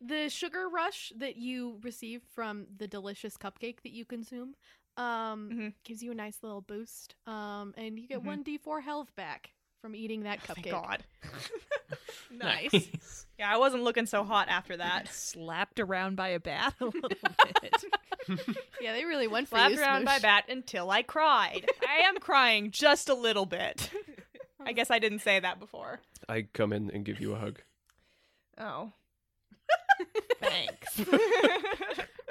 the 0.00 0.28
sugar 0.28 0.68
rush 0.68 1.12
that 1.16 1.36
you 1.36 1.78
receive 1.82 2.22
from 2.34 2.66
the 2.76 2.86
delicious 2.86 3.36
cupcake 3.36 3.82
that 3.82 3.92
you 3.92 4.04
consume. 4.04 4.54
Um, 4.98 5.50
Mhm. 5.50 5.74
gives 5.84 6.02
you 6.02 6.10
a 6.10 6.14
nice 6.14 6.38
little 6.42 6.60
boost. 6.60 7.14
Um, 7.26 7.72
and 7.76 7.98
you 7.98 8.06
get 8.08 8.20
Mhm. 8.20 8.24
one 8.24 8.42
d4 8.44 8.80
health 8.82 9.14
back 9.16 9.50
from 9.80 9.94
eating 9.94 10.24
that 10.24 10.40
Thank 10.42 10.66
cupcake. 10.66 10.70
God. 10.72 11.04
nice. 12.30 13.26
Yeah, 13.38 13.52
I 13.52 13.58
wasn't 13.58 13.84
looking 13.84 14.06
so 14.06 14.24
hot 14.24 14.48
after 14.48 14.76
that. 14.76 15.08
Slapped 15.14 15.78
around 15.78 16.16
by 16.16 16.28
a 16.30 16.40
bat 16.40 16.74
a 16.80 16.84
little 16.86 17.08
bit. 17.62 17.84
Yeah, 18.80 18.92
they 18.92 19.04
really 19.04 19.28
went 19.28 19.48
for 19.48 19.54
Slapped 19.56 19.74
you, 19.76 19.80
around 19.80 20.04
by 20.04 20.18
Smoosh. 20.18 20.22
bat 20.22 20.44
until 20.48 20.90
I 20.90 21.02
cried. 21.02 21.70
I 21.88 21.98
am 22.08 22.18
crying 22.18 22.70
just 22.72 23.08
a 23.08 23.14
little 23.14 23.46
bit. 23.46 23.90
I 24.60 24.72
guess 24.72 24.90
I 24.90 24.98
didn't 24.98 25.20
say 25.20 25.38
that 25.38 25.60
before. 25.60 26.00
I 26.28 26.42
come 26.52 26.72
in 26.72 26.90
and 26.90 27.04
give 27.04 27.20
you 27.20 27.34
a 27.34 27.38
hug. 27.38 27.60
Oh. 28.58 28.92
Thanks. 30.40 31.00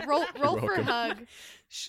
Roll 0.07 0.25
roll 0.41 0.57
for 0.59 0.65
welcome. 0.67 0.83
hug. 0.85 1.27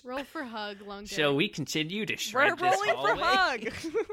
Roll 0.03 0.23
for 0.23 0.43
hug. 0.43 0.81
Long 0.85 1.05
Shall 1.05 1.35
we 1.35 1.47
continue 1.49 2.05
to 2.05 2.17
shred 2.17 2.51
We're 2.51 2.57
shred 2.57 2.71
this 2.71 2.79
rolling 2.87 3.01
for 3.17 3.23
hallway? 3.23 3.69
hug. 3.71 3.73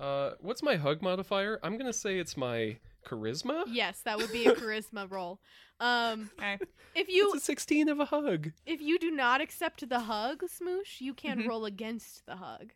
Uh, 0.00 0.30
what's 0.40 0.62
my 0.62 0.76
hug 0.76 1.02
modifier? 1.02 1.60
I'm 1.62 1.76
gonna 1.76 1.92
say 1.92 2.18
it's 2.18 2.34
my 2.34 2.78
charisma. 3.06 3.64
Yes, 3.66 4.00
that 4.06 4.16
would 4.16 4.32
be 4.32 4.46
a 4.46 4.54
charisma 4.54 5.10
roll. 5.10 5.40
Um, 5.78 6.30
Okay. 6.38 6.58
if 6.94 7.10
you 7.10 7.32
It's 7.34 7.42
a 7.42 7.44
16 7.44 7.90
of 7.90 8.00
a 8.00 8.06
hug. 8.06 8.50
if 8.64 8.80
you 8.80 8.98
do 8.98 9.10
not 9.10 9.42
accept 9.42 9.86
the 9.86 10.00
hug, 10.00 10.40
Smoosh, 10.44 11.02
you 11.02 11.12
can 11.12 11.40
Mhm. 11.42 11.48
roll 11.48 11.66
against 11.66 12.24
the 12.24 12.36
hug. 12.36 12.72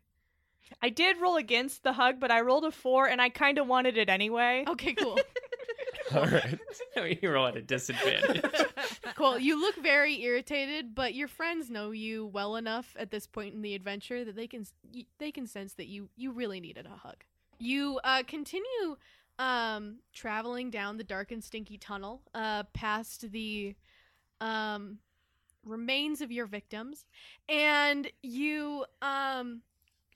I 0.82 0.90
did 0.90 1.16
roll 1.18 1.36
against 1.36 1.82
the 1.82 1.94
hug, 1.94 2.20
but 2.20 2.30
I 2.30 2.42
rolled 2.42 2.66
a 2.66 2.70
four 2.70 3.08
and 3.08 3.22
I 3.22 3.30
kind 3.30 3.56
of 3.56 3.66
wanted 3.66 3.96
it 3.96 4.10
anyway. 4.10 4.64
Okay, 4.68 4.92
cool. 4.92 5.18
All 6.14 6.26
right. 6.26 6.58
you 7.22 7.30
roll 7.30 7.46
at 7.46 7.56
a 7.56 7.62
disadvantage. 7.62 8.44
Cool. 9.16 9.38
You 9.38 9.60
look 9.60 9.76
very 9.76 10.22
irritated, 10.22 10.94
but 10.94 11.14
your 11.14 11.28
friends 11.28 11.70
know 11.70 11.90
you 11.90 12.26
well 12.26 12.56
enough 12.56 12.94
at 12.98 13.10
this 13.10 13.26
point 13.26 13.54
in 13.54 13.62
the 13.62 13.74
adventure 13.74 14.24
that 14.24 14.36
they 14.36 14.46
can 14.46 14.66
they 15.18 15.32
can 15.32 15.46
sense 15.46 15.74
that 15.74 15.86
you 15.86 16.08
you 16.16 16.32
really 16.32 16.60
needed 16.60 16.86
a 16.86 16.96
hug. 16.96 17.24
You 17.58 18.00
uh, 18.04 18.22
continue 18.26 18.96
um, 19.38 19.98
traveling 20.12 20.70
down 20.70 20.96
the 20.96 21.04
dark 21.04 21.32
and 21.32 21.42
stinky 21.42 21.78
tunnel 21.78 22.22
uh, 22.34 22.64
past 22.72 23.30
the 23.32 23.74
um, 24.40 24.98
remains 25.64 26.20
of 26.20 26.30
your 26.30 26.46
victims, 26.46 27.06
and 27.48 28.10
you 28.22 28.84
um, 29.02 29.62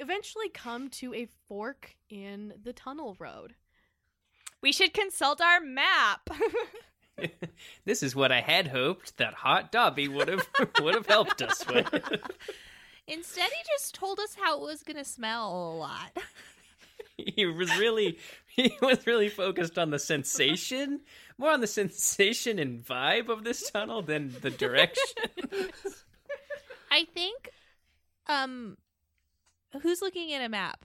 eventually 0.01 0.49
come 0.49 0.89
to 0.89 1.15
a 1.15 1.29
fork 1.49 1.97
in 2.11 2.55
the 2.63 2.73
tunnel 2.73 3.17
road. 3.19 3.55
We 4.61 4.73
should 4.73 4.93
consult 4.93 5.41
our 5.41 5.61
map. 5.61 6.31
this 7.85 8.03
is 8.03 8.15
what 8.15 8.33
I 8.33 8.41
had 8.41 8.69
hoped 8.69 9.17
that 9.19 9.35
Hot 9.35 9.73
Dobby 9.73 10.09
would 10.09 10.29
have 10.29 10.47
would 10.81 10.95
have 10.95 11.07
helped 11.07 11.43
us 11.43 11.67
with. 11.67 11.89
Instead, 13.07 13.51
he 13.51 13.63
just 13.67 13.95
told 13.95 14.19
us 14.21 14.37
how 14.41 14.57
it 14.57 14.63
was 14.63 14.83
gonna 14.83 15.05
smell 15.05 15.49
a 15.49 15.77
lot. 15.77 16.17
he 17.17 17.47
was 17.47 17.77
really 17.79 18.19
he 18.47 18.73
was 18.83 19.07
really 19.07 19.29
focused 19.29 19.79
on 19.79 19.91
the 19.91 19.99
sensation, 19.99 21.01
more 21.39 21.51
on 21.51 21.61
the 21.61 21.67
sensation 21.67 22.59
and 22.59 22.85
vibe 22.85 23.29
of 23.29 23.45
this 23.45 23.71
tunnel 23.71 24.03
than 24.03 24.35
the 24.43 24.51
direction. 24.51 25.31
I 26.91 27.05
think, 27.05 27.51
um, 28.27 28.79
who's 29.83 30.01
looking 30.01 30.33
at 30.33 30.43
a 30.43 30.49
map? 30.49 30.85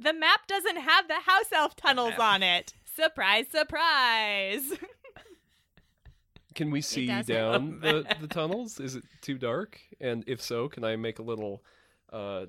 the 0.00 0.12
map 0.12 0.46
doesn't 0.46 0.76
have 0.76 1.08
the 1.08 1.14
house 1.14 1.52
elf 1.52 1.76
tunnels 1.76 2.14
on 2.18 2.42
it. 2.42 2.72
Surprise, 3.00 3.46
surprise. 3.50 4.72
Can 6.54 6.70
we 6.70 6.82
see 6.82 7.06
down 7.22 7.80
the, 7.80 8.04
the 8.20 8.26
tunnels? 8.26 8.78
Is 8.78 8.96
it 8.96 9.04
too 9.22 9.38
dark? 9.38 9.80
And 10.00 10.24
if 10.26 10.42
so, 10.42 10.68
can 10.68 10.84
I 10.84 10.96
make 10.96 11.18
a 11.18 11.22
little 11.22 11.62
uh, 12.12 12.46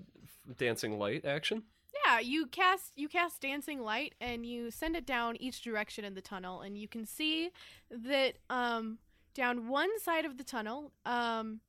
dancing 0.58 1.00
light 1.00 1.24
action? 1.24 1.64
Yeah, 2.06 2.20
you 2.20 2.48
cast 2.48 2.92
you 2.98 3.08
cast 3.08 3.42
dancing 3.42 3.80
light 3.80 4.16
and 4.20 4.46
you 4.46 4.72
send 4.72 4.96
it 4.96 5.06
down 5.06 5.38
each 5.40 5.62
direction 5.62 6.04
in 6.04 6.16
the 6.16 6.22
tunnel 6.22 6.62
and 6.62 6.78
you 6.78 6.88
can 6.88 7.06
see 7.06 7.52
that 7.90 8.34
um 8.50 8.98
down 9.34 9.68
one 9.68 10.00
side 10.00 10.26
of 10.26 10.38
the 10.38 10.44
tunnel 10.44 10.92
um 11.06 11.60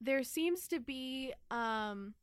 there 0.00 0.22
seems 0.22 0.66
to 0.68 0.80
be 0.80 1.32
um 1.50 2.14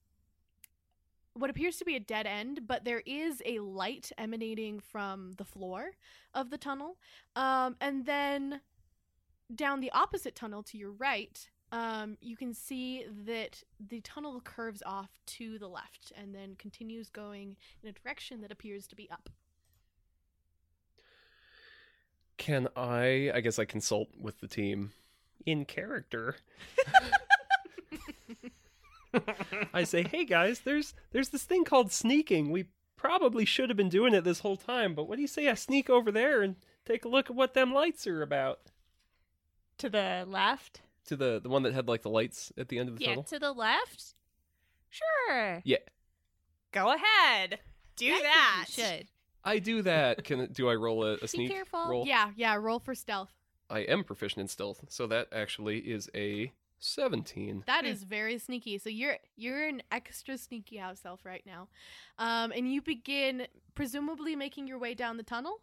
what 1.33 1.49
appears 1.49 1.77
to 1.77 1.85
be 1.85 1.95
a 1.95 1.99
dead 1.99 2.27
end, 2.27 2.67
but 2.67 2.83
there 2.83 3.01
is 3.05 3.41
a 3.45 3.59
light 3.59 4.11
emanating 4.17 4.79
from 4.79 5.33
the 5.37 5.45
floor 5.45 5.91
of 6.33 6.49
the 6.49 6.57
tunnel. 6.57 6.97
Um 7.35 7.75
and 7.79 8.05
then 8.05 8.61
down 9.53 9.79
the 9.81 9.91
opposite 9.91 10.35
tunnel 10.35 10.63
to 10.63 10.77
your 10.77 10.91
right, 10.91 11.49
um, 11.71 12.17
you 12.21 12.35
can 12.35 12.53
see 12.53 13.05
that 13.25 13.63
the 13.79 14.01
tunnel 14.01 14.41
curves 14.41 14.83
off 14.85 15.09
to 15.25 15.57
the 15.57 15.67
left 15.67 16.11
and 16.15 16.35
then 16.35 16.55
continues 16.55 17.09
going 17.09 17.55
in 17.81 17.89
a 17.89 17.93
direction 17.93 18.41
that 18.41 18.51
appears 18.51 18.87
to 18.87 18.95
be 18.95 19.09
up. 19.09 19.29
Can 22.37 22.67
I? 22.75 23.31
I 23.33 23.41
guess 23.41 23.59
I 23.59 23.65
consult 23.65 24.09
with 24.19 24.39
the 24.39 24.47
team. 24.47 24.91
in 25.45 25.65
character. 25.65 26.35
I 29.73 29.83
say, 29.83 30.03
"Hey 30.03 30.25
guys, 30.25 30.61
there's 30.61 30.93
there's 31.11 31.29
this 31.29 31.43
thing 31.43 31.63
called 31.63 31.91
sneaking. 31.91 32.51
We 32.51 32.65
probably 32.95 33.45
should 33.45 33.69
have 33.69 33.77
been 33.77 33.89
doing 33.89 34.13
it 34.13 34.23
this 34.23 34.39
whole 34.39 34.57
time, 34.57 34.93
but 34.95 35.07
what 35.09 35.15
do 35.15 35.21
you 35.21 35.27
say 35.27 35.47
I 35.49 35.53
sneak 35.55 35.89
over 35.89 36.11
there 36.11 36.41
and 36.41 36.55
take 36.85 37.03
a 37.05 37.09
look 37.09 37.29
at 37.29 37.35
what 37.35 37.53
them 37.53 37.73
lights 37.73 38.05
are 38.07 38.21
about?" 38.21 38.59
to 39.77 39.89
the 39.89 40.25
left. 40.27 40.81
To 41.05 41.15
the 41.15 41.39
the 41.41 41.49
one 41.49 41.63
that 41.63 41.73
had 41.73 41.88
like 41.88 42.03
the 42.03 42.09
lights 42.09 42.51
at 42.57 42.69
the 42.69 42.77
end 42.77 42.89
of 42.89 42.97
the 42.97 43.03
Yeah, 43.03 43.09
tunnel. 43.09 43.23
to 43.23 43.39
the 43.39 43.51
left. 43.51 44.13
Sure. 44.89 45.61
Yeah, 45.63 45.77
Go 46.71 46.93
ahead. 46.93 47.59
Do 47.95 48.05
I 48.07 48.11
think 48.11 48.23
that. 48.23 48.65
you 48.67 48.83
should. 48.83 49.07
I 49.43 49.59
do 49.59 49.81
that. 49.81 50.23
Can 50.23 50.51
do 50.51 50.69
I 50.69 50.75
roll 50.75 51.03
a, 51.03 51.13
a 51.15 51.17
Be 51.21 51.27
sneak 51.27 51.51
careful. 51.51 51.88
roll? 51.89 52.05
Yeah, 52.05 52.29
yeah, 52.35 52.55
roll 52.55 52.79
for 52.79 52.93
stealth. 52.93 53.31
I 53.69 53.79
am 53.79 54.03
proficient 54.03 54.41
in 54.41 54.47
stealth, 54.47 54.83
so 54.89 55.07
that 55.07 55.27
actually 55.31 55.79
is 55.79 56.09
a 56.13 56.51
seventeen. 56.81 57.63
That 57.67 57.85
Hmm. 57.85 57.91
very 58.03 58.37
sneaky. 58.37 58.77
So 58.77 58.89
you're 58.89 59.17
you're 59.35 59.65
an 59.67 59.81
extra 59.91 60.37
sneaky 60.37 60.77
house 60.77 61.01
elf 61.05 61.23
right 61.25 61.43
now. 61.45 61.69
Um 62.17 62.51
and 62.51 62.71
you 62.71 62.81
begin 62.81 63.47
presumably 63.75 64.35
making 64.35 64.67
your 64.67 64.77
way 64.79 64.93
down 64.93 65.17
the 65.17 65.23
tunnel? 65.23 65.61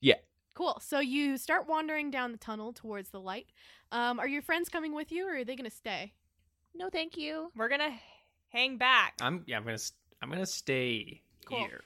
Yeah. 0.00 0.14
Cool. 0.54 0.78
So 0.82 1.00
you 1.00 1.36
start 1.36 1.68
wandering 1.68 2.10
down 2.10 2.32
the 2.32 2.38
tunnel 2.38 2.72
towards 2.72 3.10
the 3.10 3.20
light. 3.20 3.48
Um 3.92 4.18
are 4.18 4.28
your 4.28 4.42
friends 4.42 4.68
coming 4.68 4.94
with 4.94 5.12
you 5.12 5.28
or 5.28 5.36
are 5.36 5.44
they 5.44 5.56
going 5.56 5.68
to 5.70 5.76
stay? 5.76 6.14
No, 6.74 6.88
thank 6.90 7.16
you. 7.16 7.50
We're 7.56 7.68
gonna 7.68 7.98
hang 8.50 8.76
back. 8.78 9.14
I'm 9.20 9.44
yeah, 9.46 9.56
I'm 9.56 9.64
gonna 9.64 9.74
s- 9.74 9.92
I'm 10.22 10.30
gonna 10.30 10.46
stay 10.46 11.22
Cool. 11.46 11.58
here. 11.58 11.80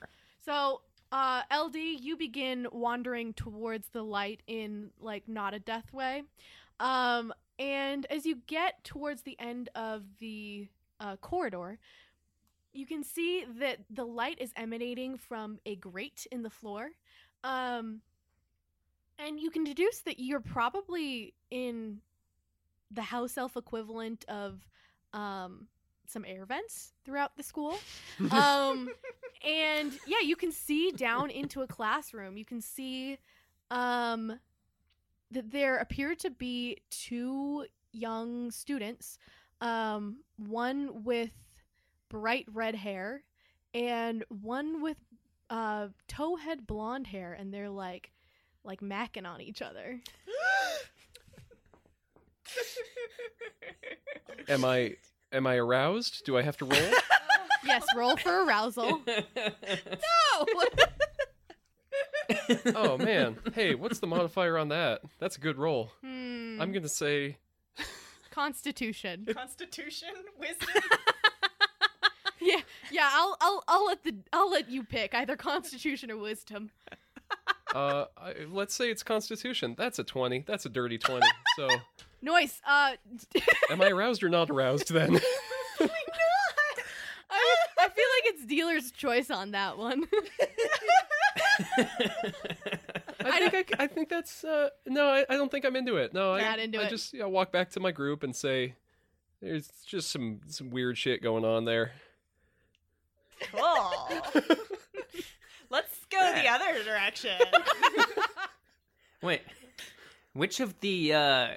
So, 0.44 0.82
uh, 1.12 1.42
LD, 1.50 1.76
you 2.00 2.16
begin 2.16 2.66
wandering 2.72 3.34
towards 3.34 3.88
the 3.90 4.02
light 4.02 4.42
in 4.46 4.90
like 4.98 5.28
not 5.28 5.52
a 5.54 5.58
death 5.58 5.92
way. 5.92 6.22
Um, 6.80 7.32
and 7.60 8.06
as 8.10 8.26
you 8.26 8.38
get 8.46 8.82
towards 8.82 9.22
the 9.22 9.38
end 9.38 9.68
of 9.76 10.02
the 10.18 10.68
uh, 10.98 11.16
corridor, 11.16 11.78
you 12.72 12.86
can 12.86 13.04
see 13.04 13.44
that 13.60 13.78
the 13.90 14.04
light 14.04 14.38
is 14.40 14.52
emanating 14.56 15.18
from 15.18 15.58
a 15.66 15.76
grate 15.76 16.26
in 16.32 16.42
the 16.42 16.50
floor. 16.50 16.90
Um, 17.44 18.00
And 19.18 19.38
you 19.38 19.50
can 19.50 19.64
deduce 19.64 20.00
that 20.02 20.18
you're 20.18 20.40
probably 20.40 21.34
in 21.50 22.00
the 22.90 23.02
house 23.02 23.36
elf 23.36 23.56
equivalent 23.56 24.24
of 24.28 24.66
um, 25.12 25.66
some 26.06 26.24
air 26.24 26.46
vents 26.46 26.94
throughout 27.04 27.36
the 27.36 27.42
school. 27.42 27.78
um, 28.30 28.88
and 29.46 29.92
yeah, 30.06 30.20
you 30.22 30.36
can 30.36 30.52
see 30.52 30.90
down 30.92 31.30
into 31.30 31.60
a 31.60 31.66
classroom. 31.66 32.38
You 32.38 32.46
can 32.46 32.62
see 32.62 33.18
um, 33.70 34.40
that 35.30 35.50
there 35.50 35.76
appear 35.78 36.14
to 36.16 36.30
be 36.30 36.78
two 36.90 37.66
young 37.92 38.50
students, 38.50 39.18
um, 39.60 40.18
one 40.36 41.04
with 41.04 41.32
bright 42.08 42.46
red 42.52 42.74
hair 42.74 43.22
and 43.74 44.24
one 44.28 44.82
with 44.82 44.96
uh, 45.48 45.88
towhead 46.08 46.66
blonde 46.66 47.06
hair, 47.06 47.32
and 47.32 47.52
they're 47.52 47.70
like 47.70 48.10
like 48.64 48.80
macking 48.80 49.26
on 49.26 49.40
each 49.40 49.62
other. 49.62 50.00
Am 54.48 54.64
I 54.64 54.96
am 55.32 55.46
I 55.46 55.56
aroused? 55.56 56.24
Do 56.24 56.36
I 56.36 56.42
have 56.42 56.56
to 56.58 56.64
roll? 56.64 56.90
yes, 57.64 57.84
roll 57.96 58.16
for 58.16 58.44
arousal. 58.44 59.02
oh 62.74 62.96
man. 62.98 63.36
Hey, 63.54 63.74
what's 63.74 63.98
the 63.98 64.06
modifier 64.06 64.58
on 64.58 64.68
that? 64.68 65.02
That's 65.18 65.36
a 65.36 65.40
good 65.40 65.58
roll. 65.58 65.92
Hmm. 66.02 66.60
I'm 66.60 66.72
gonna 66.72 66.88
say 66.88 67.36
Constitution. 68.30 69.26
Constitution, 69.34 70.08
wisdom. 70.38 70.68
yeah, 72.40 72.60
yeah. 72.90 73.08
I'll, 73.12 73.36
I'll, 73.40 73.64
I'll 73.68 73.86
let 73.86 74.04
the, 74.04 74.14
I'll 74.32 74.50
let 74.50 74.70
you 74.70 74.84
pick 74.84 75.14
either 75.14 75.36
Constitution 75.36 76.10
or 76.10 76.16
Wisdom. 76.16 76.70
uh 77.74 78.04
I, 78.16 78.34
let's 78.50 78.74
say 78.74 78.90
it's 78.90 79.02
Constitution. 79.02 79.74
That's 79.76 79.98
a 79.98 80.04
twenty. 80.04 80.44
That's 80.46 80.66
a 80.66 80.68
dirty 80.68 80.98
twenty. 80.98 81.26
So 81.56 81.68
Noise. 82.22 82.60
Uh, 82.66 82.92
am 83.70 83.80
I 83.80 83.88
aroused 83.88 84.22
or 84.22 84.28
not 84.28 84.50
aroused 84.50 84.92
then? 84.92 85.18
I, 87.32 87.56
I 87.78 87.88
feel 87.88 88.04
like 88.16 88.24
it's 88.34 88.44
dealer's 88.44 88.90
choice 88.90 89.30
on 89.30 89.52
that 89.52 89.78
one. 89.78 90.04
I 93.24 93.50
think 93.50 93.54
I, 93.54 93.62
c- 93.62 93.74
I 93.78 93.86
think 93.86 94.08
that's 94.08 94.44
uh 94.44 94.70
no 94.86 95.08
I, 95.08 95.24
I 95.28 95.36
don't 95.36 95.50
think 95.50 95.64
I'm 95.64 95.76
into 95.76 95.96
it. 95.96 96.14
No, 96.14 96.34
I, 96.34 96.40
Not 96.42 96.58
into 96.58 96.80
I 96.80 96.84
it. 96.84 96.90
just 96.90 97.12
yeah, 97.14 97.26
walk 97.26 97.52
back 97.52 97.70
to 97.72 97.80
my 97.80 97.90
group 97.92 98.22
and 98.22 98.34
say 98.34 98.74
there's 99.42 99.68
just 99.86 100.10
some 100.10 100.40
some 100.46 100.70
weird 100.70 100.96
shit 100.98 101.22
going 101.22 101.44
on 101.44 101.64
there. 101.64 101.92
cool. 103.52 103.92
Let's 105.70 106.04
go 106.10 106.18
the 106.34 106.48
other 106.48 106.82
direction. 106.82 107.38
Wait, 109.22 109.42
which 110.32 110.58
of 110.60 110.78
the 110.80 111.14
uh, 111.14 111.48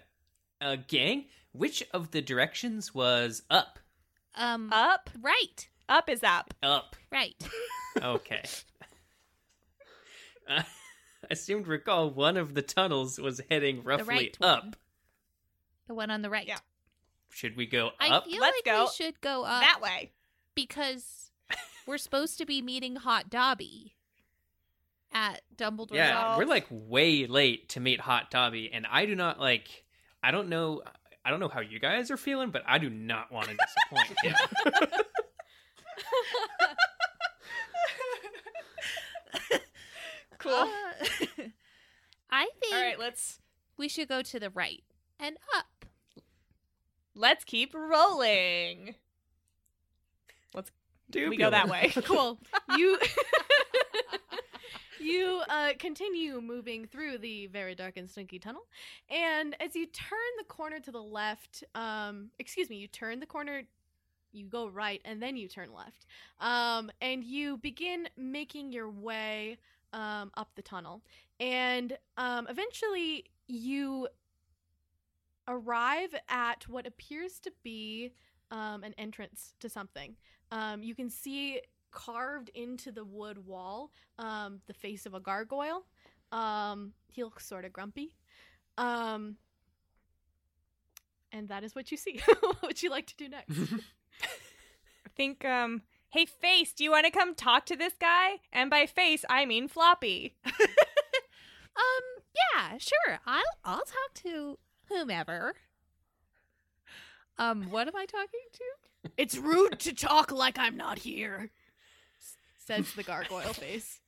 uh, 0.62 0.78
gang? 0.88 1.26
Which 1.54 1.84
of 1.94 2.12
the 2.12 2.22
directions 2.22 2.94
was 2.94 3.42
up? 3.50 3.80
Um, 4.36 4.72
up, 4.72 5.10
right, 5.22 5.68
up 5.90 6.10
is 6.10 6.24
up. 6.24 6.54
Up. 6.62 6.96
right. 7.12 7.36
Okay. 8.02 8.42
Uh, 10.48 10.64
I 11.32 11.34
seem 11.36 11.64
to 11.64 11.70
recall 11.70 12.10
one 12.10 12.38
of 12.38 12.54
the 12.54 12.62
tunnels 12.62 13.20
was 13.20 13.42
heading 13.50 13.84
roughly 13.84 14.06
right 14.08 14.38
up. 14.42 14.64
one. 14.64 14.74
The 15.88 15.94
one 15.94 16.12
on 16.12 16.22
the 16.22 16.30
right. 16.30 16.48
Yeah. 16.48 16.58
Should 17.30 17.56
we 17.58 17.66
go 17.66 17.92
I 18.00 18.10
up? 18.10 18.26
feel 18.26 18.40
Let's 18.40 18.58
like 18.66 18.66
go 18.76 18.84
we 18.86 18.92
should 19.06 19.20
go 19.22 19.44
up 19.44 19.62
that 19.62 19.80
way. 19.82 20.12
because 20.56 21.32
we're 21.88 21.98
supposed 21.98 22.38
to 22.38 22.46
be 22.46 22.62
meeting 22.62 22.96
Hot 22.98 23.30
Dobby 23.30 23.96
at 25.12 25.42
Dumbledore's 25.56 25.96
yeah, 25.96 26.18
office. 26.18 26.38
we're 26.40 26.50
like 26.50 26.68
way 26.70 27.26
late 27.26 27.70
to 27.70 27.80
meet 27.80 28.00
Hot 28.02 28.30
Dobby, 28.32 28.70
and 28.74 28.86
I 28.90 29.06
do 29.06 29.16
not 29.16 29.40
like. 29.40 29.84
I 30.22 30.32
don't 30.32 30.48
know. 30.50 30.82
I 31.26 31.30
don't 31.32 31.40
know 31.40 31.50
how 31.50 31.62
you 31.62 31.80
guys 31.80 32.12
are 32.12 32.18
feeling, 32.18 32.50
but 32.52 32.64
I 32.68 32.78
do 32.78 32.90
not 32.90 33.32
want 33.32 33.48
to 33.50 33.56
disappoint 33.94 34.20
him. 34.24 34.36
Cool. 40.44 40.54
Uh, 40.54 40.68
I 42.32 42.50
think 42.60 42.74
All 42.76 42.82
right, 42.82 43.00
let's 43.00 43.40
we 43.78 43.88
should 43.88 44.08
go 44.08 44.22
to 44.22 44.40
the 44.40 44.50
right 44.50 44.84
and 45.20 45.38
up. 45.56 45.86
let's 47.16 47.44
keep 47.44 47.74
rolling. 47.74 48.96
Let's 50.54 50.72
do 51.10 51.30
We 51.30 51.38
go 51.38 51.50
that 51.50 51.70
way. 51.70 51.92
cool. 52.04 52.40
You 52.78 52.98
you 55.00 55.42
uh, 55.50 55.70
continue 55.80 56.40
moving 56.42 56.88
through 56.88 57.18
the 57.20 57.48
very 57.48 57.76
dark 57.76 57.98
and 57.98 58.10
stinky 58.10 58.40
tunnel, 58.40 58.64
and 59.10 59.56
as 59.62 59.76
you 59.76 59.86
turn 59.88 60.18
the 60.38 60.46
corner 60.46 60.80
to 60.80 60.92
the 60.92 61.02
left, 61.02 61.64
um, 61.76 62.30
excuse 62.40 62.70
me, 62.70 62.78
you 62.78 62.88
turn 62.88 63.20
the 63.20 63.26
corner, 63.26 63.64
you 64.32 64.46
go 64.48 64.68
right, 64.68 65.02
and 65.06 65.22
then 65.22 65.36
you 65.36 65.48
turn 65.48 65.70
left, 65.74 66.06
um, 66.40 66.90
and 67.02 67.24
you 67.24 67.58
begin 67.58 68.08
making 68.18 68.72
your 68.72 68.90
way 68.90 69.58
um, 69.94 70.32
up 70.36 70.50
the 70.56 70.62
tunnel, 70.62 71.04
and 71.40 71.98
um, 72.18 72.48
eventually 72.50 73.26
you 73.48 74.08
arrive 75.48 76.16
at 76.30 76.68
what 76.68 76.88
appears 76.88 77.40
to 77.40 77.52
be 77.64 78.14
um, 78.52 78.84
an 78.84 78.94
entrance 78.98 79.56
to 79.60 79.70
something. 79.70 80.16
Um, 80.52 80.84
you 80.84 80.96
can 80.96 81.10
see 81.10 81.62
carved 81.92 82.50
into 82.56 82.92
the 82.92 83.06
wood 83.06 83.46
wall 83.46 83.92
um, 84.18 84.60
the 84.68 84.74
face 84.74 85.06
of 85.06 85.14
a 85.14 85.20
gargoyle. 85.20 85.86
Um, 86.32 86.94
he 87.12 87.24
looks 87.24 87.48
sort 87.48 87.66
of 87.66 87.72
grumpy. 87.74 88.16
Um, 88.78 89.38
and 91.32 91.50
that 91.50 91.64
is 91.64 91.76
what 91.76 91.92
you 91.92 91.98
see. 91.98 92.22
what 92.42 92.62
would 92.62 92.84
you 92.84 92.90
like 92.90 93.08
to 93.08 93.16
do 93.16 93.30
next? 93.30 93.58
I 94.24 95.10
think 95.16 95.46
um 95.46 95.82
hey 96.14 96.26
face, 96.26 96.72
do 96.74 96.84
you 96.84 96.92
want 96.92 97.06
to 97.06 97.12
come 97.12 97.36
talk 97.36 97.66
to 97.66 97.76
this 97.76 97.94
guy? 98.00 98.36
And 98.52 98.70
by 98.70 98.86
face, 98.86 99.26
I 99.30 99.46
mean 99.46 99.68
floppy. 99.68 100.36
Um, 101.76 102.24
yeah, 102.36 102.78
sure. 102.78 103.20
I'll 103.26 103.42
I'll 103.66 103.78
talk 103.84 104.14
to 104.26 104.60
whomever. 104.90 105.56
Um, 107.40 107.72
what 107.72 107.88
am 107.88 107.96
I 107.96 108.06
talking 108.06 108.28
to? 108.54 109.10
it's 109.18 109.38
rude 109.38 109.80
to 109.80 109.94
talk 109.94 110.32
like 110.32 110.60
I'm 110.60 110.78
not 110.78 111.00
here, 111.00 111.50
says 112.60 112.94
the 112.94 113.02
gargoyle 113.02 113.54
face. 113.54 114.00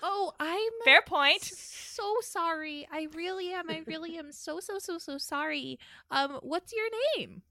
Oh, 0.00 0.32
I'm 0.38 0.70
Fair 0.84 1.02
point. 1.02 1.42
so 1.42 2.14
sorry. 2.22 2.86
I 2.92 3.08
really 3.16 3.52
am. 3.52 3.68
I 3.68 3.82
really 3.84 4.16
am 4.16 4.30
so 4.30 4.60
so 4.60 4.78
so 4.78 4.98
so 4.98 5.18
sorry. 5.18 5.76
Um, 6.12 6.38
what's 6.42 6.72
your 6.72 6.86
name? 7.16 7.42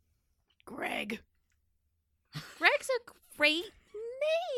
Greg. 0.65 1.19
Greg's 2.57 2.89
a 2.89 3.11
great 3.39 3.71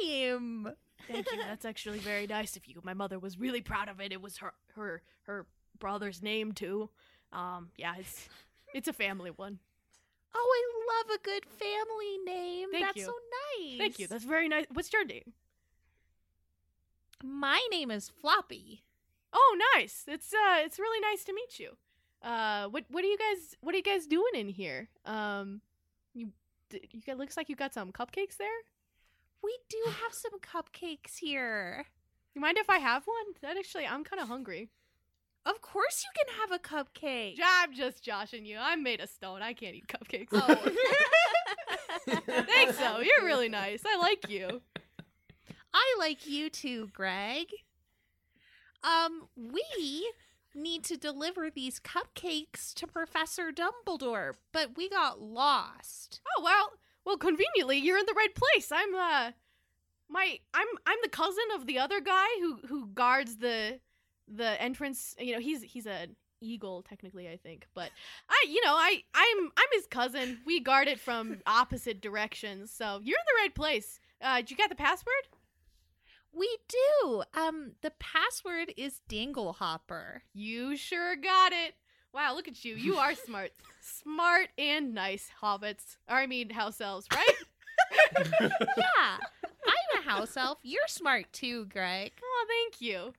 name. 0.03 0.71
Thank 1.07 1.31
you. 1.31 1.37
That's 1.37 1.65
actually 1.65 1.99
very 1.99 2.27
nice 2.27 2.55
of 2.57 2.65
you. 2.65 2.81
My 2.83 2.93
mother 2.93 3.19
was 3.19 3.37
really 3.37 3.61
proud 3.61 3.89
of 3.89 3.99
it. 4.01 4.11
It 4.11 4.21
was 4.21 4.37
her 4.37 4.53
her 4.75 5.01
her 5.23 5.45
brother's 5.79 6.21
name 6.21 6.51
too. 6.51 6.89
Um, 7.31 7.69
yeah, 7.77 7.93
it's 7.99 8.27
it's 8.73 8.87
a 8.87 8.93
family 8.93 9.31
one. 9.31 9.59
Oh, 10.33 10.49
I 10.57 11.11
love 11.11 11.19
a 11.19 11.23
good 11.23 11.45
family 11.45 12.17
name. 12.25 12.69
Thank 12.71 12.85
That's 12.85 12.97
you. 12.97 13.05
so 13.05 13.13
nice. 13.59 13.77
Thank 13.77 13.99
you. 13.99 14.07
That's 14.07 14.23
very 14.23 14.47
nice. 14.47 14.65
What's 14.71 14.91
your 14.93 15.05
name? 15.05 15.33
My 17.23 17.59
name 17.69 17.91
is 17.91 18.09
Floppy. 18.09 18.83
Oh, 19.33 19.57
nice. 19.75 20.05
It's 20.07 20.33
uh, 20.33 20.59
it's 20.59 20.79
really 20.79 20.99
nice 21.01 21.23
to 21.25 21.33
meet 21.33 21.59
you. 21.59 21.77
Uh, 22.21 22.67
what 22.67 22.85
what 22.89 23.03
are 23.03 23.07
you 23.07 23.17
guys 23.17 23.55
what 23.61 23.73
are 23.73 23.77
you 23.77 23.83
guys 23.83 24.07
doing 24.07 24.33
in 24.35 24.49
here? 24.49 24.89
Um, 25.05 25.61
you 26.13 26.31
you 26.71 27.01
got 27.05 27.17
looks 27.17 27.35
like 27.35 27.49
you 27.49 27.55
got 27.55 27.73
some 27.73 27.91
cupcakes 27.91 28.37
there. 28.37 28.47
We 29.43 29.57
do 29.69 29.77
have 29.85 30.13
some 30.13 30.39
cupcakes 30.39 31.17
here. 31.19 31.85
You 32.35 32.41
mind 32.41 32.57
if 32.57 32.69
I 32.69 32.77
have 32.77 33.05
one? 33.05 33.17
That 33.41 33.57
actually, 33.57 33.87
I'm 33.87 34.03
kind 34.03 34.21
of 34.21 34.27
hungry. 34.27 34.69
Of 35.45 35.61
course 35.61 36.03
you 36.03 36.11
can 36.15 36.39
have 36.39 36.51
a 36.51 36.59
cupcake. 36.61 37.37
I'm 37.43 37.73
just 37.73 38.03
joshing 38.03 38.45
you. 38.45 38.57
I'm 38.59 38.83
made 38.83 39.01
of 39.01 39.09
stone. 39.09 39.41
I 39.41 39.53
can't 39.53 39.75
eat 39.75 39.87
cupcakes. 39.87 40.27
Oh. 40.31 40.71
Thanks, 42.07 42.77
though. 42.77 42.99
You're 42.99 43.25
really 43.25 43.49
nice. 43.49 43.81
I 43.85 43.97
like 43.97 44.29
you. 44.29 44.61
I 45.73 45.95
like 45.99 46.27
you 46.27 46.49
too, 46.49 46.89
Greg. 46.93 47.47
Um, 48.83 49.27
we 49.35 50.11
need 50.53 50.83
to 50.85 50.97
deliver 50.97 51.49
these 51.49 51.79
cupcakes 51.79 52.73
to 52.75 52.87
Professor 52.87 53.51
Dumbledore, 53.51 54.33
but 54.51 54.75
we 54.75 54.89
got 54.89 55.21
lost. 55.21 56.19
Oh 56.37 56.43
well, 56.43 56.71
well, 57.05 57.17
conveniently, 57.17 57.77
you're 57.77 57.97
in 57.97 58.05
the 58.05 58.13
right 58.13 58.33
place. 58.35 58.71
I'm 58.71 58.95
uh, 58.95 59.31
my 60.09 60.39
I'm 60.53 60.67
I'm 60.85 60.97
the 61.03 61.09
cousin 61.09 61.43
of 61.55 61.65
the 61.65 61.79
other 61.79 61.99
guy 62.01 62.27
who 62.39 62.59
who 62.67 62.87
guards 62.87 63.37
the 63.37 63.79
the 64.27 64.61
entrance. 64.61 65.15
You 65.19 65.33
know, 65.33 65.39
he's 65.39 65.63
he's 65.63 65.87
an 65.87 66.15
eagle 66.41 66.83
technically, 66.83 67.29
I 67.29 67.37
think, 67.37 67.67
but 67.73 67.89
I 68.29 68.45
you 68.47 68.63
know 68.65 68.73
I 68.73 69.03
I'm 69.13 69.51
I'm 69.57 69.67
his 69.73 69.87
cousin. 69.87 70.39
We 70.45 70.59
guard 70.59 70.87
it 70.87 70.99
from 70.99 71.39
opposite 71.45 72.01
directions, 72.01 72.71
so 72.71 72.99
you're 73.03 73.17
in 73.17 73.25
the 73.25 73.41
right 73.41 73.55
place. 73.55 73.99
Uh, 74.21 74.37
did 74.37 74.51
you 74.51 74.57
get 74.57 74.69
the 74.69 74.75
password? 74.75 75.27
We 76.33 76.57
do. 76.69 77.23
Um, 77.33 77.73
the 77.81 77.91
password 77.99 78.73
is 78.77 79.01
Dinglehopper. 79.09 80.21
You 80.33 80.77
sure 80.77 81.15
got 81.17 81.51
it. 81.51 81.73
Wow, 82.13 82.35
look 82.35 82.47
at 82.47 82.63
you. 82.65 82.75
You 82.75 82.95
are 82.97 83.15
smart. 83.15 83.51
smart 83.79 84.49
and 84.57 84.93
nice 84.93 85.29
hobbits. 85.41 85.97
Or 86.09 86.17
I 86.17 86.27
mean 86.27 86.49
house 86.49 86.81
elves, 86.81 87.07
right? 87.13 87.35
yeah, 88.77 89.17
I'm 89.17 89.99
a 89.99 90.01
house 90.03 90.35
elf. 90.35 90.57
You're 90.63 90.87
smart 90.87 91.31
too, 91.31 91.65
Greg. 91.65 92.11
oh, 92.21 92.45
thank 92.47 92.81
you. 92.81 93.13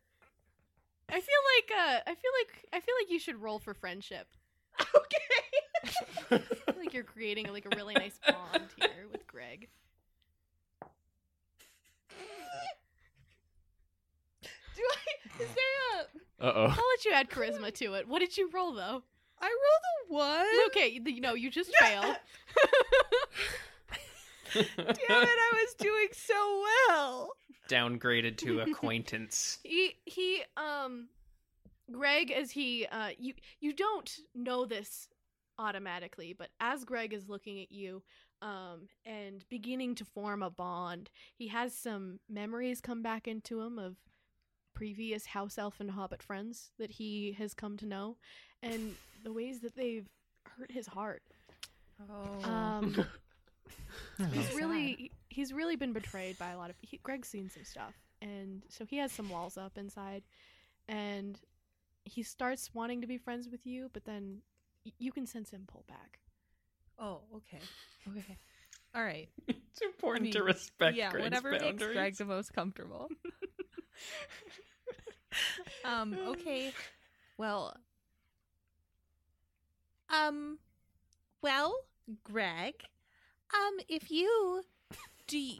I 1.08 1.20
feel 1.20 1.42
like 1.56 1.72
uh 1.78 2.00
I 2.06 2.14
feel 2.14 2.30
like 2.40 2.64
I 2.72 2.80
feel 2.80 2.94
like 3.00 3.10
you 3.10 3.18
should 3.18 3.40
roll 3.40 3.58
for 3.58 3.74
friendship. 3.74 4.28
Okay. 4.94 5.18
I 6.30 6.38
feel 6.38 6.74
like 6.78 6.94
you're 6.94 7.02
creating 7.02 7.48
like 7.52 7.66
a 7.66 7.76
really 7.76 7.94
nice 7.94 8.18
bond 8.26 8.68
here 8.76 9.06
with 9.10 9.26
Greg. 9.26 9.68
Do 14.82 14.88
I? 14.90 15.42
Is 15.42 15.48
there 15.54 16.00
a? 16.40 16.44
Uh 16.44 16.68
I'll 16.70 16.88
let 16.90 17.04
you 17.04 17.12
add 17.12 17.30
charisma 17.30 17.72
to 17.74 17.94
it. 17.94 18.08
What 18.08 18.18
did 18.18 18.36
you 18.36 18.50
roll 18.52 18.72
though? 18.72 19.02
I 19.40 19.46
rolled 19.46 19.84
a 20.10 20.12
one. 20.12 20.46
Okay, 20.68 21.00
you 21.04 21.20
know, 21.20 21.34
you 21.34 21.50
just 21.50 21.70
failed. 21.76 22.16
Damn 24.54 24.64
it! 24.66 24.98
I 25.08 25.50
was 25.52 25.74
doing 25.78 26.08
so 26.12 26.64
well. 26.88 27.30
Downgraded 27.68 28.36
to 28.38 28.60
acquaintance. 28.70 29.58
he 29.62 29.94
he 30.04 30.42
um 30.56 31.08
Greg 31.90 32.30
as 32.30 32.50
he 32.50 32.86
uh 32.86 33.10
you 33.18 33.34
you 33.60 33.72
don't 33.72 34.14
know 34.34 34.64
this 34.66 35.08
automatically, 35.58 36.34
but 36.36 36.50
as 36.60 36.84
Greg 36.84 37.12
is 37.12 37.28
looking 37.28 37.60
at 37.60 37.72
you 37.72 38.02
um 38.42 38.88
and 39.06 39.44
beginning 39.48 39.94
to 39.96 40.04
form 40.04 40.42
a 40.42 40.50
bond, 40.50 41.10
he 41.34 41.48
has 41.48 41.74
some 41.74 42.18
memories 42.28 42.80
come 42.80 43.02
back 43.02 43.26
into 43.26 43.60
him 43.62 43.78
of 43.78 43.96
previous 44.82 45.26
house 45.26 45.58
elf 45.58 45.78
and 45.78 45.92
hobbit 45.92 46.20
friends 46.20 46.72
that 46.76 46.90
he 46.90 47.36
has 47.38 47.54
come 47.54 47.76
to 47.76 47.86
know 47.86 48.16
and 48.64 48.96
the 49.22 49.32
ways 49.32 49.60
that 49.60 49.76
they've 49.76 50.08
hurt 50.58 50.72
his 50.72 50.88
heart. 50.88 51.22
Oh. 52.10 52.50
Um 52.50 53.06
he's 54.32 54.52
really 54.56 55.12
he's 55.28 55.52
really 55.52 55.76
been 55.76 55.92
betrayed 55.92 56.36
by 56.36 56.50
a 56.50 56.58
lot 56.58 56.68
of 56.68 56.74
he, 56.80 56.98
Greg's 57.04 57.28
seen 57.28 57.48
some 57.48 57.62
stuff 57.62 57.94
and 58.20 58.64
so 58.68 58.84
he 58.84 58.96
has 58.96 59.12
some 59.12 59.28
walls 59.30 59.56
up 59.56 59.78
inside 59.78 60.24
and 60.88 61.38
he 62.04 62.24
starts 62.24 62.74
wanting 62.74 63.00
to 63.02 63.06
be 63.06 63.18
friends 63.18 63.48
with 63.48 63.64
you 63.64 63.88
but 63.92 64.04
then 64.04 64.38
y- 64.84 64.90
you 64.98 65.12
can 65.12 65.28
sense 65.28 65.50
him 65.50 65.62
pull 65.68 65.84
back 65.86 66.18
oh, 66.98 67.20
okay. 67.36 67.62
Okay. 68.08 68.38
All 68.96 69.04
right. 69.04 69.28
It's 69.72 69.80
important 69.80 70.28
I 70.28 70.32
to 70.32 70.42
respect 70.42 70.98
yeah, 70.98 71.10
Greg's 71.10 71.24
whatever 71.24 71.52
makes 71.52 71.64
boundaries. 71.64 71.94
Greg 71.94 72.16
the 72.16 72.26
most 72.26 72.52
comfortable. 72.52 73.08
um, 75.84 76.16
okay. 76.28 76.72
Well, 77.38 77.76
Um, 80.10 80.58
well, 81.40 81.74
Greg, 82.24 82.74
um, 83.54 83.78
if 83.88 84.10
you 84.10 84.62
do, 85.26 85.38
y- 85.38 85.58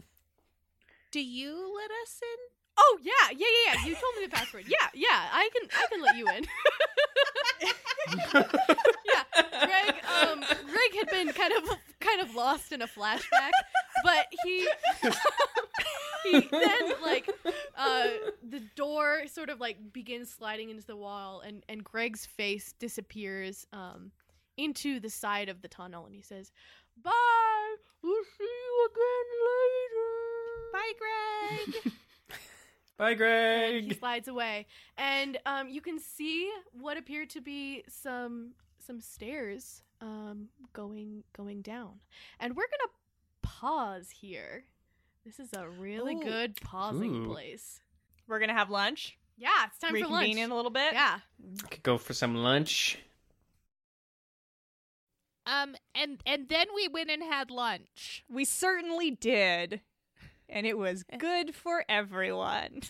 do 1.10 1.20
you 1.20 1.72
let 1.76 1.90
us 2.02 2.20
in? 2.22 2.38
oh 2.78 2.98
yeah 3.02 3.12
yeah 3.36 3.46
yeah 3.66 3.74
yeah 3.74 3.86
you 3.86 3.92
told 3.94 4.14
me 4.18 4.24
the 4.24 4.30
password 4.34 4.64
yeah 4.66 4.88
yeah 4.94 5.28
i 5.30 5.46
can 5.52 5.68
i 5.78 5.86
can 5.90 6.00
let 6.00 6.16
you 6.16 6.26
in 6.26 6.46
yeah 9.04 9.22
greg 9.66 9.94
um 10.22 10.40
greg 10.40 10.94
had 10.98 11.08
been 11.10 11.28
kind 11.34 11.52
of 11.52 11.68
kind 12.00 12.22
of 12.22 12.34
lost 12.34 12.72
in 12.72 12.80
a 12.80 12.86
flashback 12.86 13.50
but 14.02 14.26
he 14.42 14.66
he 16.24 16.40
then 16.50 16.92
like 17.02 17.28
uh 17.76 18.08
the 18.48 18.60
door 18.76 19.22
sort 19.26 19.48
of 19.48 19.60
like 19.60 19.92
begins 19.92 20.30
sliding 20.30 20.70
into 20.70 20.86
the 20.86 20.96
wall 20.96 21.40
and 21.40 21.64
and 21.68 21.84
greg's 21.84 22.26
face 22.26 22.74
disappears 22.78 23.66
um 23.72 24.10
into 24.56 25.00
the 25.00 25.10
side 25.10 25.48
of 25.48 25.62
the 25.62 25.68
tunnel 25.68 26.06
and 26.06 26.14
he 26.14 26.22
says 26.22 26.52
bye. 27.02 27.12
We'll 28.02 28.24
see 28.36 28.44
you 28.44 28.88
again 28.90 29.28
later. 29.48 30.02
Bye, 30.72 30.92
Greg. 30.98 31.92
Bye, 32.98 33.76
and 33.76 33.86
he 33.86 33.94
slides 33.94 34.28
away 34.28 34.66
and 34.96 35.38
um, 35.46 35.68
you 35.68 35.80
can 35.80 35.98
see 35.98 36.50
what 36.72 36.96
appear 36.96 37.26
to 37.26 37.40
be 37.40 37.82
some 37.88 38.52
some 38.78 39.00
stairs 39.00 39.82
um, 40.00 40.48
going 40.72 41.24
going 41.36 41.62
down. 41.62 42.00
And 42.38 42.54
we're 42.54 42.66
gonna 42.66 42.92
pause 43.42 44.10
here 44.10 44.64
this 45.24 45.38
is 45.38 45.50
a 45.56 45.68
really 45.68 46.14
Ooh. 46.16 46.22
good 46.22 46.56
pausing 46.60 47.24
Ooh. 47.24 47.26
place 47.32 47.80
We're 48.26 48.40
gonna 48.40 48.54
have 48.54 48.70
lunch. 48.70 49.16
yeah 49.38 49.66
it's 49.66 49.78
time 49.78 49.90
for 49.90 49.94
Reconvene 49.94 50.18
lunch 50.36 50.36
in 50.36 50.50
a 50.50 50.56
little 50.56 50.70
bit. 50.70 50.92
yeah 50.92 51.18
Could 51.70 51.82
go 51.82 51.98
for 51.98 52.12
some 52.14 52.34
lunch. 52.36 52.98
um, 55.46 55.74
and 55.94 56.20
and 56.26 56.48
then 56.48 56.66
we 56.74 56.88
went 56.88 57.10
and 57.10 57.22
had 57.22 57.50
lunch. 57.50 58.24
We 58.30 58.44
certainly 58.44 59.10
did. 59.10 59.80
And 60.48 60.66
it 60.66 60.76
was 60.76 61.02
good 61.18 61.54
for 61.54 61.82
everyone. 61.88 62.80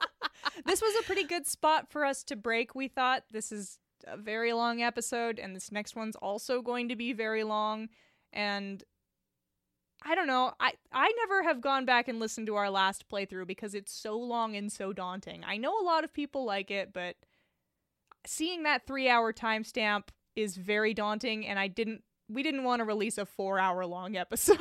this 0.66 0.82
was 0.82 0.94
a 1.00 1.02
pretty 1.04 1.24
good 1.24 1.46
spot 1.46 1.90
for 1.90 2.04
us 2.04 2.22
to 2.24 2.36
break, 2.36 2.74
we 2.74 2.88
thought. 2.88 3.24
This 3.30 3.50
is 3.50 3.78
a 4.06 4.18
very 4.18 4.52
long 4.52 4.82
episode, 4.82 5.38
and 5.38 5.56
this 5.56 5.72
next 5.72 5.96
one's 5.96 6.16
also 6.16 6.60
going 6.60 6.90
to 6.90 6.96
be 6.96 7.14
very 7.14 7.42
long. 7.42 7.88
And 8.34 8.84
I 10.02 10.14
don't 10.14 10.26
know. 10.26 10.52
I, 10.58 10.72
I 10.92 11.12
never 11.18 11.42
have 11.42 11.60
gone 11.60 11.84
back 11.84 12.08
and 12.08 12.18
listened 12.18 12.46
to 12.46 12.56
our 12.56 12.70
last 12.70 13.08
playthrough 13.10 13.46
because 13.46 13.74
it's 13.74 13.92
so 13.92 14.18
long 14.18 14.56
and 14.56 14.72
so 14.72 14.92
daunting. 14.92 15.44
I 15.46 15.56
know 15.58 15.78
a 15.78 15.84
lot 15.84 16.04
of 16.04 16.12
people 16.14 16.44
like 16.46 16.70
it, 16.70 16.92
but 16.92 17.16
seeing 18.26 18.62
that 18.62 18.86
three 18.86 19.08
hour 19.08 19.32
timestamp 19.32 20.04
is 20.36 20.56
very 20.56 20.94
daunting, 20.94 21.46
and 21.46 21.58
I 21.58 21.68
didn't 21.68 22.02
we 22.30 22.42
didn't 22.42 22.64
want 22.64 22.80
to 22.80 22.84
release 22.84 23.18
a 23.18 23.26
four 23.26 23.58
hour 23.58 23.84
long 23.84 24.16
episode. 24.16 24.56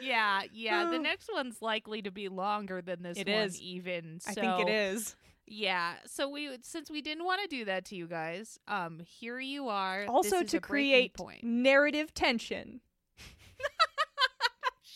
Yeah, 0.00 0.42
yeah. 0.52 0.84
the 0.90 0.96
Oh. 0.96 1.00
next 1.02 1.28
one's 1.32 1.60
likely 1.60 2.02
to 2.02 2.10
be 2.10 2.28
longer 2.28 2.80
than 2.80 3.02
this 3.02 3.18
It 3.18 3.26
one, 3.28 3.36
is. 3.42 3.60
even. 3.60 4.20
So, 4.20 4.30
I 4.30 4.34
think 4.34 4.68
it 4.68 4.72
is. 4.72 5.16
Yeah. 5.46 5.94
So 6.06 6.28
we, 6.28 6.56
since 6.62 6.88
we 6.90 7.02
didn't 7.02 7.24
want 7.24 7.40
to 7.42 7.48
do 7.48 7.64
that 7.64 7.84
to 7.86 7.96
you 7.96 8.06
guys, 8.06 8.58
um, 8.68 9.00
here 9.00 9.40
you 9.40 9.68
are. 9.68 10.02
This 10.02 10.10
Also 10.10 10.36
is 10.40 10.50
to 10.52 10.60
create 10.60 11.14
point. 11.14 11.42
narrative 11.42 12.14
tension. 12.14 12.80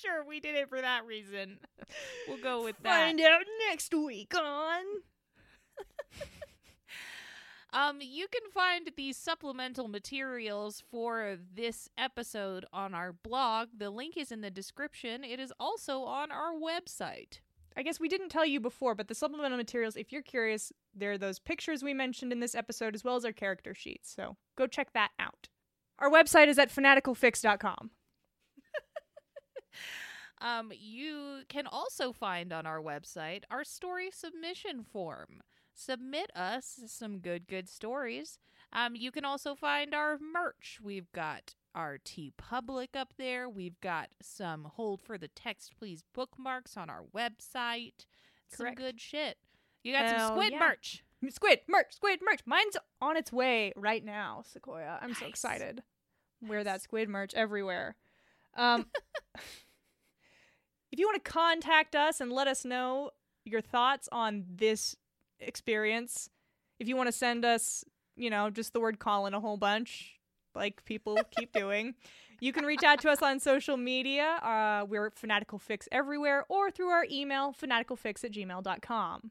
Sure, 0.03 0.24
we 0.27 0.41
did 0.41 0.57
it 0.57 0.69
for 0.69 0.81
that 0.81 1.07
reason. 1.07 1.59
We'll 2.29 2.39
go 2.39 2.62
with 2.65 2.77
that. 2.83 2.89
Find 2.89 3.20
out 3.20 3.43
next 3.69 3.93
week 3.93 4.33
on. 4.35 4.85
Um, 7.74 8.01
you 8.03 8.27
can 8.29 8.51
find 8.53 8.91
the 8.97 9.15
supplemental 9.15 9.89
materials 9.89 10.83
for 10.91 11.39
this 11.55 11.89
episode 11.97 12.66
on 12.70 12.93
our 12.93 13.15
blog. 13.15 13.69
The 13.74 13.89
link 13.89 14.19
is 14.19 14.31
in 14.31 14.43
the 14.43 14.51
description. 14.51 15.24
It 15.24 15.41
is 15.41 15.55
also 15.59 16.03
on 16.03 16.31
our 16.31 16.53
website. 16.53 17.41
I 17.74 17.83
guess 17.83 17.99
we 17.99 18.11
didn't 18.11 18.29
tell 18.29 18.45
you 18.45 18.61
before, 18.61 18.95
but 18.95 19.09
the 19.09 19.15
supplemental 19.15 19.57
materials, 19.57 19.97
if 19.97 20.12
you're 20.12 20.20
curious, 20.20 20.70
there 20.95 21.12
are 21.12 21.19
those 21.19 21.39
pictures 21.39 21.83
we 21.83 21.95
mentioned 21.95 22.31
in 22.31 22.41
this 22.41 22.55
episode 22.55 22.95
as 22.95 23.05
well 23.05 23.16
as 23.16 23.24
our 23.24 23.33
character 23.33 23.74
sheets. 23.74 24.12
So 24.15 24.37
go 24.57 24.66
check 24.66 24.93
that 24.93 25.12
out. 25.19 25.49
Our 25.99 26.11
website 26.11 26.49
is 26.49 26.59
at 26.59 26.70
fanaticalfics.com. 26.70 27.91
Um, 30.40 30.73
you 30.77 31.43
can 31.49 31.66
also 31.66 32.12
find 32.12 32.53
on 32.53 32.66
our 32.66 32.81
website 32.81 33.44
our 33.51 33.65
story 33.65 34.11
submission 34.12 34.85
form. 34.85 35.43
Submit 35.74 36.31
us 36.36 36.81
some 36.86 37.19
good, 37.20 37.47
good 37.47 37.69
stories. 37.69 38.39
Um, 38.73 38.94
you 38.97 39.11
can 39.12 39.24
also 39.24 39.55
find 39.55 39.94
our 39.94 40.19
merch. 40.19 40.78
We've 40.82 41.11
got 41.12 41.55
our 41.74 41.99
TeePublic 41.99 42.97
up 42.97 43.15
there. 43.16 43.49
We've 43.49 43.81
got 43.81 44.09
some 44.20 44.65
hold 44.74 45.01
for 45.03 45.16
the 45.16 45.28
text, 45.28 45.73
please 45.78 46.03
bookmarks 46.15 46.77
on 46.77 46.90
our 46.90 47.05
website. 47.15 48.07
Some 48.49 48.74
good 48.74 49.01
shit. 49.01 49.39
You 49.82 49.93
got 49.94 50.07
Hell 50.07 50.28
some 50.28 50.36
squid 50.36 50.53
yeah. 50.53 50.59
merch. 50.59 51.05
Squid 51.31 51.61
merch, 51.69 51.94
squid 51.94 52.20
merch. 52.23 52.40
Mine's 52.47 52.77
on 53.01 53.16
its 53.16 53.32
way 53.32 53.73
right 53.77 54.05
now, 54.05 54.43
Sequoia. 54.44 54.99
I'm 55.01 55.15
so 55.15 55.20
Nice. 55.20 55.31
excited. 55.31 55.82
Wear 56.40 56.65
that 56.65 56.82
squid 56.82 57.09
merch 57.09 57.32
everywhere. 57.35 57.97
Um, 58.57 58.87
if 59.35 60.99
you 60.99 61.07
want 61.07 61.23
to 61.23 61.31
contact 61.31 61.95
us 61.95 62.20
and 62.20 62.33
let 62.33 62.47
us 62.47 62.65
know 62.65 63.11
your 63.45 63.61
thoughts 63.61 64.09
on 64.12 64.45
this 64.55 64.97
experience, 65.41 66.29
if 66.79 66.89
you 66.89 66.97
want 66.97 67.09
to 67.09 67.12
send 67.12 67.45
us, 67.45 67.85
you 68.16 68.31
know, 68.31 68.51
just 68.51 68.73
the 68.73 68.81
word 68.81 68.99
Colin 68.99 69.35
a 69.35 69.41
whole 69.41 69.57
bunch, 69.57 70.19
like 70.55 70.85
people 70.85 71.19
keep 71.37 71.53
doing, 71.55 71.95
you 72.41 72.53
can 72.53 72.65
reach 72.65 72.83
out 72.83 73.01
to 73.03 73.09
us 73.09 73.23
on 73.23 73.39
social 73.39 73.77
media. 73.77 74.24
Uh, 74.43 74.85
we're 74.89 75.11
Fanatical 75.11 75.59
Fics 75.59 75.87
everywhere 75.93 76.45
or 76.49 76.70
through 76.70 76.89
our 76.89 77.07
email, 77.11 77.53
fanaticalfics 77.53 78.24
at 78.24 78.33
gmail.com. 78.33 79.31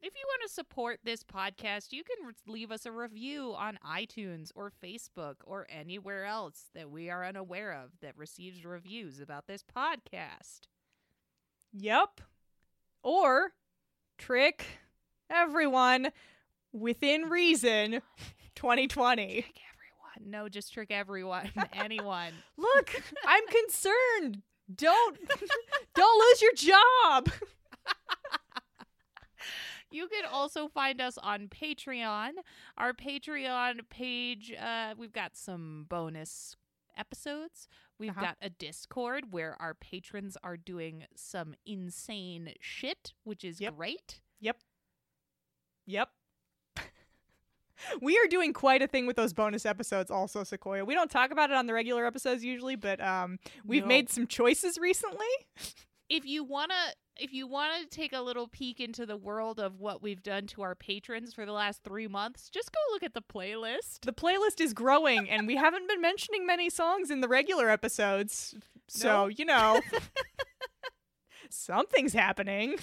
If 0.00 0.14
you 0.14 0.22
want 0.28 0.42
to 0.48 0.54
support 0.54 1.00
this 1.02 1.24
podcast, 1.24 1.92
you 1.92 2.04
can 2.04 2.32
leave 2.46 2.70
us 2.70 2.86
a 2.86 2.92
review 2.92 3.52
on 3.56 3.78
iTunes 3.84 4.52
or 4.54 4.70
Facebook 4.82 5.36
or 5.44 5.66
anywhere 5.68 6.24
else 6.24 6.66
that 6.74 6.88
we 6.90 7.10
are 7.10 7.24
unaware 7.26 7.72
of 7.72 7.90
that 8.00 8.16
receives 8.16 8.64
reviews 8.64 9.20
about 9.20 9.48
this 9.48 9.64
podcast. 9.64 10.60
Yep. 11.72 12.20
Or 13.02 13.52
trick 14.18 14.64
everyone 15.28 16.12
within 16.72 17.28
reason 17.28 18.00
2020. 18.54 19.42
Trick 19.42 19.44
everyone. 19.46 20.30
No, 20.30 20.48
just 20.48 20.72
trick 20.72 20.92
everyone. 20.92 21.50
Anyone. 21.72 22.32
Look, 22.56 23.02
I'm 23.26 23.46
concerned. 23.48 24.42
Don't 24.72 25.18
don't 25.94 26.18
lose 26.20 26.42
your 26.42 26.54
job. 26.54 27.30
You 29.90 30.06
can 30.08 30.24
also 30.30 30.68
find 30.68 31.00
us 31.00 31.16
on 31.18 31.48
Patreon. 31.48 32.32
Our 32.76 32.92
Patreon 32.92 33.88
page, 33.88 34.52
uh, 34.60 34.94
we've 34.98 35.12
got 35.12 35.36
some 35.36 35.86
bonus 35.88 36.56
episodes. 36.96 37.68
We've 37.98 38.10
Uh-huh. 38.10 38.20
got 38.20 38.36
a 38.42 38.50
Discord 38.50 39.32
where 39.32 39.56
our 39.60 39.74
patrons 39.74 40.36
are 40.42 40.56
doing 40.56 41.06
some 41.16 41.54
insane 41.64 42.54
shit, 42.60 43.12
which 43.24 43.44
is 43.44 43.60
Yep. 43.60 43.76
great. 43.76 44.20
Yep. 44.40 44.60
Yep. 45.86 46.10
we 48.02 48.18
are 48.18 48.26
doing 48.26 48.52
quite 48.52 48.82
a 48.82 48.86
thing 48.88 49.06
with 49.06 49.16
those 49.16 49.32
bonus 49.32 49.64
episodes 49.64 50.10
also, 50.10 50.44
Sequoia. 50.44 50.84
We 50.84 50.94
don't 50.94 51.10
talk 51.10 51.30
about 51.30 51.50
it 51.50 51.56
on 51.56 51.66
the 51.66 51.72
regular 51.72 52.04
episodes 52.04 52.44
usually, 52.44 52.76
but 52.76 53.00
um 53.00 53.38
we've 53.64 53.82
No. 53.84 53.88
made 53.88 54.10
some 54.10 54.26
choices 54.26 54.76
recently. 54.78 55.26
If 56.10 56.24
you 56.24 56.42
wanna 56.42 56.94
if 57.18 57.32
you 57.32 57.46
wanna 57.46 57.84
take 57.90 58.12
a 58.12 58.20
little 58.20 58.46
peek 58.48 58.80
into 58.80 59.04
the 59.06 59.16
world 59.16 59.58
of 59.58 59.80
what 59.80 60.02
we've 60.02 60.22
done 60.22 60.46
to 60.48 60.62
our 60.62 60.74
patrons 60.74 61.34
for 61.34 61.44
the 61.46 61.52
last 61.52 61.82
three 61.82 62.06
months, 62.08 62.48
just 62.48 62.70
go 62.72 62.78
look 62.92 63.02
at 63.02 63.14
the 63.14 63.22
playlist. 63.22 64.00
The 64.02 64.12
playlist 64.12 64.60
is 64.60 64.72
growing 64.72 65.28
and 65.28 65.46
we 65.46 65.56
haven't 65.56 65.88
been 65.88 66.00
mentioning 66.00 66.46
many 66.46 66.70
songs 66.70 67.10
in 67.10 67.20
the 67.20 67.28
regular 67.28 67.68
episodes. 67.70 68.54
So, 68.88 69.08
No. 69.08 69.26
you 69.28 69.44
know, 69.44 69.80
something's 71.50 72.12
happening. 72.12 72.76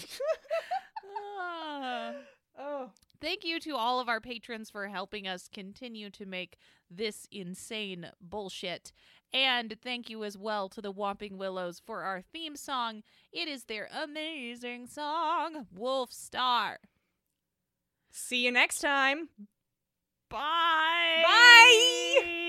Ah. 1.18 2.12
Oh. 2.58 2.90
Thank 3.20 3.44
you 3.44 3.60
to 3.60 3.76
all 3.76 4.00
of 4.00 4.08
our 4.08 4.18
patrons 4.18 4.70
for 4.70 4.88
helping 4.88 5.28
us 5.28 5.46
continue 5.52 6.08
to 6.08 6.24
make 6.24 6.56
this 6.90 7.28
insane 7.30 8.10
bullshit. 8.18 8.94
And 9.32 9.76
thank 9.82 10.08
you 10.08 10.24
as 10.24 10.38
well 10.38 10.68
to 10.70 10.80
the 10.80 10.92
Whomping 10.92 11.36
Willows 11.36 11.80
for 11.84 12.02
our 12.02 12.22
theme 12.22 12.56
song. 12.56 13.02
It 13.32 13.48
is 13.48 13.64
their 13.64 13.88
amazing 13.92 14.86
song, 14.86 15.66
Wolf 15.74 16.12
Star. 16.12 16.78
See 18.10 18.44
you 18.44 18.52
next 18.52 18.78
time. 18.78 19.28
Bye. 20.30 21.22
Bye. 21.22 22.42